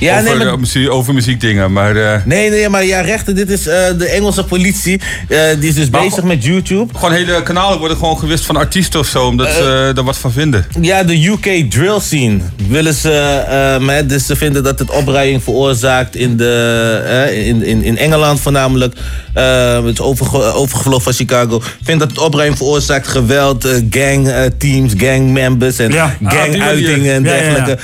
Ja, 0.03 0.11
over, 0.19 0.23
nee, 0.23 0.35
maar- 0.37 0.47
eh, 0.53 0.59
muziek, 0.59 0.89
over 0.91 1.13
muziekdingen. 1.13 1.71
Maar 1.73 1.95
eh, 1.95 2.19
Nee, 2.25 2.49
nee, 2.49 2.69
maar 2.69 2.85
ja, 2.85 3.01
rechten. 3.01 3.35
Dit 3.35 3.49
is 3.49 3.67
eh, 3.67 3.75
de 3.97 4.05
Engelse 4.05 4.43
politie. 4.43 5.01
eh, 5.27 5.39
die 5.59 5.69
is 5.69 5.75
dus 5.75 5.89
Maar 5.89 6.01
bezig 6.01 6.23
met 6.23 6.43
YouTube. 6.43 6.93
gewoon 6.95 7.11
hele 7.13 7.43
kanalen 7.43 7.79
worden 7.79 7.97
gewoon 7.97 8.17
gewist 8.19 8.45
van 8.45 8.55
artiesten 8.55 8.99
of 8.99 9.07
zo. 9.07 9.25
Omdat 9.25 9.47
ze 9.51 9.91
daar 9.95 10.03
wat 10.03 10.17
van 10.17 10.31
vinden. 10.31 10.65
Ja, 10.81 11.03
de 11.03 11.27
UK 11.27 11.71
drill 11.71 11.99
scene 11.99 12.37
willen 12.67 12.93
ze, 12.93 13.11
eh, 13.11 13.77
maar, 13.85 14.07
dus 14.07 14.25
ze 14.25 14.35
vinden 14.35 14.63
dat 14.63 14.79
het 14.79 14.89
opruiing 14.91 15.43
veroorzaakt 15.43 16.15
in, 16.15 16.37
de, 16.37 17.41
in, 17.45 17.63
in, 17.63 17.83
in 17.83 17.97
Engeland 17.97 18.39
voornamelijk. 18.39 18.95
Eh, 19.33 19.75
het 19.85 19.93
is 19.93 19.99
overge 19.99 20.37
overgevlogen 20.53 21.03
van 21.03 21.13
Chicago. 21.13 21.61
Vindt 21.83 21.99
dat 21.99 22.09
het 22.09 22.19
opruiing 22.19 22.57
veroorzaakt 22.57 23.07
geweld, 23.07 23.67
gang 23.89 24.29
teams, 24.57 24.93
gang 24.97 25.29
members 25.31 25.77
en 25.79 25.91
Ja. 25.91 26.15
Ah, 26.23 26.31
gang 26.31 26.51
die 26.53 26.61
uitingen 26.61 27.13
en 27.13 27.21
manier. 27.21 27.37
Ja, 27.37 27.43
ja, 27.43 27.57
ja. 27.57 27.65
dergelijke. 27.65 27.81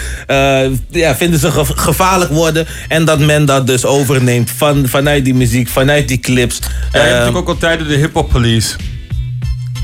Eh, 0.92 1.02
ja, 1.02 1.16
vinden 1.16 1.40
ze 1.40 1.52
ge- 1.52 1.66
gevaarlijk 2.10 2.32
worden 2.32 2.68
en 2.88 3.05
dat 3.05 3.20
men 3.20 3.45
dat 3.45 3.68
dus 3.68 3.86
overneemt 3.86 4.51
van, 4.51 4.88
vanuit 4.88 5.26
die 5.26 5.34
muziek, 5.34 5.68
vanuit 5.68 6.07
die 6.07 6.20
clips. 6.20 6.60
Ja, 6.60 6.68
je 6.68 6.97
hebt 6.97 7.05
Eh, 7.05 7.12
natuurlijk 7.12 7.38
ook 7.38 7.47
al 7.47 7.57
tijden 7.57 7.88
de 7.88 7.95
hip-hop 7.95 8.30
police. 8.30 8.76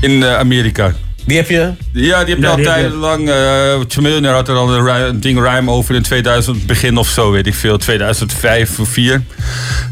In 0.00 0.22
eh, 0.22 0.38
Amerika. 0.38 0.92
Die 1.26 1.36
heb 1.36 1.48
je? 1.48 1.72
Ja, 1.92 2.24
die 2.24 2.34
heb 2.34 2.38
je 2.38 2.40
Ja, 2.42 2.48
al 2.50 2.56
tijdenlang. 2.56 3.30
Chameleon 3.88 4.34
had 4.34 4.48
er 4.48 4.56
al 4.56 4.74
een, 4.88 5.20
ding 5.20 5.38
rhyme 5.40 5.70
over 5.70 5.94
in 5.94 6.02
2000 6.02 6.66
begin 6.66 6.96
of 6.96 7.08
zo, 7.08 7.30
weet 7.30 7.46
ik 7.46 7.54
veel. 7.54 7.76
2005 7.78 8.78
of 8.78 8.88
4. 8.88 9.22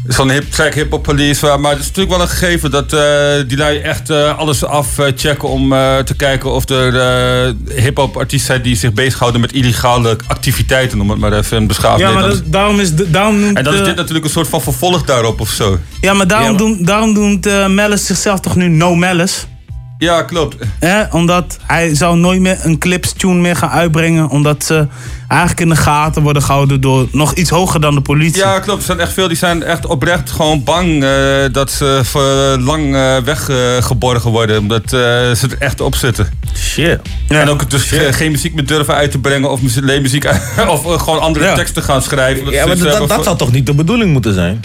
Zo'n 0.07 0.29
hip 0.31 0.51
track 0.51 0.73
hip-hop 0.73 1.03
police. 1.03 1.45
Maar, 1.45 1.59
maar 1.59 1.71
het 1.71 1.79
is 1.79 1.85
natuurlijk 1.87 2.15
wel 2.15 2.25
een 2.25 2.31
gegeven 2.31 2.71
dat 2.71 2.93
eh, 2.93 3.01
die 3.47 3.57
lui 3.57 3.77
echt 3.77 4.09
eh, 4.09 4.37
alles 4.37 4.63
afchecken 4.65 5.49
om 5.49 5.73
eh, 5.73 5.97
te 5.97 6.15
kijken 6.15 6.51
of 6.53 6.69
er 6.69 6.95
eh 6.99 7.53
hip-hop 7.83 8.17
artiesten 8.17 8.47
zijn 8.51 8.61
die 8.61 8.75
zich 8.75 8.93
bezighouden 8.93 9.41
met 9.41 9.51
illegale 9.51 10.17
activiteiten, 10.27 11.01
om 11.01 11.09
het 11.09 11.19
maar 11.19 11.33
even 11.33 11.67
beschaafd 11.67 11.99
Ja, 11.99 12.11
maar 12.11 12.23
dat, 12.29 12.41
daarom 12.45 12.79
is... 12.79 12.93
Daarom 12.93 13.39
noemt, 13.39 13.57
En 13.57 13.63
dan 13.63 13.73
is 13.73 13.83
dit 13.83 13.95
natuurlijk 13.95 14.25
een 14.25 14.31
soort 14.31 14.47
van 14.47 14.61
vervolg 14.61 15.03
daarop 15.03 15.39
of 15.39 15.49
zo. 15.49 15.79
ja, 16.01 16.13
maar 16.13 16.27
daarom, 16.27 16.45
Ja, 16.47 16.51
maar- 16.51 16.75
Doen, 16.75 16.85
daarom 16.85 17.13
doet 17.13 17.67
Mellis 17.67 18.05
zichzelf 18.05 18.39
toch 18.39 18.55
nu 18.55 18.67
No 18.67 18.95
Mellis. 18.95 19.45
Ja, 19.97 20.21
klopt. 20.21 20.55
Hè? 20.79 21.03
Omdat 21.11 21.57
hij 21.63 21.95
zou 21.95 22.17
nooit 22.17 22.41
meer 22.41 22.57
een 22.61 22.77
clips 22.77 23.13
tune 23.13 23.33
meer 23.41 23.55
gaan 23.55 23.69
uitbrengen. 23.69 24.29
Omdat 24.29 24.63
ze 24.63 24.87
eigenlijk 25.27 25.61
in 25.61 25.69
de 25.69 25.75
gaten 25.75 26.21
worden 26.21 26.41
gehouden 26.41 26.81
door 26.81 27.07
nog 27.11 27.33
iets 27.33 27.49
hoger 27.49 27.81
dan 27.81 27.95
de 27.95 28.01
politie. 28.01 28.41
Ja, 28.41 28.59
klopt. 28.59 28.79
Er 28.79 28.85
zijn 28.85 28.99
echt 28.99 29.13
veel 29.13 29.27
die 29.27 29.37
zijn 29.37 29.63
echt 29.63 29.85
oprecht 29.85 30.31
gewoon 30.31 30.63
bang 30.63 31.03
eh, 31.03 31.09
dat 31.51 31.71
ze 31.71 31.99
voor 32.03 32.57
lang 32.59 32.95
eh, 32.95 33.17
weggeborgen 33.17 34.31
worden. 34.31 34.59
Omdat 34.59 34.83
eh, 34.83 34.89
ze 34.89 35.47
er 35.49 35.55
echt 35.59 35.81
op 35.81 35.95
zitten. 35.95 36.29
Shit. 36.57 36.99
En 37.27 37.49
ook 37.49 37.69
dus 37.69 37.83
ge- 37.83 38.13
geen 38.13 38.31
muziek 38.31 38.53
meer 38.53 38.65
durven 38.65 38.93
uit 38.95 39.11
te 39.11 39.19
brengen 39.19 39.51
of 39.51 39.61
muziek 39.85 40.25
uit- 40.25 40.41
of 40.67 41.01
gewoon 41.03 41.19
andere 41.19 41.45
Ja. 41.45 41.55
teksten 41.55 41.83
gaan 41.83 42.01
schrijven. 42.01 42.51
Ja, 42.51 42.65
maar 42.65 42.77
dat, 42.77 42.97
dat 42.97 43.13
van- 43.13 43.23
zou 43.23 43.37
toch 43.37 43.51
niet 43.51 43.65
de 43.65 43.73
bedoeling 43.73 44.11
moeten 44.11 44.33
zijn? 44.33 44.61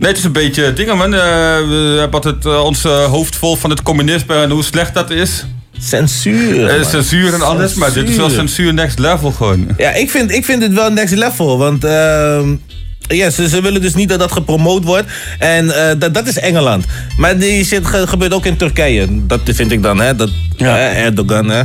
Nee, 0.00 0.08
het 0.08 0.18
is 0.18 0.24
een 0.24 0.32
beetje 0.32 0.72
dingen, 0.72 0.96
man. 0.96 1.14
Eh, 1.14 1.20
we 1.20 1.96
hebben 1.98 2.12
altijd 2.22 2.44
eh, 2.46 2.64
ons 2.64 2.84
eh, 2.84 3.04
hoofd 3.04 3.36
vol 3.36 3.56
van 3.56 3.70
het 3.70 3.82
communisme 3.82 4.34
en 4.34 4.50
hoe 4.50 4.64
slecht 4.64 4.94
dat 4.94 5.10
is. 5.10 5.44
Censuur. 5.80 6.66
Man. 6.66 6.84
censuur 6.84 7.34
en 7.34 7.42
alles, 7.42 7.74
maar 7.74 7.92
dit 7.92 8.08
is 8.08 8.16
wel 8.16 8.30
Censuur. 8.30 8.74
next 8.74 8.98
level 8.98 9.30
gewoon. 9.32 9.68
Ja, 9.76 9.90
ik 9.94 10.10
vind, 10.10 10.30
ik 10.32 10.44
vind 10.44 10.62
het 10.62 10.72
wel 10.72 10.90
next 10.90 11.14
level. 11.14 11.58
Want 11.58 11.84
ehm, 11.84 12.54
ja, 13.00 13.30
ze, 13.30 13.48
ze 13.48 13.62
willen 13.62 13.80
dus 13.80 13.94
niet 13.94 14.08
dat 14.08 14.18
dat 14.18 14.32
gepromoot 14.32 14.84
wordt. 14.84 15.06
En 15.38 15.66
dat, 15.98 16.14
dat 16.14 16.26
is 16.26 16.38
Engeland. 16.38 16.84
Maar 17.16 17.38
die 17.38 17.64
shit 17.64 17.86
ge- 17.86 18.06
gebeurt 18.06 18.32
ook 18.34 18.46
in 18.46 18.56
Turkije. 18.56 19.26
Dat 19.26 19.40
vind 19.44 19.72
ik 19.72 19.82
dan, 19.82 20.00
hè. 20.00 20.16
Dat, 20.16 20.30
eh, 20.56 21.04
Erdogan, 21.04 21.48
hè. 21.50 21.62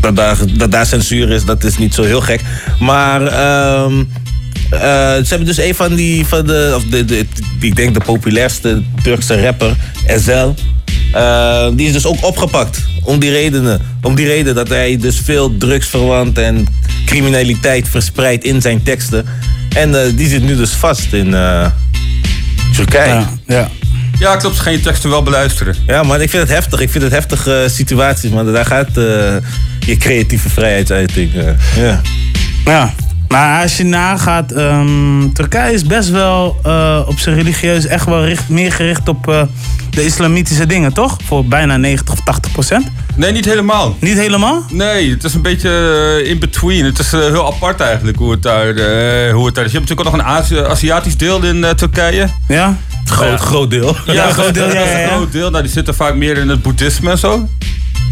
Dat 0.00 0.16
daar, 0.16 0.36
dat 0.56 0.70
daar 0.72 0.86
censuur 0.86 1.30
is, 1.30 1.44
dat 1.44 1.64
is 1.64 1.78
niet 1.78 1.94
zo 1.94 2.02
heel 2.02 2.20
gek. 2.20 2.40
Maar 2.80 3.26
ehm, 3.26 4.04
eh, 4.70 4.80
ze 4.80 5.24
hebben 5.28 5.46
dus 5.46 5.58
een 5.58 5.74
van 5.74 5.94
die, 5.94 6.26
van 6.26 6.46
de, 6.46 6.72
of 6.76 6.84
de, 6.84 7.04
de, 7.04 7.26
ik 7.60 7.76
denk 7.76 7.94
de 7.94 8.00
populairste 8.04 8.82
Turkse 9.02 9.40
rapper, 9.42 9.76
Ezel. 10.06 10.54
eh, 11.12 11.68
die 11.74 11.86
is 11.86 11.92
dus 11.92 12.06
ook 12.06 12.24
opgepakt. 12.24 12.84
Om 13.04 13.18
die 13.18 13.30
redenen. 13.30 13.80
Om 14.02 14.14
die 14.14 14.26
reden 14.26 14.54
dat 14.54 14.68
hij 14.68 14.96
dus 14.96 15.20
veel 15.24 15.56
drugsverwant 15.56 16.38
en 16.38 16.66
criminaliteit 17.06 17.88
verspreidt 17.88 18.44
in 18.44 18.60
zijn 18.60 18.82
teksten. 18.82 19.26
En 19.76 19.94
eh, 20.04 20.10
die 20.16 20.28
zit 20.28 20.42
nu 20.42 20.56
dus 20.56 20.70
vast 20.70 21.12
in 21.12 21.34
eh, 21.34 21.66
Turkije. 22.74 23.08
Ja, 23.14 23.28
ja. 23.46 23.68
Ja, 24.18 24.36
klopt. 24.36 24.56
Ze 24.56 24.62
gaan 24.62 24.72
je 24.72 24.80
teksten 24.80 25.10
wel 25.10 25.22
beluisteren. 25.22 25.74
Ja, 25.86 26.02
maar 26.02 26.20
ik 26.20 26.30
vind 26.30 26.42
het 26.42 26.52
heftig. 26.52 26.80
Ik 26.80 26.90
vind 26.90 27.04
het 27.04 27.12
heftige 27.12 27.66
situaties, 27.70 28.30
man. 28.30 28.52
Daar 28.52 28.66
gaat 28.66 28.88
eh, 28.88 28.94
je 29.80 29.96
creatieve 29.98 30.48
vrijheidsuiting. 30.48 31.34
eh, 31.34 31.44
ja. 31.76 32.00
Ja. 32.64 32.94
Maar 33.28 33.62
als 33.62 33.76
je 33.76 33.84
nagaat, 33.84 34.52
ehm, 34.52 35.32
Turkije 35.32 35.72
is 35.72 35.82
best 35.84 36.08
wel 36.10 36.56
eh, 36.62 37.00
op 37.06 37.18
zijn 37.18 37.34
religieus 37.36 37.86
echt 37.86 38.04
wel 38.06 38.24
richt, 38.24 38.48
meer 38.48 38.72
gericht 38.72 39.08
op 39.08 39.28
eh, 39.28 39.42
de 39.90 40.04
islamitische 40.04 40.66
dingen, 40.66 40.92
toch? 40.92 41.16
Voor 41.24 41.44
bijna 41.44 41.76
90 41.76 42.14
of 42.14 42.20
80 42.24 42.52
procent. 42.52 42.86
Nee, 43.14 43.32
niet 43.32 43.44
helemaal. 43.44 43.96
Niet 44.00 44.16
helemaal? 44.16 44.64
Nee, 44.70 45.10
het 45.10 45.24
is 45.24 45.34
een 45.34 45.42
beetje 45.42 45.68
eh, 46.22 46.30
in 46.30 46.38
between. 46.38 46.84
Het 46.84 46.98
is 46.98 47.10
heel 47.10 47.46
apart 47.46 47.80
eigenlijk 47.80 48.18
hoe 48.18 48.30
het 48.30 48.42
daar, 48.42 48.68
eh, 48.68 49.32
hoe 49.32 49.46
het 49.46 49.54
daar 49.54 49.64
is. 49.64 49.72
Je 49.72 49.78
hebt 49.78 49.88
natuurlijk 49.88 50.00
ook 50.00 50.04
nog 50.04 50.14
een 50.14 50.22
Azi- 50.24 50.64
Aziatisch 50.70 51.16
deel 51.16 51.42
in 51.42 51.66
Turkije. 51.76 52.28
Ja? 52.48 52.76
Groot, 53.04 53.40
groot 53.40 53.70
deel. 53.70 53.96
Ja, 54.06 54.30
groot 54.32 54.54
deel, 54.54 54.68
ja, 54.68 54.72
dat 54.78 54.84
is 54.84 54.90
ja, 54.90 54.96
een 54.96 55.00
ja. 55.00 55.08
groot 55.14 55.32
deel. 55.32 55.50
Nou, 55.50 55.62
die 55.62 55.72
zitten 55.72 55.94
vaak 55.94 56.14
meer 56.14 56.36
in 56.36 56.48
het 56.48 56.62
boeddhisme 56.62 57.10
en 57.10 57.18
zo. 57.18 57.48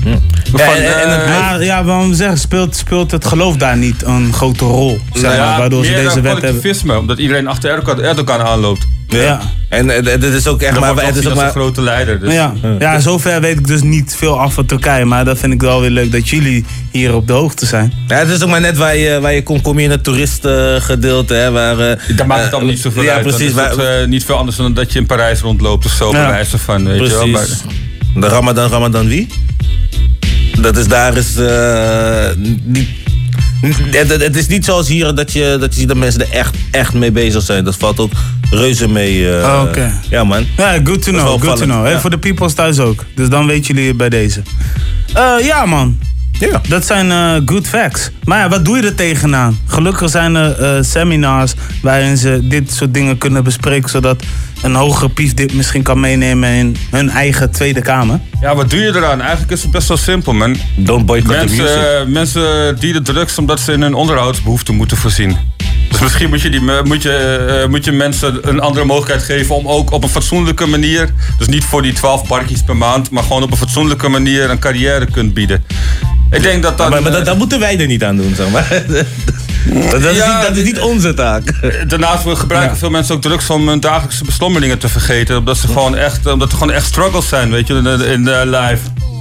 Ja, 0.05 0.19
Van, 0.51 0.75
en, 0.75 1.03
en 1.03 1.11
het, 1.11 1.23
eh, 1.23 1.41
maar, 1.41 1.65
ja, 1.65 1.85
waarom 1.85 2.15
zeggen, 2.15 2.39
speelt, 2.39 2.77
speelt 2.77 3.11
het 3.11 3.27
geloof 3.27 3.57
daar 3.57 3.77
niet 3.77 4.03
een 4.05 4.33
grote 4.33 4.65
rol? 4.65 4.99
Zeg 5.13 5.23
maar, 5.23 5.37
Nou 5.37 5.51
ja, 5.51 5.59
waardoor 5.59 5.85
ze 5.85 5.91
meer 5.91 6.03
deze 6.03 6.21
wet 6.21 6.43
hebben. 6.43 6.99
omdat 6.99 7.19
iedereen 7.19 7.47
achter 7.47 7.71
Erdogan, 7.71 8.03
Erdogan 8.03 8.41
aanloopt. 8.41 8.87
Ja. 9.09 9.41
En 9.69 9.91
eh, 9.91 10.13
het 10.13 10.23
is 10.23 10.47
ook 10.47 10.63
echt 10.63 10.81
maar... 10.81 10.97
Het 10.97 11.17
is 11.17 11.27
ook 11.27 11.35
maar 11.35 11.45
een 11.45 11.51
grote 11.51 11.83
leider. 11.83 12.21
Dus. 12.21 12.33
ja, 12.33 12.53
ja, 12.79 13.01
zover 13.01 13.41
weet 13.41 13.59
ik 13.59 13.67
dus 13.67 13.83
niet 13.83 14.15
veel 14.19 14.41
af 14.41 14.55
van 14.55 14.67
Turkije. 14.67 15.05
Maar 15.05 15.25
dat 15.25 15.39
vind 15.39 15.53
ik 15.53 15.61
wel 15.61 15.81
weer 15.81 15.91
leuk 15.91 16.13
dat 16.13 16.29
jullie 16.29 16.65
hier 16.91 17.15
op 17.15 17.27
de 17.27 17.33
hoogte 17.33 17.67
zijn. 17.67 17.93
Ja, 18.09 18.17
het 18.17 18.29
is 18.29 18.43
ook 18.43 18.49
maar 18.49 18.61
net 18.61 18.77
waar 18.77 18.97
je, 18.97 19.21
waar 19.21 19.35
je 19.35 19.43
komt, 19.43 19.63
kom 19.63 19.79
je 19.79 19.85
in 19.85 19.91
het 19.91 20.05
toeristengedeelte. 20.05 21.35
Hè, 21.35 21.51
waar, 21.51 21.79
eh, 21.79 22.17
Daar 22.17 22.27
maakt 22.27 22.41
het 22.41 22.49
eh, 22.49 22.55
allemaal 22.55 22.73
niet 22.73 22.81
zoveel 22.83 23.03
ja, 23.03 23.13
uit. 23.15 23.23
precies. 23.23 23.41
Is 23.51 23.55
het 23.55 23.79
eh, 23.79 24.07
niet 24.07 24.25
veel 24.25 24.37
anders 24.37 24.57
dan 24.57 24.75
dat 24.75 24.93
je 24.93 24.99
in 24.99 25.07
Parijs 25.07 25.41
rondloopt 25.41 25.85
of 25.85 25.93
zo. 25.93 26.11
Bij 26.11 26.21
Ja. 26.21 26.29
wijze 26.31 26.59
van, 26.59 26.85
weet 26.85 27.01
je 27.01 27.09
wel. 27.09 27.27
Maar, 27.27 27.41
Precies. 27.43 27.63
De 28.15 28.29
Ramadan, 28.29 28.71
Ramadan 28.71 29.07
wie? 29.09 29.29
Dat 30.65 30.77
is 30.77 30.89
daar 30.89 31.17
is 31.17 31.37
eh, 31.37 32.27
niet. 32.63 32.89
Het, 33.91 34.37
is 34.37 34.47
niet 34.47 34.65
zoals 34.65 34.89
hier 34.89 35.15
dat 35.15 35.33
je, 35.33 35.57
dat 35.61 35.75
je 35.75 35.81
ziet 35.81 35.89
dat 35.89 35.97
mensen 35.97 36.21
er 36.21 36.31
echt, 36.31 36.57
echt 36.71 36.95
mee 36.95 37.13
bezig 37.13 37.43
zijn. 37.43 37.65
Dat 37.65 37.77
valt 37.77 37.99
ook 37.99 38.13
reuze 38.51 38.89
mee. 38.89 39.29
Oh, 39.29 39.65
oké. 39.67 39.93
Ja, 40.11 40.25
man. 40.25 40.47
Ja, 40.57 40.81
good 40.85 41.03
to 41.03 41.13
know. 41.13 41.43
Good 41.43 41.57
to 41.57 41.65
know. 41.65 41.89
Ja. 41.89 42.01
voor 42.01 42.11
de 42.11 42.19
peoples 42.19 42.55
thuis 42.55 42.79
ook. 42.79 43.05
Dus 43.15 43.29
dan 43.29 43.47
weten 43.47 43.75
jullie 43.75 43.95
bij 43.95 44.09
deze. 44.09 44.43
Eh, 45.15 45.35
ja, 45.43 45.67
man. 45.67 45.99
Ja. 46.39 46.61
Dat 46.69 46.87
zijn 46.87 47.11
eh, 47.11 47.43
good 47.47 47.67
facts. 47.67 48.11
Maar 48.25 48.39
ja, 48.39 48.49
wat 48.49 48.65
doe 48.65 48.77
je 48.77 48.83
er 48.83 48.95
tegenaan? 48.95 49.59
Gelukkig 49.67 50.11
zijn 50.11 50.35
er 50.35 50.61
eh, 50.61 50.83
seminars 50.83 51.55
waarin 51.83 52.17
ze 52.17 52.41
dit 52.43 52.73
soort 52.73 52.95
dingen 52.95 53.19
kunnen 53.19 53.45
bespreken, 53.45 53.91
zodat 53.91 54.23
een 54.63 54.75
hogere 54.75 55.09
pief 55.09 55.35
dit 55.35 55.55
misschien 55.55 55.83
kan 55.83 56.01
meenemen 56.01 56.51
in 56.51 56.77
hun 56.91 57.11
eigen 57.11 57.51
Tweede 57.51 57.81
Kamer. 57.81 58.21
Ja, 58.41 58.55
wat 58.55 58.71
doe 58.71 58.81
je 58.81 58.97
eraan? 58.97 59.21
Eigenlijk 59.21 59.53
is 59.53 59.63
het 59.63 59.71
best 59.71 59.89
wel 59.89 59.97
simpel, 59.97 60.33
man. 60.33 60.57
Don't 60.77 61.07
boycott 61.07 61.39
the 61.39 61.45
music. 61.45 61.59
mensen, 61.59 62.13
mensen 62.13 62.77
dienen 62.79 63.03
drugs 63.03 63.39
omdat 63.39 63.61
ze 63.61 63.73
in 63.73 63.83
hun 63.83 63.95
onderhoudsbehoeften 63.95 64.75
moeten 64.75 64.97
voorzien. 64.97 65.37
Dus 65.91 66.03
misschien 66.03 66.29
moet 66.29 66.41
je, 66.41 66.51
die, 66.51 66.61
moet, 66.85 67.03
je, 67.03 67.57
eh, 67.63 67.69
moet 67.69 67.85
je 67.85 67.93
mensen 67.93 68.49
een 68.49 68.61
andere 68.61 68.85
mogelijkheid 68.85 69.23
geven 69.23 69.55
om 69.55 69.69
ook 69.69 69.91
op 69.91 70.03
een 70.03 70.09
fatsoenlijke 70.09 70.67
manier, 70.67 71.09
dus 71.39 71.47
niet 71.47 71.65
voor 71.65 71.83
die 71.83 71.93
12 71.93 72.27
barkjes 72.27 72.63
per 72.63 72.77
maand, 72.77 73.11
maar 73.11 73.23
gewoon 73.23 73.43
op 73.43 73.51
een 73.51 73.57
fatsoenlijke 73.57 74.09
manier 74.09 74.51
een 74.51 74.59
carrière 74.59 75.07
kunt 75.07 75.35
bieden. 75.35 75.65
Ik 76.31 76.43
denk 76.43 76.63
dat 76.63 76.79
dan. 76.79 76.91
maar 76.91 77.03
maar 77.03 77.11
dat, 77.11 77.21
eh, 77.21 77.27
dat 77.27 77.37
moeten 77.39 77.61
wij 77.61 77.81
er 77.81 77.87
niet 77.87 78.05
aan 78.05 78.17
doen, 78.17 78.35
zeg 78.35 78.51
maar. 78.51 78.69
dat, 78.89 79.91
dat 79.91 80.11
is 80.11 80.17
Ja, 80.17 80.37
niet, 80.37 80.47
dat 80.49 80.57
is 80.57 80.65
niet 80.65 80.81
onze 80.81 81.15
taak. 81.15 81.53
Daarnaast 81.87 82.23
gebruiken 82.27 82.77
veel 82.77 82.91
mensen 82.91 83.15
ook 83.15 83.23
drugs 83.23 83.51
om 83.51 83.69
hun 83.69 83.81
dagelijkse 83.81 84.25
beslommeringen 84.25 84.79
te 84.79 84.89
vergeten. 84.89 85.37
Omdat, 85.37 85.57
ze 85.57 85.67
gewoon 85.67 85.97
echt, 85.97 86.27
omdat 86.27 86.53
er 86.53 86.59
gewoon 86.59 86.75
echt 86.75 86.87
struggles 86.87 87.29
zijn, 87.29 87.51
weet 87.51 87.67
je, 87.67 87.75
in 87.75 87.83
de, 87.83 88.07
in 88.13 88.25
de 88.25 88.43
life. 88.45 89.14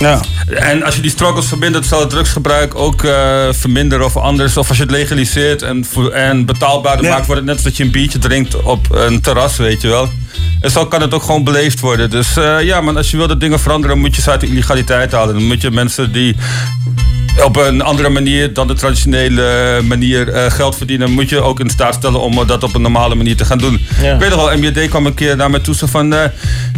Ja. 0.00 0.20
En 0.46 0.82
als 0.82 0.94
je 0.94 1.00
die 1.02 1.10
struggles 1.10 1.46
verbindt, 1.46 1.86
zal 1.86 2.00
het 2.00 2.10
drugsgebruik 2.10 2.74
ook 2.74 3.04
eh, 3.04 3.46
verminderen 3.50 4.04
of 4.04 4.16
anders. 4.16 4.56
Of 4.56 4.68
als 4.68 4.76
je 4.76 4.82
het 4.82 4.92
legaliseert 4.92 5.62
en, 5.62 5.84
en 6.12 6.44
betaalbaarder 6.46 7.04
Ja. 7.04 7.10
maakt, 7.10 7.26
wordt 7.26 7.40
het 7.40 7.50
net 7.50 7.54
als 7.56 7.64
dat 7.64 7.76
je 7.76 7.84
een 7.84 7.90
biertje 7.90 8.18
drinkt 8.18 8.62
op 8.62 8.86
een 8.90 9.20
terras, 9.20 9.56
weet 9.56 9.80
je 9.80 9.88
wel. 9.88 10.08
En 10.60 10.70
zo 10.70 10.86
kan 10.86 11.00
het 11.00 11.14
ook 11.14 11.22
gewoon 11.22 11.44
beleefd 11.44 11.80
worden. 11.80 12.10
Dus 12.10 12.36
eh, 12.36 12.62
ja, 12.62 12.80
maar 12.80 12.96
als 12.96 13.10
je 13.10 13.16
wil 13.16 13.26
dat 13.26 13.40
dingen 13.40 13.60
veranderen, 13.60 13.98
moet 13.98 14.16
je 14.16 14.22
ze 14.22 14.30
uit 14.30 14.40
de 14.40 14.46
illegaliteit 14.46 15.12
halen. 15.12 15.34
Dan 15.34 15.44
moet 15.46 15.60
je 15.60 15.70
mensen 15.70 16.12
die 16.12 16.36
op 17.44 17.56
een 17.56 17.82
andere 17.82 18.08
manier 18.08 18.52
dan 18.52 18.66
de 18.66 18.74
traditionele 18.74 19.80
manier 19.84 20.28
eh, 20.28 20.50
geld 20.52 20.76
verdienen, 20.76 21.10
moet 21.10 21.28
je 21.28 21.40
ook 21.40 21.60
in 21.60 21.70
staat 21.70 21.94
stellen 21.94 22.20
om 22.20 22.46
dat 22.46 22.62
op 22.62 22.74
een 22.74 22.82
normale 22.82 23.14
manier 23.14 23.36
te 23.36 23.44
gaan 23.44 23.58
doen. 23.58 23.80
Ja. 24.02 24.12
Ik 24.14 24.20
weet 24.20 24.30
nog 24.30 24.48
wel, 24.50 24.58
MJD 24.58 24.88
kwam 24.88 25.06
een 25.06 25.14
keer 25.14 25.36
naar 25.36 25.50
me 25.50 25.60
toe 25.60 25.74
zo 25.74 25.86
van, 25.86 26.14
eh, 26.14 26.24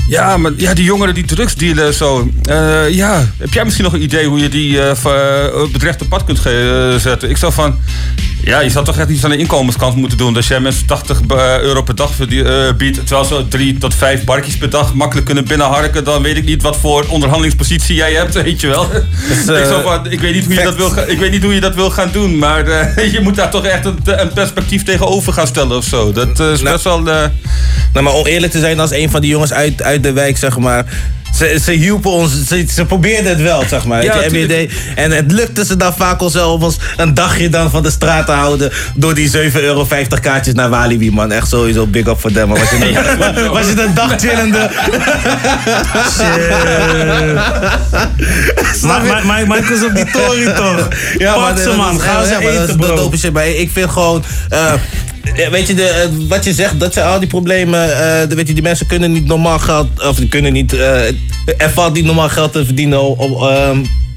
ja, 0.09 0.37
maar 0.37 0.53
ja, 0.57 0.75
die 0.75 0.85
jongeren 0.85 1.15
die 1.15 1.25
drugs 1.25 1.55
dealen 1.55 1.87
en 1.87 1.95
zo. 1.95 2.29
eh, 2.43 2.91
ja, 2.91 3.27
heb 3.39 3.53
jij 3.53 3.65
misschien 3.65 3.85
nog 3.85 3.95
een 3.95 4.03
idee 4.03 4.27
hoe 4.27 4.39
je 4.41 4.49
die 4.49 4.83
eh, 4.83 4.95
v- 4.95 5.05
eh, 5.05 5.63
op 5.63 5.73
het 5.73 5.83
rechte 5.83 6.05
pad 6.09 6.25
kunt 6.25 6.47
eh, 6.47 6.53
zetten? 6.97 7.31
Ik 7.31 7.37
zou 7.37 7.53
van, 7.53 7.79
ja, 8.45 8.61
je 8.61 8.71
zou 8.71 8.85
toch 8.85 8.99
echt 8.99 9.09
iets 9.09 9.25
aan 9.25 9.31
de 9.31 9.37
inkomenskant 9.37 9.97
moeten 9.97 10.19
doen. 10.19 10.37
Als 10.37 10.49
jij 10.49 10.61
mensen 10.61 10.87
80 10.87 11.21
eh, 11.29 11.59
euro 11.61 11.83
per 11.83 11.95
dag 11.95 12.11
eh, 12.21 12.73
biedt, 12.77 13.07
terwijl 13.07 13.25
ze 13.29 13.49
drie 13.49 13.79
tot 13.79 13.95
vijf 13.95 14.25
barkjes 14.25 14.57
per 14.57 14.71
dag 14.71 14.95
makkelijk 14.95 15.27
kunnen 15.27 15.45
binnenharken, 15.45 16.05
dan 16.05 16.23
weet 16.23 16.37
ik 16.37 16.45
niet 16.45 16.63
wat 16.63 16.77
voor 16.77 17.05
onderhandelingspositie 17.09 17.95
jij 17.97 18.13
hebt, 18.13 18.35
weet 18.43 18.61
je 18.61 18.67
wel. 18.69 18.87
eh, 18.93 19.61
ik, 19.61 19.67
zou 19.67 19.83
van, 19.83 20.11
ik, 20.11 20.21
weet 20.21 20.35
niet 20.35 20.49
hoe 20.55 20.71
je 20.71 20.77
dat 20.77 20.95
wil, 20.95 21.09
ik 21.09 21.19
weet 21.19 21.31
niet 21.31 21.43
hoe 21.43 21.55
je 21.55 21.61
dat 21.61 21.75
wil 21.75 21.91
gaan 21.91 22.11
doen, 22.13 22.39
maar 22.39 22.67
eh, 22.67 23.13
je 23.15 23.21
moet 23.21 23.37
daar 23.37 23.51
toch 23.51 23.65
echt 23.65 23.85
een, 23.85 23.99
een 24.05 24.33
perspectief 24.33 24.83
tegenover 24.83 25.33
gaan 25.33 25.47
stellen 25.47 25.77
of 25.77 25.85
zo. 25.85 26.13
Dat 26.13 26.41
eh, 26.41 26.51
is 26.51 26.63
best 26.63 26.85
wel... 26.85 26.99
eh, 26.99 27.25
Nou, 27.93 28.05
maar 28.05 28.13
om 28.13 28.27
eerlijk 28.27 28.53
te 28.53 28.59
zijn, 28.59 28.81
als 28.81 28.91
een 28.91 29.11
van 29.11 29.21
die 29.21 29.31
jongens 29.31 29.53
uit, 29.53 29.83
uit 29.83 30.03
de 30.03 30.13
wijk, 30.13 30.37
zeg 30.39 30.59
maar. 30.59 30.85
Ze, 31.37 31.59
ze 31.65 31.73
hielpen 31.73 32.11
ons, 32.11 32.47
ze, 32.47 32.65
ze 32.75 32.85
probeerden 32.85 33.31
het 33.31 33.41
wel, 33.41 33.65
zeg 33.69 33.85
maar. 33.85 34.05
Ja, 34.05 34.15
MBD. 34.31 34.73
En 34.95 35.11
het 35.11 35.33
lukte 35.33 35.65
ze 35.65 35.77
dan 35.77 35.95
vaak 35.95 36.21
al 36.21 36.31
zelf 36.31 36.53
om 36.55 36.63
ons 36.63 36.77
een 36.97 37.15
dagje 37.15 37.49
dan 37.49 37.71
van 37.71 37.83
de 37.83 37.91
straat 37.91 38.27
te 38.27 38.33
houden. 38.33 38.73
Door 38.95 39.15
die 39.15 39.31
7,50 39.31 39.53
euro 39.53 39.87
kaartjes 40.21 40.55
naar 40.55 40.69
Walibi, 40.69 41.11
man. 41.11 41.33
Echt 41.33 41.49
sowieso 41.49 41.87
big 41.87 42.07
up 42.07 42.21
voor 42.21 42.33
them. 42.33 42.49
man. 42.49 42.59
Was 42.59 42.71
je 42.71 42.77
een, 42.77 43.51
was 43.59 43.67
je 43.67 43.83
een 43.83 43.95
dag 43.95 44.15
chillende. 44.21 44.71
Maar, 48.83 49.27
maar, 49.27 49.47
maar 49.47 49.59
op 49.59 49.95
die 49.95 50.11
tory 50.11 50.53
toch? 50.53 50.89
Ja, 51.19 51.33
Pak 51.35 51.43
maar 51.43 51.59
ze 51.59 51.73
man, 51.77 52.01
ga 52.01 52.25
ze 52.25 52.39
maar 52.77 52.97
dat 52.97 53.19
shit. 53.19 53.33
Maar 53.33 53.47
ik 53.47 53.71
vind 53.73 53.91
gewoon... 53.91 54.25
eh, 54.49 54.73
weet 55.51 55.67
je, 55.67 55.75
de, 55.75 55.89
eh, 55.89 56.29
wat 56.29 56.45
je 56.45 56.53
zegt, 56.53 56.81
dat 56.81 56.93
zijn 56.93 57.07
al 57.07 57.19
die 57.19 57.29
problemen. 57.29 57.89
de, 58.29 58.35
weet 58.35 58.49
je, 58.49 58.55
die 58.55 58.63
mensen 58.63 58.87
kunnen 58.87 59.13
niet 59.13 59.27
normaal 59.27 59.59
geld... 59.59 59.87
Of 60.03 60.17
die 60.17 60.29
kunnen 60.29 60.53
niet... 60.53 60.73
eh, 60.73 61.07
er 61.57 61.71
valt 61.75 61.95
niet 61.95 62.05
normaal 62.05 62.29
geld 62.29 62.53
te 62.53 62.65
verdienen 62.65 63.03
op... 63.03 63.21
op 63.21 63.41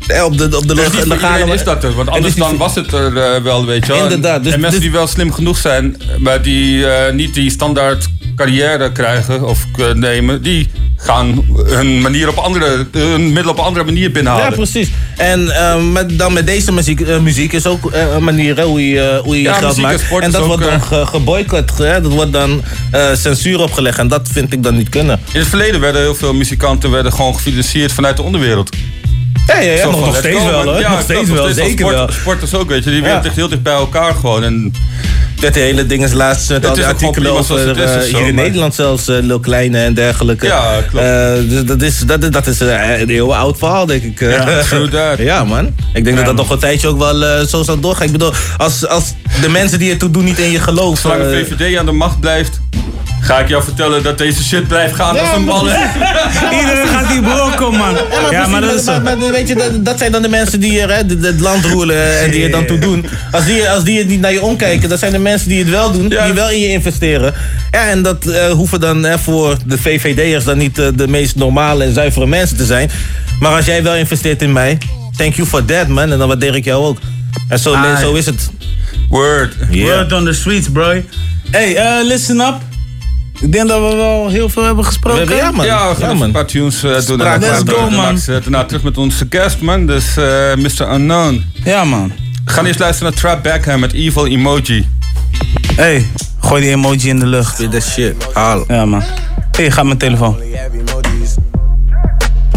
eh, 0.07 0.23
op 0.23 0.37
de, 0.37 0.57
op 0.57 0.67
de 0.67 0.73
Dus 0.73 1.03
legale 1.03 1.53
is 1.53 1.63
dat 1.63 1.83
er, 1.83 1.93
want 1.95 2.09
anders 2.09 2.35
dan 2.35 2.57
was 2.57 2.75
het 2.75 2.93
er 2.93 3.17
eh, 3.17 3.41
wel, 3.41 3.65
weet 3.65 3.85
je 3.85 3.91
wel. 3.93 4.03
Inderdaad, 4.03 4.43
dus- 4.43 4.53
en 4.53 4.59
mensen 4.59 4.79
dus- 4.79 4.89
die 4.89 4.97
wel 4.97 5.07
slim 5.07 5.31
genoeg 5.31 5.57
zijn, 5.57 6.01
maar 6.19 6.41
die 6.41 6.87
eh, 6.87 7.13
niet 7.13 7.33
die 7.33 7.49
standaard 7.49 8.07
carrière 8.35 8.91
krijgen 8.91 9.43
of 9.47 9.65
eh, 9.77 9.91
nemen, 9.93 10.41
die 10.41 10.69
gaan 10.97 11.45
hun, 11.65 12.01
manier 12.01 12.27
op 12.29 12.37
andere, 12.37 12.85
hun 12.91 13.33
middel 13.33 13.51
op 13.51 13.57
een 13.57 13.63
andere 13.63 13.85
manier 13.85 14.11
binnenhalen. 14.11 14.49
Ja, 14.49 14.55
precies. 14.55 14.89
En 15.17 15.51
met, 15.91 16.17
dan 16.19 16.33
met 16.33 16.45
deze 16.45 16.71
muziek, 16.71 17.01
eh, 17.01 17.19
muziek 17.19 17.53
is 17.53 17.65
ook 17.65 17.91
eh, 17.91 18.13
een 18.15 18.23
manier 18.23 18.61
hoe 18.61 18.89
je, 18.89 19.01
eh, 19.01 19.19
hoe 19.19 19.35
je 19.35 19.41
Ja, 19.41 19.53
je 19.53 19.57
geld 19.57 19.77
muziek 19.77 19.85
en 19.85 19.99
maakt. 20.09 20.23
En 20.23 20.27
is 20.27 20.31
dat 20.33 20.41
ook, 20.41 20.47
wordt 20.47 20.63
dan 20.63 20.73
eh, 20.73 20.81
ge, 20.87 21.05
geboycott. 21.05 21.77
Hè? 21.77 22.01
Dat 22.01 22.11
wordt 22.11 22.33
dan 22.33 22.61
eh, 22.91 23.13
censuur 23.13 23.59
opgelegd. 23.59 23.97
En 23.99 24.07
dat 24.07 24.29
vind 24.31 24.53
ik 24.53 24.63
dan 24.63 24.77
niet 24.77 24.89
kunnen. 24.89 25.19
In 25.31 25.39
het 25.39 25.49
verleden 25.49 25.79
werden 25.79 26.01
heel 26.01 26.15
veel 26.15 26.33
muzikanten 26.33 26.91
werden 26.91 27.13
gewoon 27.13 27.35
gefinancierd 27.35 27.91
vanuit 27.93 28.17
de 28.17 28.23
onderwereld. 28.23 28.75
Ja, 29.47 29.59
ja, 29.59 29.71
ja 29.71 29.85
nog, 29.85 30.05
nog 30.05 30.15
steeds 30.15 30.43
wel. 30.43 30.79
Ja, 30.79 30.89
nog 30.89 31.01
steeds 31.01 31.29
wel, 31.29 31.53
zeker 31.53 31.77
sport, 31.79 31.93
wel. 31.95 32.11
Sporters 32.11 32.53
ook, 32.53 32.69
weet 32.69 32.83
je. 32.83 32.89
Die 32.89 33.01
werken 33.01 33.25
echt 33.25 33.35
heel 33.35 33.47
dicht 33.47 33.63
bij 33.63 33.73
elkaar 33.73 34.13
gewoon. 34.13 34.43
En 34.43 34.73
Dat 35.39 35.55
hele 35.55 35.85
ding 35.85 36.03
is 36.03 36.11
laatst 36.11 36.49
met 36.49 36.57
Het 36.61 36.69
al 36.69 36.75
die 36.75 36.85
artikelen 36.85 37.31
over 37.31 37.67
het 37.67 37.77
is 37.77 37.89
eh, 37.89 38.01
hier 38.01 38.27
in 38.27 38.35
maar- 38.35 38.43
Nederland 38.43 38.75
zelfs, 38.75 39.05
Lil 39.05 39.39
Kleine 39.39 39.79
en 39.79 39.93
dergelijke. 39.93 40.45
Ja, 40.45 40.81
klopt. 40.89 41.05
Eh, 41.05 41.33
dus 41.49 41.65
dat 41.65 41.81
is, 41.81 41.99
dat, 41.99 42.31
dat 42.31 42.47
is 42.47 42.59
een 42.59 43.09
heel 43.09 43.35
oud 43.35 43.57
verhaal, 43.57 43.85
denk 43.85 44.03
ik. 44.03 44.19
Ja, 44.19 44.61
true 44.61 44.89
that. 44.89 45.17
ja, 45.31 45.43
man. 45.43 45.73
Ik 45.93 46.03
denk 46.03 46.15
dat 46.17 46.25
dat 46.25 46.35
nog 46.35 46.49
een 46.49 46.59
tijdje 46.59 46.87
ook 46.87 46.97
wel 46.97 47.45
zo 47.45 47.63
zal 47.63 47.79
doorgaan. 47.79 48.05
Ik 48.05 48.11
bedoel, 48.11 48.33
als, 48.57 48.87
als 48.87 49.13
de 49.41 49.49
mensen 49.49 49.79
die 49.79 49.91
ertoe 49.91 50.11
doen 50.11 50.23
niet 50.23 50.39
in 50.39 50.51
je 50.51 50.59
geloof... 50.59 50.99
zolang 50.99 51.21
de 51.21 51.45
VVD 51.45 51.77
aan 51.77 51.85
de 51.85 51.91
macht 51.91 52.19
blijft, 52.19 52.59
ga 53.25 53.39
ik 53.39 53.47
jou 53.47 53.63
vertellen 53.63 54.03
dat 54.03 54.17
deze 54.17 54.43
shit 54.43 54.67
blijft 54.67 54.95
gaan 54.95 55.19
als 55.19 55.35
een 55.35 55.45
bal. 55.45 55.67
Iedereen 56.59 56.87
gaat 56.87 57.09
die 57.09 57.21
brokken 57.21 57.71
man. 57.71 57.97
Ja, 58.31 58.47
maar 58.47 58.61
dat 58.61 58.73
is 58.73 58.83
zo. 58.83 58.99
maar, 59.01 59.17
maar 59.17 59.31
weet 59.31 59.47
je, 59.47 59.55
dat, 59.55 59.85
dat 59.85 59.97
zijn 59.97 60.11
dan 60.11 60.21
de 60.21 60.29
mensen 60.29 60.59
die 60.59 60.81
het 60.81 61.39
land 61.39 61.65
roelen 61.65 62.19
en 62.19 62.31
die 62.31 62.43
er 62.43 62.51
dan 62.51 62.65
toe 62.65 62.79
doen. 62.79 63.05
Als 63.31 63.45
die, 63.45 63.69
als 63.69 63.83
die 63.83 63.97
het 63.97 64.07
niet 64.07 64.19
naar 64.19 64.31
je 64.31 64.41
omkijken, 64.41 64.89
dat 64.89 64.99
zijn 64.99 65.11
de 65.11 65.19
mensen 65.19 65.49
die 65.49 65.59
het 65.59 65.69
wel 65.69 65.91
doen, 65.91 66.09
die 66.09 66.33
wel 66.33 66.49
in 66.49 66.59
je 66.59 66.67
investeren. 66.67 67.33
Ja, 67.71 67.87
en 67.87 68.01
dat 68.01 68.25
eh, 68.25 68.49
hoeven 68.49 68.79
dan 68.79 69.03
hè, 69.03 69.19
voor 69.19 69.57
de 69.65 69.77
VVD'ers 69.77 70.43
dan 70.43 70.57
niet 70.57 70.79
eh, 70.79 70.87
de 70.95 71.07
meest 71.07 71.35
normale 71.35 71.83
en 71.83 71.93
zuivere 71.93 72.27
mensen 72.27 72.57
te 72.57 72.65
zijn. 72.65 72.91
Maar 73.39 73.55
als 73.55 73.65
jij 73.65 73.83
wel 73.83 73.95
investeert 73.95 74.41
in 74.41 74.51
mij, 74.53 74.77
thank 75.17 75.33
you 75.33 75.47
for 75.47 75.65
that 75.65 75.87
man. 75.87 76.11
En 76.11 76.17
dan 76.17 76.27
waardeer 76.27 76.55
ik 76.55 76.65
jou 76.65 76.85
ook. 76.85 76.97
En 77.49 77.59
zo, 77.59 77.73
Ah, 77.73 77.99
zo 77.99 78.13
is 78.13 78.25
het. 78.25 78.49
Word. 79.09 79.53
Yeah. 79.69 79.95
Word 79.95 80.13
on 80.13 80.25
the 80.25 80.33
streets, 80.33 80.69
bro. 80.69 81.01
Hey, 81.51 81.75
eh, 81.75 82.05
listen 82.05 82.39
up. 82.39 82.55
Ik 83.41 83.51
denk 83.51 83.67
dat 83.67 83.89
we 83.89 83.95
wel 83.95 84.29
heel 84.29 84.49
veel 84.49 84.63
hebben 84.63 84.85
gesproken. 84.85 85.27
We 85.27 85.33
hebben- 85.33 85.51
ja, 85.51 85.57
man. 85.57 85.65
Ja, 85.65 85.89
we 85.89 85.93
gaan 85.95 85.99
Ja, 85.99 86.05
even 86.05 86.17
man. 86.17 86.27
een 86.27 86.31
paar 86.33 86.45
tunes 86.45 86.83
eh, 86.83 87.05
doen. 87.05 87.17
Let's 87.17 87.61
go, 87.65 87.89
man. 87.89 88.17
zetten. 88.17 88.51
Daarna 88.51 88.67
terug 88.67 88.83
met 88.83 88.97
onze 88.97 89.25
guest, 89.29 89.61
man. 89.61 89.85
Dus 89.85 90.17
eh, 90.17 90.55
Mr. 90.55 90.93
Unknown. 90.93 91.45
Ja, 91.63 91.83
man. 91.83 92.11
We 92.45 92.51
gaan 92.51 92.65
eerst 92.65 92.79
luisteren 92.79 93.11
naar 93.11 93.21
Trap 93.21 93.43
Backham 93.43 93.79
met 93.79 93.93
Evil 93.93 94.27
Emoji. 94.27 94.87
Hey, 95.75 96.05
gooi 96.39 96.61
die 96.61 96.69
emoji 96.71 97.09
in 97.09 97.19
de 97.19 97.25
lucht. 97.25 97.57
Dit 97.57 97.73
is 97.73 97.91
shit. 97.91 98.15
Haal. 98.33 98.63
Ja, 98.67 98.85
man. 98.85 99.03
Hey, 99.51 99.71
gaat 99.71 99.85
mijn 99.85 99.97
telefoon. 99.97 100.37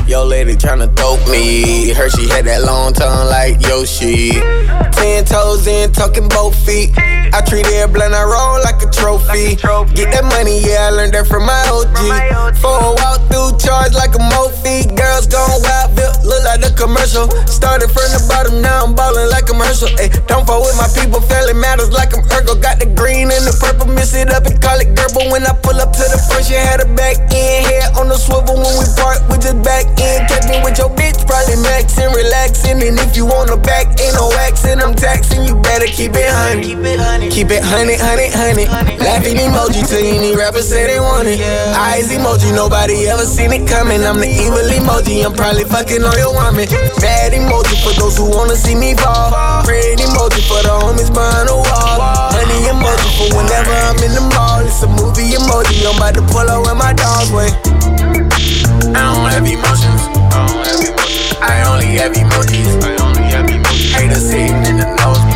Yo, 0.07 0.25
lady 0.25 0.57
tryna 0.57 0.87
dope 0.95 1.31
me. 1.31 1.93
Heard 1.97 2.11
she 2.13 2.27
had 2.33 2.45
that 2.47 2.61
long 2.65 2.95
tongue 2.95 3.25
like 3.29 3.69
Yoshi. 3.69 4.43
Ten 4.91 5.25
toes 5.25 5.67
in, 5.67 5.91
tucking 5.91 6.29
both 6.29 6.55
feet. 6.65 6.91
I 7.35 7.41
treat 7.45 7.67
every 7.67 7.93
blunt 7.93 8.15
I 8.15 8.25
roll 8.25 8.63
like 8.65 8.81
a 8.81 8.89
trophy. 8.91 9.57
Get 9.95 10.13
that 10.15 10.25
money, 10.25 10.61
yeah, 10.65 10.89
I 10.89 10.91
learned 10.91 11.15
that 11.15 11.27
from 11.27 11.45
my 11.45 11.59
OG. 11.69 12.57
For 12.59 12.73
a 12.73 12.91
walk 12.97 13.21
through 13.29 13.59
charge 13.59 13.93
like 13.95 14.15
a 14.15 14.23
Mophie. 14.23 14.89
Girls 14.97 15.27
gone 15.27 15.61
wild, 15.63 15.95
built, 15.97 16.17
look 16.25 16.43
like 16.45 16.63
the 16.63 16.73
commercial. 16.79 17.29
Started 17.51 17.91
from 17.91 18.09
the 18.15 18.23
bottom, 18.31 18.63
now 18.63 18.85
I'm 18.85 18.95
ballin' 18.95 19.29
like 19.29 19.51
I'm 19.51 19.59
Herschel. 19.59 19.91
Ay, 19.99 20.09
don't 20.31 20.47
fall 20.47 20.63
with 20.63 20.77
my 20.79 20.89
people, 20.95 21.21
family 21.21 21.55
matters 21.59 21.91
like 21.91 22.15
I'm 22.15 22.23
Urkel. 22.31 22.61
Got 22.63 22.79
the 22.79 22.87
green 22.95 23.29
and 23.29 23.45
the 23.45 23.55
purple, 23.59 23.91
mix 23.91 24.15
it 24.15 24.31
up 24.31 24.47
and 24.47 24.57
call 24.63 24.79
it 24.79 24.95
Gerbil. 24.95 25.33
When 25.35 25.43
I 25.43 25.53
pull 25.59 25.77
up 25.83 25.91
to 25.99 26.05
the 26.07 26.19
front, 26.31 26.47
she 26.47 26.55
had 26.55 26.81
a 26.81 26.89
back 26.95 27.19
in. 27.35 27.67
Head 27.67 27.99
on 27.99 28.09
the 28.09 28.17
swivel 28.17 28.55
when 28.55 28.75
we 28.79 28.87
park, 28.95 29.21
we 29.27 29.43
just 29.43 29.59
back 29.67 29.91
in. 29.99 30.23
Catch 30.31 30.47
me 30.47 30.63
with 30.63 30.79
your 30.79 30.89
bitch, 30.95 31.19
probably 31.27 31.59
maxing, 31.67 32.15
relaxing. 32.15 32.79
And 32.79 32.97
if 33.03 33.19
you 33.19 33.27
want 33.27 33.51
a 33.51 33.59
back, 33.59 33.91
ain't 33.99 34.15
no 34.15 34.31
accent, 34.47 34.81
I'm 34.81 34.95
taxing. 34.95 35.43
You 35.45 35.59
better 35.61 35.91
keep 35.91 36.15
it 36.15 36.31
honey. 36.31 36.63
Keep 36.79 36.87
it 36.87 37.01
honey, 37.03 37.18
honey, 37.23 37.97
honey. 37.99 38.31
Honey. 38.31 38.67
Laughing 38.99 39.37
emoji 39.37 39.83
till 39.87 40.05
any 40.05 40.37
rapper 40.37 40.63
say 40.63 40.87
they 40.87 41.01
want 41.01 41.29
it. 41.29 41.41
Eyes 41.75 42.11
emoji, 42.13 42.55
nobody 42.55 43.07
ever 43.09 43.25
seen 43.25 43.53
it 43.53 43.67
coming. 43.67 44.03
I'm 44.05 44.19
the 44.19 44.29
evil 44.29 44.63
emoji, 44.71 45.25
I'm 45.25 45.35
probably 45.35 45.65
fucking 45.65 46.03
on 46.03 46.17
your 46.19 46.33
woman. 46.35 46.69
Bad 47.01 47.33
emoji 47.33 47.75
for 47.83 47.93
those 47.99 48.17
who 48.17 48.31
wanna 48.31 48.57
see 48.57 48.75
me 48.75 48.95
fall. 48.95 49.31
Red 49.67 49.99
emoji 49.99 50.43
for 50.47 50.63
the 50.63 50.75
homies 50.79 51.11
behind 51.13 51.49
the 51.49 51.57
wall. 51.57 51.99
Honey 52.35 52.71
emoji 52.71 53.09
for 53.19 53.29
whenever 53.37 53.75
I'm 53.75 53.99
in 54.03 54.13
the 54.15 54.25
mall. 54.35 54.63
It's 54.63 54.83
a 54.83 54.89
movie 54.89 55.35
emoji, 55.35 55.83
I'm 55.87 55.97
about 55.97 56.15
to 56.15 56.23
pull 56.31 56.47
up 56.47 56.63
with 56.67 56.79
my 56.79 56.93
dog 56.93 57.27
way. 57.35 57.51
I 58.95 59.03
don't 59.15 59.31
have 59.31 59.47
emotions. 59.47 60.03
I 60.31 60.47
don't 60.47 60.67
have 60.67 60.83
emotions. 60.87 61.39
I 61.43 61.63
only 61.67 61.99
have 61.99 62.13
emojis. 62.15 62.69
I 62.83 62.95
only 63.03 63.23
have 63.35 63.47
emojis. 63.47 63.93
Haters 63.95 64.31
sitting 64.31 64.63
in 64.67 64.77
the 64.79 64.87
nosebleeds. 64.99 65.28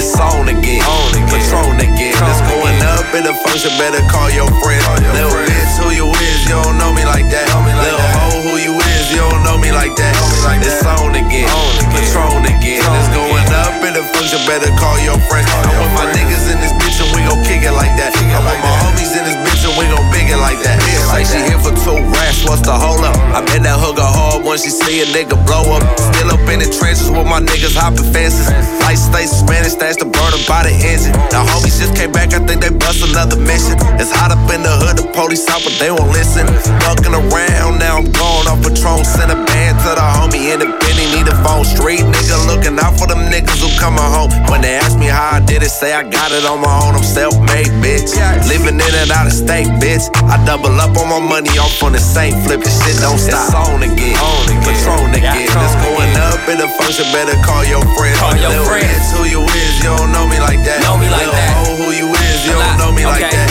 It's 0.00 0.16
on 0.16 0.48
again, 0.48 0.80
on 0.88 1.12
again, 1.12 1.28
Patron 1.28 1.76
again. 1.76 2.16
It's 2.16 2.40
going 2.48 2.80
up 2.88 3.12
in 3.12 3.20
the 3.20 3.36
function, 3.44 3.68
better 3.76 4.00
call 4.08 4.32
your 4.32 4.48
friend. 4.64 4.80
Little 5.12 5.28
bitch, 5.44 5.76
who 5.76 5.92
you 5.92 6.08
is, 6.08 6.48
you 6.48 6.56
don't 6.56 6.80
know 6.80 6.88
me 6.88 7.04
like 7.04 7.28
that. 7.28 7.44
Little 7.84 8.00
hoe, 8.16 8.40
who 8.40 8.56
you 8.56 8.80
is, 8.80 9.12
you 9.12 9.20
don't 9.20 9.44
know 9.44 9.60
me 9.60 9.76
like 9.76 9.92
that. 10.00 10.16
It's 10.64 10.80
on 10.88 11.12
again, 11.12 11.52
Patron 11.92 12.48
again. 12.48 12.80
It's 12.80 13.12
going 13.12 13.44
up 13.52 13.84
in 13.84 13.92
the 13.92 14.00
function, 14.16 14.40
better 14.48 14.72
call 14.80 14.96
your 15.04 15.20
friend. 15.28 15.44
I 15.44 15.68
want 15.76 15.92
my 15.92 16.06
niggas 16.16 16.48
in 16.48 16.64
this 16.64 16.72
we 17.20 17.28
gon' 17.28 17.44
kick 17.44 17.60
it 17.60 17.76
like 17.76 17.92
that. 18.00 18.16
I 18.16 18.40
want 18.40 18.56
my 18.64 18.72
homies 18.80 19.12
in 19.12 19.28
this 19.28 19.36
bitch 19.44 19.68
and 19.68 19.76
we 19.76 19.84
gon' 19.92 20.08
big 20.08 20.32
it 20.32 20.40
like 20.40 20.56
that. 20.64 20.80
Like 21.12 21.28
she 21.28 21.36
here 21.44 21.60
for 21.60 21.74
two 21.84 22.00
rats, 22.16 22.40
what's 22.48 22.64
the 22.64 22.72
hold 22.72 23.04
up? 23.04 23.12
I 23.36 23.44
bet 23.44 23.60
that 23.68 23.76
hooker 23.76 24.06
hard 24.06 24.40
when 24.46 24.56
she 24.56 24.72
see 24.72 25.04
a 25.04 25.06
nigga 25.12 25.36
blow 25.44 25.76
up. 25.76 25.84
Still 26.00 26.32
up 26.32 26.40
in 26.48 26.64
the 26.64 26.68
trenches 26.72 27.12
with 27.12 27.28
my 27.28 27.44
niggas 27.44 27.76
hopping 27.76 28.08
fences. 28.08 28.48
Light 28.80 28.96
stay 28.96 29.28
Spanish, 29.28 29.76
that's 29.76 30.00
the 30.00 30.08
burner 30.08 30.40
by 30.48 30.64
the 30.64 30.72
engine. 30.72 31.12
The 31.28 31.44
homies 31.44 31.76
just 31.76 31.92
came 31.92 32.12
back, 32.12 32.32
I 32.32 32.40
think 32.40 32.64
they 32.64 32.72
bust 32.72 33.04
another 33.04 33.36
mission. 33.36 33.76
It's 34.00 34.08
hot 34.08 34.32
up 34.32 34.40
in 34.48 34.64
the 34.64 34.72
hood, 34.72 34.96
the 34.96 35.06
police 35.12 35.44
out, 35.52 35.60
but 35.60 35.76
they 35.76 35.92
won't 35.92 36.08
listen. 36.16 36.48
Fucking 36.88 37.12
around, 37.12 37.82
now 37.82 38.00
I'm 38.00 38.08
gone 38.16 38.48
off 38.48 38.64
Patron. 38.64 39.04
Send 39.04 39.28
a 39.28 39.36
band 39.36 39.76
to 39.84 39.90
the 39.92 40.06
homie 40.16 40.54
in 40.54 40.64
the 40.64 40.68
Benny, 40.80 41.06
need 41.12 41.28
a 41.28 41.36
phone. 41.44 41.66
Street 41.66 42.06
nigga 42.06 42.38
looking 42.48 42.78
out 42.80 42.96
for 42.96 43.10
them 43.10 43.28
niggas 43.28 43.60
who 43.60 43.68
coming 43.76 44.00
home. 44.00 44.32
When 44.48 44.62
they 44.62 44.78
ask 44.78 44.96
me 44.96 45.10
how 45.10 45.36
I 45.36 45.40
did 45.44 45.62
it, 45.62 45.74
say 45.74 45.92
I 45.92 46.06
got 46.06 46.32
it 46.32 46.46
on 46.46 46.62
my 46.62 46.70
own. 46.86 46.94
I'm 46.94 47.04
self 47.20 47.36
made, 47.52 47.68
bitch. 47.84 48.16
Living 48.48 48.80
in 48.80 48.92
and 48.96 49.12
out 49.12 49.28
of 49.28 49.36
state, 49.36 49.68
bitch. 49.76 50.08
I 50.24 50.40
double 50.48 50.72
up 50.80 50.96
on 50.96 51.04
my 51.12 51.20
money 51.20 51.52
off 51.60 51.76
on 51.84 51.92
the 51.92 52.00
same 52.00 52.32
flip. 52.48 52.64
This 52.64 52.72
shit 52.80 52.96
don't 53.04 53.20
stop. 53.20 53.44
It's 53.44 53.52
on 53.52 53.84
again, 53.84 54.16
on 54.16 54.48
again. 54.48 54.64
Patron 54.64 55.12
again. 55.12 55.36
It's 55.44 55.76
going 55.84 56.12
up 56.16 56.40
in 56.48 56.56
the 56.56 56.68
function, 56.80 57.04
better 57.12 57.36
call 57.44 57.60
your 57.68 57.84
friend. 57.92 58.16
Call 58.16 58.32
your 58.40 58.48
Little 58.48 58.64
friend. 58.64 58.88
bitch, 58.88 59.08
who 59.12 59.28
you 59.28 59.42
is, 59.44 59.72
you 59.84 59.92
don't 59.92 60.12
know 60.16 60.24
me 60.32 60.40
like 60.40 60.64
that. 60.64 60.80
Know 60.80 60.96
me 60.96 61.12
like 61.12 61.28
Little 61.28 61.36
that. 61.36 61.52
hoe, 61.60 61.76
who 61.76 61.88
you 61.92 62.08
is, 62.08 62.38
you 62.48 62.56
don't 62.56 62.76
know 62.80 62.88
me 62.88 63.04
like 63.04 63.20
Okay. 63.28 63.36
that. 63.36 63.48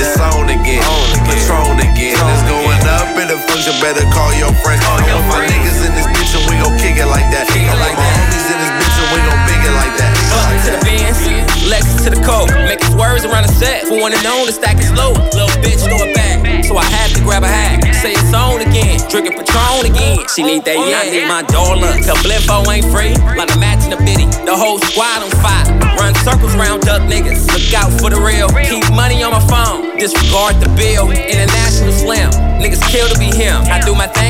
It's 0.00 0.16
on 0.16 0.48
again, 0.48 0.80
Patron 1.28 1.76
again. 1.76 2.16
It's 2.16 2.44
going 2.48 2.84
up 2.88 3.12
in 3.20 3.28
the 3.28 3.36
function, 3.36 3.76
better 3.84 4.04
call 4.16 4.32
your 4.40 4.52
friend. 4.64 4.80
I 4.80 4.96
want 5.12 5.28
my 5.28 5.44
niggas 5.44 5.84
in 5.84 5.92
this 5.92 6.08
bitch 6.08 6.32
and 6.40 6.44
we 6.48 6.56
gon' 6.56 6.72
kick 6.80 6.96
it 6.96 7.04
like 7.04 7.28
that. 7.36 7.44
I 7.52 7.68
want 7.68 8.00
my 8.00 8.08
homies 8.16 8.48
in 8.48 8.56
this 8.64 8.72
bitch 8.80 8.96
and 8.96 9.08
we 9.12 9.18
gon' 9.28 9.40
big 9.44 9.60
it 9.60 9.74
like 9.76 9.92
that. 10.00 10.08
Up 10.40 10.56
to 10.64 10.70
the 10.72 10.80
Benz, 10.88 11.20
Lexus 11.68 12.04
to 12.04 12.10
the 12.10 12.22
coke. 12.24 12.48
Make 12.64 12.82
his 12.82 12.94
words 12.94 13.24
around 13.24 13.44
the 13.46 13.52
set. 13.52 13.84
For 13.86 14.00
one 14.00 14.12
and 14.12 14.22
known, 14.24 14.46
the 14.46 14.52
stack 14.52 14.78
is 14.78 14.92
low. 14.92 15.12
Little 15.36 15.52
bitch, 15.60 15.84
throw 15.84 16.00
it 16.06 16.14
back. 16.14 16.64
So 16.64 16.76
I 16.76 16.84
had 16.84 17.10
to 17.16 17.20
grab 17.20 17.42
a 17.42 17.50
hat. 17.50 17.82
Say 18.00 18.12
it's 18.12 18.32
on 18.32 18.62
again. 18.62 19.02
Drinking 19.10 19.36
Patron 19.36 19.90
again. 19.90 20.24
She 20.30 20.42
need 20.42 20.64
that 20.64 20.78
yeah, 20.78 21.04
need 21.10 21.26
my 21.26 21.42
dollar. 21.50 21.92
Tell 22.00 22.16
Blimpo 22.22 22.64
ain't 22.70 22.86
free. 22.88 23.12
Like 23.36 23.50
a 23.52 23.58
match 23.58 23.84
in 23.84 23.90
the 23.90 24.00
bitty. 24.00 24.24
The 24.46 24.54
whole 24.54 24.78
squad 24.78 25.20
on 25.20 25.30
fire. 25.42 25.66
Run 25.98 26.14
circles 26.22 26.54
round 26.54 26.82
duck 26.86 27.02
niggas. 27.10 27.44
Look 27.50 27.74
out 27.74 27.90
for 28.00 28.08
the 28.08 28.20
real. 28.22 28.48
Keep 28.70 28.94
money 28.94 29.22
on 29.26 29.34
my 29.34 29.42
phone. 29.50 29.98
Disregard 29.98 30.62
the 30.62 30.70
bill. 30.78 31.10
International 31.10 31.92
slim. 31.92 32.30
Niggas 32.62 32.80
kill 32.88 33.08
to 33.08 33.18
be 33.18 33.34
him. 33.34 33.60
I 33.66 33.80
do 33.82 33.94
my 33.94 34.06
thing. 34.06 34.29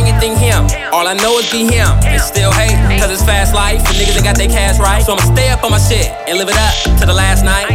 All 0.92 1.06
I 1.06 1.14
know 1.14 1.38
is 1.38 1.50
be 1.50 1.66
him. 1.66 1.88
And 2.06 2.20
still 2.20 2.52
hate. 2.52 2.76
Cause 3.00 3.10
it's 3.10 3.24
fast 3.24 3.54
life. 3.54 3.80
And 3.86 3.96
niggas 3.96 4.16
ain't 4.16 4.24
got 4.24 4.36
their 4.36 4.48
cash 4.48 4.78
right. 4.78 5.02
So 5.02 5.12
I'ma 5.12 5.34
stay 5.34 5.48
up 5.50 5.64
on 5.64 5.70
my 5.70 5.78
shit 5.78 6.10
and 6.26 6.38
live 6.38 6.48
it 6.48 6.58
up 6.58 6.74
to 6.98 7.06
the 7.06 7.14
last 7.14 7.44
night. 7.44 7.68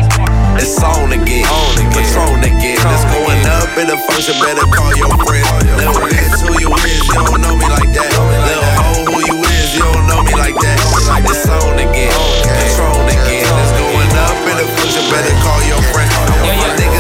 It's 0.56 0.80
on 0.80 1.12
again, 1.12 1.44
Patron 1.92 2.40
again. 2.40 2.80
It's 2.80 3.06
going 3.12 3.44
up 3.44 3.76
in 3.76 3.92
the 3.92 4.00
function, 4.08 4.40
better 4.40 4.64
call 4.72 4.96
your 4.96 5.12
friend. 5.28 5.44
Little 5.76 6.00
bitch, 6.08 6.40
who 6.48 6.56
you 6.64 6.72
is, 6.80 7.04
you 7.04 7.20
don't 7.20 7.44
know 7.44 7.56
me 7.60 7.68
like 7.68 7.92
that. 7.92 8.08
Little 8.48 8.72
hoe, 8.80 9.04
who 9.04 9.20
you 9.20 9.38
is, 9.44 9.76
you 9.76 9.84
don't 9.84 10.08
know 10.08 10.24
me 10.24 10.32
like 10.40 10.56
that. 10.56 10.80
It's 11.28 11.44
on 11.52 11.76
again, 11.76 12.16
Patron 12.48 13.04
again. 13.04 13.44
It's 13.44 13.74
going 13.76 14.14
up 14.16 14.38
in 14.48 14.56
the 14.64 14.68
function, 14.80 15.04
better 15.12 15.36
call 15.44 15.60
your 15.68 15.82
friend. 15.92 16.08
I 16.08 16.56
want 16.56 16.95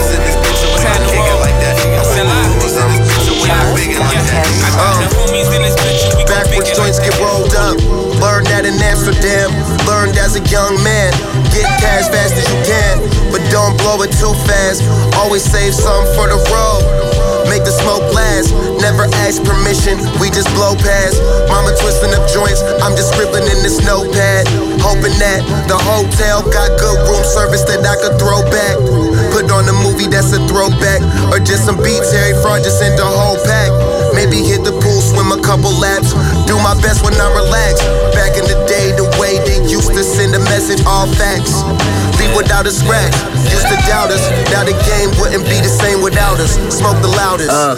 Learned 8.21 8.47
that 8.51 8.65
in 8.65 8.75
Amsterdam. 8.81 9.51
Learned 9.85 10.17
as 10.17 10.35
a 10.35 10.43
young 10.49 10.75
man. 10.83 11.11
Get 11.53 11.67
cash 11.79 12.07
fast 12.09 12.35
as 12.35 12.45
you 12.47 12.59
can, 12.65 13.03
but 13.31 13.43
don't 13.51 13.75
blow 13.79 14.01
it 14.01 14.11
too 14.15 14.33
fast. 14.47 14.83
Always 15.15 15.43
save 15.43 15.73
some 15.73 16.03
for 16.15 16.27
the 16.27 16.39
road. 16.51 16.83
Make 17.47 17.63
the 17.63 17.71
smoke 17.71 18.03
last. 18.11 18.51
Never 18.81 19.05
ask 19.25 19.41
permission, 19.45 19.97
we 20.19 20.29
just 20.33 20.49
blow 20.57 20.73
past. 20.75 21.21
Mama 21.47 21.71
twisting 21.77 22.13
up 22.13 22.25
joints, 22.29 22.61
I'm 22.81 22.97
just 22.97 23.13
scribbling 23.13 23.45
in 23.47 23.59
this 23.61 23.81
notepad. 23.85 24.49
Hoping 24.81 25.15
that 25.21 25.41
the 25.69 25.77
hotel 25.77 26.41
got 26.49 26.73
good 26.77 26.99
room 27.07 27.23
service 27.23 27.63
that 27.69 27.85
I 27.85 27.95
could 28.01 28.17
throw 28.17 28.41
back. 28.49 28.77
Put 29.31 29.49
on 29.53 29.69
a 29.69 29.75
movie 29.85 30.09
that's 30.09 30.33
a 30.33 30.41
throwback, 30.49 31.01
or 31.31 31.39
just 31.39 31.65
some 31.65 31.77
beats, 31.77 32.11
Harry 32.11 32.33
Fraud 32.41 32.63
just 32.65 32.79
sent 32.79 32.97
the 32.97 33.05
whole 33.05 33.37
pack. 33.45 33.71
Maybe 34.15 34.39
hit 34.39 34.63
the 34.63 34.71
pool, 34.71 35.01
swim 35.03 35.35
a 35.35 35.39
couple 35.43 35.75
laps. 35.75 36.15
Do 36.47 36.55
my 36.63 36.73
best 36.79 37.03
when 37.03 37.13
I 37.19 37.27
relax. 37.35 37.83
Back 38.15 38.39
in 38.39 38.47
the 38.47 38.55
day, 38.63 38.95
the 38.95 39.03
way 39.19 39.35
they 39.43 39.59
used 39.67 39.91
to 39.91 40.03
send 40.03 40.33
a 40.33 40.39
message, 40.39 40.79
all 40.87 41.05
facts. 41.19 41.61
Leave 42.19 42.35
without 42.35 42.65
a 42.67 42.71
scratch. 42.71 43.13
Used 43.49 43.67
to 43.67 43.77
doubt 43.89 44.11
us. 44.13 44.23
Now 44.53 44.63
the 44.63 44.77
game 44.85 45.09
wouldn't 45.17 45.45
be 45.49 45.57
the 45.59 45.71
same 45.71 46.01
without 46.01 46.39
us. 46.39 46.55
Smoke 46.69 47.01
the 47.01 47.09
loudest. 47.09 47.49
Uh, 47.49 47.75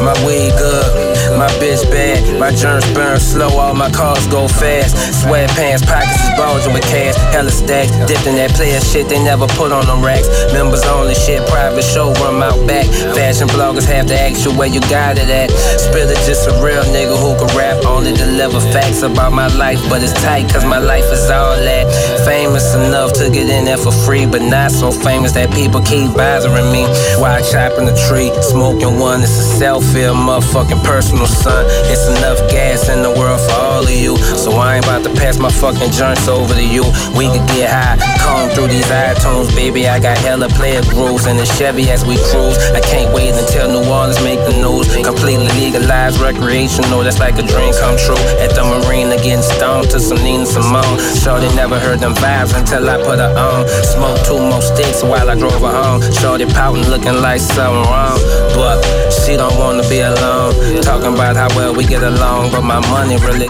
my 0.00 0.14
weed 0.26 0.54
good, 0.56 1.38
my 1.38 1.50
bitch 1.58 1.82
bad, 1.90 2.22
my 2.38 2.50
germs 2.54 2.86
burn 2.94 3.18
slow, 3.18 3.50
all 3.58 3.74
my 3.74 3.90
cars 3.90 4.26
go 4.28 4.46
fast. 4.48 4.96
Sweatpants, 5.24 5.82
pockets 5.86 6.20
is 6.20 6.32
bulging 6.36 6.72
with 6.72 6.86
cash, 6.86 7.16
hella 7.34 7.50
stacks. 7.50 7.90
Dipped 8.06 8.26
in 8.26 8.36
that 8.36 8.50
player 8.54 8.80
shit 8.80 9.08
they 9.08 9.22
never 9.22 9.46
put 9.58 9.72
on 9.72 9.86
them 9.86 10.04
racks. 10.04 10.28
Members 10.52 10.84
only 10.86 11.14
shit, 11.14 11.46
private 11.48 11.82
show, 11.82 12.04
showroom 12.14 12.42
out 12.42 12.58
back. 12.66 12.86
Fashion 13.14 13.48
bloggers 13.48 13.86
have 13.86 14.06
to 14.06 14.14
ask 14.18 14.44
you 14.44 14.52
where 14.56 14.68
you 14.68 14.80
got 14.92 15.16
it 15.16 15.28
at. 15.28 15.50
Spill 15.80 16.08
it 16.08 16.18
just 16.26 16.48
a 16.48 16.52
real 16.62 16.82
nigga 16.92 17.16
who 17.16 17.32
can 17.38 17.50
rap, 17.56 17.84
only 17.86 18.12
deliver 18.12 18.60
facts 18.72 19.02
about 19.02 19.32
my 19.32 19.48
life, 19.56 19.80
but 19.88 20.02
it's 20.02 20.12
tight 20.24 20.50
cause 20.52 20.64
my 20.64 20.78
life 20.78 21.06
is 21.12 21.30
all 21.30 21.56
that. 21.56 21.86
Famous 22.24 22.74
enough 22.74 23.12
to 23.14 23.30
get 23.30 23.48
in 23.48 23.64
there 23.64 23.76
for 23.84 23.92
free, 23.92 24.24
but 24.24 24.40
not 24.40 24.72
so 24.72 24.90
famous 24.90 25.32
that 25.32 25.52
people 25.52 25.84
keep 25.84 26.08
bothering 26.16 26.72
me. 26.72 26.88
While 27.20 27.44
chopping 27.44 27.84
the 27.84 27.92
tree, 28.08 28.32
smoking 28.40 28.96
one, 28.98 29.20
it's 29.20 29.36
a 29.36 29.44
selfie, 29.60 30.08
a 30.08 30.16
motherfucking 30.16 30.80
personal 30.82 31.28
son. 31.28 31.68
It's 31.92 32.08
enough 32.08 32.40
gas 32.48 32.88
in 32.88 33.04
the 33.04 33.12
world 33.12 33.44
for 33.44 33.52
all 33.60 33.84
of 33.84 33.92
you, 33.92 34.16
so 34.16 34.56
I 34.56 34.80
ain't 34.80 34.86
about 34.88 35.04
to 35.04 35.12
pass 35.20 35.36
my 35.38 35.52
fucking 35.52 35.92
joints 35.92 36.26
over 36.28 36.54
to 36.54 36.64
you. 36.64 36.88
We 37.12 37.28
could 37.28 37.44
get 37.52 37.68
high, 37.68 38.00
comb 38.24 38.48
through 38.56 38.72
these 38.72 38.88
iTunes, 38.88 39.52
baby. 39.52 39.86
I 39.86 40.00
got 40.00 40.16
hella 40.16 40.48
player 40.56 40.80
grooves 40.88 41.26
in 41.28 41.36
the 41.36 41.44
Chevy 41.44 41.90
as 41.92 42.08
we 42.08 42.16
cruise. 42.32 42.56
I 42.72 42.80
can't 42.80 43.12
wait 43.12 43.36
until 43.36 43.68
New 43.68 43.84
Orleans 43.84 44.16
make 44.24 44.40
the 44.48 44.56
news. 44.64 44.88
Completely 45.04 45.52
legalized, 45.60 46.24
recreational, 46.24 47.04
that's 47.04 47.20
like 47.20 47.36
a 47.36 47.44
dream 47.44 47.76
come 47.76 48.00
true. 48.00 48.24
At 48.40 48.56
the 48.56 48.64
marina, 48.64 49.20
getting 49.20 49.44
stoned 49.44 49.90
to 49.92 50.00
some 50.00 50.24
Nina 50.24 50.48
Simone. 50.48 50.96
Shorty 51.20 51.52
never 51.52 51.76
heard 51.78 52.00
them 52.00 52.14
vibes 52.16 52.56
until 52.56 52.88
I 52.88 52.96
put 53.04 53.20
her 53.20 53.28
on. 53.36 53.63
Smoke 53.82 54.18
two 54.26 54.38
more 54.38 54.62
sticks 54.62 55.02
while 55.02 55.28
I 55.30 55.34
drove 55.34 55.60
her 55.60 55.82
home. 55.82 56.02
Shorty 56.12 56.46
pouting, 56.46 56.88
looking 56.88 57.20
like 57.20 57.40
something 57.40 57.84
wrong. 57.90 58.18
But 58.54 58.82
she 59.10 59.36
don't 59.36 59.56
wanna 59.58 59.88
be 59.88 60.00
alone. 60.00 60.54
Talking 60.82 61.14
about 61.14 61.36
how 61.36 61.48
well 61.56 61.74
we 61.74 61.84
get 61.84 62.02
along, 62.02 62.50
but 62.50 62.62
my 62.62 62.80
money 62.90 63.16
really. 63.18 63.48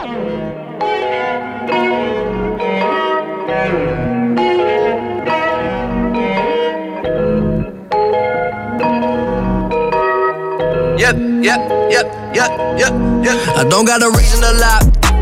Yep, 10.96 11.16
yep, 11.42 11.60
yep, 11.90 12.06
yep, 12.34 12.50
yep, 12.78 12.92
yep. 13.24 13.56
I 13.56 13.66
don't 13.68 13.84
got 13.84 14.02
a 14.02 14.10
reason 14.10 14.40
to 14.40 14.52
lie. 14.58 14.80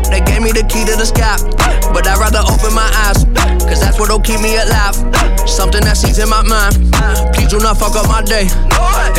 They 0.09 0.21
gave 0.21 0.41
me 0.41 0.51
the 0.51 0.63
key 0.69 0.85
to 0.85 0.95
the 0.95 1.05
sky. 1.05 1.62
But 1.93 2.07
I'd 2.07 2.17
rather 2.17 2.41
open 2.49 2.73
my 2.73 2.89
eyes. 3.05 3.23
Cause 3.69 3.79
that's 3.79 3.99
what'll 3.99 4.19
keep 4.19 4.41
me 4.41 4.57
alive. 4.57 4.95
Something 5.47 5.83
that 5.85 5.97
sees 5.97 6.19
in 6.19 6.29
my 6.29 6.41
mind. 6.41 6.75
Please 7.33 7.49
do 7.49 7.59
not 7.59 7.77
fuck 7.77 7.95
up 7.95 8.07
my 8.07 8.21
day. 8.21 8.49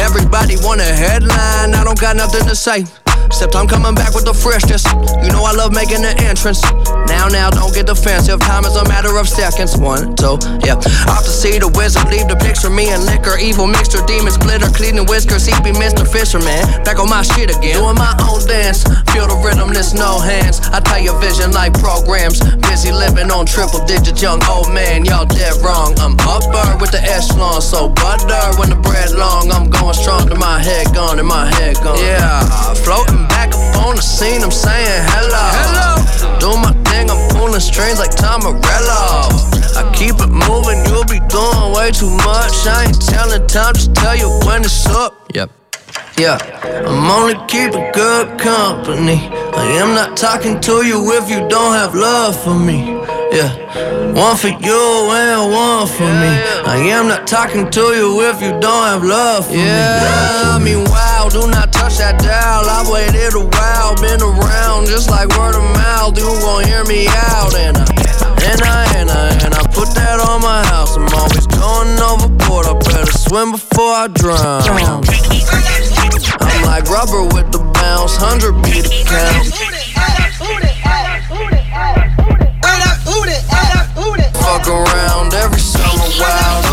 Everybody 0.03 0.57
want 0.59 0.81
a 0.81 0.85
headline. 0.85 1.75
I 1.75 1.83
don't 1.85 2.01
got 2.01 2.17
nothing 2.17 2.47
to 2.47 2.57
say. 2.57 2.85
Except 3.35 3.57
I'm 3.57 3.67
coming 3.67 3.97
back 3.99 4.15
with 4.15 4.23
the 4.23 4.33
freshness. 4.33 4.87
You 5.19 5.35
know 5.35 5.43
I 5.43 5.51
love 5.51 5.75
making 5.75 6.07
the 6.07 6.15
entrance. 6.23 6.63
Now, 7.11 7.27
now, 7.27 7.51
don't 7.51 7.75
get 7.75 7.91
defensive. 7.91 8.39
Time 8.39 8.63
is 8.63 8.79
a 8.79 8.87
matter 8.87 9.11
of 9.19 9.27
seconds. 9.29 9.75
One, 9.75 10.15
two, 10.15 10.39
yeah. 10.63 10.79
Off 11.11 11.27
to 11.27 11.35
see 11.35 11.59
the 11.59 11.67
wizard, 11.75 12.07
leave 12.15 12.31
the 12.31 12.39
picture. 12.39 12.71
Me 12.71 12.95
and 12.95 13.03
liquor, 13.03 13.35
evil 13.35 13.67
mixture, 13.67 13.99
demon 14.07 14.31
splitter, 14.31 14.71
cleaning 14.71 15.03
whiskers. 15.11 15.51
He 15.51 15.55
be 15.67 15.75
Mr. 15.75 16.07
Fisherman. 16.07 16.63
Back 16.87 17.03
on 17.03 17.11
my 17.11 17.27
shit 17.27 17.51
again. 17.51 17.83
Doing 17.83 17.99
my 17.99 18.15
own 18.23 18.39
dance. 18.47 18.87
Feel 19.11 19.27
the 19.27 19.35
rhythm, 19.43 19.75
there's 19.75 19.99
no 19.99 20.23
hands. 20.23 20.63
I 20.71 20.79
tell 20.79 21.03
your 21.03 21.19
vision 21.19 21.51
like 21.51 21.75
programs. 21.75 22.39
Busy 22.71 22.95
living 22.95 23.35
on 23.35 23.51
triple 23.51 23.83
digits, 23.83 24.23
young 24.23 24.39
old 24.47 24.71
man. 24.71 25.03
Y'all 25.03 25.27
dead 25.27 25.59
wrong. 25.59 25.99
I'm 25.99 26.15
upper 26.23 26.79
with 26.79 26.95
the 26.95 27.03
echelon. 27.03 27.59
So 27.59 27.91
butter 27.91 28.55
when 28.63 28.71
the 28.71 28.79
bread 28.79 29.11
long. 29.11 29.51
I'm 29.51 29.75
going 29.75 29.99
strong 29.99 30.31
to 30.31 30.39
my 30.39 30.63
head 30.63 30.95
gone 30.95 31.19
and 31.19 31.27
my 31.27 31.51
head 31.59 31.75
gone. 31.83 31.99
Yeah, 31.99 32.47
floating 32.87 33.24
back 33.29 33.55
up 33.55 33.87
on 33.87 33.97
the 33.97 34.03
scene. 34.03 34.43
I'm 34.43 34.51
saying 34.51 35.03
hello. 35.13 35.45
Hello. 35.61 36.39
Do 36.39 36.57
my 36.61 36.73
thing, 36.91 37.11
I'm 37.11 37.21
pulling 37.37 37.61
strings 37.61 37.99
like 37.99 38.15
Tom 38.15 38.43
Morello. 38.43 39.33
I 39.77 39.83
keep 39.95 40.17
it 40.21 40.31
moving, 40.31 40.85
you'll 40.87 41.09
be 41.09 41.21
doing 41.29 41.73
way 41.75 41.91
too 41.91 42.11
much. 42.23 42.67
I 42.67 42.87
ain't 42.87 43.01
telling 43.01 43.47
time, 43.47 43.75
just 43.75 43.95
tell 43.95 44.17
you 44.17 44.29
when 44.47 44.63
it's 44.63 44.87
up. 44.87 45.31
Yep. 45.35 45.64
Yeah, 46.19 46.39
I'm 46.87 47.11
only 47.11 47.35
keeping 47.49 47.91
good 47.93 48.39
company. 48.39 49.29
I 49.55 49.67
am 49.83 49.95
not 49.95 50.17
talking 50.17 50.61
to 50.61 50.87
you 50.87 51.13
if 51.13 51.29
you 51.29 51.47
don't 51.49 51.75
have 51.75 51.95
love 51.95 52.41
for 52.43 52.55
me. 52.55 53.03
Yeah, 53.35 53.51
one 54.15 54.37
for 54.37 54.49
you 54.49 55.11
and 55.11 55.51
one 55.51 55.89
for 55.89 56.07
me. 56.07 56.33
I 56.71 56.77
am 56.95 57.09
not 57.09 57.27
talking 57.27 57.69
to 57.69 57.81
you 57.99 58.21
if 58.31 58.41
you 58.41 58.51
don't 58.61 58.85
have 58.87 59.03
love 59.03 59.47
for 59.47 59.55
me. 59.55 59.59
Yeah, 59.59 60.55
I 60.55 60.61
mean, 60.63 60.85
wow, 60.85 61.29
do 61.31 61.49
not 61.51 61.73
touch 61.73 61.99
that 61.99 62.21
dial. 62.23 62.63
I've 62.63 62.89
waited 62.89 63.35
a 63.35 63.43
while, 63.43 63.95
been 63.99 64.23
around 64.23 64.87
just 64.87 65.11
like 65.11 65.29
word 65.37 65.57
of 65.59 65.67
mouth. 65.75 66.17
You 66.17 66.31
gon' 66.47 66.65
hear 66.65 66.85
me 66.85 67.09
out, 67.09 67.55
and 67.59 67.77
I, 67.77 67.87
and 68.51 68.63
I, 68.63 68.83
and 68.99 69.11
I, 69.11 69.29
and 69.45 69.55
I 69.55 69.63
put 69.75 69.91
that 69.99 70.23
on 70.23 70.43
my 70.43 70.63
house. 70.71 70.97
I'm 70.97 71.11
always 71.11 71.47
going 71.51 71.99
overboard. 71.99 72.67
I 72.71 72.75
better 72.87 73.11
swim 73.19 73.51
before 73.51 73.95
I 73.99 74.07
drown. 74.15 75.03
Like 76.67 76.89
rubber 76.91 77.25
with 77.35 77.53
the 77.53 77.59
bounce, 77.75 78.17
hundred 78.17 78.55
beat 78.63 78.87
count. 79.07 79.53
Fuck 84.45 84.69
around 84.69 85.35
every 85.35 85.59
summer 85.59 86.09
wild. 86.21 86.64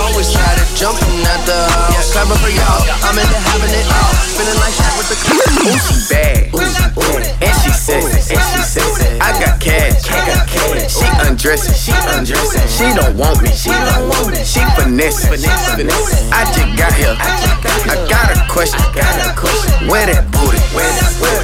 It 0.82 0.90
jumping 0.90 1.22
at 1.30 1.45
the 1.45 1.53
house. 1.53 1.94
Yeah, 1.94 2.10
clapping 2.10 2.41
for 2.41 2.49
y'all. 2.49 2.82
I'm 3.06 3.14
into 3.14 3.38
having 3.38 3.70
it 3.70 3.86
all. 3.86 4.18
Feeling 4.34 4.58
like 4.58 4.74
Shaq 4.74 4.98
with 4.98 5.14
the 5.14 5.18
Ooh, 5.62 5.78
she 5.78 5.94
bad. 6.10 6.49
Ooh, 6.58 6.58
ooh. 6.58 7.22
And 7.38 7.53
she 7.62 7.70
sexy. 7.70 8.34
And 8.34 8.41
she 8.41 8.62
sexy. 8.66 9.06
I 9.22 9.30
got 9.38 9.62
cash. 9.62 10.10
I 10.10 10.18
got 10.26 10.49
cash. 10.49 10.90
She 10.90 11.06
undressing. 11.22 11.78
She 11.78 11.94
undressing. 12.18 12.66
She 12.66 12.90
don't 12.98 13.14
want 13.14 13.45
me. 13.45 13.53
She 13.53 13.70
don't 13.70 14.10
want 14.10 14.34
me. 14.34 14.41
She 14.41 14.66
finesse. 14.74 15.30
Finesse. 15.30 15.70
Finesse. 15.78 16.34
I 16.34 16.49
just 16.49 16.74
got 16.74 16.98
here. 16.98 17.14
I 17.14 18.02
got 18.10 18.34
a 18.34 18.41
question. 18.49 18.82
Got 18.98 19.14
a 19.22 19.38
question. 19.38 19.86
Where 19.86 20.10
that 20.10 20.34
booty? 20.34 20.58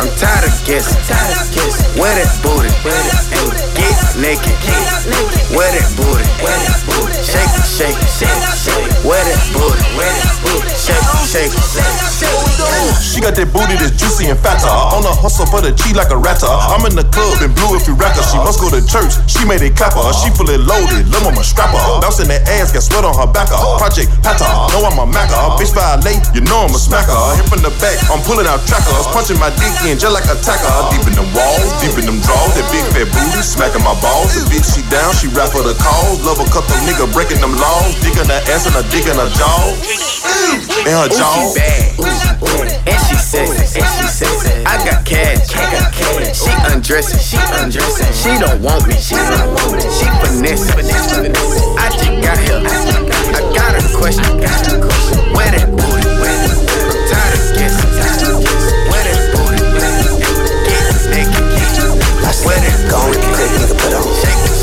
I'm 0.01 0.09
tired 0.17 0.49
of 0.49 0.53
guessing. 0.65 0.97
Where 1.93 2.09
that 2.09 2.33
booty? 2.41 2.73
Get 2.81 4.01
naked. 4.17 4.57
Where 5.53 5.69
that 5.77 5.85
booty? 5.93 6.25
Shake 7.21 7.53
it, 7.53 7.67
shake 7.67 7.99
it, 7.99 8.09
shake 8.17 8.31
it. 8.31 9.05
Where 9.05 9.21
She 13.17 13.19
got 13.19 13.35
that 13.35 13.49
booty 13.51 13.75
that's 13.75 13.97
juicy 13.97 14.29
and 14.29 14.39
fatter. 14.39 14.69
On 14.69 15.01
a 15.03 15.11
hustle 15.11 15.49
for 15.49 15.59
the 15.59 15.73
G 15.73 15.91
like 15.97 16.13
a 16.13 16.17
ratter. 16.17 16.47
I'm 16.47 16.85
in 16.85 16.93
the 16.93 17.03
club 17.09 17.41
and 17.41 17.51
blue 17.57 17.73
if 17.75 17.89
you 17.89 17.97
rack 17.97 18.13
her. 18.13 18.23
She 18.23 18.37
must 18.37 18.61
go 18.61 18.69
to 18.69 18.79
church. 18.85 19.17
She 19.25 19.41
made 19.43 19.65
it 19.65 19.73
clapper. 19.73 20.05
She 20.21 20.29
fully 20.37 20.61
loaded. 20.61 21.09
Lil' 21.09 21.25
mama 21.25 21.41
strapper. 21.41 21.81
Bouncing 21.97 22.29
that 22.29 22.45
ass, 22.45 22.69
got 22.69 22.85
sweat 22.85 23.01
on 23.01 23.17
her 23.17 23.25
back. 23.25 23.49
Uh, 23.49 23.81
Project 23.81 24.13
Pata. 24.21 24.45
Know 24.69 24.85
I'm 24.85 25.01
a 25.01 25.09
macker. 25.09 25.35
Bitch 25.57 25.73
violate, 25.73 26.21
you 26.37 26.45
know 26.45 26.69
I'm 26.69 26.73
a 26.73 26.79
smacker. 26.79 27.17
Hit 27.41 27.49
from 27.49 27.65
the 27.65 27.73
back, 27.81 27.97
I'm 28.13 28.21
pulling 28.21 28.45
out 28.45 28.61
trackers. 28.69 29.09
Punching 29.09 29.41
my 29.41 29.49
dick 29.57 29.73
in 29.89 29.97
just 29.97 30.13
like 30.13 30.29
a 30.29 30.37
tacker. 30.45 30.69
Deep 30.93 31.09
in 31.09 31.17
them 31.17 31.25
walls, 31.33 31.73
deep 31.81 31.97
in 31.97 32.05
them 32.05 32.21
drawers. 32.21 32.53
That 32.53 32.69
big 32.69 32.85
fat 32.93 33.09
booty 33.09 33.41
smacking 33.41 33.81
my 33.81 33.97
balls. 33.97 34.37
The 34.37 34.45
bitch 34.45 34.77
she 34.77 34.85
down, 34.93 35.17
she 35.17 35.25
rap 35.33 35.49
for 35.49 35.65
the 35.65 35.73
cause. 35.81 36.21
Love 36.21 36.37
a 36.37 36.47
couple 36.53 36.77
nigga 36.85 37.09
breaking 37.17 37.41
them 37.41 37.57
laws. 37.57 37.97
Digging 38.05 38.29
her 38.29 38.41
ass 38.53 38.69
and 38.69 38.77
a 38.77 38.85
dick 38.93 39.06
in 39.07 39.15
her 39.15 39.31
jaw. 39.39 39.71
In 40.83 40.91
her 40.91 41.07
Ooh, 41.07 41.15
jaw. 41.15 41.31
she 41.31 41.55
bad. 41.55 41.95
And 42.87 42.99
she 43.07 43.15
sexy. 43.15 43.79
And 43.79 43.87
she 43.87 44.07
sexy. 44.11 44.51
I 44.67 44.83
got 44.83 45.05
cash. 45.05 45.47
I 45.55 45.63
got 45.71 45.93
cash. 45.95 46.43
She 46.43 46.51
undressing. 46.67 47.19
She 47.23 47.39
undressing. 47.55 48.11
She 48.11 48.35
don't 48.35 48.59
want 48.61 48.85
me. 48.87 48.95
She 48.99 49.15
don't 49.15 49.55
want 49.55 49.79
me. 49.79 49.87
She 49.95 50.07
finesse. 50.19 50.67
Finesse. 50.75 51.15
Finesse. 51.15 51.63
I 51.79 51.87
just 51.95 52.19
got 52.19 52.37
here. 52.43 52.59
I 53.31 53.39
got 53.55 53.79
a 53.79 53.83
question. 53.95 54.43
Where 55.31 55.51
that 55.55 55.71
booty? 55.71 56.03
I'm 56.03 56.99
tired 57.07 57.31
of 57.31 57.55
guessing. 57.55 57.87
Where 58.91 59.03
that 59.07 59.23
booty? 59.31 59.59
Get 60.67 60.83
naked. 61.15 61.47
Where 62.43 62.59
that 62.59 62.77
Go 62.91 63.26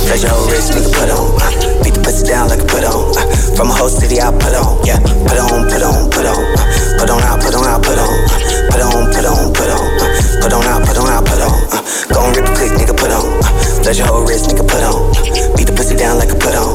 Your 0.05 0.31
whole 0.31 0.47
wrist, 0.47 0.73
nigga, 0.73 0.93
put 0.95 1.11
on. 1.11 1.27
Uh, 1.43 1.51
beat 1.83 1.95
the 1.97 2.01
pussy 2.05 2.29
down 2.29 2.49
like 2.49 2.61
a 2.61 2.69
put 2.69 2.85
on. 2.85 3.13
Uh, 3.17 3.25
from 3.57 3.69
a 3.69 3.75
whole 3.75 3.89
city, 3.89 4.21
I 4.21 4.31
put 4.31 4.55
on. 4.55 4.79
Yeah, 4.87 5.01
put 5.01 5.37
on, 5.37 5.65
put 5.69 5.83
on, 5.83 6.07
put 6.13 6.25
on. 6.29 6.39
Uh, 6.55 6.65
put 7.01 7.09
on 7.11 7.21
out, 7.25 7.41
put 7.43 7.55
on 7.57 7.65
out, 7.67 7.83
put 7.83 7.99
on. 7.99 8.09
Uh, 8.09 8.69
put 8.71 8.81
on, 8.85 9.11
put 9.11 9.27
on, 9.27 9.53
put 9.53 9.69
on. 9.69 9.85
Uh, 10.01 10.09
put 10.41 10.53
on 10.55 10.65
out, 10.65 10.81
put 10.87 10.97
on 10.97 11.09
out, 11.09 11.25
put 11.27 11.41
on. 11.43 11.57
Uh, 11.73 11.83
go 12.15 12.21
on, 12.21 12.31
rip 12.37 12.47
it 12.47 12.55
quick, 12.57 12.73
nigga, 12.79 12.95
put 12.95 13.11
on. 13.11 13.27
Uh, 13.85 13.93
your 13.93 14.07
whole 14.07 14.25
wrist, 14.25 14.49
nigga, 14.49 14.65
put 14.65 14.85
on. 14.87 15.13
Uh, 15.13 15.57
beat 15.59 15.67
the 15.67 15.75
pussy 15.75 15.97
down 15.97 16.17
like 16.17 16.31
a 16.31 16.39
put 16.39 16.55
on. 16.55 16.73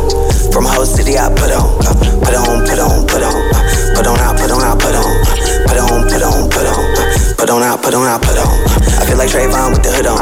From 0.51 0.65
a 0.65 0.69
whole 0.69 0.85
city, 0.85 1.17
I 1.17 1.29
put 1.31 1.53
on. 1.53 1.69
Uh, 1.85 1.95
put 2.19 2.35
on, 2.35 2.65
put 2.67 2.79
on, 2.81 3.07
put 3.07 3.23
on. 3.23 3.37
Uh, 3.55 3.61
put 3.95 4.05
on 4.09 4.19
out, 4.19 4.35
put 4.35 4.51
on 4.51 4.61
out, 4.61 4.77
put 4.77 4.93
on. 4.93 5.05
Uh, 5.05 5.69
put 5.69 5.77
on, 5.79 5.99
put 6.05 6.21
on, 6.21 6.49
put 6.49 6.65
on. 6.67 6.81
Uh, 6.97 7.08
put 7.39 7.49
on 7.49 7.63
out, 7.63 7.79
put 7.79 7.95
on 7.95 8.03
out, 8.03 8.19
put 8.19 8.35
on. 8.35 8.51
I 8.99 9.07
feel 9.07 9.15
like 9.15 9.31
Trayvon 9.31 9.71
with 9.71 9.79
the 9.79 9.95
hood 9.95 10.11
on. 10.11 10.19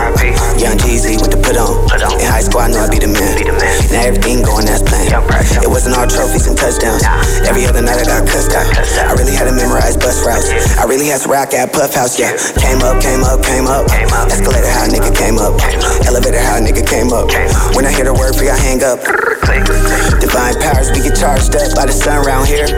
Young 0.62 0.78
Jeezy 0.78 1.18
with 1.18 1.34
the 1.34 1.42
put 1.42 1.58
on. 1.58 1.90
In 2.22 2.30
high 2.30 2.46
school, 2.46 2.62
I 2.62 2.70
knew 2.70 2.78
I'd 2.78 2.94
be 2.94 3.02
the 3.02 3.10
man. 3.10 3.42
Now 3.90 4.06
everything 4.06 4.46
going 4.46 4.70
as 4.70 4.86
planned. 4.86 5.10
It 5.66 5.66
wasn't 5.66 5.98
all 5.98 6.06
trophies 6.06 6.46
and 6.46 6.54
touchdowns. 6.54 7.02
Every 7.42 7.66
other 7.66 7.82
night 7.82 7.98
I 7.98 8.06
got 8.06 8.30
cussed 8.30 8.54
out. 8.54 8.70
I 9.02 9.18
really 9.18 9.34
had 9.34 9.50
to 9.50 9.56
memorize 9.58 9.98
bus 9.98 10.22
routes. 10.22 10.54
I 10.78 10.86
really 10.86 11.10
had 11.10 11.26
to 11.26 11.30
rock 11.34 11.58
at 11.58 11.74
Puff 11.74 11.98
House, 11.98 12.22
yeah. 12.22 12.38
Came 12.62 12.86
up, 12.86 13.02
came 13.02 13.26
up, 13.26 13.42
came 13.42 13.66
up. 13.66 13.90
Escalator, 14.30 14.70
how 14.70 14.86
a 14.86 14.94
nigga 14.94 15.10
came 15.10 15.42
up. 15.42 15.58
Elevator, 16.06 16.38
how 16.38 16.62
a 16.62 16.62
nigga 16.62 16.86
came 16.86 17.10
up. 17.10 17.34
When 17.74 17.90
I 17.90 17.92
hear 17.92 18.06
the 18.06 18.14
word 18.14 18.38
free, 18.38 18.54
I 18.54 18.58
hang 18.62 18.86
up. 18.86 19.02
Divine 20.22 20.56
powers, 20.62 20.94
we 20.94 21.02
get 21.02 21.18
charged 21.18 21.56
up 21.58 21.74
by 21.74 21.90
the 21.90 21.96
sun 21.96 22.22
round 22.26 22.46
here. 22.46 22.70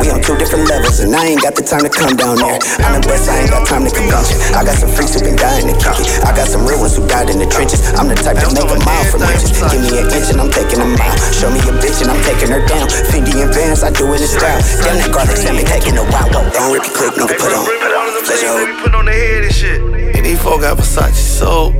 We 0.00 0.08
on 0.08 0.24
two 0.24 0.36
different 0.40 0.68
levels, 0.68 1.00
and 1.00 1.12
I 1.12 1.36
ain't 1.36 1.42
got 1.42 1.52
the 1.52 1.64
time 1.64 1.84
to 1.84 1.92
come 1.92 2.16
down 2.16 2.40
there. 2.40 2.56
I'm 2.80 2.96
the 2.96 3.04
best, 3.04 3.28
I 3.28 3.44
ain't 3.44 3.50
got 3.52 3.68
time 3.68 3.84
to 3.84 3.92
convince 3.92 4.32
you. 4.32 4.38
I 4.56 4.64
got 4.64 4.76
some 4.80 4.88
freaks 4.88 5.12
who 5.12 5.20
been 5.20 5.36
dying 5.36 5.68
to 5.68 5.76
kick 5.76 6.00
it. 6.00 6.08
I 6.24 6.32
got 6.32 6.48
some 6.48 6.64
real 6.64 6.80
ones 6.80 6.96
who 6.96 7.04
died 7.04 7.28
in 7.28 7.36
the 7.36 7.48
trenches. 7.48 7.84
I'm 8.00 8.08
the 8.08 8.16
type 8.16 8.40
to 8.40 8.48
make 8.56 8.68
a 8.68 8.78
mile 8.84 9.06
from 9.12 9.20
inches. 9.28 9.52
Give 9.68 9.80
me 9.84 10.00
an 10.00 10.08
inch 10.08 10.32
and 10.32 10.40
I'm 10.40 10.48
taking 10.48 10.80
a 10.80 10.88
mile. 10.88 11.16
Show 11.36 11.52
me 11.52 11.60
a 11.60 11.72
bitch 11.76 12.00
and 12.00 12.08
I'm 12.08 12.20
taking 12.24 12.48
her 12.52 12.62
down. 12.64 12.88
Fendi 13.12 13.36
and 13.44 13.52
Vans, 13.52 13.84
I 13.84 13.92
do 13.92 14.08
it 14.16 14.24
in 14.24 14.28
style. 14.28 14.60
Damn 14.80 14.96
that 14.96 15.12
garlic 15.12 15.36
salmon 15.36 15.68
taking 15.68 15.96
a 16.00 16.04
while. 16.08 16.28
Don't 16.32 16.72
rip 16.72 16.88
your 16.88 16.94
clip, 16.96 17.20
nigga, 17.20 17.36
put 17.36 17.52
on. 17.52 17.64
Let 17.68 18.40
your 18.40 18.54
hoe 18.54 18.82
Put 18.82 18.94
on 18.94 19.04
the 19.04 19.12
head 19.12 19.44
and 19.44 19.54
shit. 19.54 19.80
And 20.16 20.24
these 20.24 20.40
folk 20.40 20.62
got 20.62 20.78
Versace 20.78 21.20
soap. 21.20 21.74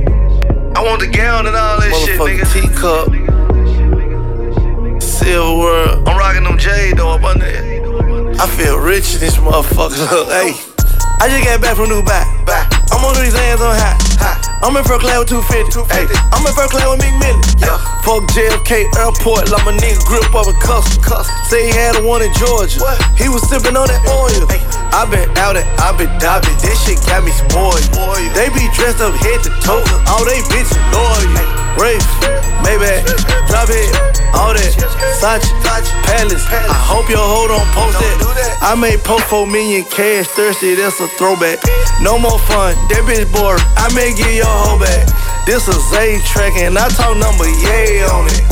I 0.75 0.83
want 0.85 1.01
the 1.01 1.07
gown 1.07 1.47
and 1.47 1.55
all 1.55 1.79
that 1.81 1.93
shit, 2.05 2.19
nigga. 2.19 2.45
teacup. 2.53 3.38
Silver 5.19 5.59
world. 5.59 6.07
I'm 6.07 6.17
rocking 6.17 6.43
them 6.43 6.57
J 6.57 6.93
though 6.93 7.09
up 7.09 7.23
under 7.25 7.45
it. 7.45 8.39
I 8.39 8.47
feel 8.47 8.79
rich 8.79 9.15
in 9.15 9.19
this 9.19 9.35
motherfucker. 9.35 10.07
hey, 10.31 10.55
I 11.19 11.27
just 11.27 11.43
got 11.43 11.61
back 11.61 11.75
from 11.75 11.87
Dubai. 11.87 12.23
Back. 12.45 12.71
I'm 12.93 13.03
on 13.03 13.21
these 13.21 13.35
hands 13.35 13.59
on 13.59 13.75
high. 13.75 13.97
high. 14.17 14.48
I'm 14.59 14.75
in 14.75 14.83
first 14.83 15.01
class 15.01 15.19
with 15.23 15.31
250. 15.31 15.87
Hey, 15.87 16.03
I'm 16.35 16.43
in 16.43 16.51
first 16.51 16.75
class 16.75 16.83
with 16.91 16.99
Mick 16.99 17.15
Millie. 17.23 17.39
Yeah. 17.63 17.79
Fuck 18.03 18.27
JFK 18.35 18.91
Airport, 18.99 19.47
like 19.51 19.63
my 19.63 19.71
nigga 19.71 20.03
grip 20.03 20.27
up 20.35 20.51
a 20.51 20.55
custom. 20.59 20.99
Say 21.47 21.67
he 21.67 21.71
had 21.71 21.95
a 21.95 22.03
one 22.03 22.21
in 22.21 22.31
Georgia. 22.35 22.75
He 23.15 23.31
was 23.31 23.41
sipping 23.47 23.79
on 23.79 23.87
that 23.87 24.03
oil. 24.11 24.43
I 24.91 25.07
been 25.07 25.29
out 25.39 25.55
and 25.55 25.67
I 25.79 25.95
been 25.95 26.11
diving. 26.19 26.55
This 26.59 26.75
shit 26.83 26.99
got 27.07 27.23
me 27.23 27.31
spoiled. 27.31 27.79
Boy, 27.95 28.19
They 28.35 28.51
be 28.51 28.67
dressed 28.75 28.99
up 28.99 29.15
head 29.23 29.39
to 29.47 29.51
toe. 29.63 29.79
All 30.11 30.27
they 30.27 30.43
bitches 30.51 30.75
loyal. 30.91 31.59
Rafe, 31.79 32.03
Maybach, 32.59 33.07
drop 33.47 33.71
it, 33.71 33.87
all 34.35 34.51
that. 34.51 34.73
Sachi, 35.15 35.47
Palace. 36.03 36.43
I 36.51 36.75
hope 36.75 37.07
your 37.07 37.23
hoe 37.23 37.47
don't 37.47 37.63
post 37.71 37.95
that. 38.03 38.59
I 38.59 38.75
made 38.75 38.99
post 39.07 39.23
for 39.31 39.47
million 39.47 39.85
cash, 39.87 40.27
thirsty, 40.35 40.75
that's 40.75 40.99
a 40.99 41.07
throwback. 41.15 41.63
No 42.01 42.19
more 42.19 42.39
fun, 42.51 42.75
that 42.91 43.07
bitch 43.07 43.31
bored. 43.31 43.63
I 43.79 43.87
may 43.95 44.11
get 44.11 44.33
your 44.35 44.48
hoe 44.49 44.79
back. 44.79 45.05
This 45.45 45.67
a 45.67 45.75
Zay 45.93 46.19
track 46.25 46.57
and 46.57 46.77
I 46.77 46.89
talk 46.89 47.17
number 47.17 47.45
yay 47.45 48.03
on 48.05 48.27
it. 48.27 48.43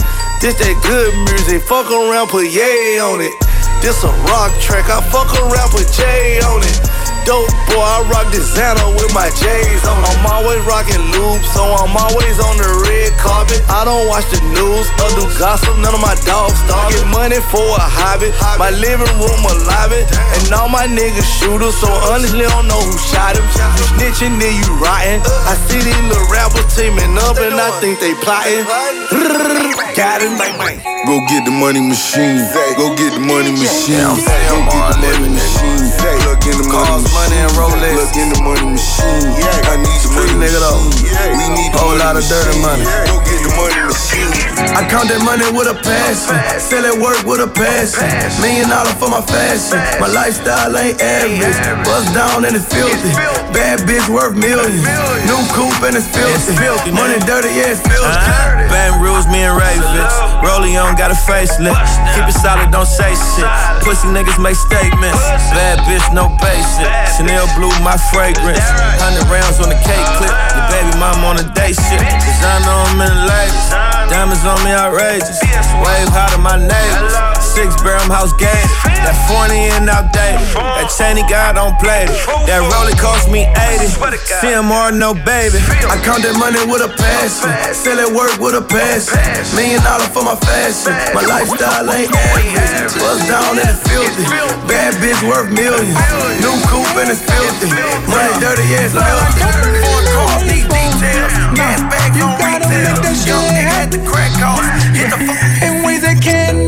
This 0.42 0.54
that 0.62 0.76
good 0.86 1.14
music, 1.34 1.66
fuck 1.66 1.90
around, 1.90 2.30
put 2.30 2.46
yay 2.46 3.02
on 3.02 3.22
it. 3.22 3.34
This 3.82 4.04
a 4.04 4.12
rock 4.30 4.54
track, 4.62 4.90
I 4.90 5.02
fuck 5.10 5.30
around, 5.34 5.70
put 5.74 5.90
J 5.94 6.42
on 6.46 6.62
it. 6.62 6.78
Dope 7.28 7.52
boy, 7.76 7.84
I 7.84 8.08
rock 8.08 8.32
designer 8.32 8.88
with 8.96 9.12
my 9.12 9.28
J's 9.36 9.84
on. 9.84 10.00
I'm 10.00 10.24
always 10.32 10.64
rocking 10.64 11.04
loops, 11.12 11.52
so 11.52 11.60
I'm 11.60 11.92
always 11.92 12.40
on 12.40 12.56
the 12.56 12.72
red 12.88 13.12
carpet. 13.20 13.60
I 13.68 13.84
don't 13.84 14.08
watch 14.08 14.24
the 14.32 14.40
news 14.56 14.88
or 15.04 15.12
do 15.20 15.28
gossip, 15.36 15.76
none 15.84 15.92
of 15.92 16.00
my 16.00 16.16
dogs 16.24 16.56
starve. 16.64 16.96
Get 16.96 17.04
money 17.12 17.44
for 17.52 17.68
a 17.68 17.84
hobby, 17.84 18.32
my 18.56 18.72
living 18.72 19.12
room 19.20 19.44
alive 19.44 19.92
it. 19.92 20.08
And 20.40 20.56
all 20.56 20.72
my 20.72 20.88
niggas 20.88 21.28
shooters, 21.44 21.76
so 21.76 21.92
honestly 22.16 22.48
I 22.48 22.52
don't 22.56 22.72
know 22.72 22.80
who 22.80 22.96
shot 22.96 23.36
him. 23.36 23.44
You 23.44 23.86
snitching, 24.00 24.40
then 24.40 24.56
you 24.56 24.68
rotten. 24.80 25.20
I 25.52 25.60
see 25.68 25.84
these 25.84 26.04
little 26.08 26.32
rappers 26.32 26.64
teaming 26.80 27.20
up, 27.28 27.36
and 27.44 27.60
I 27.60 27.76
think 27.84 28.00
they 28.00 28.16
plotting. 28.24 28.64
Got 30.00 30.24
him, 30.24 30.40
Go 31.04 31.20
get 31.28 31.44
the 31.44 31.52
money 31.52 31.84
machine. 31.84 32.40
Go 32.80 32.96
get 32.96 33.12
the 33.12 33.20
money 33.20 33.52
machine. 33.52 34.00
Go 34.00 34.16
get 34.16 34.96
the 34.96 35.04
money 35.12 35.30
machine. 35.36 35.88
Look 36.28 36.44
in 36.44 36.60
the 36.60 36.68
money 36.68 37.04
machine. 37.04 37.17
Money 37.18 37.38
and 37.42 37.54
Rolex. 37.58 37.94
Look 37.98 38.14
in 38.14 38.30
the 38.30 38.40
money 38.46 38.78
machine. 38.78 39.34
I 39.66 39.82
need 39.82 40.02
the 40.06 40.10
money 40.14 40.36
nigga 40.38 40.60
though. 40.62 40.86
We 41.34 41.46
need 41.58 41.74
the 41.74 41.80
Whole 41.82 41.98
lot 41.98 42.18
of 42.18 42.26
dirty 42.26 42.58
money. 42.62 42.86
Go 43.10 43.18
get 43.26 43.42
the 43.42 43.52
money 43.58 43.82
machine. 43.90 44.30
I 44.78 44.86
count 44.86 45.10
that 45.10 45.22
money 45.26 45.46
with 45.54 45.70
a 45.70 45.78
passion. 45.82 46.38
Sell 46.62 46.86
at 46.86 46.98
work 47.02 47.22
with 47.26 47.42
a 47.42 47.50
passion. 47.50 48.06
Million 48.42 48.70
dollar 48.70 48.94
for 49.02 49.10
my 49.10 49.22
fashion. 49.26 49.82
My 49.98 50.10
lifestyle 50.10 50.74
ain't 50.78 51.02
average. 51.02 51.58
Bust 51.86 52.14
down 52.14 52.46
and 52.46 52.54
it's 52.54 52.70
filthy. 52.70 53.14
Bad 53.54 53.86
bitch 53.90 54.06
worth 54.10 54.38
millions. 54.38 54.86
New 55.26 55.42
coupe 55.54 55.82
and 55.86 55.98
it's 55.98 56.10
filthy. 56.10 56.54
Money 56.94 57.18
dirty, 57.26 57.50
yeah, 57.58 57.74
it's 57.74 57.82
filthy. 57.82 58.06
Uh-huh. 58.06 58.70
Baton 58.70 59.02
Rouge, 59.02 59.26
me 59.30 59.42
and 59.46 59.58
Ravens. 59.58 60.14
Rollie 60.46 60.78
on 60.78 60.94
got 60.98 61.10
a 61.10 61.18
facelift. 61.18 61.78
Keep 62.14 62.30
it 62.30 62.38
solid, 62.38 62.70
don't 62.70 62.90
say 62.90 63.14
shit. 63.14 63.50
Pussy 63.82 64.10
niggas 64.14 64.38
make 64.42 64.58
statements. 64.58 65.22
Bad 65.54 65.82
bitch, 65.90 66.06
no 66.14 66.30
basic. 66.42 66.86
Chanel 67.16 67.48
blue, 67.56 67.72
my 67.80 67.96
fragrance. 68.12 68.66
Hundred 69.00 69.24
rounds 69.32 69.62
on 69.64 69.70
the 69.70 69.80
cake 69.86 70.08
clip. 70.20 70.34
Your 70.58 70.68
baby 70.68 70.92
mom 71.00 71.24
on 71.24 71.40
a 71.40 71.46
day 71.56 71.72
shit. 71.72 72.02
Designer 72.02 72.74
on 72.74 73.00
in 73.00 73.08
the 73.08 73.26
latest. 73.30 73.72
Diamonds 74.12 74.44
on 74.44 74.60
me 74.66 74.72
outrageous. 74.74 75.40
Wave 75.86 76.10
high 76.12 76.30
to 76.36 76.40
my 76.42 76.58
neighbors. 76.58 77.37
Six 77.58 77.74
barrel 77.82 78.06
house 78.14 78.38
gated. 78.38 78.70
That 79.02 79.18
40 79.26 79.82
and 79.82 79.90
outdated. 79.90 80.46
That 80.54 80.94
Cheney 80.94 81.26
guy 81.26 81.58
don't 81.58 81.74
play 81.82 82.06
it. 82.06 82.14
That 82.46 82.62
Rollie 82.70 82.94
cost 83.02 83.34
me 83.34 83.50
80. 83.50 83.98
CMR, 84.46 84.94
no 84.94 85.18
baby. 85.18 85.58
I 85.90 85.98
count 86.06 86.22
that 86.22 86.38
money 86.38 86.62
with 86.70 86.86
a 86.86 86.92
passion. 86.94 87.50
Sell 87.74 87.98
at 87.98 88.14
work 88.14 88.38
with 88.38 88.54
a 88.54 88.62
passion. 88.62 89.18
Million 89.58 89.82
dollar 89.82 90.06
for 90.14 90.22
my 90.22 90.38
fashion. 90.38 90.94
My 91.18 91.26
lifestyle 91.26 91.90
ain't 91.90 92.14
average. 92.14 92.94
Bust 93.02 93.26
down 93.26 93.58
and 93.58 93.66
it's 93.66 93.82
filthy. 93.90 94.30
Bad 94.70 94.94
bitch 95.02 95.18
worth 95.26 95.50
millions. 95.50 95.98
New 96.38 96.54
coupe 96.70 96.94
and 97.02 97.10
it's 97.10 97.26
filthy. 97.26 97.74
Money 98.06 98.38
dirty, 98.38 98.70
it's 98.70 98.94
filthy. 98.94 99.42
Four 99.82 100.02
cars 100.14 100.46
need 100.46 100.70
details. 100.70 101.34
Gas 101.58 101.82
bags 101.90 102.22
on 102.22 102.38
retail. 102.38 103.02
Young 103.26 103.50
nigga 103.50 103.74
at 103.82 103.90
the 103.90 103.98
crack 104.06 104.30
house. 104.38 104.62
Hit 104.94 105.10
the 105.10 105.26
fuck. 105.26 105.42
in 105.66 105.82
ways 105.82 106.06
I 106.06 106.14
cannot 106.14 106.67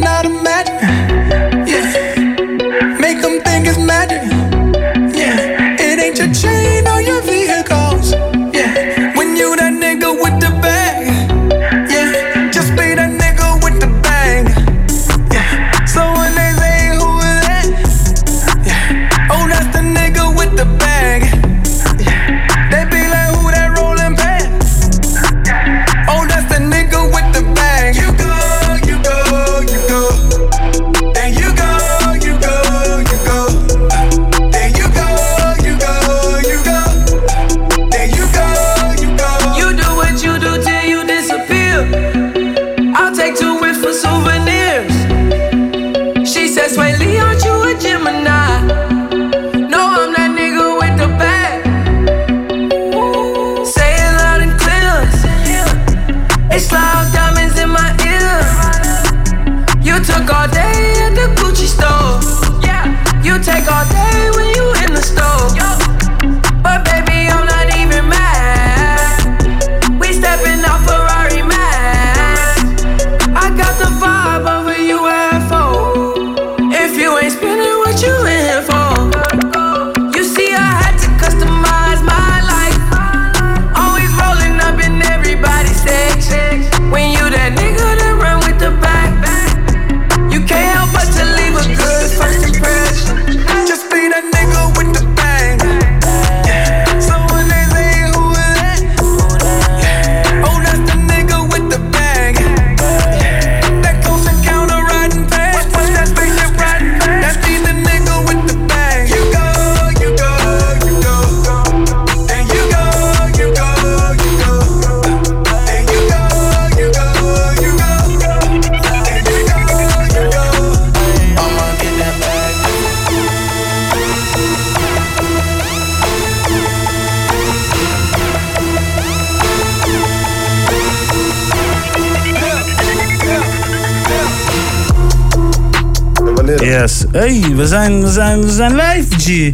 Hey, 137.30 137.56
we 137.56 137.68
zijn, 137.68 138.01
we 138.01 138.11
zijn, 138.11 138.41
we 138.41 138.51
zijn 138.51 138.76
live, 138.76 139.15
G. 139.18 139.51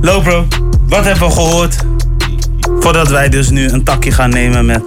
Lopro, 0.00 0.46
wat 0.88 1.04
hebben 1.04 1.28
we 1.28 1.34
gehoord? 1.34 1.76
Voordat 2.80 3.08
wij 3.08 3.28
dus 3.28 3.50
nu 3.50 3.68
een 3.68 3.84
takje 3.84 4.12
gaan 4.12 4.30
nemen 4.30 4.66
met 4.66 4.82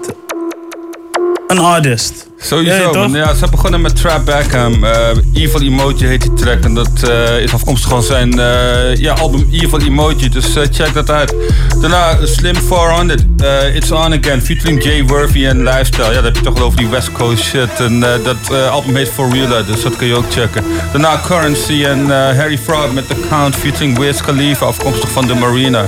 een 1.48 1.60
artist. 1.60 2.23
Sowieso, 2.46 2.82
Ja, 2.82 2.92
man. 2.92 3.12
Ja, 3.12 3.34
ze 3.34 3.46
begonnen 3.52 3.82
met 3.82 3.96
Trap 3.96 4.26
Beckham. 4.26 4.84
eh, 4.84 5.10
Evil 5.34 5.62
Emoji 5.62 6.06
heet 6.06 6.22
die 6.22 6.34
track. 6.34 6.64
En 6.64 6.74
dat 6.74 6.90
eh, 7.10 7.40
is 7.40 7.54
afkomstig 7.54 7.90
van 7.90 8.04
zijn 8.04 8.40
eh, 8.40 8.96
ja, 8.96 9.14
album 9.14 9.48
Evil 9.52 9.80
Emoji. 9.82 10.30
Dus 10.30 10.46
check 10.72 10.94
dat 10.94 11.10
uit. 11.10 11.34
Daarna 11.82 12.18
Slim 12.24 12.56
400. 12.56 13.26
eh, 13.38 13.76
It's 13.76 13.92
On 13.92 14.14
Again. 14.14 14.42
Featuring 14.42 14.84
Jay 14.84 15.04
Worthy 15.06 15.46
en 15.46 15.64
Lifestyle. 15.64 16.08
Ja, 16.08 16.14
dat 16.14 16.24
heb 16.24 16.36
je 16.36 16.42
toch 16.42 16.58
wel 16.58 16.66
over 16.66 16.78
die 16.78 16.88
West 16.88 17.12
Coast 17.12 17.44
shit. 17.44 17.70
En 17.78 18.00
dat 18.00 18.58
album 18.72 18.96
heet 18.96 19.10
For 19.10 19.30
Real. 19.32 19.66
Dus 19.66 19.82
dat 19.84 19.96
kun 19.96 20.08
je 20.08 20.16
ook 20.16 20.32
checken. 20.32 20.64
Daarna 20.92 21.22
Currency 21.26 21.86
en 21.86 22.10
Harry 22.38 22.58
Fraud 22.58 22.94
met 22.94 23.08
The 23.08 23.16
Count. 23.30 23.56
Featuring 23.56 23.98
Wiz 23.98 24.22
Khalifa. 24.22 24.66
Afkomstig 24.66 25.10
van 25.12 25.28
The 25.28 25.34
Marina. 25.36 25.86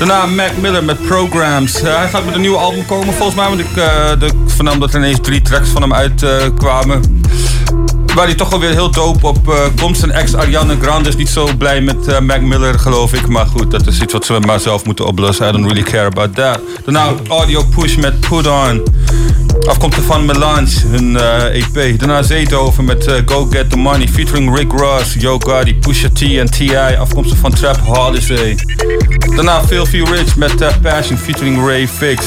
Daarna 0.00 0.26
Mac 0.26 0.56
Miller 0.60 0.84
met 0.84 1.02
Programs. 1.06 1.80
Eh, 1.80 1.96
hij 1.96 2.08
gaat 2.08 2.24
met 2.24 2.34
een 2.34 2.40
nieuw 2.40 2.56
album 2.56 2.86
komen 2.86 3.14
volgens 3.14 3.36
mij. 3.36 3.48
Want 3.48 3.60
ik, 3.60 3.76
eh, 3.76 4.28
ik 4.28 4.32
vernam 4.46 4.80
dat 4.80 4.94
er 4.94 4.98
ineens 4.98 5.18
drie 5.22 5.42
tracks 5.42 5.68
van 5.68 5.82
hem 5.82 5.94
uitkwamen. 5.94 7.22
Waar 8.14 8.26
hij 8.26 8.34
toch 8.34 8.48
wel 8.50 8.60
weer 8.60 8.70
heel 8.70 8.90
dope 8.90 9.26
op 9.26 9.48
eh, 9.48 9.60
komt. 9.80 9.98
Zijn 9.98 10.10
ex 10.10 10.34
Ariana 10.34 10.74
Grande 10.80 11.08
is 11.08 11.16
niet 11.16 11.28
zo 11.28 11.48
blij 11.58 11.80
met 11.80 12.06
eh, 12.06 12.20
Mac 12.20 12.40
Miller, 12.40 12.78
geloof 12.78 13.12
ik. 13.12 13.28
Maar 13.28 13.46
goed, 13.46 13.70
dat 13.70 13.86
is 13.86 14.00
iets 14.00 14.12
wat 14.12 14.24
ze 14.24 14.40
maar 14.40 14.60
zelf 14.60 14.84
moeten 14.84 15.06
oplossen. 15.06 15.48
I 15.48 15.52
don't 15.52 15.64
really 15.64 15.82
care 15.82 16.06
about 16.06 16.34
that. 16.34 16.60
Daarna 16.84 17.12
Audio 17.28 17.62
Push 17.62 17.96
met 17.96 18.20
Put 18.20 18.46
On. 18.46 18.82
Afkomstig 19.66 20.04
van 20.04 20.24
Melange, 20.24 20.80
hun 20.86 21.16
eh, 21.16 21.62
EP. 21.62 21.98
Daarna 21.98 22.22
Zeethoven 22.22 22.84
met 22.84 23.06
eh, 23.06 23.14
Go 23.26 23.46
Get 23.50 23.70
The 23.70 23.76
Money. 23.76 24.08
Featuring 24.08 24.56
Rick 24.56 24.72
Ross, 24.72 25.14
Yo 25.18 25.38
Gotti, 25.38 25.74
Pusha 25.74 26.08
T 26.12 26.22
en 26.22 26.50
T.I. 26.50 26.96
Afkomstig 26.98 27.38
van 27.38 27.52
Trap 27.52 27.78
Holiday. 27.78 28.58
Daarna 29.34 29.62
Filthy 29.62 30.02
Rich 30.02 30.36
met 30.36 30.60
eh, 30.60 30.68
Passion. 30.82 31.18
Featuring 31.18 31.66
Ray 31.66 31.88
Fix. 31.88 32.24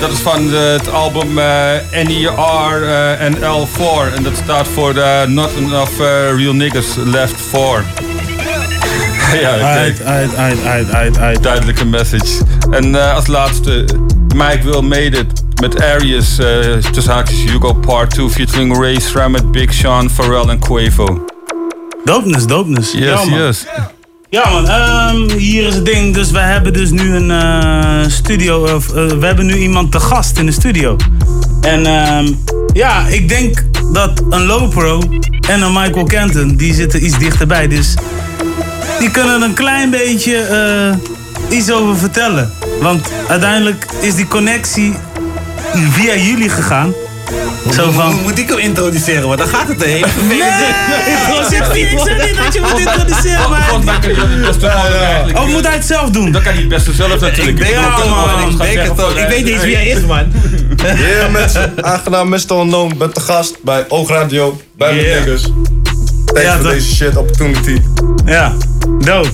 Dat 0.00 0.10
is 0.10 0.18
van 0.18 0.52
het 0.52 0.92
album 0.92 1.34
NER 1.34 2.82
en 3.18 3.36
L4. 3.36 4.14
En 4.16 4.22
dat 4.22 4.32
staat 4.44 4.68
voor 4.68 4.94
Not 5.26 5.50
Enough 5.58 5.98
Real 6.36 6.52
Niggas 6.52 6.86
Left 7.04 7.40
4. 7.40 7.60
ja, 9.40 9.56
kijk. 9.56 10.00
Uit, 10.00 10.02
uit, 10.04 10.34
uit, 10.34 10.64
uit, 10.64 10.90
uit, 10.90 11.18
uit. 11.18 11.42
Duidelijke 11.42 11.84
message. 11.84 12.42
En 12.70 13.14
als 13.14 13.26
laatste, 13.26 13.84
Mike 14.34 14.60
Will 14.62 14.82
Made 14.82 15.18
It. 15.18 15.39
Met 15.60 15.82
Arius, 15.82 16.38
eh 16.38 16.76
tussen 16.92 17.12
haakjes 17.12 17.44
Hugo 17.44 17.72
Part 17.72 18.10
2. 18.10 18.28
Featuring 18.28 18.76
Ray 18.76 19.00
Srammet, 19.00 19.52
Big 19.52 19.72
Sean, 19.72 20.10
Pharrell 20.10 20.48
en 20.48 20.58
Quavo. 20.58 21.24
Dopeness, 22.04 22.46
dopeness. 22.46 22.92
Yes, 22.92 23.02
ja, 23.02 23.24
man. 23.24 23.38
yes. 23.38 23.66
Ja 24.28 24.50
man, 24.50 24.68
ehm, 24.68 25.38
hier 25.38 25.66
is 25.66 25.74
het 25.74 25.84
ding. 25.84 26.14
Dus 26.14 26.30
we 26.30 26.38
hebben 26.38 26.72
dus 26.72 26.90
nu 26.90 27.14
een 27.14 27.30
eh, 27.30 28.10
studio. 28.10 28.74
Of, 28.74 28.88
eh, 28.88 29.06
we 29.06 29.26
hebben 29.26 29.46
nu 29.46 29.54
iemand 29.56 29.92
te 29.92 30.00
gast 30.00 30.38
in 30.38 30.46
de 30.46 30.52
studio. 30.52 30.96
En 31.60 31.86
ehm, 31.86 32.32
ja, 32.72 33.06
ik 33.06 33.28
denk 33.28 33.64
dat 33.92 34.22
een 34.30 34.46
Lopro 34.46 35.02
en 35.48 35.62
een 35.62 35.72
Michael 35.72 36.04
Kenton, 36.04 36.56
die 36.56 36.74
zitten 36.74 37.04
iets 37.04 37.18
dichterbij. 37.18 37.68
Dus 37.68 37.94
die 38.98 39.10
kunnen 39.10 39.42
een 39.42 39.54
klein 39.54 39.90
beetje 39.90 40.44
iets 41.48 41.70
over 41.70 41.96
vertellen. 41.96 42.52
Want 42.80 43.12
uiteindelijk 43.28 43.86
is 44.00 44.14
die 44.14 44.26
connectie 44.26 44.94
via 45.74 46.16
jullie 46.16 46.48
gegaan. 46.48 46.92
Zo 47.74 47.90
van... 47.90 48.18
Moet 48.22 48.38
ik 48.38 48.48
hem 48.48 48.58
introduceren? 48.58 49.26
Want 49.26 49.38
dan 49.38 49.48
gaat 49.48 49.68
het 49.68 49.84
heen. 49.84 50.04
Nee, 50.28 50.38
ik 50.38 51.46
zeg 51.50 51.72
niet, 51.74 51.84
ik 51.90 51.98
zeg 52.04 52.26
niet 52.26 52.36
dat 52.36 52.54
je 52.54 52.60
moet 52.60 52.78
introduceren, 52.78 53.50
maar... 53.50 53.68
Kan 53.68 53.80
je 54.10 54.14
dat 54.40 54.62
het. 54.62 55.38
Of 55.38 55.46
moet 55.46 55.66
hij 55.66 55.74
het 55.74 55.84
zelf 55.84 56.10
doen? 56.10 56.32
Dan 56.32 56.42
kan 56.42 56.52
hij 56.52 56.60
het 56.60 56.68
beste 56.70 56.92
zelf 56.92 57.20
natuurlijk. 57.20 57.58
Ik 57.58 57.64
denk 57.64 57.70
Ik 57.70 57.96
het 57.96 58.08
man. 58.08 58.50
Ik 58.50 58.58
denk 58.58 58.62
zeggen 58.62 58.80
het 58.82 58.90
ook. 58.90 59.10
van, 59.10 59.18
Ik 59.18 59.28
weet 59.28 59.44
niet 59.44 59.52
eens 59.54 59.62
wie 59.62 59.74
hij 59.76 59.86
is, 59.86 60.00
man. 60.04 60.32
Ja 61.20 61.28
mensen, 61.28 61.72
aangenaam 61.80 62.28
Mr. 62.28 62.36
Unknown, 62.50 62.94
ben 62.98 63.12
te 63.12 63.20
gast 63.20 63.62
bij 63.62 63.84
Oogradio, 63.88 64.60
bij 64.76 64.94
mijn 64.94 65.06
Yeah. 65.06 65.24
niggas. 65.24 65.52
Tijd 66.24 66.46
Ja, 66.46 66.58
voor 66.58 66.70
deze 66.70 66.94
shit, 66.94 67.16
opportunity. 67.16 67.80
Ja, 68.24 68.52
dope. 68.98 69.28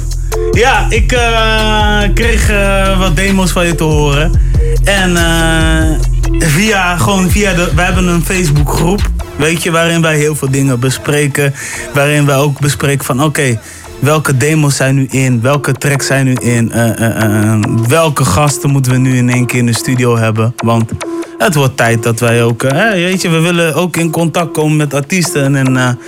Ja, 0.53 0.87
ik 0.89 1.13
eh, 1.13 1.99
kreeg 2.15 2.51
eh, 2.51 2.99
wat 2.99 3.17
demos 3.17 3.51
van 3.51 3.67
je 3.67 3.75
te 3.75 3.85
horen. 3.85 4.41
En 4.85 5.17
eh, 5.17 5.99
via, 6.39 6.97
gewoon 6.97 7.31
via 7.31 7.55
de, 7.55 7.75
we 7.75 7.83
hebben 7.83 8.07
een 8.07 8.25
Facebookgroep, 8.25 9.01
weet 9.37 9.63
je, 9.63 9.71
waarin 9.71 10.03
wij 10.03 10.17
heel 10.17 10.35
veel 10.35 10.51
dingen 10.51 10.81
bespreken. 10.81 11.55
Waarin 11.95 12.27
wij 12.27 12.37
ook 12.37 12.61
bespreken 12.61 13.05
van, 13.05 13.23
oké, 13.23 13.59
welke 13.99 14.37
demos 14.37 14.77
zijn 14.77 14.95
nu 14.95 15.07
in? 15.11 15.41
Welke 15.41 15.73
tracks 15.73 16.07
zijn 16.07 16.25
nu 16.25 16.35
in? 16.35 16.73
Eh, 16.73 17.01
eh, 17.01 17.53
eh, 17.53 17.61
welke 17.89 18.25
gasten 18.25 18.71
moeten 18.71 18.93
we 18.93 18.99
nu 18.99 19.17
in 19.17 19.31
één 19.31 19.47
keer 19.47 19.59
in 19.59 19.67
de 19.67 19.75
studio 19.75 20.17
hebben? 20.17 20.55
Want 20.57 20.91
het 21.39 21.55
wordt 21.55 21.77
tijd 21.77 22.03
dat 22.03 22.21
wij 22.21 22.43
ook, 22.43 22.63
weet 22.93 23.23
je, 23.23 23.29
we 23.29 23.41
willen 23.41 23.75
ook 23.75 23.97
in 23.97 24.11
contact 24.11 24.53
komen 24.53 24.77
met 24.77 24.95
artiesten. 24.95 25.57
En 25.57 25.99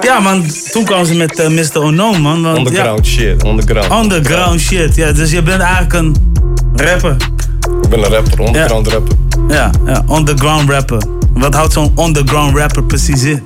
ja, 0.00 0.20
man, 0.20 0.44
toen 0.72 0.84
kwam 0.84 1.04
ze 1.04 1.14
met 1.14 1.48
Mr. 1.48 1.82
Unknown, 1.82 2.20
man. 2.20 2.42
Want, 2.42 2.58
Underground 2.58 3.06
shit, 3.06 3.44
underground. 3.44 4.04
Underground 4.04 4.60
shit, 4.60 4.94
ja. 4.94 5.12
Dus 5.12 5.30
je 5.30 5.42
bent 5.42 5.60
eigenlijk 5.60 5.92
een 5.92 6.16
rapper. 6.74 7.16
Ik 7.82 7.88
ben 7.88 7.98
een 7.98 8.10
rapper, 8.10 8.46
underground 8.46 8.86
rapper. 8.86 9.27
Ja, 9.48 9.70
ja, 9.86 10.04
underground 10.10 10.70
rapper. 10.70 11.02
Wat 11.32 11.54
houdt 11.54 11.72
zo'n 11.72 11.92
underground 11.98 12.56
rapper 12.56 12.84
precies 12.84 13.22
in? 13.22 13.42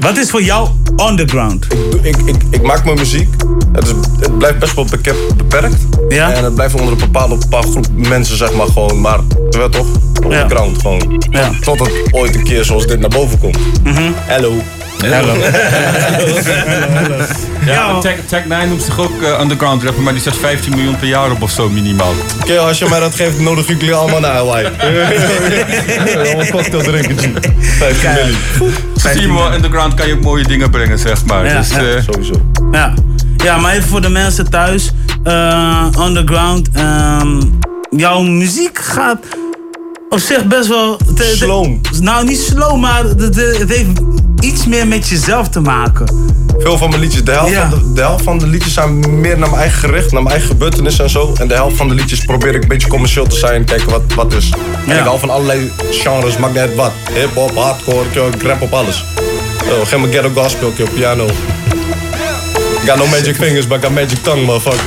Wat 0.00 0.16
is 0.16 0.30
voor 0.30 0.42
jou 0.42 0.68
underground? 1.08 1.66
Ik, 2.02 2.16
ik, 2.16 2.36
ik 2.50 2.62
maak 2.62 2.84
mijn 2.84 2.96
muziek. 2.96 3.28
Het, 3.72 3.84
is, 3.84 3.92
het 4.20 4.38
blijft 4.38 4.58
best 4.58 4.74
wel 4.74 4.86
beperkt. 5.36 5.86
Ja? 6.08 6.32
En 6.32 6.44
het 6.44 6.54
blijft 6.54 6.74
onder 6.74 6.92
een 6.92 6.98
bepaalde, 6.98 7.36
bepaalde 7.36 7.70
groep 7.70 7.86
mensen, 7.96 8.36
zeg 8.36 8.52
maar, 8.52 8.66
gewoon. 8.66 9.00
Maar 9.00 9.18
terwijl 9.50 9.70
toch, 9.70 9.86
underground 10.24 10.80
gewoon. 10.80 11.22
Ja. 11.30 11.50
Tot 11.60 11.78
het 11.78 11.92
ooit 12.10 12.34
een 12.34 12.44
keer 12.44 12.64
zoals 12.64 12.86
dit 12.86 13.00
naar 13.00 13.10
boven 13.10 13.38
komt. 13.38 13.58
Hallo. 15.10 15.34
Hallo. 16.94 17.24
Ja, 17.66 17.98
Tech, 18.00 18.14
Tech 18.26 18.44
9 18.46 18.68
noemt 18.68 18.82
zich 18.82 18.98
ook 19.00 19.22
eh, 19.22 19.40
underground 19.40 19.82
rapper, 19.82 20.02
maar 20.02 20.12
die 20.12 20.22
zet 20.22 20.36
15 20.36 20.70
miljoen 20.76 20.96
per 20.96 21.08
jaar 21.08 21.30
op 21.30 21.42
of 21.42 21.50
zo 21.50 21.68
minimaal. 21.68 22.12
Oké, 22.42 22.58
als 22.58 22.78
je 22.78 22.86
mij 22.90 23.00
dat 23.00 23.14
geeft, 23.14 23.38
nodig 23.40 23.68
ik 23.68 23.80
jullie 23.80 23.94
allemaal 23.94 24.20
naar 24.20 24.32
Hawaii. 24.34 24.66
Een 24.66 26.50
cocktail 26.50 26.82
drinken, 26.82 27.16
G. 27.18 27.28
15 27.78 28.10
milli. 28.14 28.36
Zie 28.96 29.20
je 29.20 29.32
wel, 29.32 29.52
underground 29.54 29.94
kan 29.94 30.06
je 30.06 30.14
ook 30.14 30.22
mooie 30.22 30.44
dingen 30.44 30.70
brengen, 30.70 30.98
zeg 30.98 31.24
maar. 31.24 31.46
Ja, 31.46 31.58
dus, 31.58 31.70
ja. 31.70 31.78
eh, 31.78 32.02
Sowieso. 32.10 32.50
Ja. 32.72 32.94
ja, 33.36 33.56
maar 33.56 33.72
even 33.74 33.88
voor 33.88 34.00
de 34.00 34.08
mensen 34.08 34.50
thuis. 34.50 34.90
eh, 35.24 35.86
underground. 36.06 36.68
ehm, 36.74 37.40
jouw 37.90 38.20
muziek 38.20 38.78
gaat 38.78 39.18
op 40.12 40.18
zich 40.18 40.44
best 40.46 40.68
wel... 40.68 40.96
te- 41.14 41.32
Slow. 41.36 41.74
Nou, 42.00 42.24
niet 42.26 42.38
slow, 42.40 42.76
maar 42.80 43.04
het, 43.04 43.36
heeft 43.68 43.90
iets 44.40 44.66
meer 44.66 44.86
met 44.86 45.08
jezelf 45.08 45.48
te 45.48 45.60
maken. 45.60 46.30
Veel 46.58 46.78
van 46.78 46.88
mijn 46.88 47.00
liedjes, 47.00 47.24
de 47.24 47.30
helft, 47.30 47.50
Ja. 47.52 47.68
van 47.70 47.78
de, 47.78 47.92
de 47.92 48.00
helft 48.00 48.24
van 48.24 48.38
de 48.38 48.46
liedjes 48.46 48.72
zijn 48.74 49.20
meer 49.20 49.38
naar 49.38 49.48
mijn 49.50 49.60
eigen 49.60 49.78
gericht, 49.78 50.12
naar 50.12 50.22
mijn 50.22 50.34
eigen 50.34 50.50
gebeurtenissen 50.50 51.04
en 51.04 51.10
zo. 51.10 51.32
En 51.40 51.48
de 51.48 51.54
helft 51.54 51.76
van 51.76 51.88
de 51.88 51.94
liedjes 51.94 52.24
probeer 52.24 52.54
ik 52.54 52.62
een 52.62 52.68
beetje 52.68 52.88
commercieel 52.88 53.26
te 53.26 53.36
zijn, 53.36 53.64
kijken 53.64 53.90
wat, 53.90 54.02
wat 54.14 54.32
is. 54.32 54.50
En 54.86 54.94
Ja. 54.94 54.98
ik 55.00 55.04
hou 55.06 55.18
van 55.18 55.30
allerlei 55.30 55.70
genres, 55.90 56.36
maakt 56.36 56.52
niet 56.52 56.62
uit 56.62 56.74
wat. 56.74 56.92
Hip-hop, 57.14 57.56
hardcore, 57.56 58.30
rap 58.42 58.62
op 58.62 58.72
alles. 58.72 59.04
Oh, 59.64 59.86
geen 59.86 60.00
mijn 60.00 60.12
ghetto 60.12 60.42
gospel, 60.42 60.68
op 60.68 60.90
piano. 60.94 61.26
Got 62.86 62.98
no 62.98 63.06
magic 63.06 63.36
fingers, 63.36 63.66
but 63.66 63.78
I 63.78 63.82
got 63.82 63.92
magic 63.92 64.18
tongue, 64.22 64.44
motherfucker. 64.44 64.84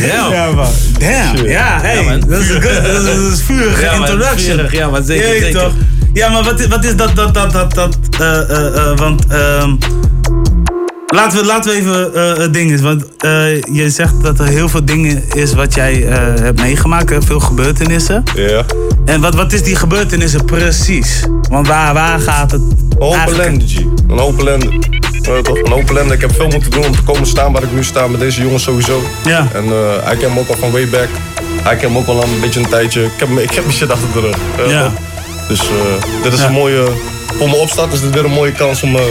Ja, 0.10 0.50
man. 0.54 0.66
Damn. 0.98 1.46
Ja, 1.48 1.78
hey. 1.82 2.18
dat, 2.28 2.40
is 2.40 2.48
een 2.50 2.62
good, 2.62 2.84
dat, 3.04 3.32
is, 3.32 3.42
vurige 3.42 3.82
Ja, 3.84 3.90
man, 3.92 4.00
introduction. 4.00 4.56
vurig, 4.56 4.72
ja, 4.72 4.88
maar 4.88 5.02
zeker, 5.02 5.50
toch? 5.52 5.72
Ja, 6.12 6.28
maar 6.28 6.42
wat, 6.42 6.60
is- 6.60 6.66
wat 6.66 6.84
is 6.84 6.96
dat, 6.96 7.16
dat, 7.16 7.34
dat, 7.34 7.52
dat, 7.52 7.74
dat, 7.74 7.96
eh, 8.20 8.40
eh, 8.50 8.66
eh, 8.76 8.96
want, 8.98 9.26
ehm, 9.26 9.74
laten 11.06 11.38
we, 11.38 11.44
laten 11.46 11.70
we 11.70 11.76
even 11.76 12.14
eh, 12.14 12.36
het 12.42 12.52
ding 12.54 12.70
is, 12.72 12.80
want 12.80 13.04
eh, 13.18 13.60
je 13.62 13.90
zegt 13.90 14.22
dat 14.22 14.38
er 14.38 14.46
heel 14.46 14.68
veel 14.68 14.84
dingen 14.84 15.22
is 15.34 15.52
wat 15.54 15.74
jij 15.74 16.06
eh, 16.08 16.16
hebt 16.40 16.60
meegemaakt, 16.60 17.10
hè, 17.10 17.22
veel 17.22 17.40
gebeurtenissen. 17.40 18.22
Ja. 18.34 18.62
En 19.04 19.20
wat, 19.20 19.34
wat 19.34 19.52
is 19.52 19.62
die 19.62 19.76
gebeurtenissen 19.76 20.44
precies? 20.44 21.22
Want 21.50 21.66
waar, 21.68 21.94
waar 21.94 22.20
gaat 22.20 22.50
het? 22.50 22.60
Een 22.60 22.96
hoop 22.98 23.14
eigenlijk- 23.14 23.46
ellende, 23.48 23.66
G. 23.66 23.78
Een 24.08 24.18
hoop 24.18 24.38
ellende. 24.38 24.68
Toch? 25.22 25.62
Een 25.62 25.72
hoop 25.72 25.90
ellende. 25.90 26.14
Ik 26.14 26.20
heb 26.20 26.34
veel 26.34 26.48
moeten 26.48 26.70
doen 26.70 26.84
om 26.84 26.92
te 26.92 27.02
komen 27.02 27.26
staan 27.26 27.52
waar 27.52 27.62
ik 27.62 27.72
nu 27.72 27.84
sta 27.84 28.06
met 28.08 28.20
deze 28.20 28.42
jongens 28.42 28.62
sowieso. 28.62 29.02
Ja. 29.24 29.48
En 29.54 29.64
eh, 29.64 30.04
hij 30.04 30.16
kent 30.16 30.34
me 30.34 30.40
ook 30.40 30.48
al 30.48 30.56
van 30.56 30.70
way 30.70 30.88
back. 30.88 31.08
Hij 31.62 31.76
kent 31.76 31.92
me 31.92 31.98
ook 31.98 32.06
al 32.06 32.22
een 32.22 32.40
beetje 32.40 32.60
een 32.60 32.68
tijdje. 32.68 33.04
Ik 33.04 33.10
heb, 33.16 33.28
ik 33.28 33.50
heb 33.50 33.64
mijn 33.64 33.76
shit 33.78 33.90
achter 33.90 34.08
de 34.12 34.20
rug. 34.20 34.36
je 34.66 34.72
Ja. 34.72 34.82
toch? 34.82 34.92
Dus 35.50 35.60
eh, 35.60 36.22
dit 36.22 36.32
is 36.32 36.38
Ja. 36.40 36.46
een 36.46 36.52
mooie... 36.52 36.84
Voor 37.38 37.48
mijn 37.48 37.60
opstart 37.60 37.92
is 37.92 38.00
dit 38.00 38.14
weer 38.14 38.24
een 38.24 38.30
mooie 38.30 38.52
kans 38.52 38.82
om 38.82 38.96
eh, 38.96 39.02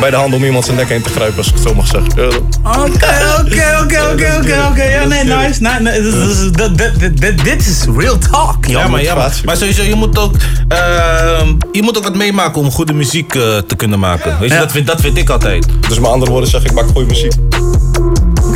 bij 0.00 0.10
de 0.10 0.16
hand 0.16 0.34
om 0.34 0.44
iemand 0.44 0.64
zijn 0.64 0.76
nek 0.76 0.88
heen 0.88 1.02
te 1.02 1.08
grijpen, 1.08 1.36
als 1.36 1.46
ik 1.46 1.54
het 1.54 1.62
zo 1.62 1.74
mag 1.74 1.86
zeggen. 1.86 2.12
Oké, 2.12 2.84
oké, 2.84 3.80
oké, 3.82 4.10
oké, 4.12 4.36
oké, 4.38 4.66
oké. 4.70 4.82
Ja, 4.82 5.04
nee, 5.04 5.24
nice. 5.24 5.62
Nee, 5.62 5.80
nee, 5.80 6.02
dit 6.02 6.14
is- 6.14 7.80
dit- 7.80 7.88
real 7.96 8.18
talk. 8.18 8.66
Ja, 8.66 8.88
maar, 8.88 9.02
ja, 9.02 9.14
maar, 9.14 9.40
maar 9.44 9.56
sowieso, 9.56 9.82
je 9.82 9.94
moet, 9.94 10.18
ook, 10.18 10.34
ehm, 10.68 11.48
je 11.72 11.82
moet 11.82 11.96
ook 11.96 12.02
wat 12.04 12.14
meemaken 12.16 12.60
om 12.62 12.70
goede 12.70 12.92
muziek 12.92 13.34
eh, 13.34 13.42
te 13.66 13.74
kunnen 13.76 13.98
maken. 13.98 14.38
Weet 14.40 14.48
je, 14.48 14.54
Ja. 14.54 14.60
dat, 14.60 14.72
vind, 14.72 14.86
dat 14.86 15.00
vind 15.00 15.18
ik 15.18 15.30
altijd. 15.30 15.66
Dus 15.88 15.98
met 15.98 16.10
andere 16.10 16.30
woorden 16.30 16.50
zeg 16.50 16.64
ik, 16.64 16.72
maak 16.72 16.86
goede 16.92 17.06
muziek. 17.06 17.32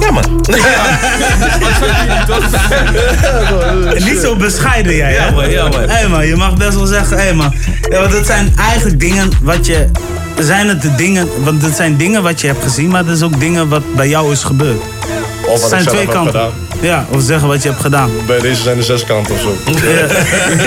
Ja, 0.03 0.11
man. 0.11 0.25
Niet 4.09 4.19
zo 4.19 4.37
bescheiden 4.37 4.95
jij, 4.97 5.13
hè? 5.13 5.25
Ja, 5.27 5.31
man, 5.31 5.51
ja, 5.51 5.69
man. 5.69 5.89
Hé 5.89 6.09
man, 6.09 6.27
je 6.27 6.37
mag 6.37 6.57
best 6.57 6.75
wel 6.75 6.87
zeggen, 6.87 7.19
hé 7.19 7.33
man. 7.35 7.55
Ja, 7.91 8.01
want 8.01 8.13
dat 8.13 8.27
zijn 8.27 8.53
eigenlijk 8.57 9.01
dingen 9.01 9.31
wat 9.43 9.67
je... 9.67 9.87
Zijn 10.39 10.69
het 10.69 10.83
de 10.83 10.95
dingen, 10.95 11.29
want 11.45 11.63
het 11.63 11.77
zijn 11.77 11.97
dingen 11.97 12.23
wat 12.23 12.41
je 12.41 12.47
hebt 12.47 12.63
gezien, 12.63 12.91
maar 12.91 13.05
het 13.05 13.17
is 13.17 13.23
ook 13.23 13.41
dingen 13.41 13.69
wat 13.69 13.95
bij 13.95 14.09
jou 14.09 14.33
is 14.33 14.43
gebeurd. 14.43 14.83
Of 15.47 15.61
wat 15.61 15.69
zijn 15.71 15.83
ik 15.83 15.89
twee 15.89 16.01
heb 16.01 16.11
kanten. 16.11 16.33
gedaan. 16.33 16.51
Ja, 16.81 17.07
of 17.11 17.23
zeggen 17.23 17.49
wat 17.49 17.63
je 17.63 17.69
hebt 17.69 17.81
gedaan. 17.81 18.11
Bij 18.27 18.41
deze 18.41 18.63
zijn 18.63 18.77
er 18.77 18.83
zes 18.83 19.05
kanten 19.05 19.35
of 19.35 19.41
zo. 19.41 19.55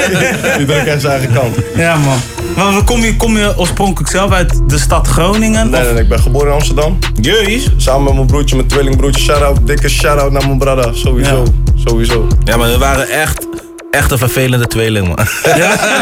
Iedereen 0.60 0.84
kent 0.84 1.02
zijn 1.02 1.14
eigen 1.14 1.34
kant. 1.34 1.56
Ja 1.76 1.96
man. 1.98 2.18
Maar 2.56 2.84
kom 2.84 3.00
je, 3.00 3.16
kom 3.16 3.38
je 3.38 3.58
oorspronkelijk 3.58 4.12
zelf 4.12 4.32
uit 4.32 4.62
de 4.70 4.78
stad 4.78 5.08
Groningen? 5.08 5.70
Nee, 5.70 5.82
nee, 5.82 5.94
nee, 5.94 6.04
ik 6.04 6.10
ben 6.10 6.20
geboren 6.20 6.48
in 6.48 6.54
Amsterdam. 6.54 6.98
Jeus. 7.22 7.70
Samen 7.78 8.04
met 8.04 8.14
mijn 8.14 8.26
broertje, 8.28 8.56
mijn 8.56 8.68
tweelingbroertje. 8.68 9.22
Shout-out, 9.24 9.68
dikke 9.68 9.90
shout-out 9.90 10.32
naar 10.32 10.46
mijn 10.46 10.58
brother. 10.58 10.98
Sowieso, 10.98 11.44
sowieso. 11.86 12.28
Ja, 12.44 12.58
maar 12.58 12.70
we 12.70 12.78
waren 12.78 13.10
echt, 13.10 13.48
echt 13.96 14.12
een 14.12 14.18
vervelende 14.18 14.68
tweeling, 14.68 15.08
man. 15.08 15.28
Ja, 15.44 15.56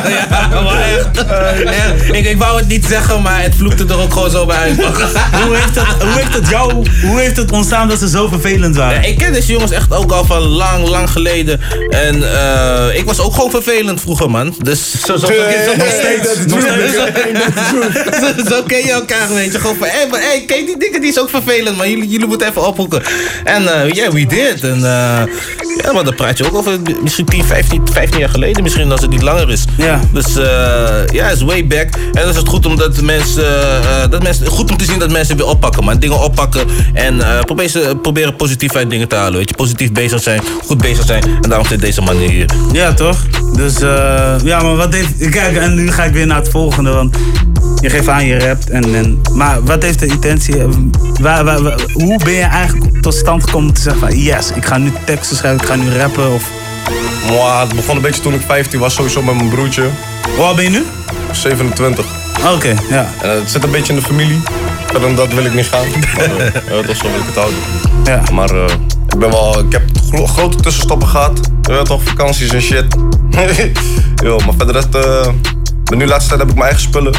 ja 0.09 0.61
maar 0.61 0.81
echt. 0.81 1.25
Echt. 1.65 2.13
Ik, 2.13 2.25
ik 2.25 2.37
wou 2.37 2.57
het 2.57 2.67
niet 2.67 2.85
zeggen, 2.85 3.21
maar 3.21 3.41
het 3.41 3.55
vloekte 3.55 3.85
er 3.87 3.99
ook 3.99 4.13
gewoon 4.13 4.31
zo 4.31 4.45
bij 4.45 4.57
uit. 4.57 4.75
hoe, 5.45 5.55
heeft 5.55 5.75
het, 5.75 6.03
hoe 6.03 6.11
heeft 6.11 6.33
het 6.33 6.49
jou, 6.49 6.73
hoe 7.01 7.19
heeft 7.19 7.37
het 7.37 7.51
ontstaan 7.51 7.87
dat 7.87 7.99
ze 7.99 8.09
zo 8.09 8.27
vervelend 8.27 8.75
waren? 8.75 9.01
Ja, 9.01 9.07
ik 9.07 9.17
ken 9.17 9.33
deze 9.33 9.51
jongens 9.51 9.71
echt 9.71 9.93
ook 9.93 10.11
al 10.11 10.25
van 10.25 10.41
lang, 10.41 10.87
lang 10.87 11.09
geleden. 11.09 11.61
En 11.89 12.33
eh, 12.33 12.97
ik 12.97 13.05
was 13.05 13.19
ook 13.19 13.33
gewoon 13.33 13.49
vervelend 13.49 14.01
vroeger, 14.01 14.29
man. 14.29 14.55
Dus 14.61 14.91
zo, 14.91 15.17
zo, 15.17 15.27
zo, 18.49 18.63
ken 18.67 18.85
je 18.85 18.91
elkaar, 18.91 19.33
weet 19.33 19.51
je. 19.51 19.59
Gewoon 19.59 19.75
van, 19.75 19.87
hé, 19.87 20.07
maar 20.09 20.21
hey, 20.21 20.43
kijk 20.47 20.65
die 20.65 20.77
dingen, 20.77 21.01
die 21.01 21.09
is 21.09 21.19
ook 21.19 21.29
vervelend, 21.29 21.77
maar 21.77 21.89
jullie, 21.89 22.09
jullie 22.09 22.27
moeten 22.27 22.47
even 22.47 22.67
ophoeken. 22.67 23.01
En 23.43 23.63
ja, 23.63 23.85
yeah, 23.85 24.11
we 24.11 24.25
did. 24.25 24.63
En 24.63 24.75
eh, 24.75 25.23
ja, 25.83 25.91
maar 25.93 26.03
dan 26.03 26.15
praat 26.15 26.37
je 26.37 26.45
ook 26.45 26.55
over 26.55 26.79
misschien 27.01 27.25
10, 27.25 27.45
15, 27.45 27.82
15 27.91 28.19
jaar 28.19 28.29
geleden, 28.29 28.63
misschien 28.63 28.91
als 28.91 29.01
het 29.01 29.09
niet 29.09 29.21
langer 29.21 29.49
is. 29.49 29.65
Ja. 29.77 29.99
Dus 30.11 30.35
eh, 30.35 30.43
ja, 31.11 31.25
het 31.25 31.35
is 31.35 31.41
way 31.41 31.67
back. 31.67 31.87
En 31.95 32.21
dan 32.21 32.29
is 32.29 32.35
het 32.35 32.47
goed 32.47 32.65
om 32.65 32.75
dat 32.77 33.01
mensen, 33.01 33.45
eh, 33.83 34.09
dat 34.09 34.23
mensen, 34.23 34.47
goed 34.47 34.71
om 34.71 34.77
te 34.77 34.85
zien 34.85 34.99
dat 34.99 35.11
mensen 35.11 35.37
weer 35.37 35.45
oppakken, 35.45 35.83
man. 35.83 35.99
Dingen 35.99 36.19
oppakken 36.23 36.67
en 36.93 37.21
eh, 37.21 37.39
probeer 37.39 37.67
ze- 37.69 37.97
proberen 38.01 38.35
positief 38.35 38.75
uit 38.75 38.89
dingen 38.89 39.07
te 39.07 39.15
halen, 39.15 39.37
weet 39.37 39.49
je. 39.49 39.55
Positief 39.55 39.91
bezig 39.91 40.21
zijn, 40.23 40.41
goed 40.65 40.77
bezig 40.81 41.05
zijn. 41.05 41.23
En 41.41 41.49
daarom 41.49 41.67
zit 41.67 41.81
deze 41.81 42.01
man 42.01 42.17
hier. 42.17 42.49
Ja, 42.71 42.93
toch? 42.93 43.17
Dus 43.55 43.81
eh, 43.81 44.33
ja, 44.43 44.61
maar 44.61 44.75
wat 44.75 44.93
heeft. 44.93 45.29
Kijk, 45.29 45.55
en 45.57 45.75
nu 45.75 45.91
ga 45.91 46.03
ik 46.03 46.13
weer 46.13 46.27
naar 46.27 46.37
het 46.37 46.49
volgende. 46.49 46.89
Want 46.91 47.15
je 47.81 47.89
geeft 47.89 48.07
aan, 48.07 48.25
je 48.25 48.39
rapt. 48.39 48.69
En, 48.69 48.95
en, 48.95 49.21
maar 49.33 49.63
wat 49.63 49.83
heeft 49.83 49.99
de 49.99 50.05
intentie? 50.05 50.57
eh, 50.59 50.65
Waar, 51.21 51.43
waar, 51.43 51.61
waar- 51.63 51.79
hoe 51.93 52.19
ben 52.23 52.33
je 52.33 52.41
eigenlijk 52.43 53.01
tot 53.01 53.13
stand 53.13 53.43
gekomen 53.43 53.67
om 53.67 53.73
te 53.75 53.81
zeggen: 53.81 54.01
van, 54.01 54.17
yes, 54.19 54.51
ik 54.55 54.65
ga 54.65 54.77
nu 54.77 54.91
teksten 55.05 55.37
schrijven, 55.37 55.61
ik 55.61 55.67
ga 55.67 55.75
nu 55.75 55.89
rappen? 55.97 56.33
Of... 56.33 56.49
Mwah, 57.27 57.59
het 57.59 57.75
begon 57.75 57.95
een 57.95 58.01
beetje 58.01 58.21
toen 58.21 58.33
ik 58.33 58.41
15 58.45 58.79
was, 58.79 58.93
sowieso 58.93 59.21
met 59.21 59.35
mijn 59.35 59.49
broertje. 59.49 59.89
Hoe 60.35 60.45
oud 60.45 60.55
ben 60.55 60.63
je 60.63 60.69
nu? 60.69 60.83
27. 61.31 62.05
Oké, 62.53 62.75
ja. 62.89 63.09
En 63.21 63.29
het 63.29 63.49
zit 63.51 63.63
een 63.63 63.71
beetje 63.71 63.93
in 63.93 63.99
de 63.99 64.05
familie. 64.05 64.41
Verder 64.85 65.01
dan 65.01 65.15
dat 65.15 65.33
wil 65.33 65.45
ik 65.45 65.53
niet 65.53 65.65
gaan. 65.65 65.85
Maar 66.17 66.77
uh, 66.77 66.85
toch 66.85 66.95
zo 66.95 67.03
wil 67.11 67.19
ik 67.19 67.25
het 67.25 67.35
houden. 67.35 67.59
Ja. 68.03 68.21
Maar 68.33 68.49
eh, 68.49 68.73
ik 69.09 69.19
ben 69.19 69.29
wel, 69.29 69.59
ik 69.59 69.71
heb 69.71 69.81
gro- 70.11 70.25
grote 70.27 70.57
tussenstoppen 70.57 71.07
gehad. 71.07 71.39
Ja, 71.61 71.83
toch, 71.83 72.03
vakanties 72.03 72.49
en 72.49 72.61
shit. 72.61 72.85
Yo, 74.23 74.37
maar 74.37 74.53
verder 74.57 74.75
rest, 74.75 74.95
eh, 74.95 75.27
de 75.83 75.95
nu 75.95 76.05
laatste 76.07 76.27
tijd 76.29 76.39
heb 76.41 76.49
ik 76.49 76.55
mijn 76.55 76.69
eigen 76.69 76.81
spullen. 76.89 77.13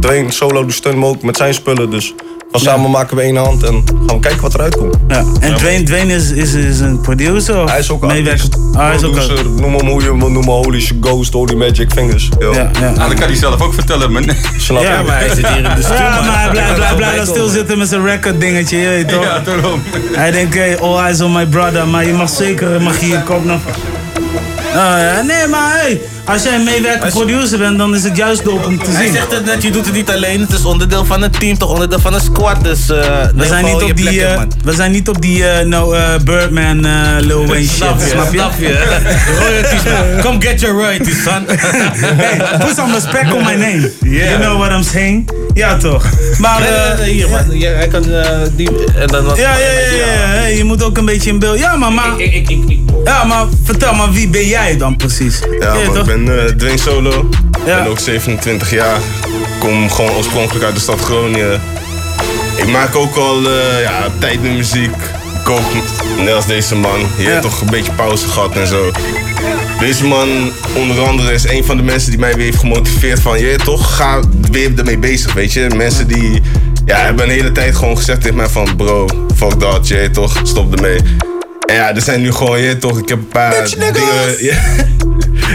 Dwayne 0.00 0.32
solo 0.32 0.62
doet 0.62 0.74
steun 0.74 0.98
me 0.98 1.06
ook 1.06 1.22
met 1.22 1.36
zijn 1.36 1.54
spullen. 1.54 1.90
Dus 1.90 2.14
van 2.52 2.60
samen 2.60 2.90
maken 2.90 3.16
we 3.16 3.22
één 3.22 3.36
hand 3.36 3.62
en 3.62 3.84
gaan 4.06 4.16
we 4.16 4.18
kijken 4.20 4.40
wat 4.40 4.54
eruit 4.54 4.76
komt. 4.76 4.96
Ja. 5.08 5.24
En 5.40 5.54
Dwayne, 5.54 5.82
Dwayne 5.82 6.14
is, 6.14 6.30
is, 6.30 6.54
is 6.54 6.80
een 6.80 7.00
producer? 7.00 7.62
Of 7.62 7.70
Hij 7.70 7.78
is 7.78 7.90
ook 7.90 8.06
meewerker? 8.06 8.48
Ah, 8.74 8.86
hij 8.86 8.94
is 8.94 9.02
ook 9.04 9.12
producer, 9.12 9.50
noem 9.50 9.74
hem 9.74 9.86
hoe 9.88 10.02
je 10.02 10.08
hem 10.08 10.18
wil 10.18 10.30
noemen. 10.30 10.54
Holy 10.54 10.90
Ghost, 11.00 11.32
Holy 11.32 11.54
Magic 11.54 11.90
Fingers. 11.92 12.28
Yo. 12.38 12.54
Ja, 12.54 12.70
ja. 12.80 12.88
Ah, 12.88 13.08
dat 13.08 13.14
kan 13.14 13.26
hij 13.28 13.34
zelf 13.36 13.60
ook 13.60 13.74
vertellen, 13.74 14.12
man. 14.12 14.24
Snap 14.58 14.80
je? 14.82 14.86
Ja, 14.88 15.02
maar 15.02 15.18
hij 15.18 15.28
zit 15.34 15.46
hier 15.48 15.56
in 15.56 15.74
de 15.74 15.82
stuur. 15.82 15.94
Ja, 15.96 16.20
maar 16.20 16.40
hij 16.42 16.50
blijft 16.50 16.74
blijft- 16.74 16.96
blijft 16.96 17.16
Hij 17.16 17.24
dan 17.24 17.34
stilzitten 17.34 17.78
met 17.78 17.88
zijn 17.88 18.04
record 18.04 18.40
dingetje, 18.40 18.76
je 18.78 18.88
weet 18.88 19.08
toch? 19.08 19.22
Ja, 19.24 19.38
daarom. 19.38 19.82
Hij 20.12 20.30
denkt, 20.30 20.54
hey, 20.54 20.78
all 20.78 20.96
eyes 21.04 21.20
on 21.20 21.32
my 21.32 21.46
brother, 21.46 21.88
maar 21.88 22.06
je 22.06 22.12
mag 22.12 22.30
zeker, 22.30 22.82
mag 22.82 23.00
je 23.00 23.06
je 23.06 23.22
kop 23.22 23.44
nog... 23.44 23.60
Ah, 24.74 24.98
ja, 25.00 25.22
nee, 25.22 25.46
maar 25.46 25.72
hey, 25.72 26.00
als 26.24 26.42
jij 26.42 26.54
een 26.54 26.64
meewerkend 26.64 27.12
producer 27.12 27.58
bent, 27.58 27.78
dan 27.78 27.94
is 27.94 28.04
het 28.04 28.16
juist 28.16 28.44
dope 28.44 28.66
om 28.66 28.78
te 28.82 28.90
Hij 28.90 29.04
zien. 29.04 29.12
zegt 29.14 29.32
het 29.32 29.44
net, 29.44 29.62
je 29.62 29.70
doet 29.70 29.84
het 29.84 29.94
niet 29.94 30.10
alleen. 30.10 30.40
Het 30.40 30.52
is 30.52 30.64
onderdeel 30.64 31.04
van 31.04 31.22
het 31.22 31.40
team, 31.40 31.58
toch 31.58 31.70
onderdeel 31.70 31.98
van 32.00 32.14
een 32.14 32.20
squad. 32.20 32.64
Dus 32.64 32.88
eh 32.90 32.96
We 33.34 33.46
zijn, 33.46 33.64
niet 33.64 33.82
op 33.82 33.96
die, 33.96 34.10
in, 34.20 34.26
eh, 34.26 34.42
we 34.64 34.72
zijn 34.72 34.90
niet 34.90 35.08
op 35.08 35.22
die 35.22 35.44
no, 35.64 35.92
eh, 35.92 36.02
Birdman, 36.24 36.84
eh, 36.84 36.92
Lil 37.18 37.46
Wayne 37.46 37.66
shit, 37.66 37.76
Snap 37.76 38.00
je, 38.00 38.06
snap 38.06 38.32
je? 38.32 38.38
snap 38.38 38.52
je. 38.58 39.00
Royalties, 39.38 39.82
man. 39.84 40.20
Come 40.22 40.40
get 40.40 40.60
your 40.60 40.76
royalties, 40.76 41.22
son. 41.22 41.44
Hey, 42.22 42.58
put 42.58 42.76
some 42.76 42.92
respect 42.92 43.32
on 43.32 43.44
my 43.44 43.54
name. 43.54 43.90
Yeah. 44.00 44.30
You 44.30 44.38
know 44.38 44.58
what 44.58 44.70
I'm 44.70 44.82
saying? 44.82 45.30
Ja, 45.54 45.76
toch? 45.76 46.04
Maar, 46.38 46.60
eh, 46.62 47.04
hier, 47.04 47.28
man. 47.28 47.58
Ja, 47.58 47.70
hij 47.70 47.88
kan 47.88 48.04
eh, 48.12 48.28
die... 48.56 48.70
En 48.98 49.06
dan, 49.06 49.24
ja, 49.36 49.56
ja, 49.56 49.70
ja, 50.34 50.44
je 50.46 50.64
moet 50.64 50.82
ook 50.82 50.96
een 50.98 51.04
beetje 51.04 51.30
in 51.30 51.38
beeld. 51.38 51.58
Ja, 51.58 51.76
maar, 51.76 51.92
maar, 51.92 52.12
Ik, 52.20 52.34
ik, 52.34 52.50
ik, 52.50 52.68
ik, 52.68 52.78
ja, 53.04 53.24
maar 53.24 53.44
vertel 53.64 53.94
maar, 53.94 54.12
wie 54.12 54.28
ben 54.28 54.46
jij 54.46 54.76
dan 54.76 54.96
precies? 54.96 55.38
Ja, 55.60 55.74
Ben 56.12 56.38
eh 56.38 56.44
Dwayne 56.56 56.78
Solo. 56.78 57.28
Ik 57.30 57.66
Ja. 57.66 57.82
ben 57.82 57.90
ook 57.90 57.98
27 57.98 58.70
jaar. 58.70 58.98
Kom 59.58 59.90
gewoon 59.90 60.10
oorspronkelijk 60.10 60.64
uit 60.64 60.74
de 60.74 60.80
stad 60.80 61.00
Groningen. 61.00 61.60
Ik 62.56 62.68
maak 62.68 62.96
ook 62.96 63.16
al 63.16 63.36
eh, 63.50 63.82
ja, 63.82 64.08
tijd 64.18 64.42
met 64.42 64.52
muziek. 64.52 64.94
Ik 65.40 65.48
ook 65.48 65.72
net 66.18 66.34
als 66.34 66.46
deze 66.46 66.74
man. 66.76 67.00
Je 67.16 67.22
Ja. 67.22 67.30
hebt 67.30 67.42
toch 67.42 67.60
een 67.60 67.70
beetje 67.70 67.92
pauze 67.92 68.28
gehad 68.28 68.56
en 68.56 68.66
zo. 68.66 68.90
Deze 69.78 70.04
man 70.06 70.28
onder 70.74 71.06
andere 71.06 71.32
is 71.32 71.48
een 71.48 71.64
van 71.64 71.76
de 71.76 71.82
mensen 71.82 72.10
die 72.10 72.20
mij 72.20 72.34
weer 72.34 72.44
heeft 72.44 72.58
gemotiveerd 72.58 73.20
van... 73.20 73.40
Je 73.40 73.56
toch, 73.64 73.96
ga 73.96 74.20
weer 74.50 74.70
ermee 74.76 74.98
bezig, 74.98 75.32
weet 75.32 75.52
je. 75.52 75.70
Mensen 75.76 76.08
die 76.08 76.42
ja, 76.84 76.96
hebben 76.96 77.24
een 77.24 77.30
hele 77.30 77.52
tijd 77.52 77.76
gewoon 77.76 77.96
gezegd 77.96 78.20
tegen 78.20 78.36
mij 78.36 78.48
van... 78.48 78.76
Bro, 78.76 79.06
fuck 79.36 79.60
dat, 79.60 79.88
je 79.88 80.10
toch, 80.12 80.40
stop 80.42 80.74
ermee. 80.76 80.98
En 81.72 81.78
ja, 81.78 81.94
er 81.94 82.00
zijn 82.02 82.20
nu 82.20 82.32
gewoon, 82.32 82.60
je 82.60 82.78
toch, 82.78 82.98
ik 82.98 83.08
heb 83.08 83.18
een 83.18 83.28
paar 83.28 83.64
dingen... 83.78 83.94
Ja, 84.50 84.56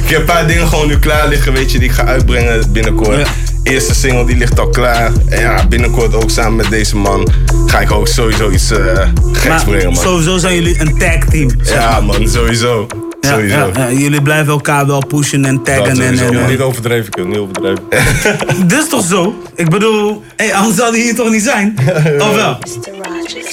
ik 0.04 0.10
heb 0.10 0.20
een 0.20 0.26
paar 0.26 0.48
dingen 0.48 0.68
gewoon 0.68 0.88
nu 0.88 0.98
klaar 1.00 1.28
liggen, 1.28 1.54
weet 1.54 1.72
je, 1.72 1.80
die 1.80 1.90
ik 1.90 1.94
ga 1.96 2.04
uitbrengen 2.06 2.72
binnenkort. 2.72 3.28
Eerste 3.64 3.96
single 3.96 4.26
die 4.26 4.38
ligt 4.38 4.60
al 4.60 4.70
klaar. 4.70 5.12
En 5.30 5.40
ja, 5.42 5.68
binnenkort 5.68 6.14
ook 6.16 6.30
samen 6.30 6.56
met 6.56 6.70
deze 6.70 6.96
man 6.96 7.28
ga 7.66 7.80
ik 7.80 7.92
ook 7.92 8.08
sowieso 8.08 8.50
iets 8.50 8.72
eh 8.72 8.78
geks 9.32 9.48
Maar 9.48 9.64
brengen, 9.66 9.86
man. 9.86 9.96
sowieso 10.04 10.38
zijn 10.38 10.56
jullie 10.56 10.80
een 10.80 10.98
tag 10.98 11.26
team. 11.30 11.50
zeg 11.62 11.76
Ja, 11.78 11.90
maar. 11.90 12.04
man, 12.04 12.28
sowieso. 12.28 12.88
Ja, 13.22 13.30
sowieso. 13.30 13.58
ja, 13.58 13.70
ja, 13.76 13.92
jullie 13.92 14.22
blijven 14.22 14.52
elkaar 14.52 14.88
wel 14.88 15.06
pushen 15.06 15.46
en 15.46 15.64
taggen. 15.64 15.84
Dat 15.84 15.98
en, 15.98 16.18
en, 16.20 16.38
en- 16.40 16.50
Niet 16.50 16.60
overdreven, 16.60 17.10
kunnen, 17.12 17.32
niet 17.32 17.40
overdreven. 17.40 17.84
Dit 18.68 18.78
is 18.80 18.90
toch 18.90 19.06
zo? 19.06 19.36
Ik 19.56 19.70
bedoel, 19.70 20.24
hey, 20.36 20.54
anders 20.54 20.76
zou 20.76 20.92
hij 20.92 21.00
hier 21.00 21.16
toch 21.16 21.30
niet 21.30 21.44
zijn? 21.44 21.76
Of 22.20 22.36
wel? 22.36 22.58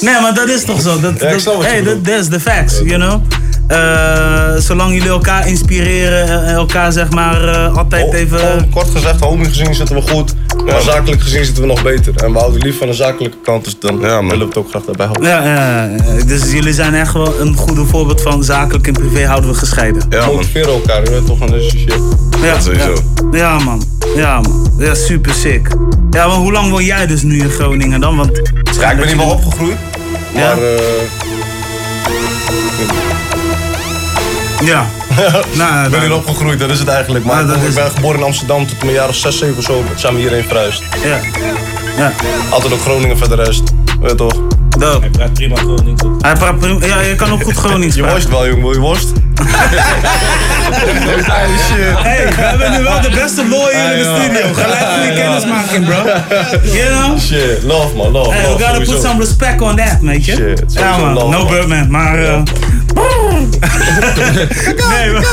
Nee, 0.00 0.20
maar 0.20 0.34
dat 0.34 0.48
is 0.48 0.64
toch 0.64 0.80
zo? 0.80 1.00
Dat, 1.00 1.18
dat, 1.18 1.44
hey, 1.62 1.82
that's 2.02 2.28
the 2.28 2.40
facts, 2.40 2.78
you 2.78 2.96
know? 2.96 3.20
Eh, 3.66 4.54
zolang 4.56 4.92
jullie 4.92 5.08
elkaar 5.08 5.48
inspireren 5.48 6.44
en 6.44 6.54
elkaar 6.54 6.92
zeg 6.92 7.10
maar 7.10 7.48
eh, 7.48 7.76
altijd 7.76 8.06
Oh, 8.06 8.14
even... 8.14 8.38
gewoon 8.38 8.70
kort 8.70 8.90
gezegd, 8.90 9.20
homie 9.20 9.46
gezien 9.48 9.74
zitten 9.74 9.94
we 9.96 10.02
goed. 10.02 10.34
Maar 10.66 10.80
zakelijk 10.80 11.22
gezien 11.22 11.44
zitten 11.44 11.62
we 11.62 11.68
nog 11.68 11.82
beter. 11.82 12.14
En 12.16 12.32
we 12.32 12.38
houden 12.38 12.62
lief 12.62 12.78
van 12.78 12.86
de 12.86 12.92
zakelijke 12.92 13.36
kant, 13.44 13.64
dus 13.64 13.78
dan 13.78 13.98
willen 14.00 14.38
we 14.38 14.44
het 14.44 14.56
ook 14.56 14.68
graag 14.68 14.82
daarbij 14.84 15.06
houden. 15.06 15.28
Ja, 15.28 15.44
ja, 15.44 15.84
ja. 15.84 16.24
dus 16.24 16.50
jullie 16.52 16.72
zijn 16.72 16.94
echt 16.94 17.12
wel 17.12 17.40
een 17.40 17.54
goede 17.56 17.84
voorbeeld 17.84 18.22
van 18.22 18.44
zakelijk 18.44 18.86
en 18.86 18.92
privé 18.92 19.26
houden 19.26 19.50
we 19.50 19.56
gescheiden. 19.56 20.08
We 20.08 20.30
motiveren 20.34 20.72
elkaar, 20.72 21.02
je 21.04 21.10
weet 21.10 21.26
toch, 21.26 21.38
van 21.38 21.50
deze 21.50 21.78
shit. 21.78 22.00
Ja, 22.42 22.60
sowieso. 22.60 22.92
Ja, 23.32 23.38
ja, 23.38 23.58
man. 23.58 23.82
Ja, 24.16 24.40
man. 24.40 24.72
Ja, 24.78 24.94
super 24.94 25.32
sick. 25.34 25.68
Ja, 26.10 26.26
maar 26.26 26.36
hoe 26.36 26.52
lang 26.52 26.70
woon 26.70 26.84
jij 26.84 27.06
dus 27.06 27.22
nu 27.22 27.38
in 27.38 27.50
Groningen 27.50 28.00
dan? 28.00 28.16
Want 28.16 28.40
Ja, 28.80 28.90
ik 28.90 28.96
ben 28.96 29.06
hier 29.06 29.16
wel 29.16 29.30
opgegroeid. 29.30 29.76
Ja. 30.34 30.40
Maar 30.54 30.58
Ja. 34.62 34.86
nou, 35.60 35.84
ik 35.84 35.90
ben 35.90 36.00
hier 36.00 36.14
opgegroeid, 36.14 36.58
dat 36.58 36.70
is 36.70 36.78
het 36.78 36.88
eigenlijk. 36.88 37.24
Maar 37.24 37.42
Ah, 37.42 37.56
ik 37.62 37.68
is 37.68 37.74
ben 37.74 37.90
geboren 37.90 38.18
in 38.18 38.24
Amsterdam 38.24 38.66
tot 38.66 38.82
mijn 38.82 38.94
jaar 38.94 39.08
of 39.08 39.14
6, 39.14 39.38
7 39.38 39.56
of 39.56 39.64
zo. 39.64 39.84
zijn 39.94 40.14
we 40.14 40.20
hierheen 40.20 40.44
verhuisd. 40.44 40.82
Ja. 41.04 41.18
ja. 41.96 42.12
Altijd 42.50 42.72
ook 42.72 42.80
Groningen 42.80 43.18
voor 43.18 43.28
de 43.28 43.34
rest. 43.34 43.62
Weet 44.00 44.10
je 44.10 44.16
toch? 44.16 44.32
Dope. 44.78 45.00
Hij 45.00 45.08
praat 45.10 45.32
prima 45.32 45.56
Gronings. 45.56 46.02
Hij 46.20 46.32
praat 46.34 46.58
prima. 46.58 46.86
Ja, 46.86 47.00
je 47.00 47.14
kan 47.14 47.32
ook 47.32 47.42
goed 47.42 47.56
Gronings 47.56 47.94
Je 48.00 48.02
worst 48.06 48.28
wel, 48.28 48.46
jongen. 48.48 48.62
Wil 48.62 48.72
je 48.72 48.78
worst? 48.78 49.12
Hey, 52.02 52.26
we 52.26 52.40
hebben 52.42 52.70
nu 52.72 52.82
wel 52.82 53.00
de 53.00 53.10
beste 53.10 53.48
lawyer 53.48 53.92
in 53.92 53.98
de 53.98 54.20
studio. 54.20 54.52
Gelijk 54.52 55.02
die 55.02 55.12
kennismaking, 55.22 55.84
bro. 55.86 56.02
You 56.72 56.88
know? 56.88 57.18
Shit, 57.20 57.62
love 57.62 57.96
man, 57.96 58.10
love. 58.10 58.30
Hey, 58.30 58.42
we 58.42 58.48
love, 58.48 58.64
gotta 58.64 58.78
put 58.78 59.02
some 59.02 59.20
respect 59.20 59.60
on 59.60 59.76
that, 59.76 59.96
weet 60.00 60.24
je? 60.24 60.32
Shit, 60.32 60.62
ja, 60.72 60.96
man. 60.96 61.12
love, 61.14 61.28
No 61.28 61.38
man. 61.38 61.46
Birdman. 61.46 61.90
Maar, 61.90 62.18
eh, 62.24 62.42
nee, 64.88 65.10
maar... 65.12 65.24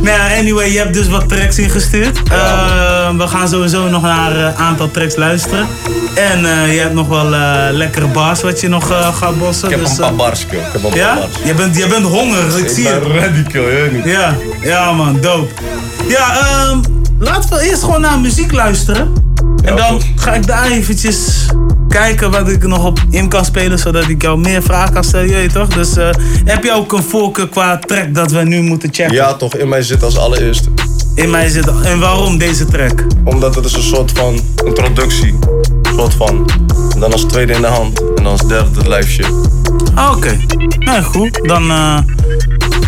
nee, 0.06 0.38
anyway, 0.38 0.72
je 0.72 0.78
hebt 0.78 0.94
dus 0.94 1.08
wat 1.08 1.28
tracks 1.28 1.58
ingestuurd. 1.58 2.18
Eh, 2.30 3.16
we 3.16 3.26
gaan 3.26 3.48
sowieso 3.48 3.88
nog 3.88 4.02
naar 4.02 4.36
een 4.36 4.54
aantal 4.54 4.90
tracks 4.90 5.16
luisteren. 5.16 5.66
En 6.14 6.44
eh, 6.44 6.74
je 6.74 6.80
hebt 6.80 6.94
nog 6.94 7.08
wel 7.08 7.34
eh, 7.34 7.66
lekkere 7.70 8.06
bars 8.06 8.42
wat 8.42 8.60
je 8.60 8.68
nog 8.68 8.90
eh, 8.90 9.16
gaat 9.16 9.38
bossen. 9.38 9.68
Ik 9.70 9.74
heb 9.74 9.84
dus, 9.84 9.90
een 9.90 9.96
paar 9.96 10.10
eh, 10.10 10.16
bars, 10.16 10.46
kill. 10.46 10.58
Ik 10.58 10.64
heb 10.72 10.84
een 10.84 10.90
paar 10.90 10.98
Ja? 10.98 11.14
bars. 11.14 11.28
Je 11.44 11.54
bent, 11.54 11.76
je 11.76 11.86
bent 11.86 12.06
hongerig, 12.06 12.58
ik, 12.58 12.68
zie 12.68 12.84
ben 12.84 13.22
het. 13.22 13.52
Je 13.52 13.60
weet 13.60 13.92
niet. 13.92 14.04
Ja, 14.04 14.36
ja 14.60 14.92
man, 14.92 15.20
dope. 15.20 15.52
Ja, 16.08 16.38
ehm, 16.38 16.78
laten 17.18 17.50
we 17.50 17.68
eerst 17.68 17.82
gewoon 17.82 18.00
naar 18.00 18.18
muziek 18.18 18.52
luisteren. 18.52 19.25
En 19.62 19.76
dan 19.76 20.00
ga 20.16 20.34
ik 20.34 20.46
daar 20.46 20.70
eventjes 20.70 21.46
kijken 21.88 22.30
wat 22.30 22.48
ik 22.48 22.66
nog 22.66 22.84
op 22.84 22.98
in 23.10 23.28
kan 23.28 23.44
spelen, 23.44 23.78
zodat 23.78 24.08
ik 24.08 24.22
jou 24.22 24.38
meer 24.38 24.62
vragen 24.62 24.94
kan 24.94 25.04
stellen, 25.04 25.28
je 25.28 25.34
weet 25.34 25.52
toch? 25.52 25.68
Dus 25.68 25.96
eh, 25.96 26.08
heb 26.44 26.64
je 26.64 26.72
ook 26.72 26.92
een 26.92 27.02
voorkeur 27.02 27.48
qua 27.48 27.78
track 27.78 28.14
dat 28.14 28.30
we 28.30 28.42
nu 28.42 28.62
moeten 28.62 28.88
checken? 28.92 29.14
Ja, 29.14 29.34
toch. 29.34 29.54
In 29.54 29.68
mij 29.68 29.82
zit 29.82 30.02
als 30.02 30.18
allereerste. 30.18 30.68
In 31.14 31.30
mij 31.30 31.48
zit... 31.48 31.66
En 31.82 31.98
waarom 31.98 32.38
deze 32.38 32.64
track? 32.64 33.04
Omdat 33.24 33.54
het 33.54 33.64
is 33.64 33.72
een 33.72 33.82
soort 33.82 34.12
van 34.12 34.40
introductie. 34.64 35.34
Een 35.82 35.94
soort 35.94 36.14
van. 36.14 36.50
En 36.94 37.00
dan 37.00 37.12
als 37.12 37.24
tweede 37.24 37.52
in 37.52 37.60
de 37.60 37.66
hand. 37.66 38.00
En 38.00 38.14
dan 38.14 38.26
als 38.26 38.46
derde 38.46 38.78
het 38.78 38.86
live 38.86 39.10
shit. 39.10 39.32
Ah, 39.94 40.16
Oké, 40.16 40.36
nou 40.78 41.02
goed. 41.02 41.40
Dan 41.42 41.70
eh 41.70 41.98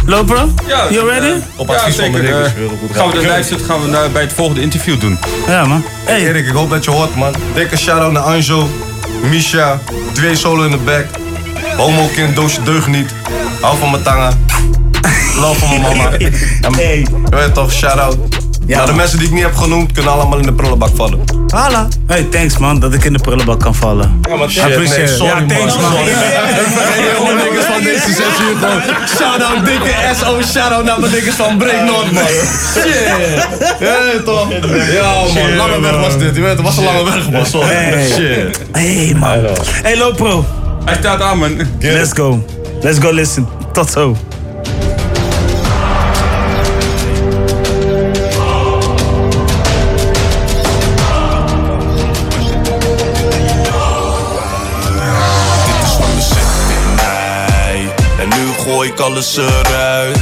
lopen 0.08 0.54
Ja, 0.66 0.90
You 0.90 1.08
ready? 1.10 1.40
Op 1.56 1.68
ja, 1.68 1.74
advies 1.74 1.94
van 1.94 2.04
zeker. 2.04 2.22
de 2.22 2.28
eh, 2.28 2.96
gaan 2.96 3.10
we 3.10 3.18
de 3.20 3.26
lijst 3.26 3.54
gaan 3.66 3.82
we 3.82 3.88
naar- 3.88 4.10
bij 4.10 4.22
het 4.22 4.32
volgende 4.32 4.60
interview 4.60 5.00
doen. 5.00 5.18
Ja, 5.46 5.64
man. 5.64 5.84
Hey 6.04 6.20
Erik, 6.20 6.46
ik 6.46 6.52
hoop 6.52 6.70
dat 6.70 6.84
je 6.84 6.90
hoort, 6.90 7.14
man. 7.16 7.34
Dikke 7.54 7.76
shout-out 7.76 8.12
naar 8.12 8.22
Anjo, 8.22 8.68
Misha, 9.30 9.80
twee 10.12 10.36
solo 10.36 10.62
in 10.64 10.70
de 10.70 10.76
back. 10.76 11.04
Homo 11.76 12.06
kind, 12.14 12.36
doosje 12.36 12.62
deugd 12.62 12.86
niet. 12.86 13.10
Hou 13.60 13.78
van 13.78 13.90
mijn 13.90 14.02
tangen. 14.02 14.46
Love 15.40 15.58
van 15.58 15.68
mijn 15.68 15.82
mama. 15.96 16.10
Hey. 16.76 17.06
Je 17.30 17.36
weet 17.36 17.54
toch, 17.54 17.72
shout-out. 17.72 18.16
Ja. 18.68 18.84
de 18.86 18.92
mensen 18.92 19.18
die 19.18 19.26
ik 19.26 19.34
niet 19.34 19.42
heb 19.42 19.54
genoemd, 19.54 19.92
kunnen 19.92 20.12
allemaal 20.12 20.38
in 20.38 20.44
de 20.44 20.52
prullenbak 20.52 20.90
vallen. 20.94 21.20
Hala. 21.46 21.88
Hey, 22.06 22.22
thanks 22.22 22.58
man, 22.58 22.80
dat 22.80 22.94
ik 22.94 23.04
in 23.04 23.12
de 23.12 23.18
prullenbak 23.18 23.60
kan 23.60 23.74
vallen. 23.74 24.20
Ja, 24.28 24.36
maar 24.36 24.50
I 24.50 24.60
appreciate 24.60 25.02
it. 25.02 25.08
sorry, 25.08 25.40
ja, 25.40 25.46
thanks 25.46 25.74
man. 25.74 25.82
man. 25.82 25.92
Sorry. 25.92 26.12
Niggas 27.34 27.64
van 27.64 27.82
deze 27.82 28.06
zes 28.06 28.16
uur 28.16 28.56
gewoon. 28.58 28.80
Shout-out 29.16 29.64
dikke 29.64 29.92
SO, 30.20 30.42
shout-out 30.42 30.84
naar 30.84 31.00
mijn 31.00 31.12
niggas 31.12 31.34
van 31.34 31.56
Break 31.56 31.84
North, 31.84 32.12
man. 32.12 32.22
Shit. 32.72 33.48
Ja, 33.80 34.22
toch? 34.24 34.48
Ja, 34.92 35.12
man. 35.34 35.56
Lange 35.56 35.80
weg 35.80 36.00
was 36.00 36.18
dit. 36.18 36.34
Je 36.34 36.40
weet, 36.40 36.50
het 36.50 36.60
was 36.60 36.76
een 36.76 36.84
lange 36.84 37.04
weg, 37.04 37.30
man. 37.30 37.46
Sorry. 37.46 37.74
Hey. 37.74 38.06
Shit. 38.06 38.60
Hey 38.72 39.14
man. 39.18 39.38
Hey 39.82 39.96
Lopro. 39.98 40.44
Hij 40.84 40.96
staat 41.00 41.20
aan 41.20 41.38
man. 41.38 41.56
Let's 41.80 42.12
go. 42.14 42.44
Let's 42.80 42.98
go 42.98 43.12
listen. 43.12 43.48
Tot 43.72 43.90
zo. 43.90 44.16
Ik 58.88 59.00
alles 59.00 59.36
eruit. 59.36 60.16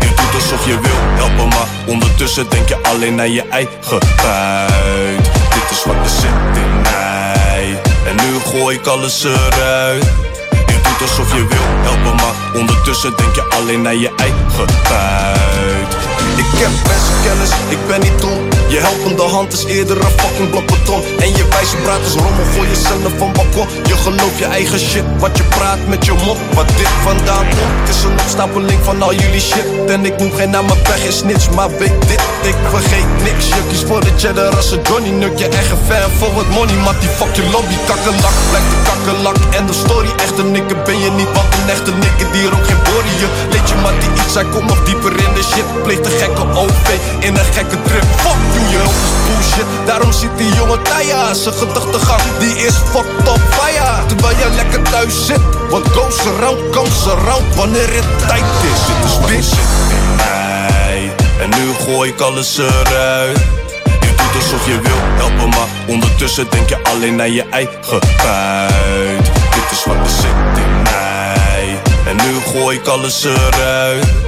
Je 0.00 0.08
doet 0.08 0.34
alsof 0.34 0.66
je 0.66 0.80
wil 0.80 1.00
helpen, 1.16 1.48
maar 1.48 1.68
ondertussen 1.86 2.46
denk 2.50 2.68
je 2.68 2.76
alleen 2.82 3.14
naar 3.14 3.28
je 3.28 3.48
eigen 3.48 3.98
buit. 4.22 5.24
Dit 5.24 5.70
is 5.70 5.84
wat 5.84 5.94
er 5.94 6.10
zit 6.10 6.56
in 6.62 6.80
mij. 6.82 7.80
En 8.06 8.16
nu 8.16 8.38
gooi 8.38 8.76
ik 8.76 8.86
alles 8.86 9.24
eruit. 9.24 10.04
Je 10.50 10.78
doet 10.82 11.08
alsof 11.08 11.34
je 11.34 11.46
wil 11.46 11.68
helpen, 11.82 12.14
maar 12.14 12.60
ondertussen 12.60 13.16
denk 13.16 13.34
je 13.34 13.44
alleen 13.48 13.82
naar 13.82 13.96
je 13.96 14.12
eigen 14.16 14.66
buit. 14.88 15.90
Ik 16.36 16.58
heb 16.58 16.70
mensenkennis, 16.86 17.50
ik 17.68 17.86
ben 17.86 18.00
niet 18.00 18.20
dom. 18.20 18.57
Je 18.68 18.78
helpende 18.78 19.22
hand 19.22 19.52
is 19.52 19.64
eerder 19.64 19.96
een 19.96 20.18
fucking 20.20 20.50
blok 20.50 20.66
beton. 20.66 21.02
En 21.18 21.30
je 21.36 21.44
wijze 21.50 21.76
praat 21.76 22.00
is 22.06 22.12
rommel 22.12 22.44
voor 22.54 22.66
jezelf 22.66 23.12
van 23.16 23.32
balkon. 23.32 23.66
Je 23.90 23.96
gelooft 23.96 24.38
je 24.38 24.44
eigen 24.44 24.80
shit, 24.80 25.04
wat 25.18 25.36
je 25.36 25.42
praat 25.42 25.78
met 25.86 26.04
je 26.04 26.12
mond. 26.26 26.38
Wat 26.54 26.68
dit 26.68 26.92
vandaan 27.02 27.46
komt, 27.48 27.74
het 27.80 27.88
is 27.94 28.02
een 28.02 28.18
opstapeling 28.24 28.80
van 28.82 29.02
al 29.02 29.14
jullie 29.14 29.40
shit. 29.40 29.66
En 29.86 30.04
ik 30.04 30.18
noem 30.18 30.32
geen 30.32 30.50
namen 30.50 30.76
weg, 30.88 31.02
geen 31.02 31.12
snitch, 31.12 31.50
maar 31.50 31.70
weet 31.78 32.00
dit, 32.10 32.22
ik 32.50 32.58
vergeet 32.74 33.10
niks. 33.22 33.46
Je 33.48 33.62
kiest 33.68 33.86
voor 33.86 34.00
de 34.00 34.12
cheddar 34.16 34.56
als 34.56 34.70
een 34.70 34.82
Johnny 34.82 35.10
Nuk. 35.10 35.38
Je 35.38 35.48
eigen 35.48 35.78
fan 35.86 36.10
voor 36.18 36.38
het 36.42 36.50
money, 36.56 36.76
maar 36.84 36.96
die 37.00 37.12
fuck 37.18 37.34
je 37.34 37.44
lobby. 37.54 37.76
Kakkelak, 37.86 38.36
blijft 38.50 38.70
de 38.72 38.78
kakkelak. 38.88 39.38
En 39.58 39.66
de 39.66 39.76
story, 39.84 40.10
echte 40.16 40.44
nikke 40.44 40.76
ben 40.86 40.98
je 41.04 41.10
niet, 41.10 41.30
want 41.36 41.48
een 41.58 41.68
echte 41.74 41.92
nikke 42.04 42.24
die 42.32 42.46
ook 42.54 42.66
geen 42.68 42.82
body. 42.88 43.14
Je 43.22 43.28
leed 43.52 43.68
je 43.70 43.76
maar 43.82 43.96
die 44.02 44.12
iets, 44.22 44.34
hij 44.34 44.46
komt 44.52 44.68
nog 44.72 44.80
dieper 44.84 45.12
in 45.26 45.32
de 45.36 45.44
shit. 45.50 45.68
Pleegt 45.82 46.06
een 46.06 46.16
gekke 46.22 46.44
OV 46.62 46.86
in 47.26 47.34
een 47.40 47.50
gekke 47.56 47.78
trip. 47.86 48.06
Fuck 48.24 48.57
you, 48.70 48.84
je. 49.58 49.64
Daarom 49.86 50.12
zit 50.12 50.30
die 50.36 50.52
jonge 50.54 50.82
Taya. 50.82 51.34
Zijn 51.34 51.54
gedachtegang, 51.54 52.22
die 52.38 52.56
is 52.56 52.74
fucked 52.74 53.28
up 53.28 53.40
fire. 53.50 54.06
Terwijl 54.06 54.38
je 54.38 54.50
lekker 54.54 54.82
thuis 54.82 55.26
zit. 55.26 55.40
What 55.70 55.88
goes 55.88 56.26
around, 56.26 56.70
comes 56.70 57.06
around. 57.06 57.54
Wanneer 57.54 57.94
het 57.94 58.28
tijd 58.28 58.44
is, 58.72 58.80
dit 58.86 59.38
is 59.38 59.48
zit 59.48 59.90
in 59.90 60.16
mij. 60.16 61.12
En 61.40 61.48
nu 61.48 61.72
gooi 61.84 62.10
ik 62.10 62.20
alles 62.20 62.58
eruit. 62.58 63.38
Je 64.00 64.14
doet 64.16 64.42
alsof 64.42 64.66
je 64.66 64.80
wil 64.80 65.00
helpen, 65.16 65.48
maar 65.48 65.68
ondertussen 65.86 66.46
denk 66.50 66.68
je 66.68 66.78
alleen 66.82 67.16
naar 67.16 67.28
je 67.28 67.44
eigen 67.50 68.00
buit. 68.22 69.24
Dit 69.24 69.70
is 69.70 69.84
wat 69.84 69.96
er 69.96 70.10
zit 70.10 70.64
in 70.64 70.82
mij. 70.82 71.80
En 72.06 72.16
nu 72.16 72.40
gooi 72.52 72.76
ik 72.76 72.86
alles 72.86 73.24
eruit. 73.24 74.27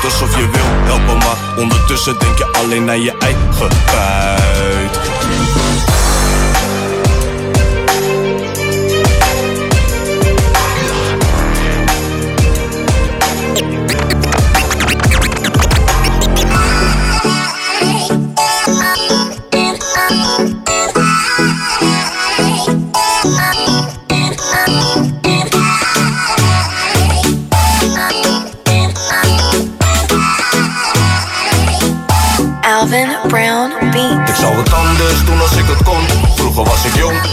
Doet 0.00 0.10
alsof 0.10 0.36
je 0.36 0.48
wil 0.50 0.64
helpen, 0.64 1.18
maar 1.18 1.36
ondertussen 1.56 2.18
denk 2.18 2.38
je 2.38 2.52
alleen 2.52 2.84
naar 2.84 2.98
je 2.98 3.16
eigen 3.18 3.68
buit. 3.92 4.98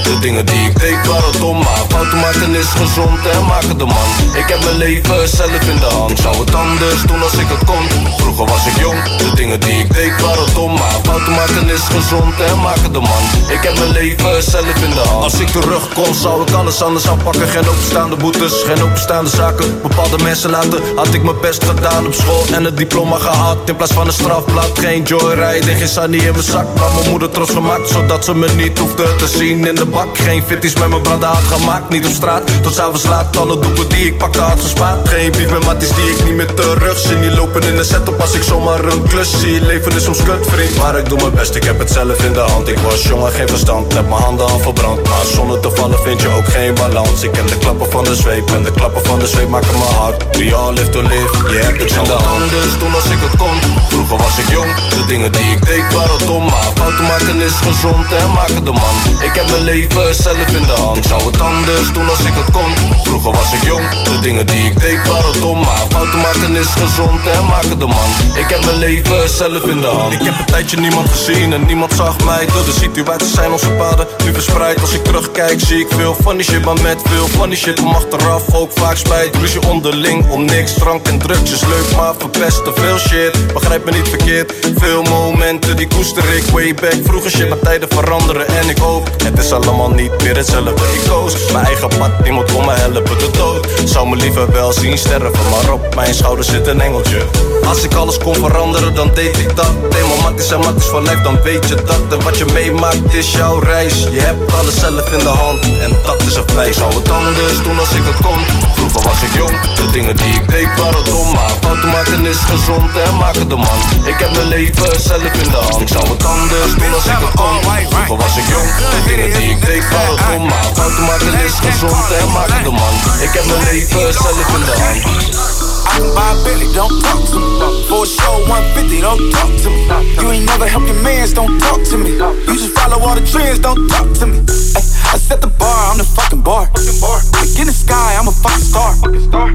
De 0.03 0.19
dingen 0.19 0.45
die 0.45 0.69
ik 0.69 0.80
deed 0.80 1.07
waren 1.07 1.39
dom. 1.39 1.57
Maar 1.57 1.84
fouten 1.89 2.19
maken 2.19 2.55
is 2.55 2.69
gezond 2.81 3.27
en 3.27 3.45
maken 3.45 3.77
de 3.77 3.85
man. 3.85 4.09
Ik 4.41 4.47
heb 4.47 4.64
mijn 4.64 4.77
leven 4.77 5.30
zelf 5.30 5.61
in 5.73 5.80
de 5.80 5.91
hand. 5.97 6.19
Zou 6.19 6.35
het 6.39 6.55
anders 6.55 7.01
doen 7.07 7.22
als 7.23 7.34
ik 7.34 7.47
het 7.47 7.64
kon. 7.65 7.84
Vroeger 8.18 8.45
was 8.45 8.65
ik 8.68 8.77
jong, 8.80 9.03
de 9.18 9.31
dingen 9.35 9.59
die 9.59 9.80
ik 9.84 9.93
deed 9.93 10.22
waren 10.22 10.53
dom. 10.53 10.73
Maar 10.73 10.99
fouten 11.03 11.34
maken 11.34 11.69
is 11.69 11.85
gezond 11.95 12.39
en 12.39 12.59
maken 12.59 12.93
de 12.93 12.99
man. 12.99 13.23
Ik 13.47 13.61
heb 13.61 13.77
mijn 13.77 13.91
leven 13.91 14.43
zelf 14.43 14.76
in 14.84 14.89
de 14.89 15.03
hand. 15.09 15.23
Als 15.23 15.39
ik 15.39 15.47
terugkom, 15.47 16.14
zou 16.14 16.41
ik 16.41 16.51
alles 16.53 16.81
anders 16.81 17.07
aanpakken. 17.07 17.47
Geen 17.47 17.68
openstaande 17.69 18.15
boetes, 18.15 18.53
geen 18.65 18.81
openstaande 18.84 19.30
zaken. 19.30 19.81
Bepaalde 19.81 20.23
mensen 20.23 20.49
laten, 20.49 20.81
had 20.95 21.14
ik 21.14 21.23
mijn 21.23 21.39
best 21.41 21.64
gedaan 21.64 22.05
op 22.05 22.14
school 22.14 22.45
en 22.53 22.64
het 22.64 22.77
diploma 22.77 23.18
gehad. 23.18 23.57
In 23.65 23.76
plaats 23.76 23.93
van 23.93 24.07
een 24.07 24.14
strafblad, 24.14 24.80
geen 24.80 25.03
joyride 25.03 25.72
en 25.72 25.77
geen 25.77 25.88
sunny 25.88 26.18
in 26.18 26.31
mijn 26.31 26.43
zak. 26.43 26.65
Maar 26.80 26.91
mijn 26.95 27.09
moeder 27.09 27.30
trots 27.30 27.51
gemaakt, 27.51 27.89
zodat 27.89 28.26
ze 28.26 28.35
me 28.35 28.47
niet 28.55 28.77
hoefde 28.77 29.15
te 29.15 29.27
zien 29.27 29.65
de 29.78 29.86
bak. 29.86 30.18
Geen 30.18 30.44
fitties 30.44 30.76
met 30.76 30.90
mijn 30.90 31.02
branden 31.02 31.30
had 31.30 31.44
gemaakt, 31.44 31.90
niet 31.90 32.06
op 32.06 32.12
straat. 32.12 32.41
Tot 32.62 32.74
s'avonds 32.74 33.04
laat, 33.04 33.38
alle 33.38 33.60
doeken 33.60 33.88
die 33.90 34.06
ik 34.06 34.18
pakte 34.18 34.40
had 34.40 34.60
gespaard. 34.60 35.10
Geen 35.10 35.32
beef 35.32 35.49
met 35.49 35.66
matties 35.66 35.95
die 35.95 36.10
ik 36.10 36.24
niet 36.24 36.36
meer 36.36 36.54
terug 36.54 36.98
zie. 36.98 37.20
Die 37.20 37.32
lopen 37.32 37.64
in 37.64 37.76
de 37.76 37.84
setup 37.84 38.22
als 38.22 38.34
ik 38.34 38.44
zomaar 38.44 38.84
een 38.84 39.04
klus 39.08 39.40
zie. 39.40 39.62
Leven 39.62 39.91
is 39.91 40.04
soms 40.04 40.24
kut, 40.24 40.48
vriend. 40.48 40.78
Maar 40.78 40.98
ik 40.98 41.10
doe 41.10 41.18
mijn 41.18 41.34
best, 41.34 41.56
ik 41.56 41.64
heb 41.64 41.80
het 41.80 41.91
zelf 41.91 42.24
in 42.24 42.34
de 42.34 42.40
hand. 42.40 42.68
Ik 42.68 42.78
was 42.78 43.04
jong 43.04 43.26
en 43.26 43.32
geen 43.32 43.48
verstand, 43.48 43.94
heb 43.94 44.08
mijn 44.10 44.22
handen 44.22 44.45
al 44.45 44.60
verbrand. 44.60 45.04
Maar 45.10 45.26
zonder 45.34 45.60
te 45.60 45.72
vallen 45.76 45.99
vind 45.99 46.22
je 46.22 46.28
ook 46.28 46.48
geen 46.48 46.74
balans. 46.74 47.24
Ik 47.24 47.32
ken 47.32 47.45
de 47.45 47.58
klappen 47.58 47.91
van 47.91 48.04
de 48.04 48.16
zweep 48.16 48.49
en 48.52 48.64
de 48.64 48.72
klappen 48.72 49.06
van 49.06 49.20
de 49.20 49.28
zweep 49.28 49.49
maken 49.49 49.78
me 49.78 49.86
hard. 49.99 50.38
We 50.38 50.56
all 50.56 50.74
live 50.74 50.90
to 50.90 51.02
live, 51.02 51.32
je 51.52 51.58
hebt 51.58 51.82
het 51.82 51.91
in 51.91 52.04
de 52.04 52.12
hand. 52.12 52.41
anders 52.41 52.80
doen 52.80 52.95
als 52.95 53.06
ik 53.06 53.20
het 53.28 53.38
kon. 53.38 53.58
Vroeger 53.90 54.18
was 54.18 54.38
ik 54.38 54.49
jong, 54.49 54.72
de 54.90 55.06
dingen 55.08 55.32
die 55.32 55.52
ik 55.56 55.66
deed 55.66 55.94
waren 55.94 56.26
dom. 56.26 56.45
Maar 56.45 56.72
fouten 56.76 57.06
maken 57.06 57.41
is 57.41 57.58
gezond 57.68 58.14
en 58.14 58.32
maken 58.32 58.64
de 58.66 58.72
man. 58.72 58.95
Ik 59.28 59.34
heb 59.34 59.49
mijn 59.49 59.66
leven 59.73 60.15
zelf 60.15 60.48
in 60.48 60.65
de 60.65 60.77
hand. 60.84 60.98
Ik 60.98 61.03
zou 61.03 61.22
het 61.31 61.41
anders 61.41 61.91
doen 61.94 62.10
als 62.10 62.19
ik 62.19 62.34
het 62.34 62.52
kon. 62.52 62.72
Vroeger 63.03 63.31
was 63.31 63.53
ik 63.53 63.64
jong, 63.64 63.89
de 64.03 64.19
dingen 64.22 64.45
die 64.45 64.64
ik 64.65 64.80
deed 64.80 65.07
waren 65.07 65.39
dom. 65.39 65.60
Maar 65.60 65.85
fouten 65.89 66.19
maken 66.19 66.56
is 66.56 66.68
gezond 66.68 67.27
en 67.27 67.45
maken 67.45 67.80
de 67.80 67.85
man. 67.85 68.10
Ik 68.35 68.49
heb 68.49 68.65
mijn 68.65 68.77
leven 68.77 69.30
zelf 69.30 69.64
in 69.64 69.81
de 69.81 69.88
hand. 69.88 70.14
Ik 70.14 70.22
heb 70.22 70.39
een 70.39 70.45
tijdje 70.45 70.77
niemand 70.77 71.10
gezien 71.10 71.53
en 71.53 71.65
niemand 71.65 71.94
zag 71.94 72.15
mij. 72.26 72.45
Door 72.45 72.65
de 72.65 72.77
situaties 72.80 73.34
zijn 73.34 73.52
onze 73.52 73.69
paden 73.69 74.07
nu 74.26 74.34
verspreid. 74.34 74.81
Als 74.81 74.94
ik 74.94 75.03
terugkijk, 75.03 75.60
zie 75.60 75.80
ik 75.80 75.88
veel 75.89 76.15
funny 76.23 76.44
shit, 76.44 76.65
maar 76.65 76.81
met 76.81 76.98
veel 77.03 77.27
funny 77.27 77.56
shit. 77.56 77.80
Om 77.80 77.95
achteraf 77.95 78.53
ook 78.53 78.72
vaak 78.76 78.98
spijt. 78.98 79.35
Ruzie 79.35 79.68
onderling 79.68 80.30
om 80.30 80.45
niks, 80.45 80.73
drank 80.73 81.07
en 81.07 81.19
drugs 81.19 81.65
leuk, 81.65 81.95
maar 81.95 82.14
verpest 82.18 82.64
te 82.64 82.72
veel 82.76 82.98
shit. 82.98 83.53
Begrijp 83.53 83.85
me 83.85 83.91
niet 83.91 84.07
verkeerd, 84.07 84.53
veel 84.76 85.03
momenten 85.03 85.76
die 85.76 85.88
koester 85.88 86.35
ik 86.35 86.44
way 86.44 86.73
back. 86.73 86.99
Vroeger 87.03 87.31
shit, 87.31 87.49
maar 87.49 87.60
tijden 87.60 87.89
veranderen 87.89 88.48
en 88.48 88.69
ik 88.69 88.77
hoop. 88.77 89.10
Het 89.23 89.38
is 89.38 89.53
allemaal 89.58 89.90
niet 89.90 90.24
meer 90.24 90.36
hetzelfde. 90.36 90.72
Ik 90.94 91.10
koos 91.10 91.52
mijn 91.52 91.66
eigen 91.66 91.88
pad, 91.98 92.24
niemand 92.24 92.52
kon 92.52 92.66
me 92.66 92.74
helpen 92.74 93.18
de 93.18 93.30
dood. 93.32 93.68
Zou 93.86 94.10
me 94.10 94.16
liever 94.16 94.52
wel 94.52 94.74
zien 94.74 94.98
sterven, 94.98 95.50
maar 95.52 95.74
op 95.74 95.96
mijn 95.96 96.14
schouder 96.14 96.46
zit 96.46 96.68
een 96.68 96.82
engeltje. 96.82 97.22
Als 97.68 97.84
ik 97.84 97.94
alles 97.94 98.18
kon 98.18 98.36
veranderen, 98.36 98.96
dan 98.96 99.12
deed 99.14 99.38
ik 99.38 99.56
dat. 99.56 99.72
Eenmaal 99.98 100.22
matties 100.22 100.52
en 100.52 100.60
matties 100.60 100.86
voor 100.86 101.02
lijf, 101.02 101.22
dan 101.22 101.42
weet 101.42 101.68
je 101.70 101.76
dat. 101.76 102.02
En 102.10 102.24
wat 102.24 102.38
je 102.38 102.46
meemaakt 102.54 103.14
is 103.14 103.32
jouw 103.32 103.60
reis. 103.60 103.94
Je 104.12 104.20
hebt 104.20 104.54
alles 104.54 104.80
zelf 104.80 105.12
in 105.12 105.20
de 105.20 105.36
hand 105.44 105.64
en 105.64 105.92
dat 106.06 106.22
is 106.22 106.36
een 106.36 106.50
feit. 106.54 106.76
Zou 106.76 106.94
het 106.94 107.10
anders 107.12 107.64
doen 107.64 107.80
als 107.80 107.92
ik 107.92 108.04
het 108.04 108.26
kon. 108.26 108.40
Vroeger 108.76 109.02
was 109.02 109.22
ik 109.22 109.34
jong, 109.34 109.56
de 109.76 109.92
dingen 109.92 110.16
die 110.16 110.34
ik 110.34 110.50
deed 110.50 110.70
waren 110.78 111.06
dom. 111.06 111.32
Maar 111.34 111.52
fouten 111.62 111.90
maken 111.90 112.26
is 112.26 112.38
gezond 112.38 112.92
en 113.06 113.18
maken 113.18 113.50
de 113.50 113.56
man. 113.56 113.80
Ik 114.06 114.18
heb 114.20 114.32
mijn 114.32 114.48
leven 114.48 115.02
zelf 115.02 115.34
in 115.44 115.50
de 115.50 115.62
hand. 115.68 115.82
Ik 115.82 115.88
zou 115.88 116.08
het 116.10 116.26
anders 116.26 116.74
doen 116.80 116.94
als 116.94 117.06
ik 117.06 117.22
het 117.26 117.36
kon. 117.42 117.56
Vroeger 117.90 118.18
was 118.18 118.38
ik 118.38 118.48
jong, 118.54 118.70
de 118.94 119.00
dingen 119.08 119.30
die 119.40 119.47
ik 119.49 119.65
deed 119.65 119.84
dom. 120.28 120.48
Maar 120.48 120.64
fouten 120.74 121.03
maken 121.03 121.44
is 121.45 121.53
gezond 121.60 122.11
en 122.11 122.64
de 122.64 122.72
man. 122.72 122.94
Ik 123.22 123.30
heb 123.34 123.45
mijn 123.45 123.64
leven 123.64 124.14
zelf 124.14 124.56
in 124.56 124.65
de 124.65 124.76
hand. 124.80 125.57
I 125.88 126.03
can 126.03 126.11
buy 126.11 126.35
a 126.35 126.43
Bentley, 126.43 126.68
don't 126.76 126.91
talk 127.01 127.23
to 127.31 127.39
me. 127.39 127.47
For 127.88 128.03
a 128.03 128.07
show 128.07 128.43
150, 128.51 129.01
don't 129.01 129.31
talk 129.31 129.51
to 129.64 129.69
me. 129.72 129.88
You 130.19 130.27
ain't 130.35 130.45
never 130.45 130.68
helped 130.68 130.88
your 130.88 131.01
mans, 131.01 131.31
don't 131.34 131.57
talk 131.59 131.80
to 131.88 131.97
me. 131.97 132.19
You 132.19 132.53
just 132.59 132.76
follow 132.76 132.99
all 132.99 133.15
the 133.15 133.23
trends, 133.23 133.59
don't 133.59 133.88
talk 133.88 134.11
to 134.19 134.27
me. 134.27 134.43
Ay, 134.76 134.84
I 134.84 135.18
set 135.18 135.39
the 135.39 135.47
bar, 135.47 135.91
I'm 135.91 135.97
the 135.97 136.03
fucking 136.03 136.43
bar. 136.43 136.68
Like 136.68 137.55
in 137.55 137.68
the 137.72 137.73
sky, 137.73 138.19
I'm 138.19 138.27
a 138.27 138.35
fucking 138.35 138.68
star. 138.68 138.91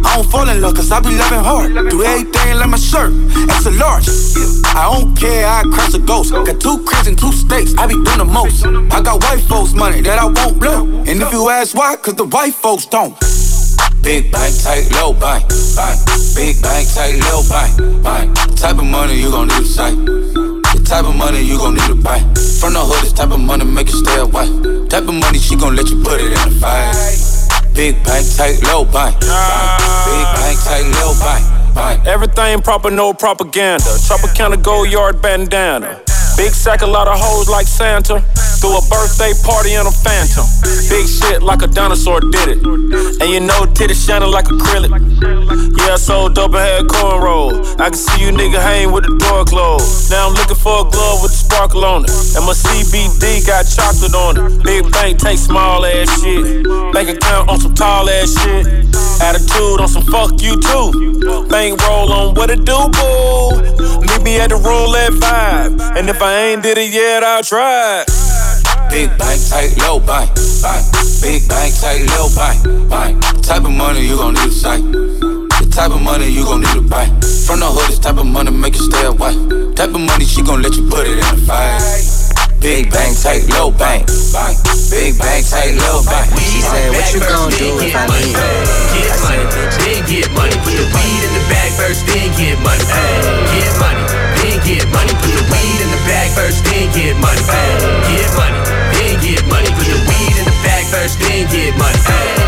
I 0.00 0.16
don't 0.16 0.30
fall 0.30 0.48
in 0.48 0.60
love, 0.60 0.74
cause 0.74 0.90
I 0.90 1.00
be 1.00 1.12
loving 1.12 1.44
hard. 1.44 1.74
Do 1.90 2.02
everything 2.02 2.56
like 2.56 2.70
my 2.70 2.80
shirt, 2.80 3.12
extra 3.52 3.72
large. 3.76 4.09
I 4.72 4.88
don't 4.88 5.14
care, 5.14 5.46
I 5.46 5.62
crash 5.68 5.92
a 5.94 5.98
ghost. 5.98 6.32
Got 6.32 6.60
two 6.60 6.82
cribs 6.84 7.09
and 7.09 7.18
two 7.18 7.32
states, 7.32 7.74
I 7.76 7.86
be 7.86 7.94
doing 7.94 8.18
the 8.18 8.24
most. 8.24 8.64
I 8.64 9.02
got 9.02 9.22
white 9.22 9.44
folks' 9.44 9.74
money 9.74 10.00
that 10.00 10.18
I 10.18 10.24
won't 10.26 10.59
blow. 10.59 10.86
And 11.04 11.20
if 11.20 11.32
you 11.32 11.50
ask 11.50 11.76
why, 11.76 11.96
cause 11.96 12.14
the 12.14 12.24
white 12.24 12.54
folks 12.54 12.86
don't. 12.86 13.14
Big 14.02 14.32
bank, 14.32 14.54
tight, 14.62 14.90
low 14.92 15.12
bank, 15.12 15.48
bank. 15.76 15.98
Big 16.34 16.60
bank, 16.62 16.88
tight, 16.92 17.16
low 17.30 17.42
bank, 17.48 18.02
bank. 18.02 18.34
Type 18.56 18.78
of 18.78 18.84
money 18.84 19.14
you 19.14 19.30
gon' 19.30 19.48
need 19.48 19.59
to 19.59 19.64
sight. 19.64 19.96
The 19.96 20.82
type 20.84 21.04
of 21.04 21.14
money 21.14 21.40
you 21.40 21.59
gon' 21.59 21.74
need 21.74 21.86
to 21.86 21.94
buy. 21.94 22.18
From 22.60 22.74
the 22.74 22.80
hood, 22.80 23.04
this 23.04 23.12
type 23.12 23.30
of 23.30 23.40
money 23.40 23.64
make 23.64 23.88
you 23.88 24.04
stay 24.04 24.18
away. 24.18 24.46
Type 24.88 25.09
of 25.09 25.14
money 25.14 25.38
she 25.38 25.56
gon' 25.56 25.76
let 25.76 25.88
you 25.90 26.02
put 26.02 26.20
it 26.20 26.32
in 26.32 26.40
the 26.48 26.59
fight. 26.60 26.94
Big 27.74 28.02
bank, 28.04 28.26
tight, 28.36 28.62
low 28.64 28.84
bank, 28.84 29.18
bank. 29.20 29.80
Big 30.06 30.26
bank, 30.36 30.59
tight, 30.64 30.86
low 31.00 31.14
bank, 31.20 31.74
bank. 31.74 32.06
Everything 32.06 32.60
proper, 32.60 32.90
no 32.90 33.14
propaganda. 33.14 33.84
Tropicana 34.06 34.62
gold 34.62 34.90
yard 34.90 35.22
bandana. 35.22 36.02
Big 36.36 36.52
sack, 36.52 36.82
a 36.82 36.86
lot 36.86 37.09
of 37.09 37.18
hoes 37.18 37.48
like 37.48 37.66
Santa. 37.66 38.20
Threw 38.62 38.78
a 38.78 38.82
birthday 38.88 39.32
party 39.42 39.74
in 39.74 39.86
a 39.86 39.90
phantom. 39.90 40.46
Big 40.88 41.09
shit 41.09 41.42
like 41.42 41.62
a 41.62 41.66
dinosaur 41.66 42.20
did 42.20 42.48
it. 42.48 42.59
And 42.62 43.28
you 43.28 43.40
know 43.40 43.66
titties 43.74 44.06
shining 44.06 44.30
like 44.30 44.46
acrylic. 44.46 44.94
Yeah, 45.78 45.94
I 45.94 45.96
sold 45.96 46.36
dope 46.36 46.54
and 46.54 46.62
had 46.62 46.84
cornrows. 46.86 47.74
I 47.80 47.90
can 47.90 47.98
see 47.98 48.24
you 48.24 48.30
nigga 48.30 48.62
hang 48.62 48.92
with 48.92 49.04
the 49.04 49.18
door 49.18 49.44
closed. 49.44 50.12
Now 50.12 50.28
I'm 50.28 50.34
looking 50.34 50.54
for 50.54 50.86
a 50.86 50.90
glove 50.90 51.22
with 51.22 51.32
a 51.32 51.34
sparkle 51.34 51.84
on 51.84 52.04
it. 52.04 52.10
And 52.38 52.46
my 52.46 52.54
CBD 52.54 53.44
got 53.44 53.66
chocolate 53.66 54.14
on 54.14 54.38
it. 54.38 54.62
Big 54.62 54.92
bank 54.92 55.18
take 55.18 55.38
small 55.38 55.84
ass 55.84 56.22
shit. 56.22 56.62
Bank 56.92 57.09
account 57.09 57.50
on 57.50 57.59
some 57.59 57.74
tall 57.74 58.09
ass 58.09 58.30
shit. 58.42 58.66
Attitude 59.22 59.80
on 59.80 59.88
some 59.88 60.06
fuck 60.06 60.40
you 60.40 60.54
too. 60.54 61.46
Bank 61.48 61.82
roll 61.82 62.12
on 62.12 62.34
what 62.34 62.50
it 62.50 62.64
do, 62.64 62.78
boo. 62.94 63.59
Meet 64.06 64.22
me 64.22 64.38
at 64.38 64.50
the 64.50 64.56
roulette 64.62 65.12
vibe. 65.18 65.80
And 65.98 66.09
if 66.09 66.22
I 66.23 66.53
ain't 66.55 66.62
did 66.62 66.78
it 66.78 66.93
yet, 66.93 67.24
I'll 67.24 67.43
try. 67.43 68.05
Big 68.89 69.11
bank, 69.19 69.40
take 69.51 69.77
low 69.78 69.99
bank, 69.99 70.31
bank. 70.62 70.86
Big 71.20 71.49
bank, 71.49 71.74
take 71.74 72.07
low 72.15 72.31
bank, 72.36 72.62
bank. 72.89 73.43
Type 73.43 73.65
of 73.65 73.73
money 73.73 74.07
you 74.07 74.16
gon' 74.16 74.35
need 74.35 74.44
to 74.44 74.53
sight. 74.53 74.82
The 74.82 75.69
type 75.73 75.90
of 75.90 76.01
money 76.01 76.28
you 76.28 76.44
gon' 76.44 76.61
need 76.61 76.74
to 76.74 76.82
buy. 76.82 77.07
From 77.47 77.59
the 77.59 77.66
hood, 77.66 77.90
this 77.90 77.99
type 77.99 78.19
of 78.19 78.27
money 78.27 78.53
make 78.53 78.74
you 78.77 78.86
stay 78.86 79.05
away. 79.05 79.35
Type 79.74 79.90
of 79.90 80.01
money 80.01 80.24
she 80.24 80.43
gon' 80.43 80.62
let 80.62 80.77
you 80.77 80.89
put 80.89 81.07
it 81.07 81.19
in 81.19 81.27
the 81.35 81.43
fight. 81.43 81.82
Big 82.61 82.93
bank, 82.93 83.19
take 83.19 83.49
low 83.59 83.73
bank, 83.73 84.07
bank. 84.32 84.57
Big 84.90 85.19
bank, 85.19 85.44
take 85.44 85.74
low 85.74 86.05
bank. 86.05 86.31
Said, 86.62 86.94
what 86.94 87.10
you 87.10 87.20
gon' 87.20 87.51
do 87.51 87.74
if 87.82 87.90
I 87.90 88.06
leave? 88.06 88.39
Get 88.94 89.10
money, 89.18 89.47
then 89.82 90.01
get 90.06 90.30
money. 90.30 90.55
Put 90.62 90.78
the 90.78 90.86
weed 90.94 91.22
in 91.26 91.32
the 91.34 91.43
bag 91.51 91.74
first, 91.74 92.06
then 92.06 92.30
get 92.39 92.55
money. 92.62 92.86
Get 93.51 93.72
money, 93.82 94.05
then 94.39 94.59
get 94.62 94.86
money. 94.94 95.14
Put 95.18 95.32
the 95.34 95.43
weed 95.51 95.78
in 95.82 95.90
the 95.90 96.01
bag 96.06 96.30
first, 96.39 96.62
then 96.70 96.86
get 96.94 97.18
money. 97.18 97.43
Get 98.06 98.30
money, 98.39 98.60
then 98.94 99.14
get 99.18 99.43
money. 99.51 99.70
Put 99.74 99.90
the 99.90 99.98
weed 100.06 100.36
in 100.39 100.47
the 100.47 100.56
bag 100.62 100.86
first, 100.86 101.18
then 101.18 101.51
get 101.51 101.74
money. 101.74 101.98
Get 101.98 102.06
money, 102.06 102.36
then 102.39 102.41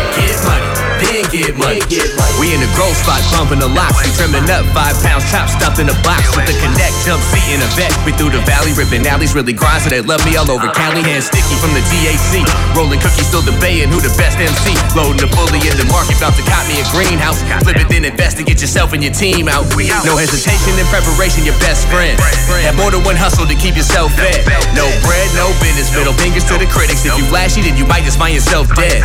get 1.39 1.55
money. 1.57 1.81
We 2.39 2.51
in 2.51 2.59
the 2.59 2.69
growth 2.75 2.95
spot, 2.99 3.19
bumping 3.31 3.59
the 3.59 3.69
locks. 3.71 3.99
We 4.03 4.11
trimming 4.15 4.47
up 4.51 4.63
five 4.75 4.95
pounds, 5.03 5.23
chop 5.31 5.47
stuffed 5.51 5.79
in 5.79 5.87
a 5.87 5.97
box 6.03 6.31
with 6.35 6.47
the 6.47 6.55
connect 6.59 6.95
jump 7.03 7.21
seat 7.31 7.47
in 7.55 7.59
a 7.63 7.69
vet. 7.75 7.91
We 8.03 8.11
through 8.15 8.35
the 8.35 8.43
valley, 8.43 8.71
ripping 8.75 9.07
alleys, 9.07 9.35
really 9.35 9.53
grind, 9.53 9.83
so 9.83 9.89
they 9.89 10.01
love 10.01 10.23
me 10.23 10.35
all 10.35 10.47
over 10.51 10.67
Cali. 10.71 11.03
Hands 11.03 11.23
sticky 11.23 11.55
from 11.59 11.71
the 11.75 11.83
DAC. 11.91 12.43
Rolling 12.75 12.99
cookies, 12.99 13.27
still 13.27 13.43
debating 13.43 13.91
who 13.91 13.99
the 13.99 14.13
best 14.19 14.39
MC. 14.39 14.75
Loading 14.95 15.19
the 15.19 15.29
bully 15.35 15.61
in 15.63 15.75
the 15.75 15.87
market, 15.91 16.17
about 16.19 16.35
to 16.39 16.43
cop 16.47 16.63
me 16.67 16.79
a 16.79 16.85
greenhouse. 16.91 17.39
Flip 17.63 17.79
it, 17.79 17.87
then 17.89 18.05
invest 18.05 18.37
and 18.39 18.47
get 18.47 18.59
yourself 18.59 18.93
and 18.93 19.03
your 19.03 19.13
team 19.13 19.47
out. 19.47 19.67
No 20.03 20.15
hesitation 20.15 20.75
in 20.75 20.87
preparation, 20.91 21.43
your 21.43 21.57
best 21.63 21.87
friend. 21.87 22.15
Have 22.63 22.75
more 22.75 22.91
than 22.91 23.03
one 23.03 23.15
hustle 23.15 23.47
to 23.47 23.55
keep 23.55 23.75
yourself 23.75 24.11
fed. 24.15 24.43
No 24.75 24.87
bread, 25.03 25.27
no 25.35 25.51
business. 25.63 25.91
Middle 25.95 26.15
fingers 26.15 26.43
to 26.51 26.59
the 26.59 26.67
critics. 26.67 27.05
If 27.05 27.17
you 27.17 27.25
flashy, 27.27 27.61
then 27.63 27.77
you 27.77 27.85
might 27.87 28.03
just 28.03 28.17
find 28.19 28.33
yourself 28.35 28.67
dead. 28.75 29.03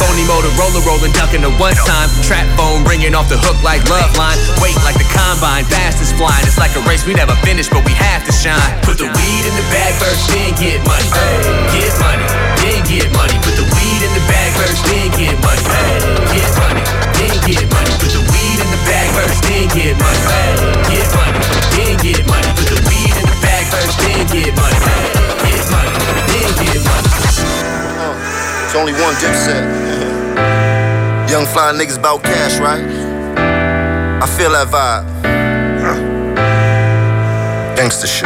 Phony 0.00 0.24
Motorola 0.26 0.80
rolling, 0.86 1.12
ducking 1.12 1.42
the 1.42 1.52
one 1.64 1.72
time. 1.88 2.12
Trap 2.20 2.44
phone 2.60 2.84
ringing 2.84 3.16
off 3.16 3.32
the 3.32 3.40
hook 3.40 3.56
like 3.64 3.80
love 3.88 4.12
line. 4.20 4.36
Wait 4.60 4.76
like 4.84 5.00
the 5.00 5.08
combine, 5.08 5.64
fast 5.64 5.96
is 6.04 6.12
flying. 6.12 6.44
It's 6.44 6.60
like 6.60 6.76
a 6.76 6.82
race 6.84 7.08
we 7.08 7.16
never 7.16 7.32
finish, 7.40 7.72
but 7.72 7.80
we 7.88 7.96
have 7.96 8.20
to 8.28 8.32
shine. 8.36 8.60
Put 8.84 9.00
the 9.00 9.08
weed 9.08 9.44
in 9.48 9.54
the 9.56 9.64
bag 9.72 9.96
first, 9.96 10.28
then 10.28 10.52
get 10.60 10.84
money. 10.84 11.08
Get 11.72 11.88
money, 12.04 12.28
then 12.60 12.80
get 12.84 13.08
money. 13.16 13.36
Put 13.40 13.56
the 13.56 13.64
weed 13.64 14.00
in 14.04 14.12
the 14.12 14.24
bag 14.28 14.50
first, 14.60 14.84
then 14.92 15.08
get 15.16 15.36
money. 15.40 15.64
Get 16.36 16.52
money, 16.60 16.84
then 17.16 17.32
get 17.48 17.64
money. 17.72 17.92
Put 17.96 18.12
the 18.12 18.20
weed 18.28 18.58
in 18.60 18.68
the 18.68 18.80
bag 18.84 19.08
first, 19.16 19.40
then 19.48 19.64
get 19.72 19.96
money. 19.96 20.20
Get 20.92 21.08
money, 21.16 21.40
then 21.72 21.96
get 22.04 22.22
money. 22.28 22.50
Put 22.60 22.68
the 22.76 22.78
weed 22.84 23.16
in 23.16 23.24
the 23.24 23.38
bag 23.40 23.64
first, 23.72 23.96
then 24.04 24.20
get 24.28 24.52
money. 24.52 24.76
Get 25.48 25.64
money, 25.72 25.96
then 26.28 26.50
get 26.60 26.80
money. 26.84 27.08
It's 28.68 28.76
only 28.76 28.92
one 29.00 29.16
dipset. 29.16 30.60
Young 31.44 31.52
fly 31.52 31.72
niggas 31.76 32.00
bout 32.00 32.22
cash, 32.22 32.56
right? 32.56 32.80
I 32.80 34.26
feel 34.32 34.56
that 34.56 34.72
vibe. 34.72 35.04
Gangsta 37.76 38.08
shit. 38.08 38.24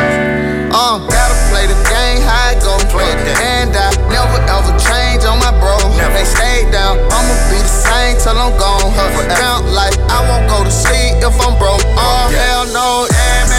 Uh, 0.70 1.02
gotta 1.02 1.34
play 1.50 1.66
the 1.66 1.74
game, 1.90 2.22
how 2.22 2.54
it 2.54 2.62
go. 2.62 2.78
Play 2.94 3.10
it 3.10 3.18
and 3.42 3.74
I 3.74 3.90
never 4.06 4.38
ever 4.46 4.70
change 4.78 5.26
on 5.26 5.42
my 5.42 5.50
bro. 5.58 5.74
They 6.14 6.22
stay 6.22 6.62
down, 6.70 7.02
I'ma 7.10 7.34
be 7.50 7.58
the 7.58 7.66
same 7.66 8.14
till 8.22 8.38
I'm 8.38 8.54
gone. 8.54 8.86
Count 9.34 9.66
like 9.74 9.98
I 10.06 10.22
won't 10.30 10.46
go 10.46 10.62
to 10.62 10.70
sleep 10.70 11.18
if 11.18 11.34
I'm 11.42 11.58
broke. 11.58 11.82
Oh, 11.98 12.30
hell 12.30 12.70
no, 12.70 13.10
yeah, 13.10 13.50
man, 13.50 13.57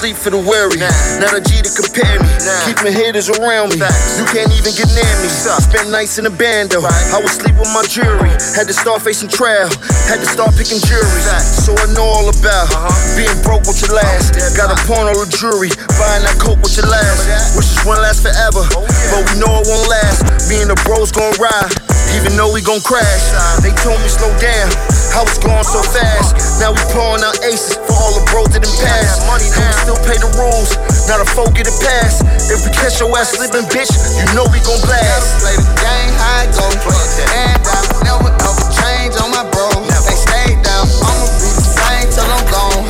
sleep 0.00 0.16
for 0.16 0.32
the 0.32 0.40
weary. 0.40 0.80
Not 1.20 1.36
a 1.36 1.44
G 1.44 1.60
to 1.60 1.68
compare 1.76 2.16
me. 2.24 2.32
Keep 2.64 2.80
my 2.80 2.88
haters 2.88 3.28
around 3.28 3.76
me. 3.76 3.84
You 4.16 4.24
can't 4.32 4.48
even 4.48 4.72
get 4.72 4.88
near 4.96 5.14
me. 5.20 5.28
Spend 5.28 5.92
nights 5.92 6.16
in 6.16 6.24
a 6.24 6.32
bando. 6.32 6.80
I 6.80 7.20
would 7.20 7.28
sleep 7.28 7.52
with 7.60 7.68
my 7.76 7.84
jury. 7.84 8.32
Had 8.56 8.64
to 8.72 8.76
start 8.76 9.04
facing 9.04 9.28
trial. 9.28 9.68
Had 10.08 10.24
to 10.24 10.28
start 10.28 10.56
picking 10.56 10.80
juries. 10.88 11.28
So 11.44 11.76
I 11.76 11.84
know 11.92 12.08
all 12.08 12.32
about 12.32 12.72
being 13.12 13.36
broke 13.44 13.68
with 13.68 13.84
your 13.84 13.92
last. 13.92 14.32
Got 14.56 14.72
a 14.72 14.78
pawn 14.88 15.04
on 15.04 15.20
the 15.20 15.28
jury. 15.28 15.68
Buying 16.00 16.24
that 16.24 16.40
coke 16.40 16.64
with 16.64 16.80
your 16.80 16.88
last. 16.88 17.52
Wishes 17.52 17.76
won't 17.84 18.00
last 18.00 18.24
forever. 18.24 18.64
But 19.12 19.20
we 19.28 19.36
know 19.36 19.52
it 19.60 19.68
won't 19.68 19.84
last. 19.84 20.24
Me 20.48 20.64
and 20.64 20.72
the 20.72 20.80
bros 20.88 21.12
gon' 21.12 21.36
ride. 21.36 21.76
even 22.16 22.34
though 22.36 22.50
we 22.52 22.64
gon' 22.64 22.80
crash. 22.80 23.30
They 23.60 23.70
told 23.84 24.00
me 24.00 24.08
slow 24.08 24.32
down, 24.40 24.72
I 25.10 25.26
was 25.26 25.38
going 25.42 25.66
so 25.66 25.82
fast. 25.82 26.62
Now 26.62 26.70
we 26.70 26.80
pouring 26.94 27.24
out 27.26 27.34
aces 27.42 27.76
for 27.82 27.94
all 27.98 28.14
the 28.14 28.24
bros 28.30 28.46
that 28.54 28.62
done 28.62 28.78
passed. 28.78 29.26
And 29.26 29.42
we 29.42 29.74
still 29.82 30.00
pay 30.06 30.18
the 30.22 30.30
rules, 30.38 30.78
not 31.10 31.18
a 31.18 31.26
folk 31.26 31.54
get 31.54 31.66
a 31.66 31.74
pass. 31.82 32.22
If 32.46 32.62
we 32.62 32.70
catch 32.70 33.02
your 33.02 33.10
ass 33.18 33.34
slipping, 33.34 33.66
bitch, 33.72 33.90
you 33.90 34.26
know 34.36 34.46
we 34.54 34.62
gon' 34.62 34.78
blast. 34.86 35.42
Play 35.42 35.56
the 35.58 35.66
game, 35.80 36.12
how 36.14 36.46
it 36.46 36.50
go. 36.54 36.66
And 36.70 37.58
I 37.64 37.80
never 38.06 38.30
ever 38.30 38.66
change 38.70 39.18
on 39.18 39.34
my 39.34 39.42
bro. 39.50 39.66
They 40.06 40.16
stay 40.16 40.54
down, 40.62 40.86
I'ma 41.02 41.26
be 41.40 41.50
the 41.58 41.64
same 41.64 42.06
till 42.12 42.28
I'm 42.30 42.44
gone. 42.46 42.86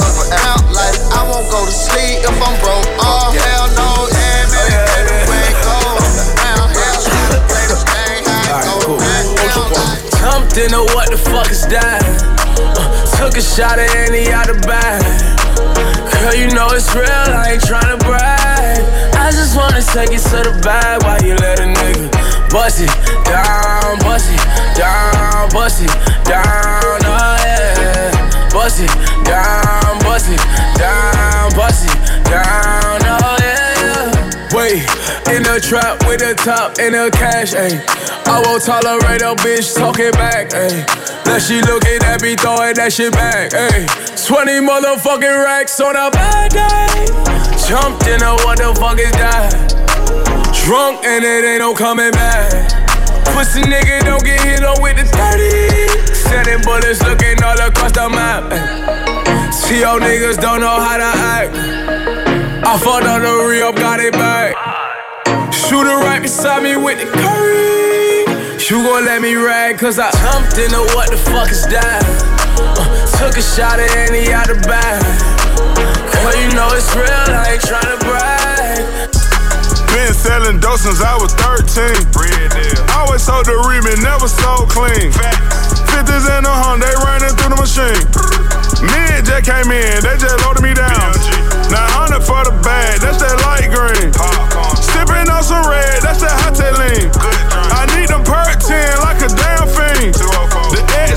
Out 0.51 0.65
like 0.77 0.97
I 1.15 1.25
won't 1.25 1.49
go 1.49 1.65
to 1.65 1.73
sleep 1.73 2.27
if 2.27 2.37
I'm 2.37 2.57
broke. 2.61 2.90
Jumped 10.51 10.73
into 10.73 10.95
what 10.97 11.09
the 11.11 11.17
fuck 11.17 11.49
is 11.49 11.63
that? 11.71 12.03
Uh, 12.59 12.83
took 13.15 13.39
a 13.39 13.41
shot 13.41 13.79
at 13.79 13.95
any 13.95 14.33
out 14.35 14.51
the 14.51 14.59
bag. 14.67 14.99
Girl, 16.11 16.35
you 16.35 16.51
know 16.51 16.67
it's 16.75 16.91
real, 16.91 17.07
I 17.07 17.55
ain't 17.55 17.63
tryna 17.63 18.03
brag. 18.03 18.83
I 19.15 19.31
just 19.31 19.55
wanna 19.55 19.79
take 19.79 20.11
it 20.11 20.19
to 20.35 20.51
the 20.51 20.59
bag 20.59 21.07
while 21.07 21.23
you 21.23 21.39
let 21.39 21.61
a 21.61 21.71
nigga 21.71 22.51
bust 22.51 22.83
it 22.83 22.91
down, 23.31 23.99
bust 24.03 24.27
it 24.27 24.43
down, 24.75 25.51
bust 25.55 25.87
it 25.87 25.95
down, 26.27 26.99
oh 26.99 27.39
yeah. 27.47 28.51
Bust 28.51 28.83
it 28.83 28.91
down, 29.23 30.03
bust 30.03 30.35
it 30.35 30.43
down, 30.75 31.55
bust 31.55 31.87
it 31.87 31.95
down, 32.27 32.99
oh 33.07 33.37
yeah. 33.39 33.40
Wait, 34.61 34.85
in 35.33 35.41
the 35.41 35.57
trap 35.57 36.05
with 36.05 36.21
the 36.21 36.37
top 36.37 36.77
and 36.77 36.93
the 36.93 37.09
cash, 37.17 37.57
ayy. 37.57 37.81
I 38.29 38.45
won't 38.45 38.61
tolerate 38.61 39.25
a 39.25 39.33
bitch 39.41 39.73
talking 39.73 40.13
back, 40.21 40.53
ayy. 40.53 40.85
Now 41.25 41.41
she 41.41 41.65
looking 41.65 41.97
at 42.05 42.21
me 42.21 42.37
throwing 42.37 42.77
that 42.77 42.93
shit 42.93 43.17
back, 43.17 43.57
ayy. 43.57 43.89
20 44.21 44.61
motherfucking 44.61 45.45
racks 45.49 45.81
on 45.81 45.97
a 45.97 46.13
bad 46.13 46.53
day. 46.53 47.09
Jumped 47.65 48.05
in 48.05 48.21
a 48.21 48.37
what 48.45 48.61
the 48.61 48.77
fuck 48.77 49.01
is 49.01 49.17
that? 49.17 49.49
Drunk 50.53 51.09
and 51.09 51.25
it 51.25 51.41
ain't 51.41 51.65
no 51.65 51.73
coming 51.73 52.13
back. 52.13 52.53
Pussy 53.33 53.65
nigga 53.65 54.05
don't 54.05 54.21
get 54.21 54.45
hit 54.45 54.61
on 54.61 54.77
with 54.85 55.01
the 55.01 55.09
30. 55.09 56.13
Sending 56.13 56.61
bullets 56.69 57.01
looking 57.09 57.41
all 57.41 57.57
across 57.65 57.97
the 57.97 58.13
map. 58.13 58.45
See 59.55 59.81
y'all 59.81 59.97
niggas 59.99 60.37
don't 60.37 60.61
know 60.61 60.77
how 60.77 61.01
to 61.01 61.11
act. 61.33 62.21
I 62.63 62.79
fucked 62.79 63.07
on 63.07 63.23
the 63.23 63.49
re-up, 63.49 63.75
got 63.75 63.99
it 63.99 64.13
back. 64.13 64.30
Shooter 65.71 66.03
right 66.03 66.19
beside 66.19 66.67
me 66.67 66.75
with 66.75 66.99
the 66.99 67.07
curry. 67.07 68.27
You 68.67 68.83
gon' 68.83 69.07
let 69.07 69.23
me 69.23 69.39
rag, 69.39 69.79
cause 69.79 70.03
I 70.03 70.11
jumped 70.19 70.59
into 70.59 70.83
what 70.99 71.15
the 71.15 71.21
fuck 71.31 71.47
is 71.47 71.63
that? 71.71 72.03
Uh, 72.59 72.83
took 73.15 73.39
a 73.39 73.45
shot 73.55 73.79
at 73.79 73.87
any 74.11 74.35
out 74.35 74.51
the 74.51 74.59
bag. 74.67 74.99
Girl, 76.11 76.35
you 76.43 76.51
know 76.59 76.67
it's 76.75 76.91
real, 76.91 77.07
I 77.07 77.55
ain't 77.55 77.63
tryna 77.63 78.03
brag. 78.03 78.83
Been 79.95 80.11
selling 80.11 80.59
dope 80.59 80.83
since 80.83 80.99
I 81.07 81.15
was 81.23 81.31
13. 81.39 81.63
Always 82.99 83.23
sold 83.23 83.47
the 83.47 83.55
remit, 83.71 84.03
never 84.03 84.27
sold 84.27 84.75
clean. 84.75 85.15
50s 85.15 86.27
in 86.35 86.51
the 86.51 86.51
home, 86.51 86.83
they 86.83 86.91
running 87.07 87.31
through 87.39 87.55
the 87.55 87.61
machine. 87.63 88.03
Me 88.91 88.99
and 89.15 89.23
Jack 89.23 89.47
came 89.47 89.71
in, 89.71 90.03
they 90.03 90.19
just 90.19 90.35
loaded 90.43 90.67
me 90.67 90.75
down. 90.75 91.15
900 91.71 92.27
for 92.27 92.43
the 92.43 92.59
bag, 92.67 92.99
that's 92.99 93.23
that 93.23 93.39
light 93.47 93.71
green. 93.71 94.11
Sipping 95.01 95.31
on 95.31 95.43
some 95.43 95.65
red, 95.65 96.03
that's 96.03 96.21
that 96.21 96.37
hot 96.45 96.61
lean. 96.61 97.09
I 97.73 97.89
need 97.97 98.13
them 98.13 98.21
perk 98.21 98.61
10 98.61 99.01
like 99.01 99.17
a 99.25 99.33
damn 99.33 99.65
fiend. 99.65 100.13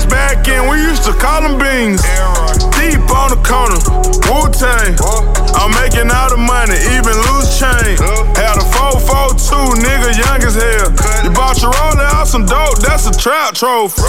The 0.04 0.10
back 0.12 0.44
in, 0.52 0.68
we 0.68 0.76
used 0.84 1.08
to 1.08 1.16
call 1.16 1.40
them 1.40 1.56
beans. 1.56 2.04
Deep 2.76 3.00
on 3.08 3.32
the 3.32 3.40
corner, 3.40 3.80
Wu 4.28 4.52
Tang. 4.52 4.92
I'm 5.56 5.72
making 5.80 6.12
all 6.12 6.28
the 6.28 6.36
money, 6.36 6.76
even 6.92 7.16
loose 7.32 7.56
chain. 7.56 7.96
Had 8.36 8.60
a 8.60 8.66
442, 9.00 9.80
nigga, 9.80 10.12
young 10.12 10.44
as 10.44 10.60
hell. 10.60 10.92
You 11.24 11.32
bought 11.32 11.56
your 11.64 11.72
roller 11.72 12.04
out 12.04 12.28
some 12.28 12.44
dope, 12.44 12.84
that's 12.84 13.08
a 13.08 13.16
trap 13.16 13.56
trophy. 13.56 14.04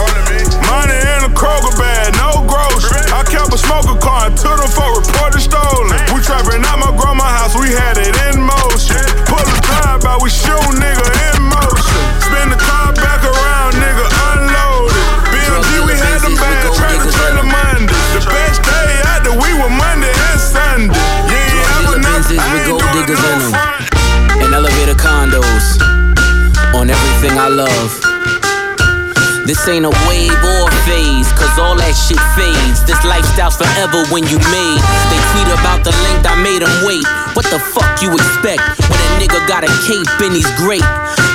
Money 0.68 1.00
in 1.00 1.20
a 1.24 1.32
Kroger 1.32 1.72
bag, 1.80 2.12
no 2.20 2.44
grocery. 2.44 3.00
I 3.16 3.24
kept 3.24 3.56
a 3.56 3.60
smoker 3.60 3.96
car 3.96 4.28
until 4.28 4.60
the 4.60 4.68
folk 4.68 5.00
reported 5.00 5.40
stolen. 5.40 5.96
We 6.12 6.20
trapping 6.20 6.60
out 6.68 6.84
my 6.84 6.92
grandma 6.92 7.24
house, 7.24 7.56
we 7.56 7.72
had 7.72 7.96
it 7.96 8.12
in 8.28 8.44
motion. 8.44 9.00
Pull 9.32 9.40
the 9.48 9.60
drive 9.64 10.04
by, 10.04 10.20
we 10.20 10.28
shoot 10.28 10.60
nigga 10.76 11.08
in 11.32 11.40
motion. 11.48 12.04
Spin 12.20 12.52
the 12.52 12.60
car 12.60 12.92
back 12.92 13.05
out 19.66 19.74
the 19.74 19.74
week 19.74 19.74
was 19.74 19.74
Monday 19.78 20.14
and 20.14 20.40
Sunday. 20.40 20.94
Yeah, 21.26 21.58
yeah, 21.58 21.74
I 21.74 21.90
was 21.90 21.98
not, 22.02 22.22
I 22.30 22.54
with 22.54 22.66
gold 22.70 22.86
diggers 22.94 23.22
in 23.22 23.38
them. 23.40 23.54
And 24.42 24.54
elevator 24.54 24.96
condos 24.96 25.82
on 26.76 26.90
everything 26.90 27.38
I 27.38 27.48
love. 27.48 27.92
This 29.46 29.62
ain't 29.70 29.86
a 29.86 29.94
wave 30.10 30.34
or 30.34 30.66
a 30.66 30.74
phase, 30.90 31.30
cause 31.38 31.54
all 31.62 31.78
that 31.78 31.94
shit 31.94 32.18
fades. 32.34 32.82
This 32.90 32.98
lifestyle's 33.06 33.54
forever 33.54 34.02
when 34.10 34.26
you 34.26 34.42
made. 34.50 34.82
They 35.14 35.22
tweet 35.34 35.50
about 35.54 35.86
the 35.86 35.94
length 36.10 36.26
I 36.26 36.34
made 36.42 36.66
them 36.66 36.74
wait. 36.82 37.06
What 37.38 37.46
the 37.54 37.62
fuck 37.62 38.02
you 38.02 38.10
expect 38.10 38.66
when 38.90 38.98
a 38.98 39.10
nigga 39.22 39.38
got 39.46 39.62
a 39.62 39.70
cape 39.86 40.10
and 40.26 40.34
he's 40.34 40.50
great? 40.58 40.86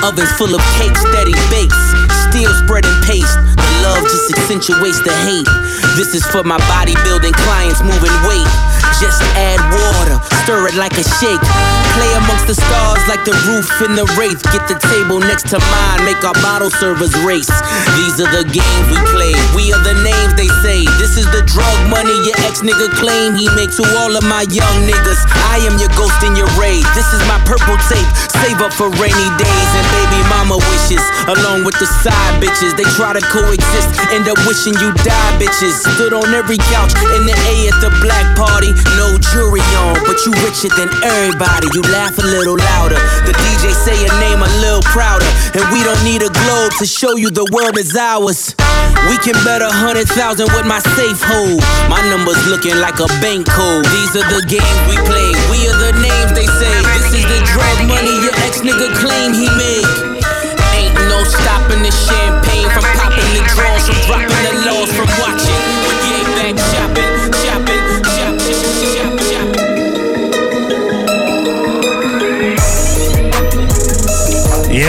Ovens 0.03 0.31
full 0.35 0.51
of 0.51 0.61
cakes 0.75 1.03
that 1.15 1.23
he 1.23 1.35
bakes. 1.47 1.79
Still 2.27 2.51
spreading 2.59 2.95
paste. 3.07 3.39
Love 3.81 4.03
just 4.03 4.29
accentuates 4.37 5.01
the 5.01 5.13
hate. 5.25 5.49
This 5.97 6.13
is 6.13 6.23
for 6.27 6.43
my 6.43 6.57
bodybuilding 6.69 7.33
clients 7.33 7.81
moving 7.81 8.13
weight. 8.29 8.47
Just 9.01 9.21
add 9.33 9.57
water, 9.73 10.21
stir 10.43 10.67
it 10.67 10.75
like 10.75 10.93
a 10.97 11.03
shake. 11.17 11.41
Play 11.97 12.11
amongst 12.15 12.47
the 12.47 12.55
stars 12.55 13.03
like 13.11 13.23
the 13.27 13.35
roof 13.51 13.67
in 13.83 13.99
the 13.99 14.07
wraith. 14.15 14.39
Get 14.55 14.67
the 14.71 14.79
table 14.79 15.19
next 15.19 15.51
to 15.51 15.59
mine, 15.59 16.07
make 16.07 16.23
our 16.23 16.35
bottle 16.39 16.71
servers 16.71 17.11
race. 17.27 17.51
These 17.99 18.23
are 18.23 18.31
the 18.31 18.47
games 18.47 18.85
we 18.87 18.97
play. 19.11 19.35
We 19.51 19.75
are 19.75 19.83
the 19.83 19.95
names 19.99 20.33
they 20.39 20.47
say. 20.63 20.87
This 20.95 21.19
is 21.19 21.27
the 21.35 21.43
drug 21.43 21.77
money 21.91 22.15
your 22.23 22.37
ex 22.47 22.63
nigga 22.63 22.87
claim 22.95 23.35
he 23.35 23.51
make 23.59 23.75
to 23.75 23.83
all 23.99 24.15
of 24.15 24.23
my 24.23 24.47
young 24.49 24.77
niggas. 24.87 25.21
I 25.51 25.59
am 25.67 25.75
your 25.81 25.91
ghost 25.99 26.23
in 26.23 26.35
your 26.39 26.47
raid. 26.55 26.85
This 26.95 27.11
is 27.11 27.21
my 27.27 27.39
purple 27.43 27.75
tape. 27.91 28.07
Save 28.39 28.63
up 28.63 28.73
for 28.73 28.87
rainy 28.97 29.29
days 29.35 29.71
and 29.75 29.85
baby 29.91 30.21
mama 30.31 30.57
wishes. 30.71 31.03
Along 31.27 31.67
with 31.67 31.75
the 31.77 31.87
side 32.01 32.35
bitches, 32.39 32.73
they 32.79 32.87
try 32.95 33.13
to 33.13 33.23
coexist. 33.27 33.89
End 34.15 34.31
up 34.31 34.39
wishing 34.47 34.73
you 34.79 34.95
die, 35.03 35.31
bitches. 35.37 35.75
Stood 35.93 36.13
on 36.13 36.31
every 36.33 36.57
couch 36.71 36.95
in 37.19 37.27
the 37.27 37.35
A 37.35 37.53
at 37.67 37.77
the 37.83 37.91
black 37.99 38.25
party. 38.39 38.71
No 38.95 39.17
jury 39.31 39.63
on, 39.83 39.99
but 40.07 40.17
you 40.25 40.31
richer 40.41 40.71
than 40.73 40.89
everybody. 41.03 41.67
You 41.73 41.80
laugh 41.89 42.17
a 42.17 42.25
little 42.25 42.57
louder. 42.57 42.99
The 43.25 43.33
DJ 43.33 43.73
say 43.73 43.97
your 43.97 44.13
name 44.19 44.41
a 44.41 44.49
little 44.61 44.85
prouder. 44.93 45.27
And 45.57 45.65
we 45.73 45.81
don't 45.83 46.01
need 46.03 46.21
a 46.21 46.29
globe 46.29 46.71
to 46.79 46.85
show 46.85 47.17
you 47.17 47.29
the 47.31 47.47
world 47.51 47.77
is 47.77 47.95
ours. 47.95 48.53
We 49.09 49.17
can 49.23 49.33
bet 49.41 49.61
a 49.61 49.71
hundred 49.71 50.07
thousand 50.13 50.53
with 50.53 50.65
my 50.65 50.79
safe 50.93 51.21
hold. 51.21 51.61
My 51.89 52.01
number's 52.09 52.41
looking 52.47 52.77
like 52.77 53.01
a 53.01 53.09
bank 53.23 53.49
code. 53.49 53.85
These 53.89 54.13
are 54.19 54.27
the 54.29 54.41
games 54.45 54.79
we 54.85 54.97
play. 55.09 55.29
We 55.49 55.65
are 55.65 55.79
the 55.89 55.93
names 55.97 56.31
they 56.37 56.45
say. 56.45 56.73
This 56.99 57.09
is 57.17 57.25
the 57.25 57.39
drug 57.49 57.77
money 57.89 58.13
your 58.21 58.35
ex 58.45 58.61
nigga 58.61 58.93
claim 59.01 59.33
he 59.33 59.49
made. 59.57 59.89
Ain't 60.77 60.95
no 61.09 61.23
stopping 61.25 61.81
the 61.81 61.91
champagne 61.91 62.69
from 62.71 62.85
popping 62.95 63.29
the 63.33 63.43
draws, 63.57 63.89
from 63.89 63.97
dropping 64.05 64.43
the 64.45 64.60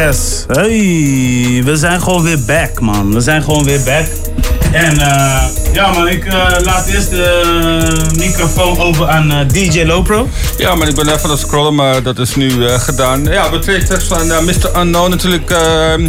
Yes. 0.07 0.45
Hey, 0.49 1.63
we 1.65 1.73
zijn 1.77 2.01
gewoon 2.01 2.23
weer 2.23 2.45
back, 2.47 2.81
man. 2.81 3.13
We 3.13 3.21
zijn 3.21 3.43
gewoon 3.43 3.65
weer 3.65 3.81
back. 3.85 4.07
En 4.73 4.99
eh, 4.99 5.45
ja, 5.73 5.93
man, 5.93 6.09
ik 6.09 6.25
eh, 6.25 6.47
laat 6.65 6.87
eerst 6.87 7.11
de 7.11 8.11
microfoon 8.17 8.81
over 8.81 9.09
aan 9.09 9.33
eh, 9.33 9.49
DJ 9.49 9.83
Lopro. 9.83 10.29
Ja, 10.59 10.75
maar 10.75 10.89
ik 10.89 10.95
ben 10.95 11.09
even 11.09 11.25
aan 11.25 11.31
het 11.31 11.39
scrollen, 11.39 11.75
maar 11.75 12.03
dat 12.03 12.19
is 12.19 12.35
nu 12.35 12.67
eh, 12.67 12.79
gedaan. 12.79 13.25
Ja, 13.25 13.59
twee 13.59 13.85
tracks 13.85 14.05
van 14.05 14.27
Mr. 14.27 14.81
Unknown 14.81 15.11
natuurlijk 15.11 15.51
ehm, 15.51 16.09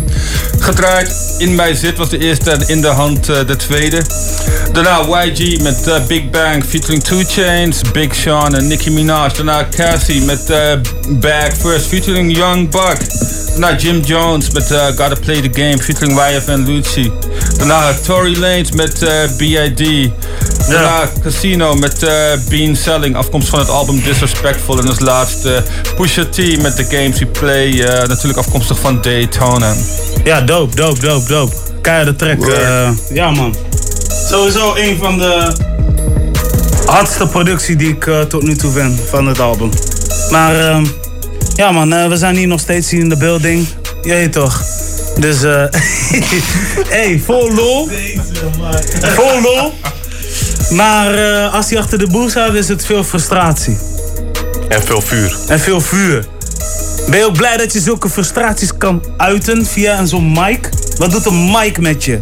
gedraaid. 0.60 1.36
In 1.38 1.56
Mij 1.56 1.76
Zit 1.76 1.98
was 1.98 2.10
de 2.10 2.18
eerste 2.18 2.52
en 2.52 2.68
In 2.68 2.82
de 2.82 2.88
Hand 2.88 3.26
de 3.26 3.56
tweede. 3.56 4.02
Daarna 4.72 5.24
YG 5.24 5.62
met 5.62 6.08
Big 6.08 6.30
Bang 6.30 6.64
featuring 6.66 7.04
2 7.04 7.26
Chains, 7.26 7.82
Big 7.92 8.16
Sean 8.16 8.56
en 8.56 8.68
Nicki 8.68 8.92
Minaj. 8.92 9.34
Daarna 9.34 9.68
Cassie 9.70 10.22
met 10.22 10.54
Bag 11.10 11.54
First 11.60 11.86
featuring 11.86 12.38
Young 12.38 12.70
Buck. 12.70 12.98
Daarna 13.50 13.78
Jim 13.78 14.02
Jones 14.02 14.50
met 14.52 14.68
Gotta 14.96 15.16
Play 15.22 15.42
the 15.42 15.62
Game 15.62 15.78
featuring 15.78 16.20
YF 16.20 16.48
en 16.48 16.66
Lucci. 16.66 17.12
Daarna 17.58 17.94
Tory 17.94 18.40
Lanez 18.40 18.72
met 18.72 19.02
eh, 19.02 19.30
B.I.D. 19.54 20.10
Daarna 20.70 21.10
Casino 21.24 21.76
met 21.76 22.04
eh, 22.04 22.14
Bean 22.50 22.76
Selling, 22.76 23.16
afkomst 23.16 23.50
van 23.50 23.60
het 23.60 23.70
album 23.70 24.02
Disrespectful. 24.04 24.80
En 24.80 24.88
als 24.88 25.00
laatste 25.00 25.64
Pusha 25.96 26.26
T 26.26 26.38
met 26.62 26.76
The 26.76 26.84
Games 26.90 27.20
We 27.20 27.26
Play, 27.26 27.84
eh, 27.84 28.08
natuurlijk 28.08 28.38
afkomstig 28.38 28.80
van 28.80 29.02
Daytona. 29.02 29.74
Ja, 30.24 30.42
dope, 30.42 30.76
dope, 30.76 31.00
dope, 31.00 31.28
dope. 31.28 31.56
Keiharde 31.82 32.16
track. 32.16 32.48
eh, 32.48 32.90
ja, 33.14 33.32
man. 33.32 33.56
Sowieso 34.30 34.76
een 34.76 34.98
van 34.98 35.18
de 35.18 35.54
hardste 36.86 37.28
productie 37.28 37.76
die 37.76 37.90
ik 37.90 38.10
tot 38.30 38.42
nu 38.42 38.56
toe 38.56 38.72
vind 38.72 39.00
van 39.10 39.28
het 39.28 39.40
album. 39.40 39.70
Maar 40.30 40.70
ehm, 40.70 40.86
ja, 41.56 41.72
man, 41.72 42.10
we 42.10 42.18
zijn 42.18 42.36
hier 42.36 42.48
nog 42.48 42.60
steeds 42.60 42.90
hier 42.90 43.00
in 43.00 43.10
de 43.10 43.18
building. 43.18 43.68
Jee 44.02 44.30
toch. 44.30 44.62
Dus, 45.20 45.44
eh 45.44 45.64
hey, 46.98 47.22
vol 47.26 47.54
lol. 47.54 47.90
Vol 49.02 49.42
lol. 49.42 49.74
Maar 50.70 51.14
eh, 51.14 51.54
als 51.54 51.70
hij 51.70 51.80
achter 51.80 51.98
de 51.98 52.08
boel 52.08 52.30
staat, 52.30 52.54
is 52.54 52.68
het 52.68 52.86
veel 52.86 53.04
frustratie. 53.04 53.78
En 54.68 54.84
veel 54.84 55.02
vuur. 55.02 55.38
En 55.48 55.60
veel 55.60 55.82
vuur. 55.82 56.26
Ben 57.10 57.20
je 57.20 57.26
ook 57.26 57.38
blij 57.38 57.58
dat 57.58 57.74
je 57.74 57.80
zulke 57.80 58.10
frustraties 58.10 58.78
kan 58.78 59.04
uiten 59.18 59.66
via 59.66 60.00
een 60.00 60.08
zo'n 60.08 60.32
mic? 60.32 60.70
Wat 60.98 61.12
doet 61.12 61.26
een 61.26 61.52
mic 61.52 61.80
met 61.80 62.04
je? 62.04 62.20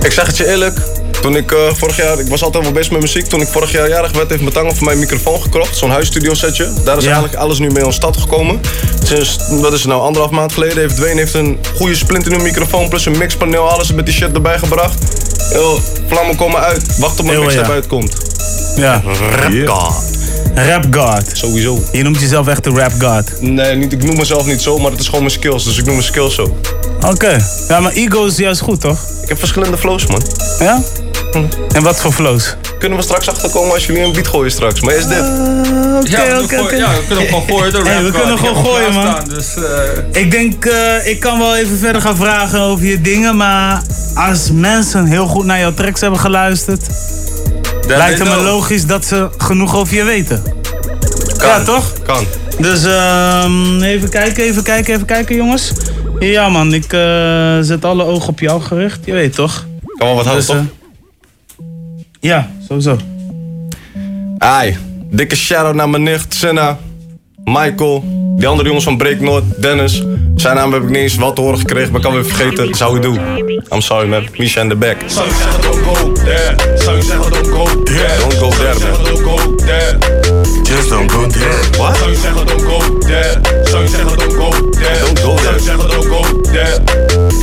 Ik 0.00 0.12
zeg 0.12 0.26
het 0.26 0.36
je 0.36 0.46
eerlijk. 0.46 0.78
Toen 1.22 1.36
ik 1.36 1.52
eh, 1.52 1.58
vorig 1.72 1.96
jaar, 1.96 2.18
ik 2.18 2.28
was 2.28 2.42
altijd 2.42 2.64
wel 2.64 2.72
bezig 2.72 2.92
met 2.92 3.00
muziek. 3.00 3.26
Toen 3.26 3.40
ik 3.40 3.48
vorig 3.48 3.72
jaar 3.72 3.88
jarig 3.88 4.12
werd, 4.12 4.28
heeft 4.28 4.40
mijn 4.40 4.54
tang 4.54 4.76
voor 4.76 4.86
mijn 4.86 4.98
microfoon 4.98 5.42
gekropt. 5.42 5.76
Zo'n 5.76 5.90
huisstudio 5.90 6.34
setje. 6.34 6.72
Daar 6.84 6.96
is 6.96 7.04
eigenlijk 7.04 7.34
alles 7.34 7.58
nu 7.58 7.70
mee 7.70 7.84
ontstad 7.84 8.16
gekomen. 8.16 8.60
Sinds, 9.02 9.38
wat 9.60 9.72
is 9.72 9.78
het 9.78 9.88
nou, 9.88 10.02
anderhalf 10.02 10.32
maand 10.32 10.52
geleden 10.52 10.78
heeft 10.78 10.96
Dwayne 10.96 11.20
heeft 11.20 11.34
een 11.34 11.58
goede 11.76 11.94
splinternieuwe 11.94 12.44
microfoon. 12.44 12.88
Plus 12.88 13.06
een 13.06 13.18
mixpaneel, 13.18 13.70
alles 13.70 13.92
met 13.92 14.06
die 14.06 14.14
shit 14.14 14.32
erbij 14.34 14.58
gebracht. 14.58 14.98
Yo, 15.52 15.80
vlammen 16.06 16.36
komen 16.36 16.60
uit. 16.60 16.98
Wacht 16.98 17.18
op 17.18 17.26
mijn 17.26 17.40
mixtape 17.40 17.68
ja. 17.68 17.74
uitkomt. 17.74 18.16
Ja. 18.76 19.02
Rap 19.30 19.68
God. 19.68 19.94
Rap 20.54 20.86
God. 20.90 21.22
Sowieso. 21.32 21.82
Je 21.92 22.02
noemt 22.02 22.20
jezelf 22.20 22.46
echt 22.48 22.64
de 22.64 22.70
rap 22.70 22.92
God. 22.98 23.40
Nee, 23.40 23.76
niet, 23.76 23.92
ik 23.92 24.02
noem 24.04 24.16
mezelf 24.16 24.46
niet 24.46 24.62
zo, 24.62 24.78
maar 24.78 24.90
het 24.90 25.00
is 25.00 25.06
gewoon 25.06 25.20
mijn 25.20 25.32
skills. 25.32 25.64
Dus 25.64 25.78
ik 25.78 25.84
noem 25.84 25.94
mijn 25.94 26.06
skills 26.06 26.34
zo. 26.34 26.56
Oké. 27.06 27.46
Ja, 27.68 27.80
maar 27.80 27.92
ego 27.92 28.24
is 28.24 28.36
juist 28.36 28.60
goed, 28.60 28.80
toch? 28.80 28.98
Ik 29.22 29.28
heb 29.28 29.38
verschillende 29.38 29.78
flows, 29.78 30.06
man. 30.06 30.22
Ja? 30.58 30.82
En 31.72 31.82
wat 31.82 32.00
voor 32.00 32.12
flows? 32.12 32.56
Kunnen 32.78 32.98
we 32.98 33.04
straks 33.04 33.28
achterkomen 33.28 33.74
als 33.74 33.86
jullie 33.86 34.02
een 34.02 34.12
beat 34.12 34.26
gooien 34.28 34.50
straks. 34.50 34.80
Maar 34.80 34.94
is 34.94 35.06
dit? 35.06 35.18
Oké, 35.18 36.22
ja, 36.22 36.36
we 36.36 36.60
oké, 36.60 36.76
ja, 36.76 36.90
we 36.92 37.02
kunnen 37.06 37.26
hem 37.26 37.44
gewoon 37.44 37.58
gooien, 37.58 37.72
de 37.72 37.90
Hey, 37.90 38.02
we 38.02 38.10
kunnen 38.10 38.38
gewoon 38.38 38.64
gooien, 38.64 38.92
man. 38.92 39.02
klaarstaan, 39.02 39.34
Dus, 39.34 39.54
eh, 40.12 40.20
Ik 40.22 40.30
denk, 40.30 40.64
eh, 40.64 41.06
ik 41.10 41.20
kan 41.20 41.38
wel 41.38 41.56
even 41.56 41.78
verder 41.78 42.02
gaan 42.02 42.16
vragen 42.16 42.60
over 42.60 42.84
je 42.86 43.00
dingen, 43.00 43.36
maar 43.36 43.82
als 44.14 44.50
mensen 44.52 45.06
heel 45.06 45.26
goed 45.26 45.44
naar 45.44 45.58
jouw 45.58 45.74
tracks 45.74 46.00
hebben 46.00 46.20
geluisterd, 46.20 46.86
lijkt 47.86 48.18
het 48.18 48.28
me 48.28 48.34
know. 48.34 48.44
logisch 48.46 48.86
dat 48.86 49.04
ze 49.04 49.28
genoeg 49.38 49.76
over 49.76 49.94
je 49.94 50.04
weten. 50.04 50.42
Ja, 51.38 51.62
toch? 51.62 51.92
Kan. 52.02 52.26
Dus 52.58 52.84
ehm, 52.84 53.82
even 53.82 54.08
kijken, 54.08 54.44
even 54.44 54.62
kijken, 54.62 54.94
even 54.94 55.06
kijken, 55.06 55.36
jongens. 55.36 55.72
Ja, 56.18 56.48
man, 56.48 56.74
ik 56.74 56.92
eh, 56.92 57.58
zet 57.60 57.84
alle 57.84 58.04
ogen 58.04 58.28
op 58.28 58.40
jou 58.40 58.62
gericht. 58.62 58.98
Je 59.04 59.12
weet 59.12 59.34
toch? 59.34 59.66
Kan 59.96 60.06
wel 60.06 60.16
wat 60.16 60.24
houden, 60.26 60.46
Dus, 60.46 60.56
toch? 60.56 60.64
eh, 60.64 60.81
ja, 62.22 62.46
sowieso. 62.68 62.96
Ai, 64.38 64.76
dikke 65.10 65.36
shout-out 65.36 65.74
naar 65.74 65.88
mijn 65.88 66.02
nicht, 66.02 66.34
Senna, 66.34 66.78
Michael, 67.44 68.04
die 68.36 68.46
andere 68.46 68.66
jongens 68.66 68.84
van 68.84 68.96
Breaknoord, 68.96 69.62
Dennis. 69.62 70.02
Zijn 70.36 70.56
naam 70.56 70.72
heb 70.72 70.82
ik 70.82 70.88
niet 70.88 70.96
eens 70.96 71.14
wel 71.14 71.32
te 71.32 71.40
horen 71.40 71.58
gekregen, 71.58 71.88
maar 71.92 72.00
ik 72.00 72.06
kan 72.06 72.14
weer 72.14 72.24
vergeten. 72.24 72.74
Zou 72.74 72.96
ik 72.96 73.02
doen. 73.02 73.18
I'm 73.70 73.80
sorry 73.80 74.08
man, 74.08 74.26
Misha 74.36 74.60
in 74.60 74.68
the 74.68 74.76
back. 74.76 74.96
Zou 75.06 75.26
je 75.28 75.34
zeggen 75.34 75.60
don't 75.62 75.82
go 75.84 76.12
there? 76.12 76.54
Zou 76.78 76.96
je 76.96 77.02
zeggen 77.02 77.30
don't 77.32 77.46
go 77.48 77.82
there? 77.82 78.18
Don't 78.18 78.34
go 78.34 78.48
there, 78.50 78.74
Zou 78.78 78.90
je 78.90 78.94
man. 78.94 78.96
zeggen 78.96 79.04
don't 79.04 79.22
go 79.22 79.54
there? 79.56 79.98
Just 80.62 80.88
don't 80.88 81.10
go 81.12 81.26
there. 81.26 81.78
What? 81.78 81.96
Zou 81.96 82.10
je 82.10 82.16
zeggen 82.16 82.46
don't 82.46 82.62
go 82.62 82.98
there? 82.98 83.40
Zou 83.64 83.82
je 83.82 83.88
zeggen 83.88 84.18
don't 84.18 84.32
go 84.32 84.50
there? 84.70 84.98
Don't 85.04 85.18
go 85.20 85.36
Zou 85.36 85.40
there. 85.40 85.54
je 85.54 85.60
zeggen 85.60 85.88
don't 85.88 86.06
go 86.06 86.40
there? 86.40 86.80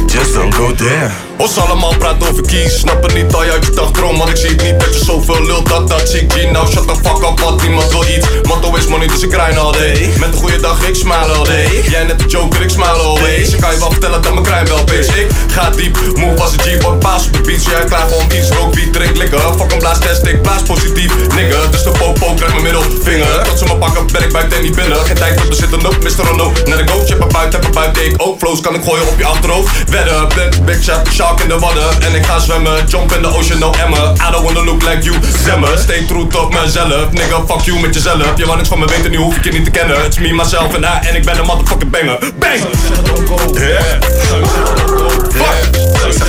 Just 0.08 0.34
don't 0.34 0.54
go 0.56 0.74
there. 0.76 1.10
Os 1.38 1.58
allemaal 1.58 1.96
praten 1.98 2.28
over 2.30 2.44
kies, 2.46 2.80
snappen 2.80 3.14
niet 3.14 3.34
al 3.34 3.44
je 3.44 3.52
uit 3.52 3.66
je 3.66 3.72
dagdroom 3.72 4.18
Want 4.18 4.30
ik 4.30 4.36
zie 4.36 4.50
het 4.50 4.64
niet 4.64 4.80
dat 4.80 4.94
je 4.98 5.04
zoveel 5.04 5.46
lult, 5.46 5.70
dat 5.70 5.90
dat 5.90 6.10
zie 6.10 6.22
ik 6.22 6.32
G 6.34 6.52
Nou 6.52 6.68
shut 6.68 6.88
the 6.88 6.96
fuck 7.04 7.30
up, 7.30 7.40
want 7.40 7.62
niemand 7.62 7.92
wil 7.92 8.04
iets 8.04 8.28
Motto 8.44 8.76
is 8.76 8.88
money, 8.88 9.08
dus 9.08 9.22
ik 9.24 9.34
grind 9.34 9.58
all 9.58 9.72
day 9.72 10.10
Met 10.20 10.28
een 10.34 10.40
goede 10.40 10.60
dag, 10.60 10.88
ik 10.88 10.96
smile 10.96 11.16
all 11.16 11.44
day 11.46 11.82
Jij 11.90 12.04
net 12.04 12.20
de 12.20 12.26
joker, 12.26 12.62
ik 12.62 12.70
smile 12.70 12.79
always. 12.88 13.54
Ik 13.54 13.62
kan 13.62 13.72
je 13.72 13.80
wel 13.80 13.92
vertellen 13.92 14.22
dat 14.22 14.34
mijn 14.34 14.46
crime 14.46 14.68
wel 14.68 14.84
Ik 15.16 15.32
ga 15.52 15.70
diep, 15.70 15.98
move 16.16 16.42
als 16.42 16.52
een 16.52 16.60
G, 16.60 16.82
word 16.82 17.00
paas 17.00 17.26
op 17.26 17.34
de 17.34 17.42
beat 17.42 17.64
Jij 17.64 17.84
klaar 17.86 18.06
een 18.12 18.38
iets, 18.38 18.50
rook, 18.50 18.74
wie 18.74 18.90
drink, 18.90 19.18
likken 19.18 19.40
Fuck 19.58 19.72
een 19.72 19.78
blaas 19.78 20.00
test, 20.00 20.26
ik 20.26 20.42
blaas 20.42 20.62
positief. 20.62 21.12
Nigga, 21.36 21.66
dus 21.72 21.84
de 21.84 21.92
popo, 21.92 22.34
krijg 22.34 22.52
mijn 22.52 22.64
middelvinger. 22.64 23.44
Tot 23.44 23.60
ze 23.60 23.66
me 23.66 23.76
pakken, 23.76 24.08
ben 24.12 24.24
ik 24.24 24.32
buiten 24.32 24.58
en 24.58 24.64
niet 24.64 24.76
binnen. 24.76 24.98
Geen 24.98 25.16
tijd 25.16 25.40
voor 25.40 25.50
te 25.50 25.56
zitten, 25.56 25.82
nope, 25.82 25.98
Mr. 26.00 26.26
Rono 26.26 26.52
Naar 26.66 26.78
de 26.78 26.92
go, 26.92 27.04
chip 27.06 27.30
buiten, 27.32 27.60
heb 27.62 27.74
buiten. 27.74 28.06
Ik 28.06 28.14
ook 28.18 28.38
flows, 28.38 28.62
kan 28.62 28.76
ik 28.76 28.84
gooien 28.84 29.08
op 29.08 29.18
je 29.18 29.26
achterhoofd. 29.26 29.90
Wedden, 29.90 30.28
blind, 30.28 30.66
big 30.66 30.84
shot, 30.84 31.08
shark 31.14 31.40
in 31.40 31.48
de 31.48 31.60
wadden. 31.60 32.02
En 32.02 32.16
ik 32.16 32.26
ga 32.26 32.40
zwemmen, 32.40 32.86
jump 32.88 33.12
in 33.14 33.22
the 33.22 33.36
ocean, 33.38 33.60
no 33.60 33.72
emmer. 33.84 34.14
I 34.28 34.32
don't 34.32 34.44
wanna 34.44 34.64
look 34.64 34.82
like 34.82 35.04
you, 35.04 35.16
zemmer. 35.44 35.78
Stay 35.78 36.06
true 36.06 36.28
tot 36.28 36.54
mezelf, 36.54 37.12
nigga, 37.12 37.44
fuck 37.48 37.62
you 37.62 37.80
met 37.80 37.94
jezelf. 37.94 38.32
Je 38.36 38.46
wou 38.46 38.58
niks 38.58 38.70
van 38.70 38.80
me 38.80 38.86
weten, 38.86 39.12
nu 39.12 39.18
hoef 39.18 39.36
ik 39.36 39.44
je 39.44 39.52
niet 39.52 39.64
te 39.64 39.72
kennen. 39.72 40.06
It's 40.06 40.18
me, 40.18 40.34
myself 40.34 40.74
en 40.74 40.82
I, 40.82 41.08
en 41.08 41.16
ik 41.16 41.26
ben 41.26 41.38
een 41.40 41.46
motherfucking 41.46 41.92
banger. 41.92 42.18
Bang! 42.40 42.69
Don't 42.70 43.26
go 43.28 43.38
there. 43.54 44.00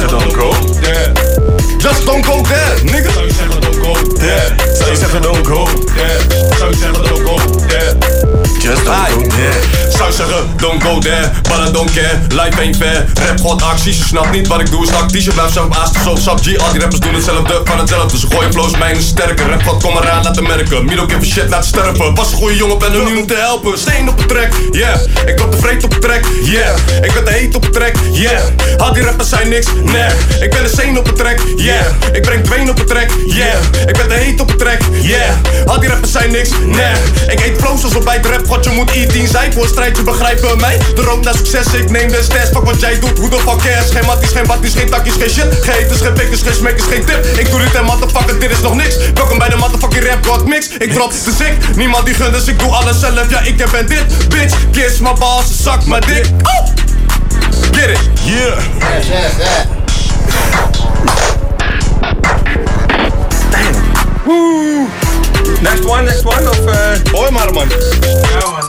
Don't 0.08 0.34
go 0.34 0.52
there. 0.80 1.14
Just 1.78 2.06
don't 2.06 2.24
go 2.24 2.42
there, 2.42 2.76
nigga. 2.88 3.12
Don't 3.12 3.82
go 3.84 3.94
there. 4.16 4.56
Don't 5.20 5.42
go 5.44 5.66
there. 7.68 8.19
Just 8.60 8.84
don't 8.84 9.08
go 9.08 9.28
there. 9.28 10.12
Zeggen 10.12 10.50
don't 10.56 10.82
go 10.82 11.00
there, 11.00 11.30
but 11.42 11.60
I 11.60 11.70
don't 11.72 11.90
care. 11.92 12.20
Life 12.28 12.60
ain't 12.60 12.76
fair, 12.76 13.06
rap 13.26 13.40
god 13.40 13.62
acties. 13.62 13.98
Je 13.98 14.04
snapt 14.04 14.30
niet 14.30 14.46
wat 14.46 14.60
ik 14.60 14.70
doe, 14.70 14.82
is 14.82 14.90
tactisch 14.90 15.24
Je 15.24 15.32
blijft 15.32 15.52
zelf 15.52 15.76
aast, 15.78 15.96
zo 16.04 16.16
sap 16.16 16.40
G 16.42 16.58
Al 16.58 16.72
die 16.72 16.80
rappers 16.80 17.00
doen 17.00 17.14
hetzelfde. 17.14 17.60
Van 17.64 17.78
hetzelfde. 17.78 18.18
Ze 18.18 18.26
gooien 18.26 18.52
flows, 18.52 18.76
mijn 18.76 18.96
is 18.96 19.06
sterker 19.06 19.48
Rap 19.48 19.62
god 19.62 19.82
kom 19.82 19.96
eraan, 19.96 20.22
laten 20.22 20.42
merken. 20.42 20.84
Milo 20.84 21.06
give 21.06 21.20
a 21.20 21.24
shit, 21.24 21.48
laat 21.48 21.64
sterven. 21.64 22.14
Was 22.14 22.32
een 22.32 22.36
goede 22.38 22.56
jongen, 22.56 22.78
ben 22.78 22.92
er 22.92 23.04
nu 23.04 23.16
om 23.16 23.26
te 23.26 23.34
helpen. 23.34 23.78
Steen 23.78 24.08
op 24.08 24.18
de 24.18 24.26
track, 24.26 24.52
yeah. 24.70 25.00
Ik 25.26 25.36
drop 25.36 25.52
de 25.52 25.58
vreet 25.58 25.84
op 25.84 25.90
de 25.90 25.98
track, 25.98 26.24
yeah. 26.44 26.76
Ik 27.02 27.12
ben 27.12 27.24
de 27.24 27.30
heet 27.30 27.54
op 27.54 27.62
de 27.62 27.70
track, 27.70 27.94
yeah. 28.12 28.42
Al 28.78 28.92
die 28.92 29.02
rappers 29.02 29.28
zijn 29.28 29.48
niks, 29.48 29.66
nee. 29.82 30.10
Ik 30.40 30.50
ben 30.50 30.62
de 30.62 30.68
steen 30.68 30.98
op 30.98 31.04
de 31.04 31.12
track, 31.12 31.38
yeah. 31.56 31.86
Ik 32.12 32.22
breng 32.22 32.44
Dwayne 32.44 32.70
op 32.70 32.76
de 32.76 32.84
track, 32.84 33.10
yeah. 33.26 33.62
Ik 33.86 33.96
ben 33.96 34.08
de 34.08 34.14
heet 34.14 34.40
op 34.40 34.48
de 34.48 34.56
track, 34.56 34.80
yeah. 35.00 35.66
Al 35.66 35.80
die 35.80 35.88
rappers 35.88 36.12
zijn 36.12 36.30
niks, 36.30 36.50
nee. 36.64 36.92
Ik 37.28 37.40
eet 37.40 37.58
flows 37.58 37.84
als 37.84 38.04
bij 38.04 38.20
de 38.20 38.28
rap, 38.28 38.46
god 38.50 38.64
je 38.64 38.70
moet 38.70 38.90
E10 38.90 39.30
zijn 39.30 39.52
Voor 39.52 39.62
een 39.62 39.68
strijdje 39.68 40.02
begrijpen 40.02 40.60
mij. 40.60 40.78
De 40.94 41.02
rood 41.02 41.24
naar 41.24 41.34
succes, 41.34 41.74
ik 41.74 41.90
neem 41.90 42.08
de 42.08 42.22
stress. 42.22 42.50
Fuck 42.50 42.64
wat 42.64 42.80
jij 42.80 42.98
doet, 42.98 43.18
hoe 43.18 43.30
de 43.30 43.36
fuck 43.36 43.56
cares? 43.56 43.90
Geen 43.90 44.04
matties, 44.06 44.30
geen 44.30 44.46
batties, 44.46 44.74
geen 44.74 44.90
takjes, 44.90 45.14
geen 45.14 45.30
shit. 45.30 45.46
Geen 45.60 45.74
geen 45.88 46.16
fakers, 46.16 46.42
geen 46.42 46.54
smackers, 46.54 46.84
geen 46.84 47.04
tip. 47.04 47.24
Ik 47.38 47.50
doe 47.50 47.60
dit 47.60 47.74
en 47.74 47.84
motherfucker, 47.84 48.40
dit 48.40 48.50
is 48.50 48.60
nog 48.60 48.74
niks. 48.74 48.96
Welkom 49.14 49.38
bij 49.38 49.48
de 49.48 49.56
motherfucking 49.56 50.04
rap 50.04 50.26
god 50.26 50.46
mix. 50.46 50.68
Ik 50.68 50.92
drop 50.92 51.10
de 51.10 51.32
zik, 51.38 51.76
niemand 51.76 52.06
die 52.06 52.14
gunt 52.14 52.34
dus 52.34 52.46
ik 52.46 52.58
doe 52.58 52.70
alles 52.70 53.00
zelf. 53.00 53.30
Ja 53.30 53.40
ik 53.40 53.70
ben 53.70 53.86
dit, 53.86 54.28
bitch 54.28 54.56
Kiss 54.72 54.98
my 54.98 55.12
balls, 55.18 55.62
zak 55.62 55.86
mijn 55.86 56.02
dik. 56.06 56.26
Oh! 56.42 56.68
Get 57.72 57.88
it, 57.88 57.98
yeah. 58.24 58.58
Yes. 64.26 64.99
Next 65.60 65.84
one, 65.84 66.04
next 66.04 66.24
one 66.24 66.48
of 66.48 66.58
uh... 66.66 67.12
Hoi 67.12 67.30
maar 67.30 67.52
man. 67.52 67.68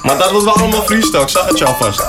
Maar 0.03 0.17
dat 0.17 0.31
was 0.31 0.43
wel 0.43 0.55
allemaal 0.55 0.81
freestyle, 0.81 1.21
ik 1.21 1.29
zag 1.29 1.47
het 1.47 1.57
je 1.57 1.65
alvast 1.65 2.01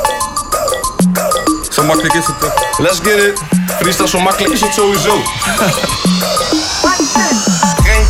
Zo 1.71 1.83
makkelijk 1.83 2.15
is 2.15 2.27
het 2.27 2.41
toch? 2.41 2.79
Let's 2.79 2.99
get 3.03 3.19
it. 3.19 3.41
Freestyle 3.81 4.09
zo 4.09 4.21
makkelijk 4.21 4.53
is 4.53 4.61
het 4.61 4.75
sowieso 4.75 5.23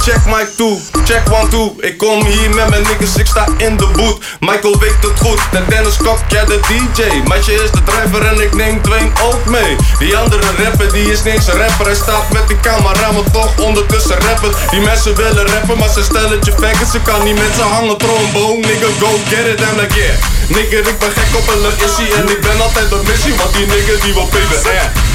check 0.03 0.27
mic 0.27 0.49
2, 0.57 0.81
check 1.05 1.23
1 1.31 1.49
2 1.51 1.73
Ik 1.81 1.99
kom 1.99 2.25
hier 2.27 2.51
met 2.55 2.69
mijn 2.69 2.83
niggas, 2.83 3.17
ik 3.17 3.27
sta 3.27 3.47
in 3.57 3.77
de 3.77 3.87
boot. 3.97 4.19
Michael 4.41 4.79
weet 4.79 5.01
het 5.01 5.21
goed, 5.21 5.41
de 5.53 5.65
Dennis 5.69 5.97
Kok, 5.97 6.19
ja 6.29 6.45
de 6.45 6.61
DJ 6.69 7.03
Meisje 7.29 7.53
is 7.53 7.71
de 7.71 7.83
driver 7.83 8.27
en 8.27 8.41
ik 8.41 8.55
neem 8.55 8.83
Dwayne 8.83 9.11
ook 9.23 9.45
mee. 9.45 9.77
Die 9.99 10.17
andere 10.17 10.43
rapper, 10.63 10.93
die 10.93 11.11
is 11.13 11.23
niks 11.23 11.47
rapper. 11.47 11.87
Hij 11.87 11.95
staat 11.95 12.33
met 12.33 12.49
die 12.49 12.61
camera, 12.61 13.13
maar 13.13 13.31
toch 13.33 13.59
ondertussen 13.59 14.17
rappen 14.21 14.53
Die 14.71 14.81
mensen 14.81 15.15
willen 15.17 15.47
rappen, 15.47 15.79
maar 15.79 15.89
ze 15.89 16.03
stellen 16.03 16.39
je 16.43 16.53
faggots 16.61 16.91
Ze 16.91 17.01
kan 17.01 17.25
niet 17.25 17.39
met 17.39 17.53
z'n 17.57 17.73
hangen, 17.75 17.99
trombone, 17.99 18.67
nigga 18.67 18.89
go 19.01 19.11
get 19.29 19.47
it 19.53 19.61
I'm 19.61 19.77
like 19.81 19.95
yeah 19.95 20.17
Nigga, 20.49 20.77
ik 20.91 20.99
ben 20.99 21.11
gek 21.11 21.37
op 21.39 21.49
een 21.49 21.87
issie 21.87 22.15
en 22.15 22.29
ik 22.29 22.41
ben 22.41 22.61
altijd 22.61 22.93
op 22.93 23.07
missie 23.07 23.35
Want 23.35 23.53
die 23.55 23.67
nigga 23.67 24.05
die 24.05 24.13
wil 24.15 24.27
PBR 24.27 25.12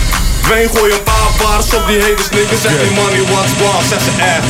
Dwayne, 0.48 0.70
gooi 0.76 0.92
een 0.92 1.04
paar 1.04 1.32
bars 1.42 1.74
op 1.78 1.84
die 1.88 2.00
haters, 2.02 2.30
niggas. 2.30 2.62
Zeg 2.62 2.72
die 2.84 2.92
money, 3.00 3.22
what's 3.32 3.54
wrong, 3.60 3.84
zeg 3.90 4.02
ze 4.08 4.14
echt. 4.36 4.48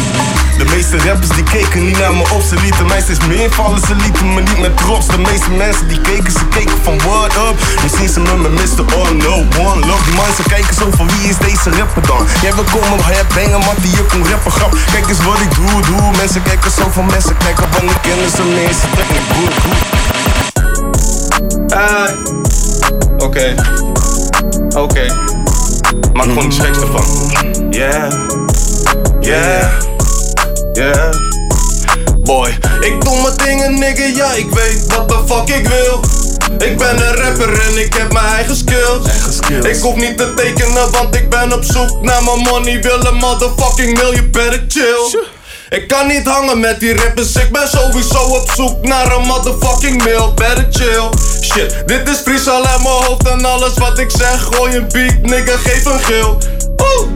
De 0.57 0.65
meeste 0.75 0.97
rappers 1.07 1.29
die 1.37 1.43
keken 1.43 1.85
niet 1.85 1.97
naar 1.97 2.13
me 2.13 2.25
op, 2.35 2.41
ze 2.49 2.55
lieten 2.65 2.85
mij 2.85 3.01
steeds 3.01 3.25
meer 3.27 3.51
vallen, 3.51 3.79
ze 3.87 3.95
lieten 3.95 4.33
me 4.33 4.41
niet 4.41 4.59
met 4.59 4.77
trots. 4.77 5.07
De 5.07 5.17
meeste 5.17 5.49
mensen 5.49 5.87
die 5.87 6.01
keken, 6.01 6.31
ze 6.31 6.45
keken 6.57 6.77
van 6.83 6.97
what 6.97 7.33
up. 7.45 7.55
Nu 7.81 7.87
zien 7.97 8.09
ze 8.09 8.19
me 8.19 8.33
met 8.45 8.53
Mr. 8.59 8.83
Oh 8.99 9.09
no, 9.09 9.33
one 9.67 9.79
love. 9.89 10.03
Die 10.07 10.15
mensen 10.25 10.45
kijken 10.53 10.73
zo 10.81 10.85
van 10.97 11.07
wie 11.13 11.29
is 11.29 11.37
deze 11.37 11.69
rapper 11.79 12.03
dan? 12.07 12.21
Jij 12.41 12.53
wil 12.53 12.67
komen, 12.75 12.97
jij 13.07 13.25
bengen, 13.33 13.59
man 13.59 13.77
die 13.81 13.91
je 13.91 14.03
komt 14.11 14.27
rappen 14.27 14.51
grap. 14.51 14.71
Kijk 14.93 15.07
eens 15.09 15.23
wat 15.23 15.39
ik 15.45 15.51
doe, 15.55 15.81
doe. 15.89 16.11
Mensen 16.21 16.41
kijken 16.41 16.71
zo 16.71 16.85
van 16.91 17.05
mensen 17.05 17.37
kijken, 17.37 17.65
want 17.71 17.91
ik 17.91 18.01
kennen 18.01 18.29
ze 18.37 18.43
meer, 18.43 18.73
ze 18.81 18.87
trekken 18.95 19.21
goed. 19.35 19.53
Ah, 21.85 22.09
oké. 23.17 23.55
Oké. 24.75 25.05
Maak 26.17 26.25
gewoon 26.25 26.45
iets 26.45 26.59
geks 26.59 26.77
ervan. 26.77 27.03
Yeah. 27.69 28.11
Yeah. 29.19 29.71
Yeah. 30.73 31.13
Boy, 32.19 32.57
ik 32.79 33.03
doe 33.03 33.21
mijn 33.21 33.37
dingen, 33.37 33.79
nigga, 33.79 34.03
ja, 34.03 34.33
ik 34.33 34.49
weet 34.49 34.85
wat 34.95 35.09
de 35.09 35.19
fuck 35.27 35.55
ik 35.55 35.67
wil. 35.67 35.99
Ik 36.69 36.77
ben 36.77 37.07
een 37.07 37.15
rapper 37.15 37.61
en 37.61 37.77
ik 37.77 37.93
heb 37.93 38.13
mijn 38.13 38.25
eigen 38.25 38.55
skills. 38.55 39.39
Ik 39.63 39.81
hoef 39.81 39.95
niet 39.95 40.17
te 40.17 40.33
tekenen, 40.33 40.91
want 40.91 41.15
ik 41.15 41.29
ben 41.29 41.53
op 41.53 41.63
zoek 41.63 42.01
naar 42.01 42.23
mijn 42.23 42.39
money. 42.39 42.81
Wil 42.81 43.05
een 43.05 43.15
motherfucking 43.15 43.97
mill, 43.97 44.13
you 44.13 44.29
better 44.29 44.65
chill. 44.67 45.36
Ik 45.69 45.87
kan 45.87 46.07
niet 46.07 46.27
hangen 46.27 46.59
met 46.59 46.79
die 46.79 46.95
rappers, 46.95 47.35
ik 47.35 47.51
ben 47.51 47.67
sowieso 47.67 48.19
op 48.19 48.51
zoek 48.55 48.85
naar 48.85 49.15
een 49.15 49.25
motherfucking 49.25 50.03
mail. 50.03 50.33
Better 50.33 50.67
chill. 50.69 51.09
Shit, 51.41 51.83
dit 51.85 52.09
is 52.09 52.17
Fries 52.17 52.47
al 52.47 52.65
uit 52.65 52.83
mijn 52.83 52.93
hoofd 52.93 53.27
en 53.27 53.45
alles 53.45 53.73
wat 53.73 53.99
ik 53.99 54.11
zeg. 54.11 54.43
Gooi 54.43 54.75
een 54.75 54.87
beat, 54.91 55.21
nigga, 55.21 55.57
geef 55.57 55.85
een 55.85 55.99
geel. 55.99 56.37
Oeh. 56.77 57.07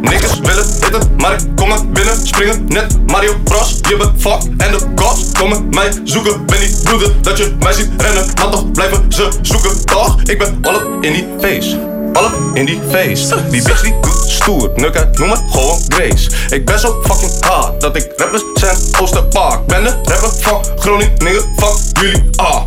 Niggas 0.00 0.38
willen 0.38 0.66
hitten, 0.80 1.16
maar 1.16 1.32
ik 1.32 1.40
kom 1.54 1.68
naar 1.68 1.88
binnen 1.88 2.26
springen 2.26 2.64
Net 2.68 3.06
Mario 3.06 3.34
Bros, 3.44 3.78
je 3.88 3.96
bent 3.96 4.20
fuck 4.20 4.42
en 4.56 4.72
de 4.72 4.94
cops 4.94 5.32
komen 5.32 5.68
mij 5.70 5.92
zoeken 6.04 6.46
Ben 6.46 6.60
niet 6.60 6.82
broeder 6.82 7.22
dat 7.22 7.38
je 7.38 7.56
mij 7.58 7.72
ziet 7.72 7.90
rennen, 7.96 8.26
maar 8.34 8.50
toch 8.50 8.70
blijven 8.72 9.04
ze 9.08 9.28
zoeken 9.42 9.84
Toch, 9.84 10.22
ik 10.22 10.38
ben 10.38 10.58
all 10.62 10.80
in 11.00 11.12
die 11.12 11.26
face 11.40 11.93
All 12.14 12.24
up 12.24 12.56
in 12.56 12.66
die 12.66 12.80
face 12.90 13.34
Die 13.50 13.62
bitch 13.62 13.82
die 13.82 13.94
doet 14.00 14.24
stoer, 14.26 14.70
nukken, 14.74 15.10
noem 15.12 15.28
me 15.28 15.36
gewoon 15.50 15.78
Grace. 15.88 16.30
Ik 16.50 16.64
ben 16.64 16.78
zo 16.78 17.02
fucking 17.04 17.44
hard, 17.44 17.80
dat 17.80 17.96
ik 17.96 18.12
rappers 18.16 18.42
zijn 18.54 18.76
Oosterpark 19.00 19.66
Ben 19.66 19.84
de 19.84 19.90
rapper 20.04 20.30
van 20.40 20.64
Groningen, 20.78 21.14
nigga, 21.18 21.40
fuck 21.56 22.02
jullie 22.02 22.22
ah 22.36 22.62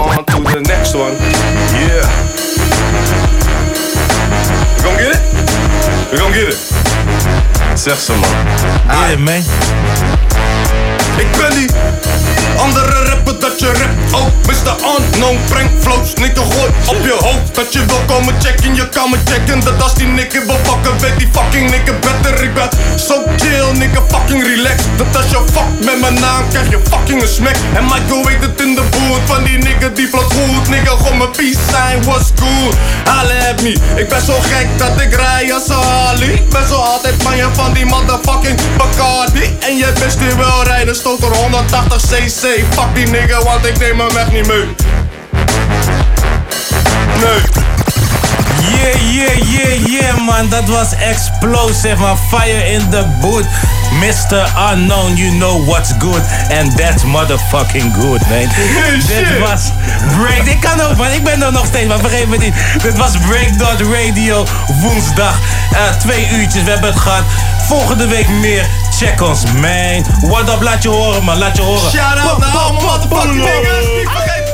On 0.00 0.24
to 0.24 0.42
the 0.42 0.60
next 0.60 0.94
one, 0.94 1.12
yeah. 1.72 2.08
We 4.76 4.82
gon' 4.82 4.96
get 4.96 5.14
it? 5.14 5.20
We 6.10 6.16
gon' 6.18 6.32
get 6.32 6.48
it. 6.48 6.58
Zeg 7.74 7.98
ze 8.00 8.12
man. 8.12 8.30
Get 8.88 9.10
it 9.12 9.18
man. 9.18 9.42
Ik 11.16 11.26
ben 11.36 11.50
die 11.50 11.68
andere 12.64 13.04
rapper 13.04 13.38
dat 13.38 13.60
je 13.60 13.66
rapt. 13.66 14.12
Oh, 14.12 14.26
Mr. 14.46 14.74
Unknown, 14.94 15.38
breng 15.48 15.70
flows, 15.80 16.14
nigga 16.14 16.42
gooi 16.42 16.70
op 16.86 17.04
je 17.04 17.16
hoofd. 17.20 17.54
Dat 17.54 17.72
je 17.72 17.84
wil 17.84 18.02
komen 18.06 18.34
checken, 18.42 18.74
je 18.74 18.88
kan 18.88 19.10
me 19.10 19.16
checken. 19.24 19.60
Dat 19.60 19.82
als 19.82 19.94
die 19.94 20.06
nigga 20.06 20.40
wil 20.46 20.60
pakken, 20.62 21.00
weet 21.00 21.18
die 21.18 21.28
fucking 21.32 21.70
nigga 21.70 21.92
better. 22.00 22.42
Ik 22.42 22.50
zo 23.08 23.22
chill, 23.36 23.70
nigga 23.72 24.02
fucking 24.08 24.42
relaxed. 24.42 24.86
Dat 24.96 25.16
als 25.16 25.30
je 25.30 25.40
fuck 25.52 25.84
met 25.84 26.00
mijn 26.00 26.14
naam, 26.14 26.48
krijg 26.48 26.70
je 26.70 26.78
fucking 26.90 27.22
een 27.22 27.28
smack. 27.28 27.56
En 27.74 27.84
Michael 27.84 28.24
weet 28.24 28.40
het 28.40 28.60
in 28.60 28.74
de 28.74 28.82
boot 28.90 29.20
van 29.24 29.44
die 29.44 29.58
nigga 29.58 29.88
die 29.88 30.08
vlot 30.08 30.32
goed. 30.32 30.68
Nigga, 30.68 30.96
gewoon 30.96 31.18
mijn 31.18 31.30
peace 31.30 31.58
sign 31.70 32.04
was 32.10 32.26
good. 32.40 32.74
Halle 33.04 33.48
at 33.50 33.62
me, 33.62 33.72
ik 33.96 34.08
ben 34.08 34.22
zo 34.22 34.34
gek 34.40 34.68
dat 34.76 35.00
ik 35.00 35.14
rij 35.14 35.54
als 35.54 35.68
Harley. 35.68 36.28
Ik 36.28 36.48
ben 36.48 36.68
zo 36.68 36.74
altijd 36.74 37.22
manja 37.22 37.48
van 37.52 37.72
die 37.72 37.86
motherfucking 37.86 38.58
Bacardi. 38.76 39.56
En 39.60 39.76
jij 39.76 39.92
best 39.92 40.18
die 40.18 40.34
wil 40.34 40.62
rijden, 40.64 40.94
stoot 40.94 41.22
er 41.22 41.36
180 41.36 42.02
cc. 42.02 42.47
Fuck 42.48 42.94
die 42.94 43.06
nigga, 43.06 43.42
want 43.42 43.66
ik 43.66 43.78
neem 43.78 43.98
hem 43.98 44.16
echt 44.16 44.32
niet 44.32 44.46
mee. 44.46 44.64
Nee. 47.20 47.77
Yeah, 48.76 48.94
yeah, 49.12 49.34
yeah, 49.36 49.86
yeah, 49.86 50.26
man. 50.26 50.48
Dat 50.48 50.68
was 50.68 50.92
explosive, 50.94 51.96
man. 51.96 52.16
Fire 52.16 52.64
in 52.72 52.90
the 52.90 53.04
boot. 53.20 53.46
Mr. 54.00 54.44
Unknown, 54.56 55.16
you 55.16 55.30
know 55.30 55.64
what's 55.64 55.92
good. 55.98 56.22
And 56.50 56.72
that's 56.72 57.04
motherfucking 57.04 57.92
good, 57.94 58.20
man. 58.28 58.48
Dit 59.08 59.38
was 59.38 59.72
Break. 60.16 60.46
Ik 60.46 60.60
kan 60.60 60.80
ook, 60.80 60.96
man. 60.96 61.10
Ik 61.10 61.24
ben 61.24 61.42
er 61.42 61.52
nog 61.52 61.66
steeds, 61.66 61.88
maar 61.88 61.98
vergeet 61.98 62.28
me 62.28 62.36
niet. 62.36 62.54
Dit 62.82 62.96
was 62.96 63.16
Breakdot 63.26 63.80
Radio 63.80 64.44
woensdag. 64.80 65.38
Eh, 65.72 65.96
twee 65.98 66.28
uurtjes, 66.32 66.62
we 66.62 66.70
hebben 66.70 66.90
het 66.90 67.00
gehad. 67.00 67.24
Volgende 67.66 68.06
week 68.06 68.28
meer. 68.28 68.66
Check 68.98 69.20
ons, 69.20 69.42
man. 69.44 70.04
What 70.20 70.48
up, 70.48 70.62
laat 70.62 70.82
je 70.82 70.88
horen, 70.88 71.24
man. 71.24 71.38
Laat 71.38 71.56
je 71.56 71.62
horen. 71.62 71.90
Shout 71.90 72.18
out 72.18 72.38
naar 72.38 72.72
motherfucking 72.72 73.34
niggas. 73.34 74.47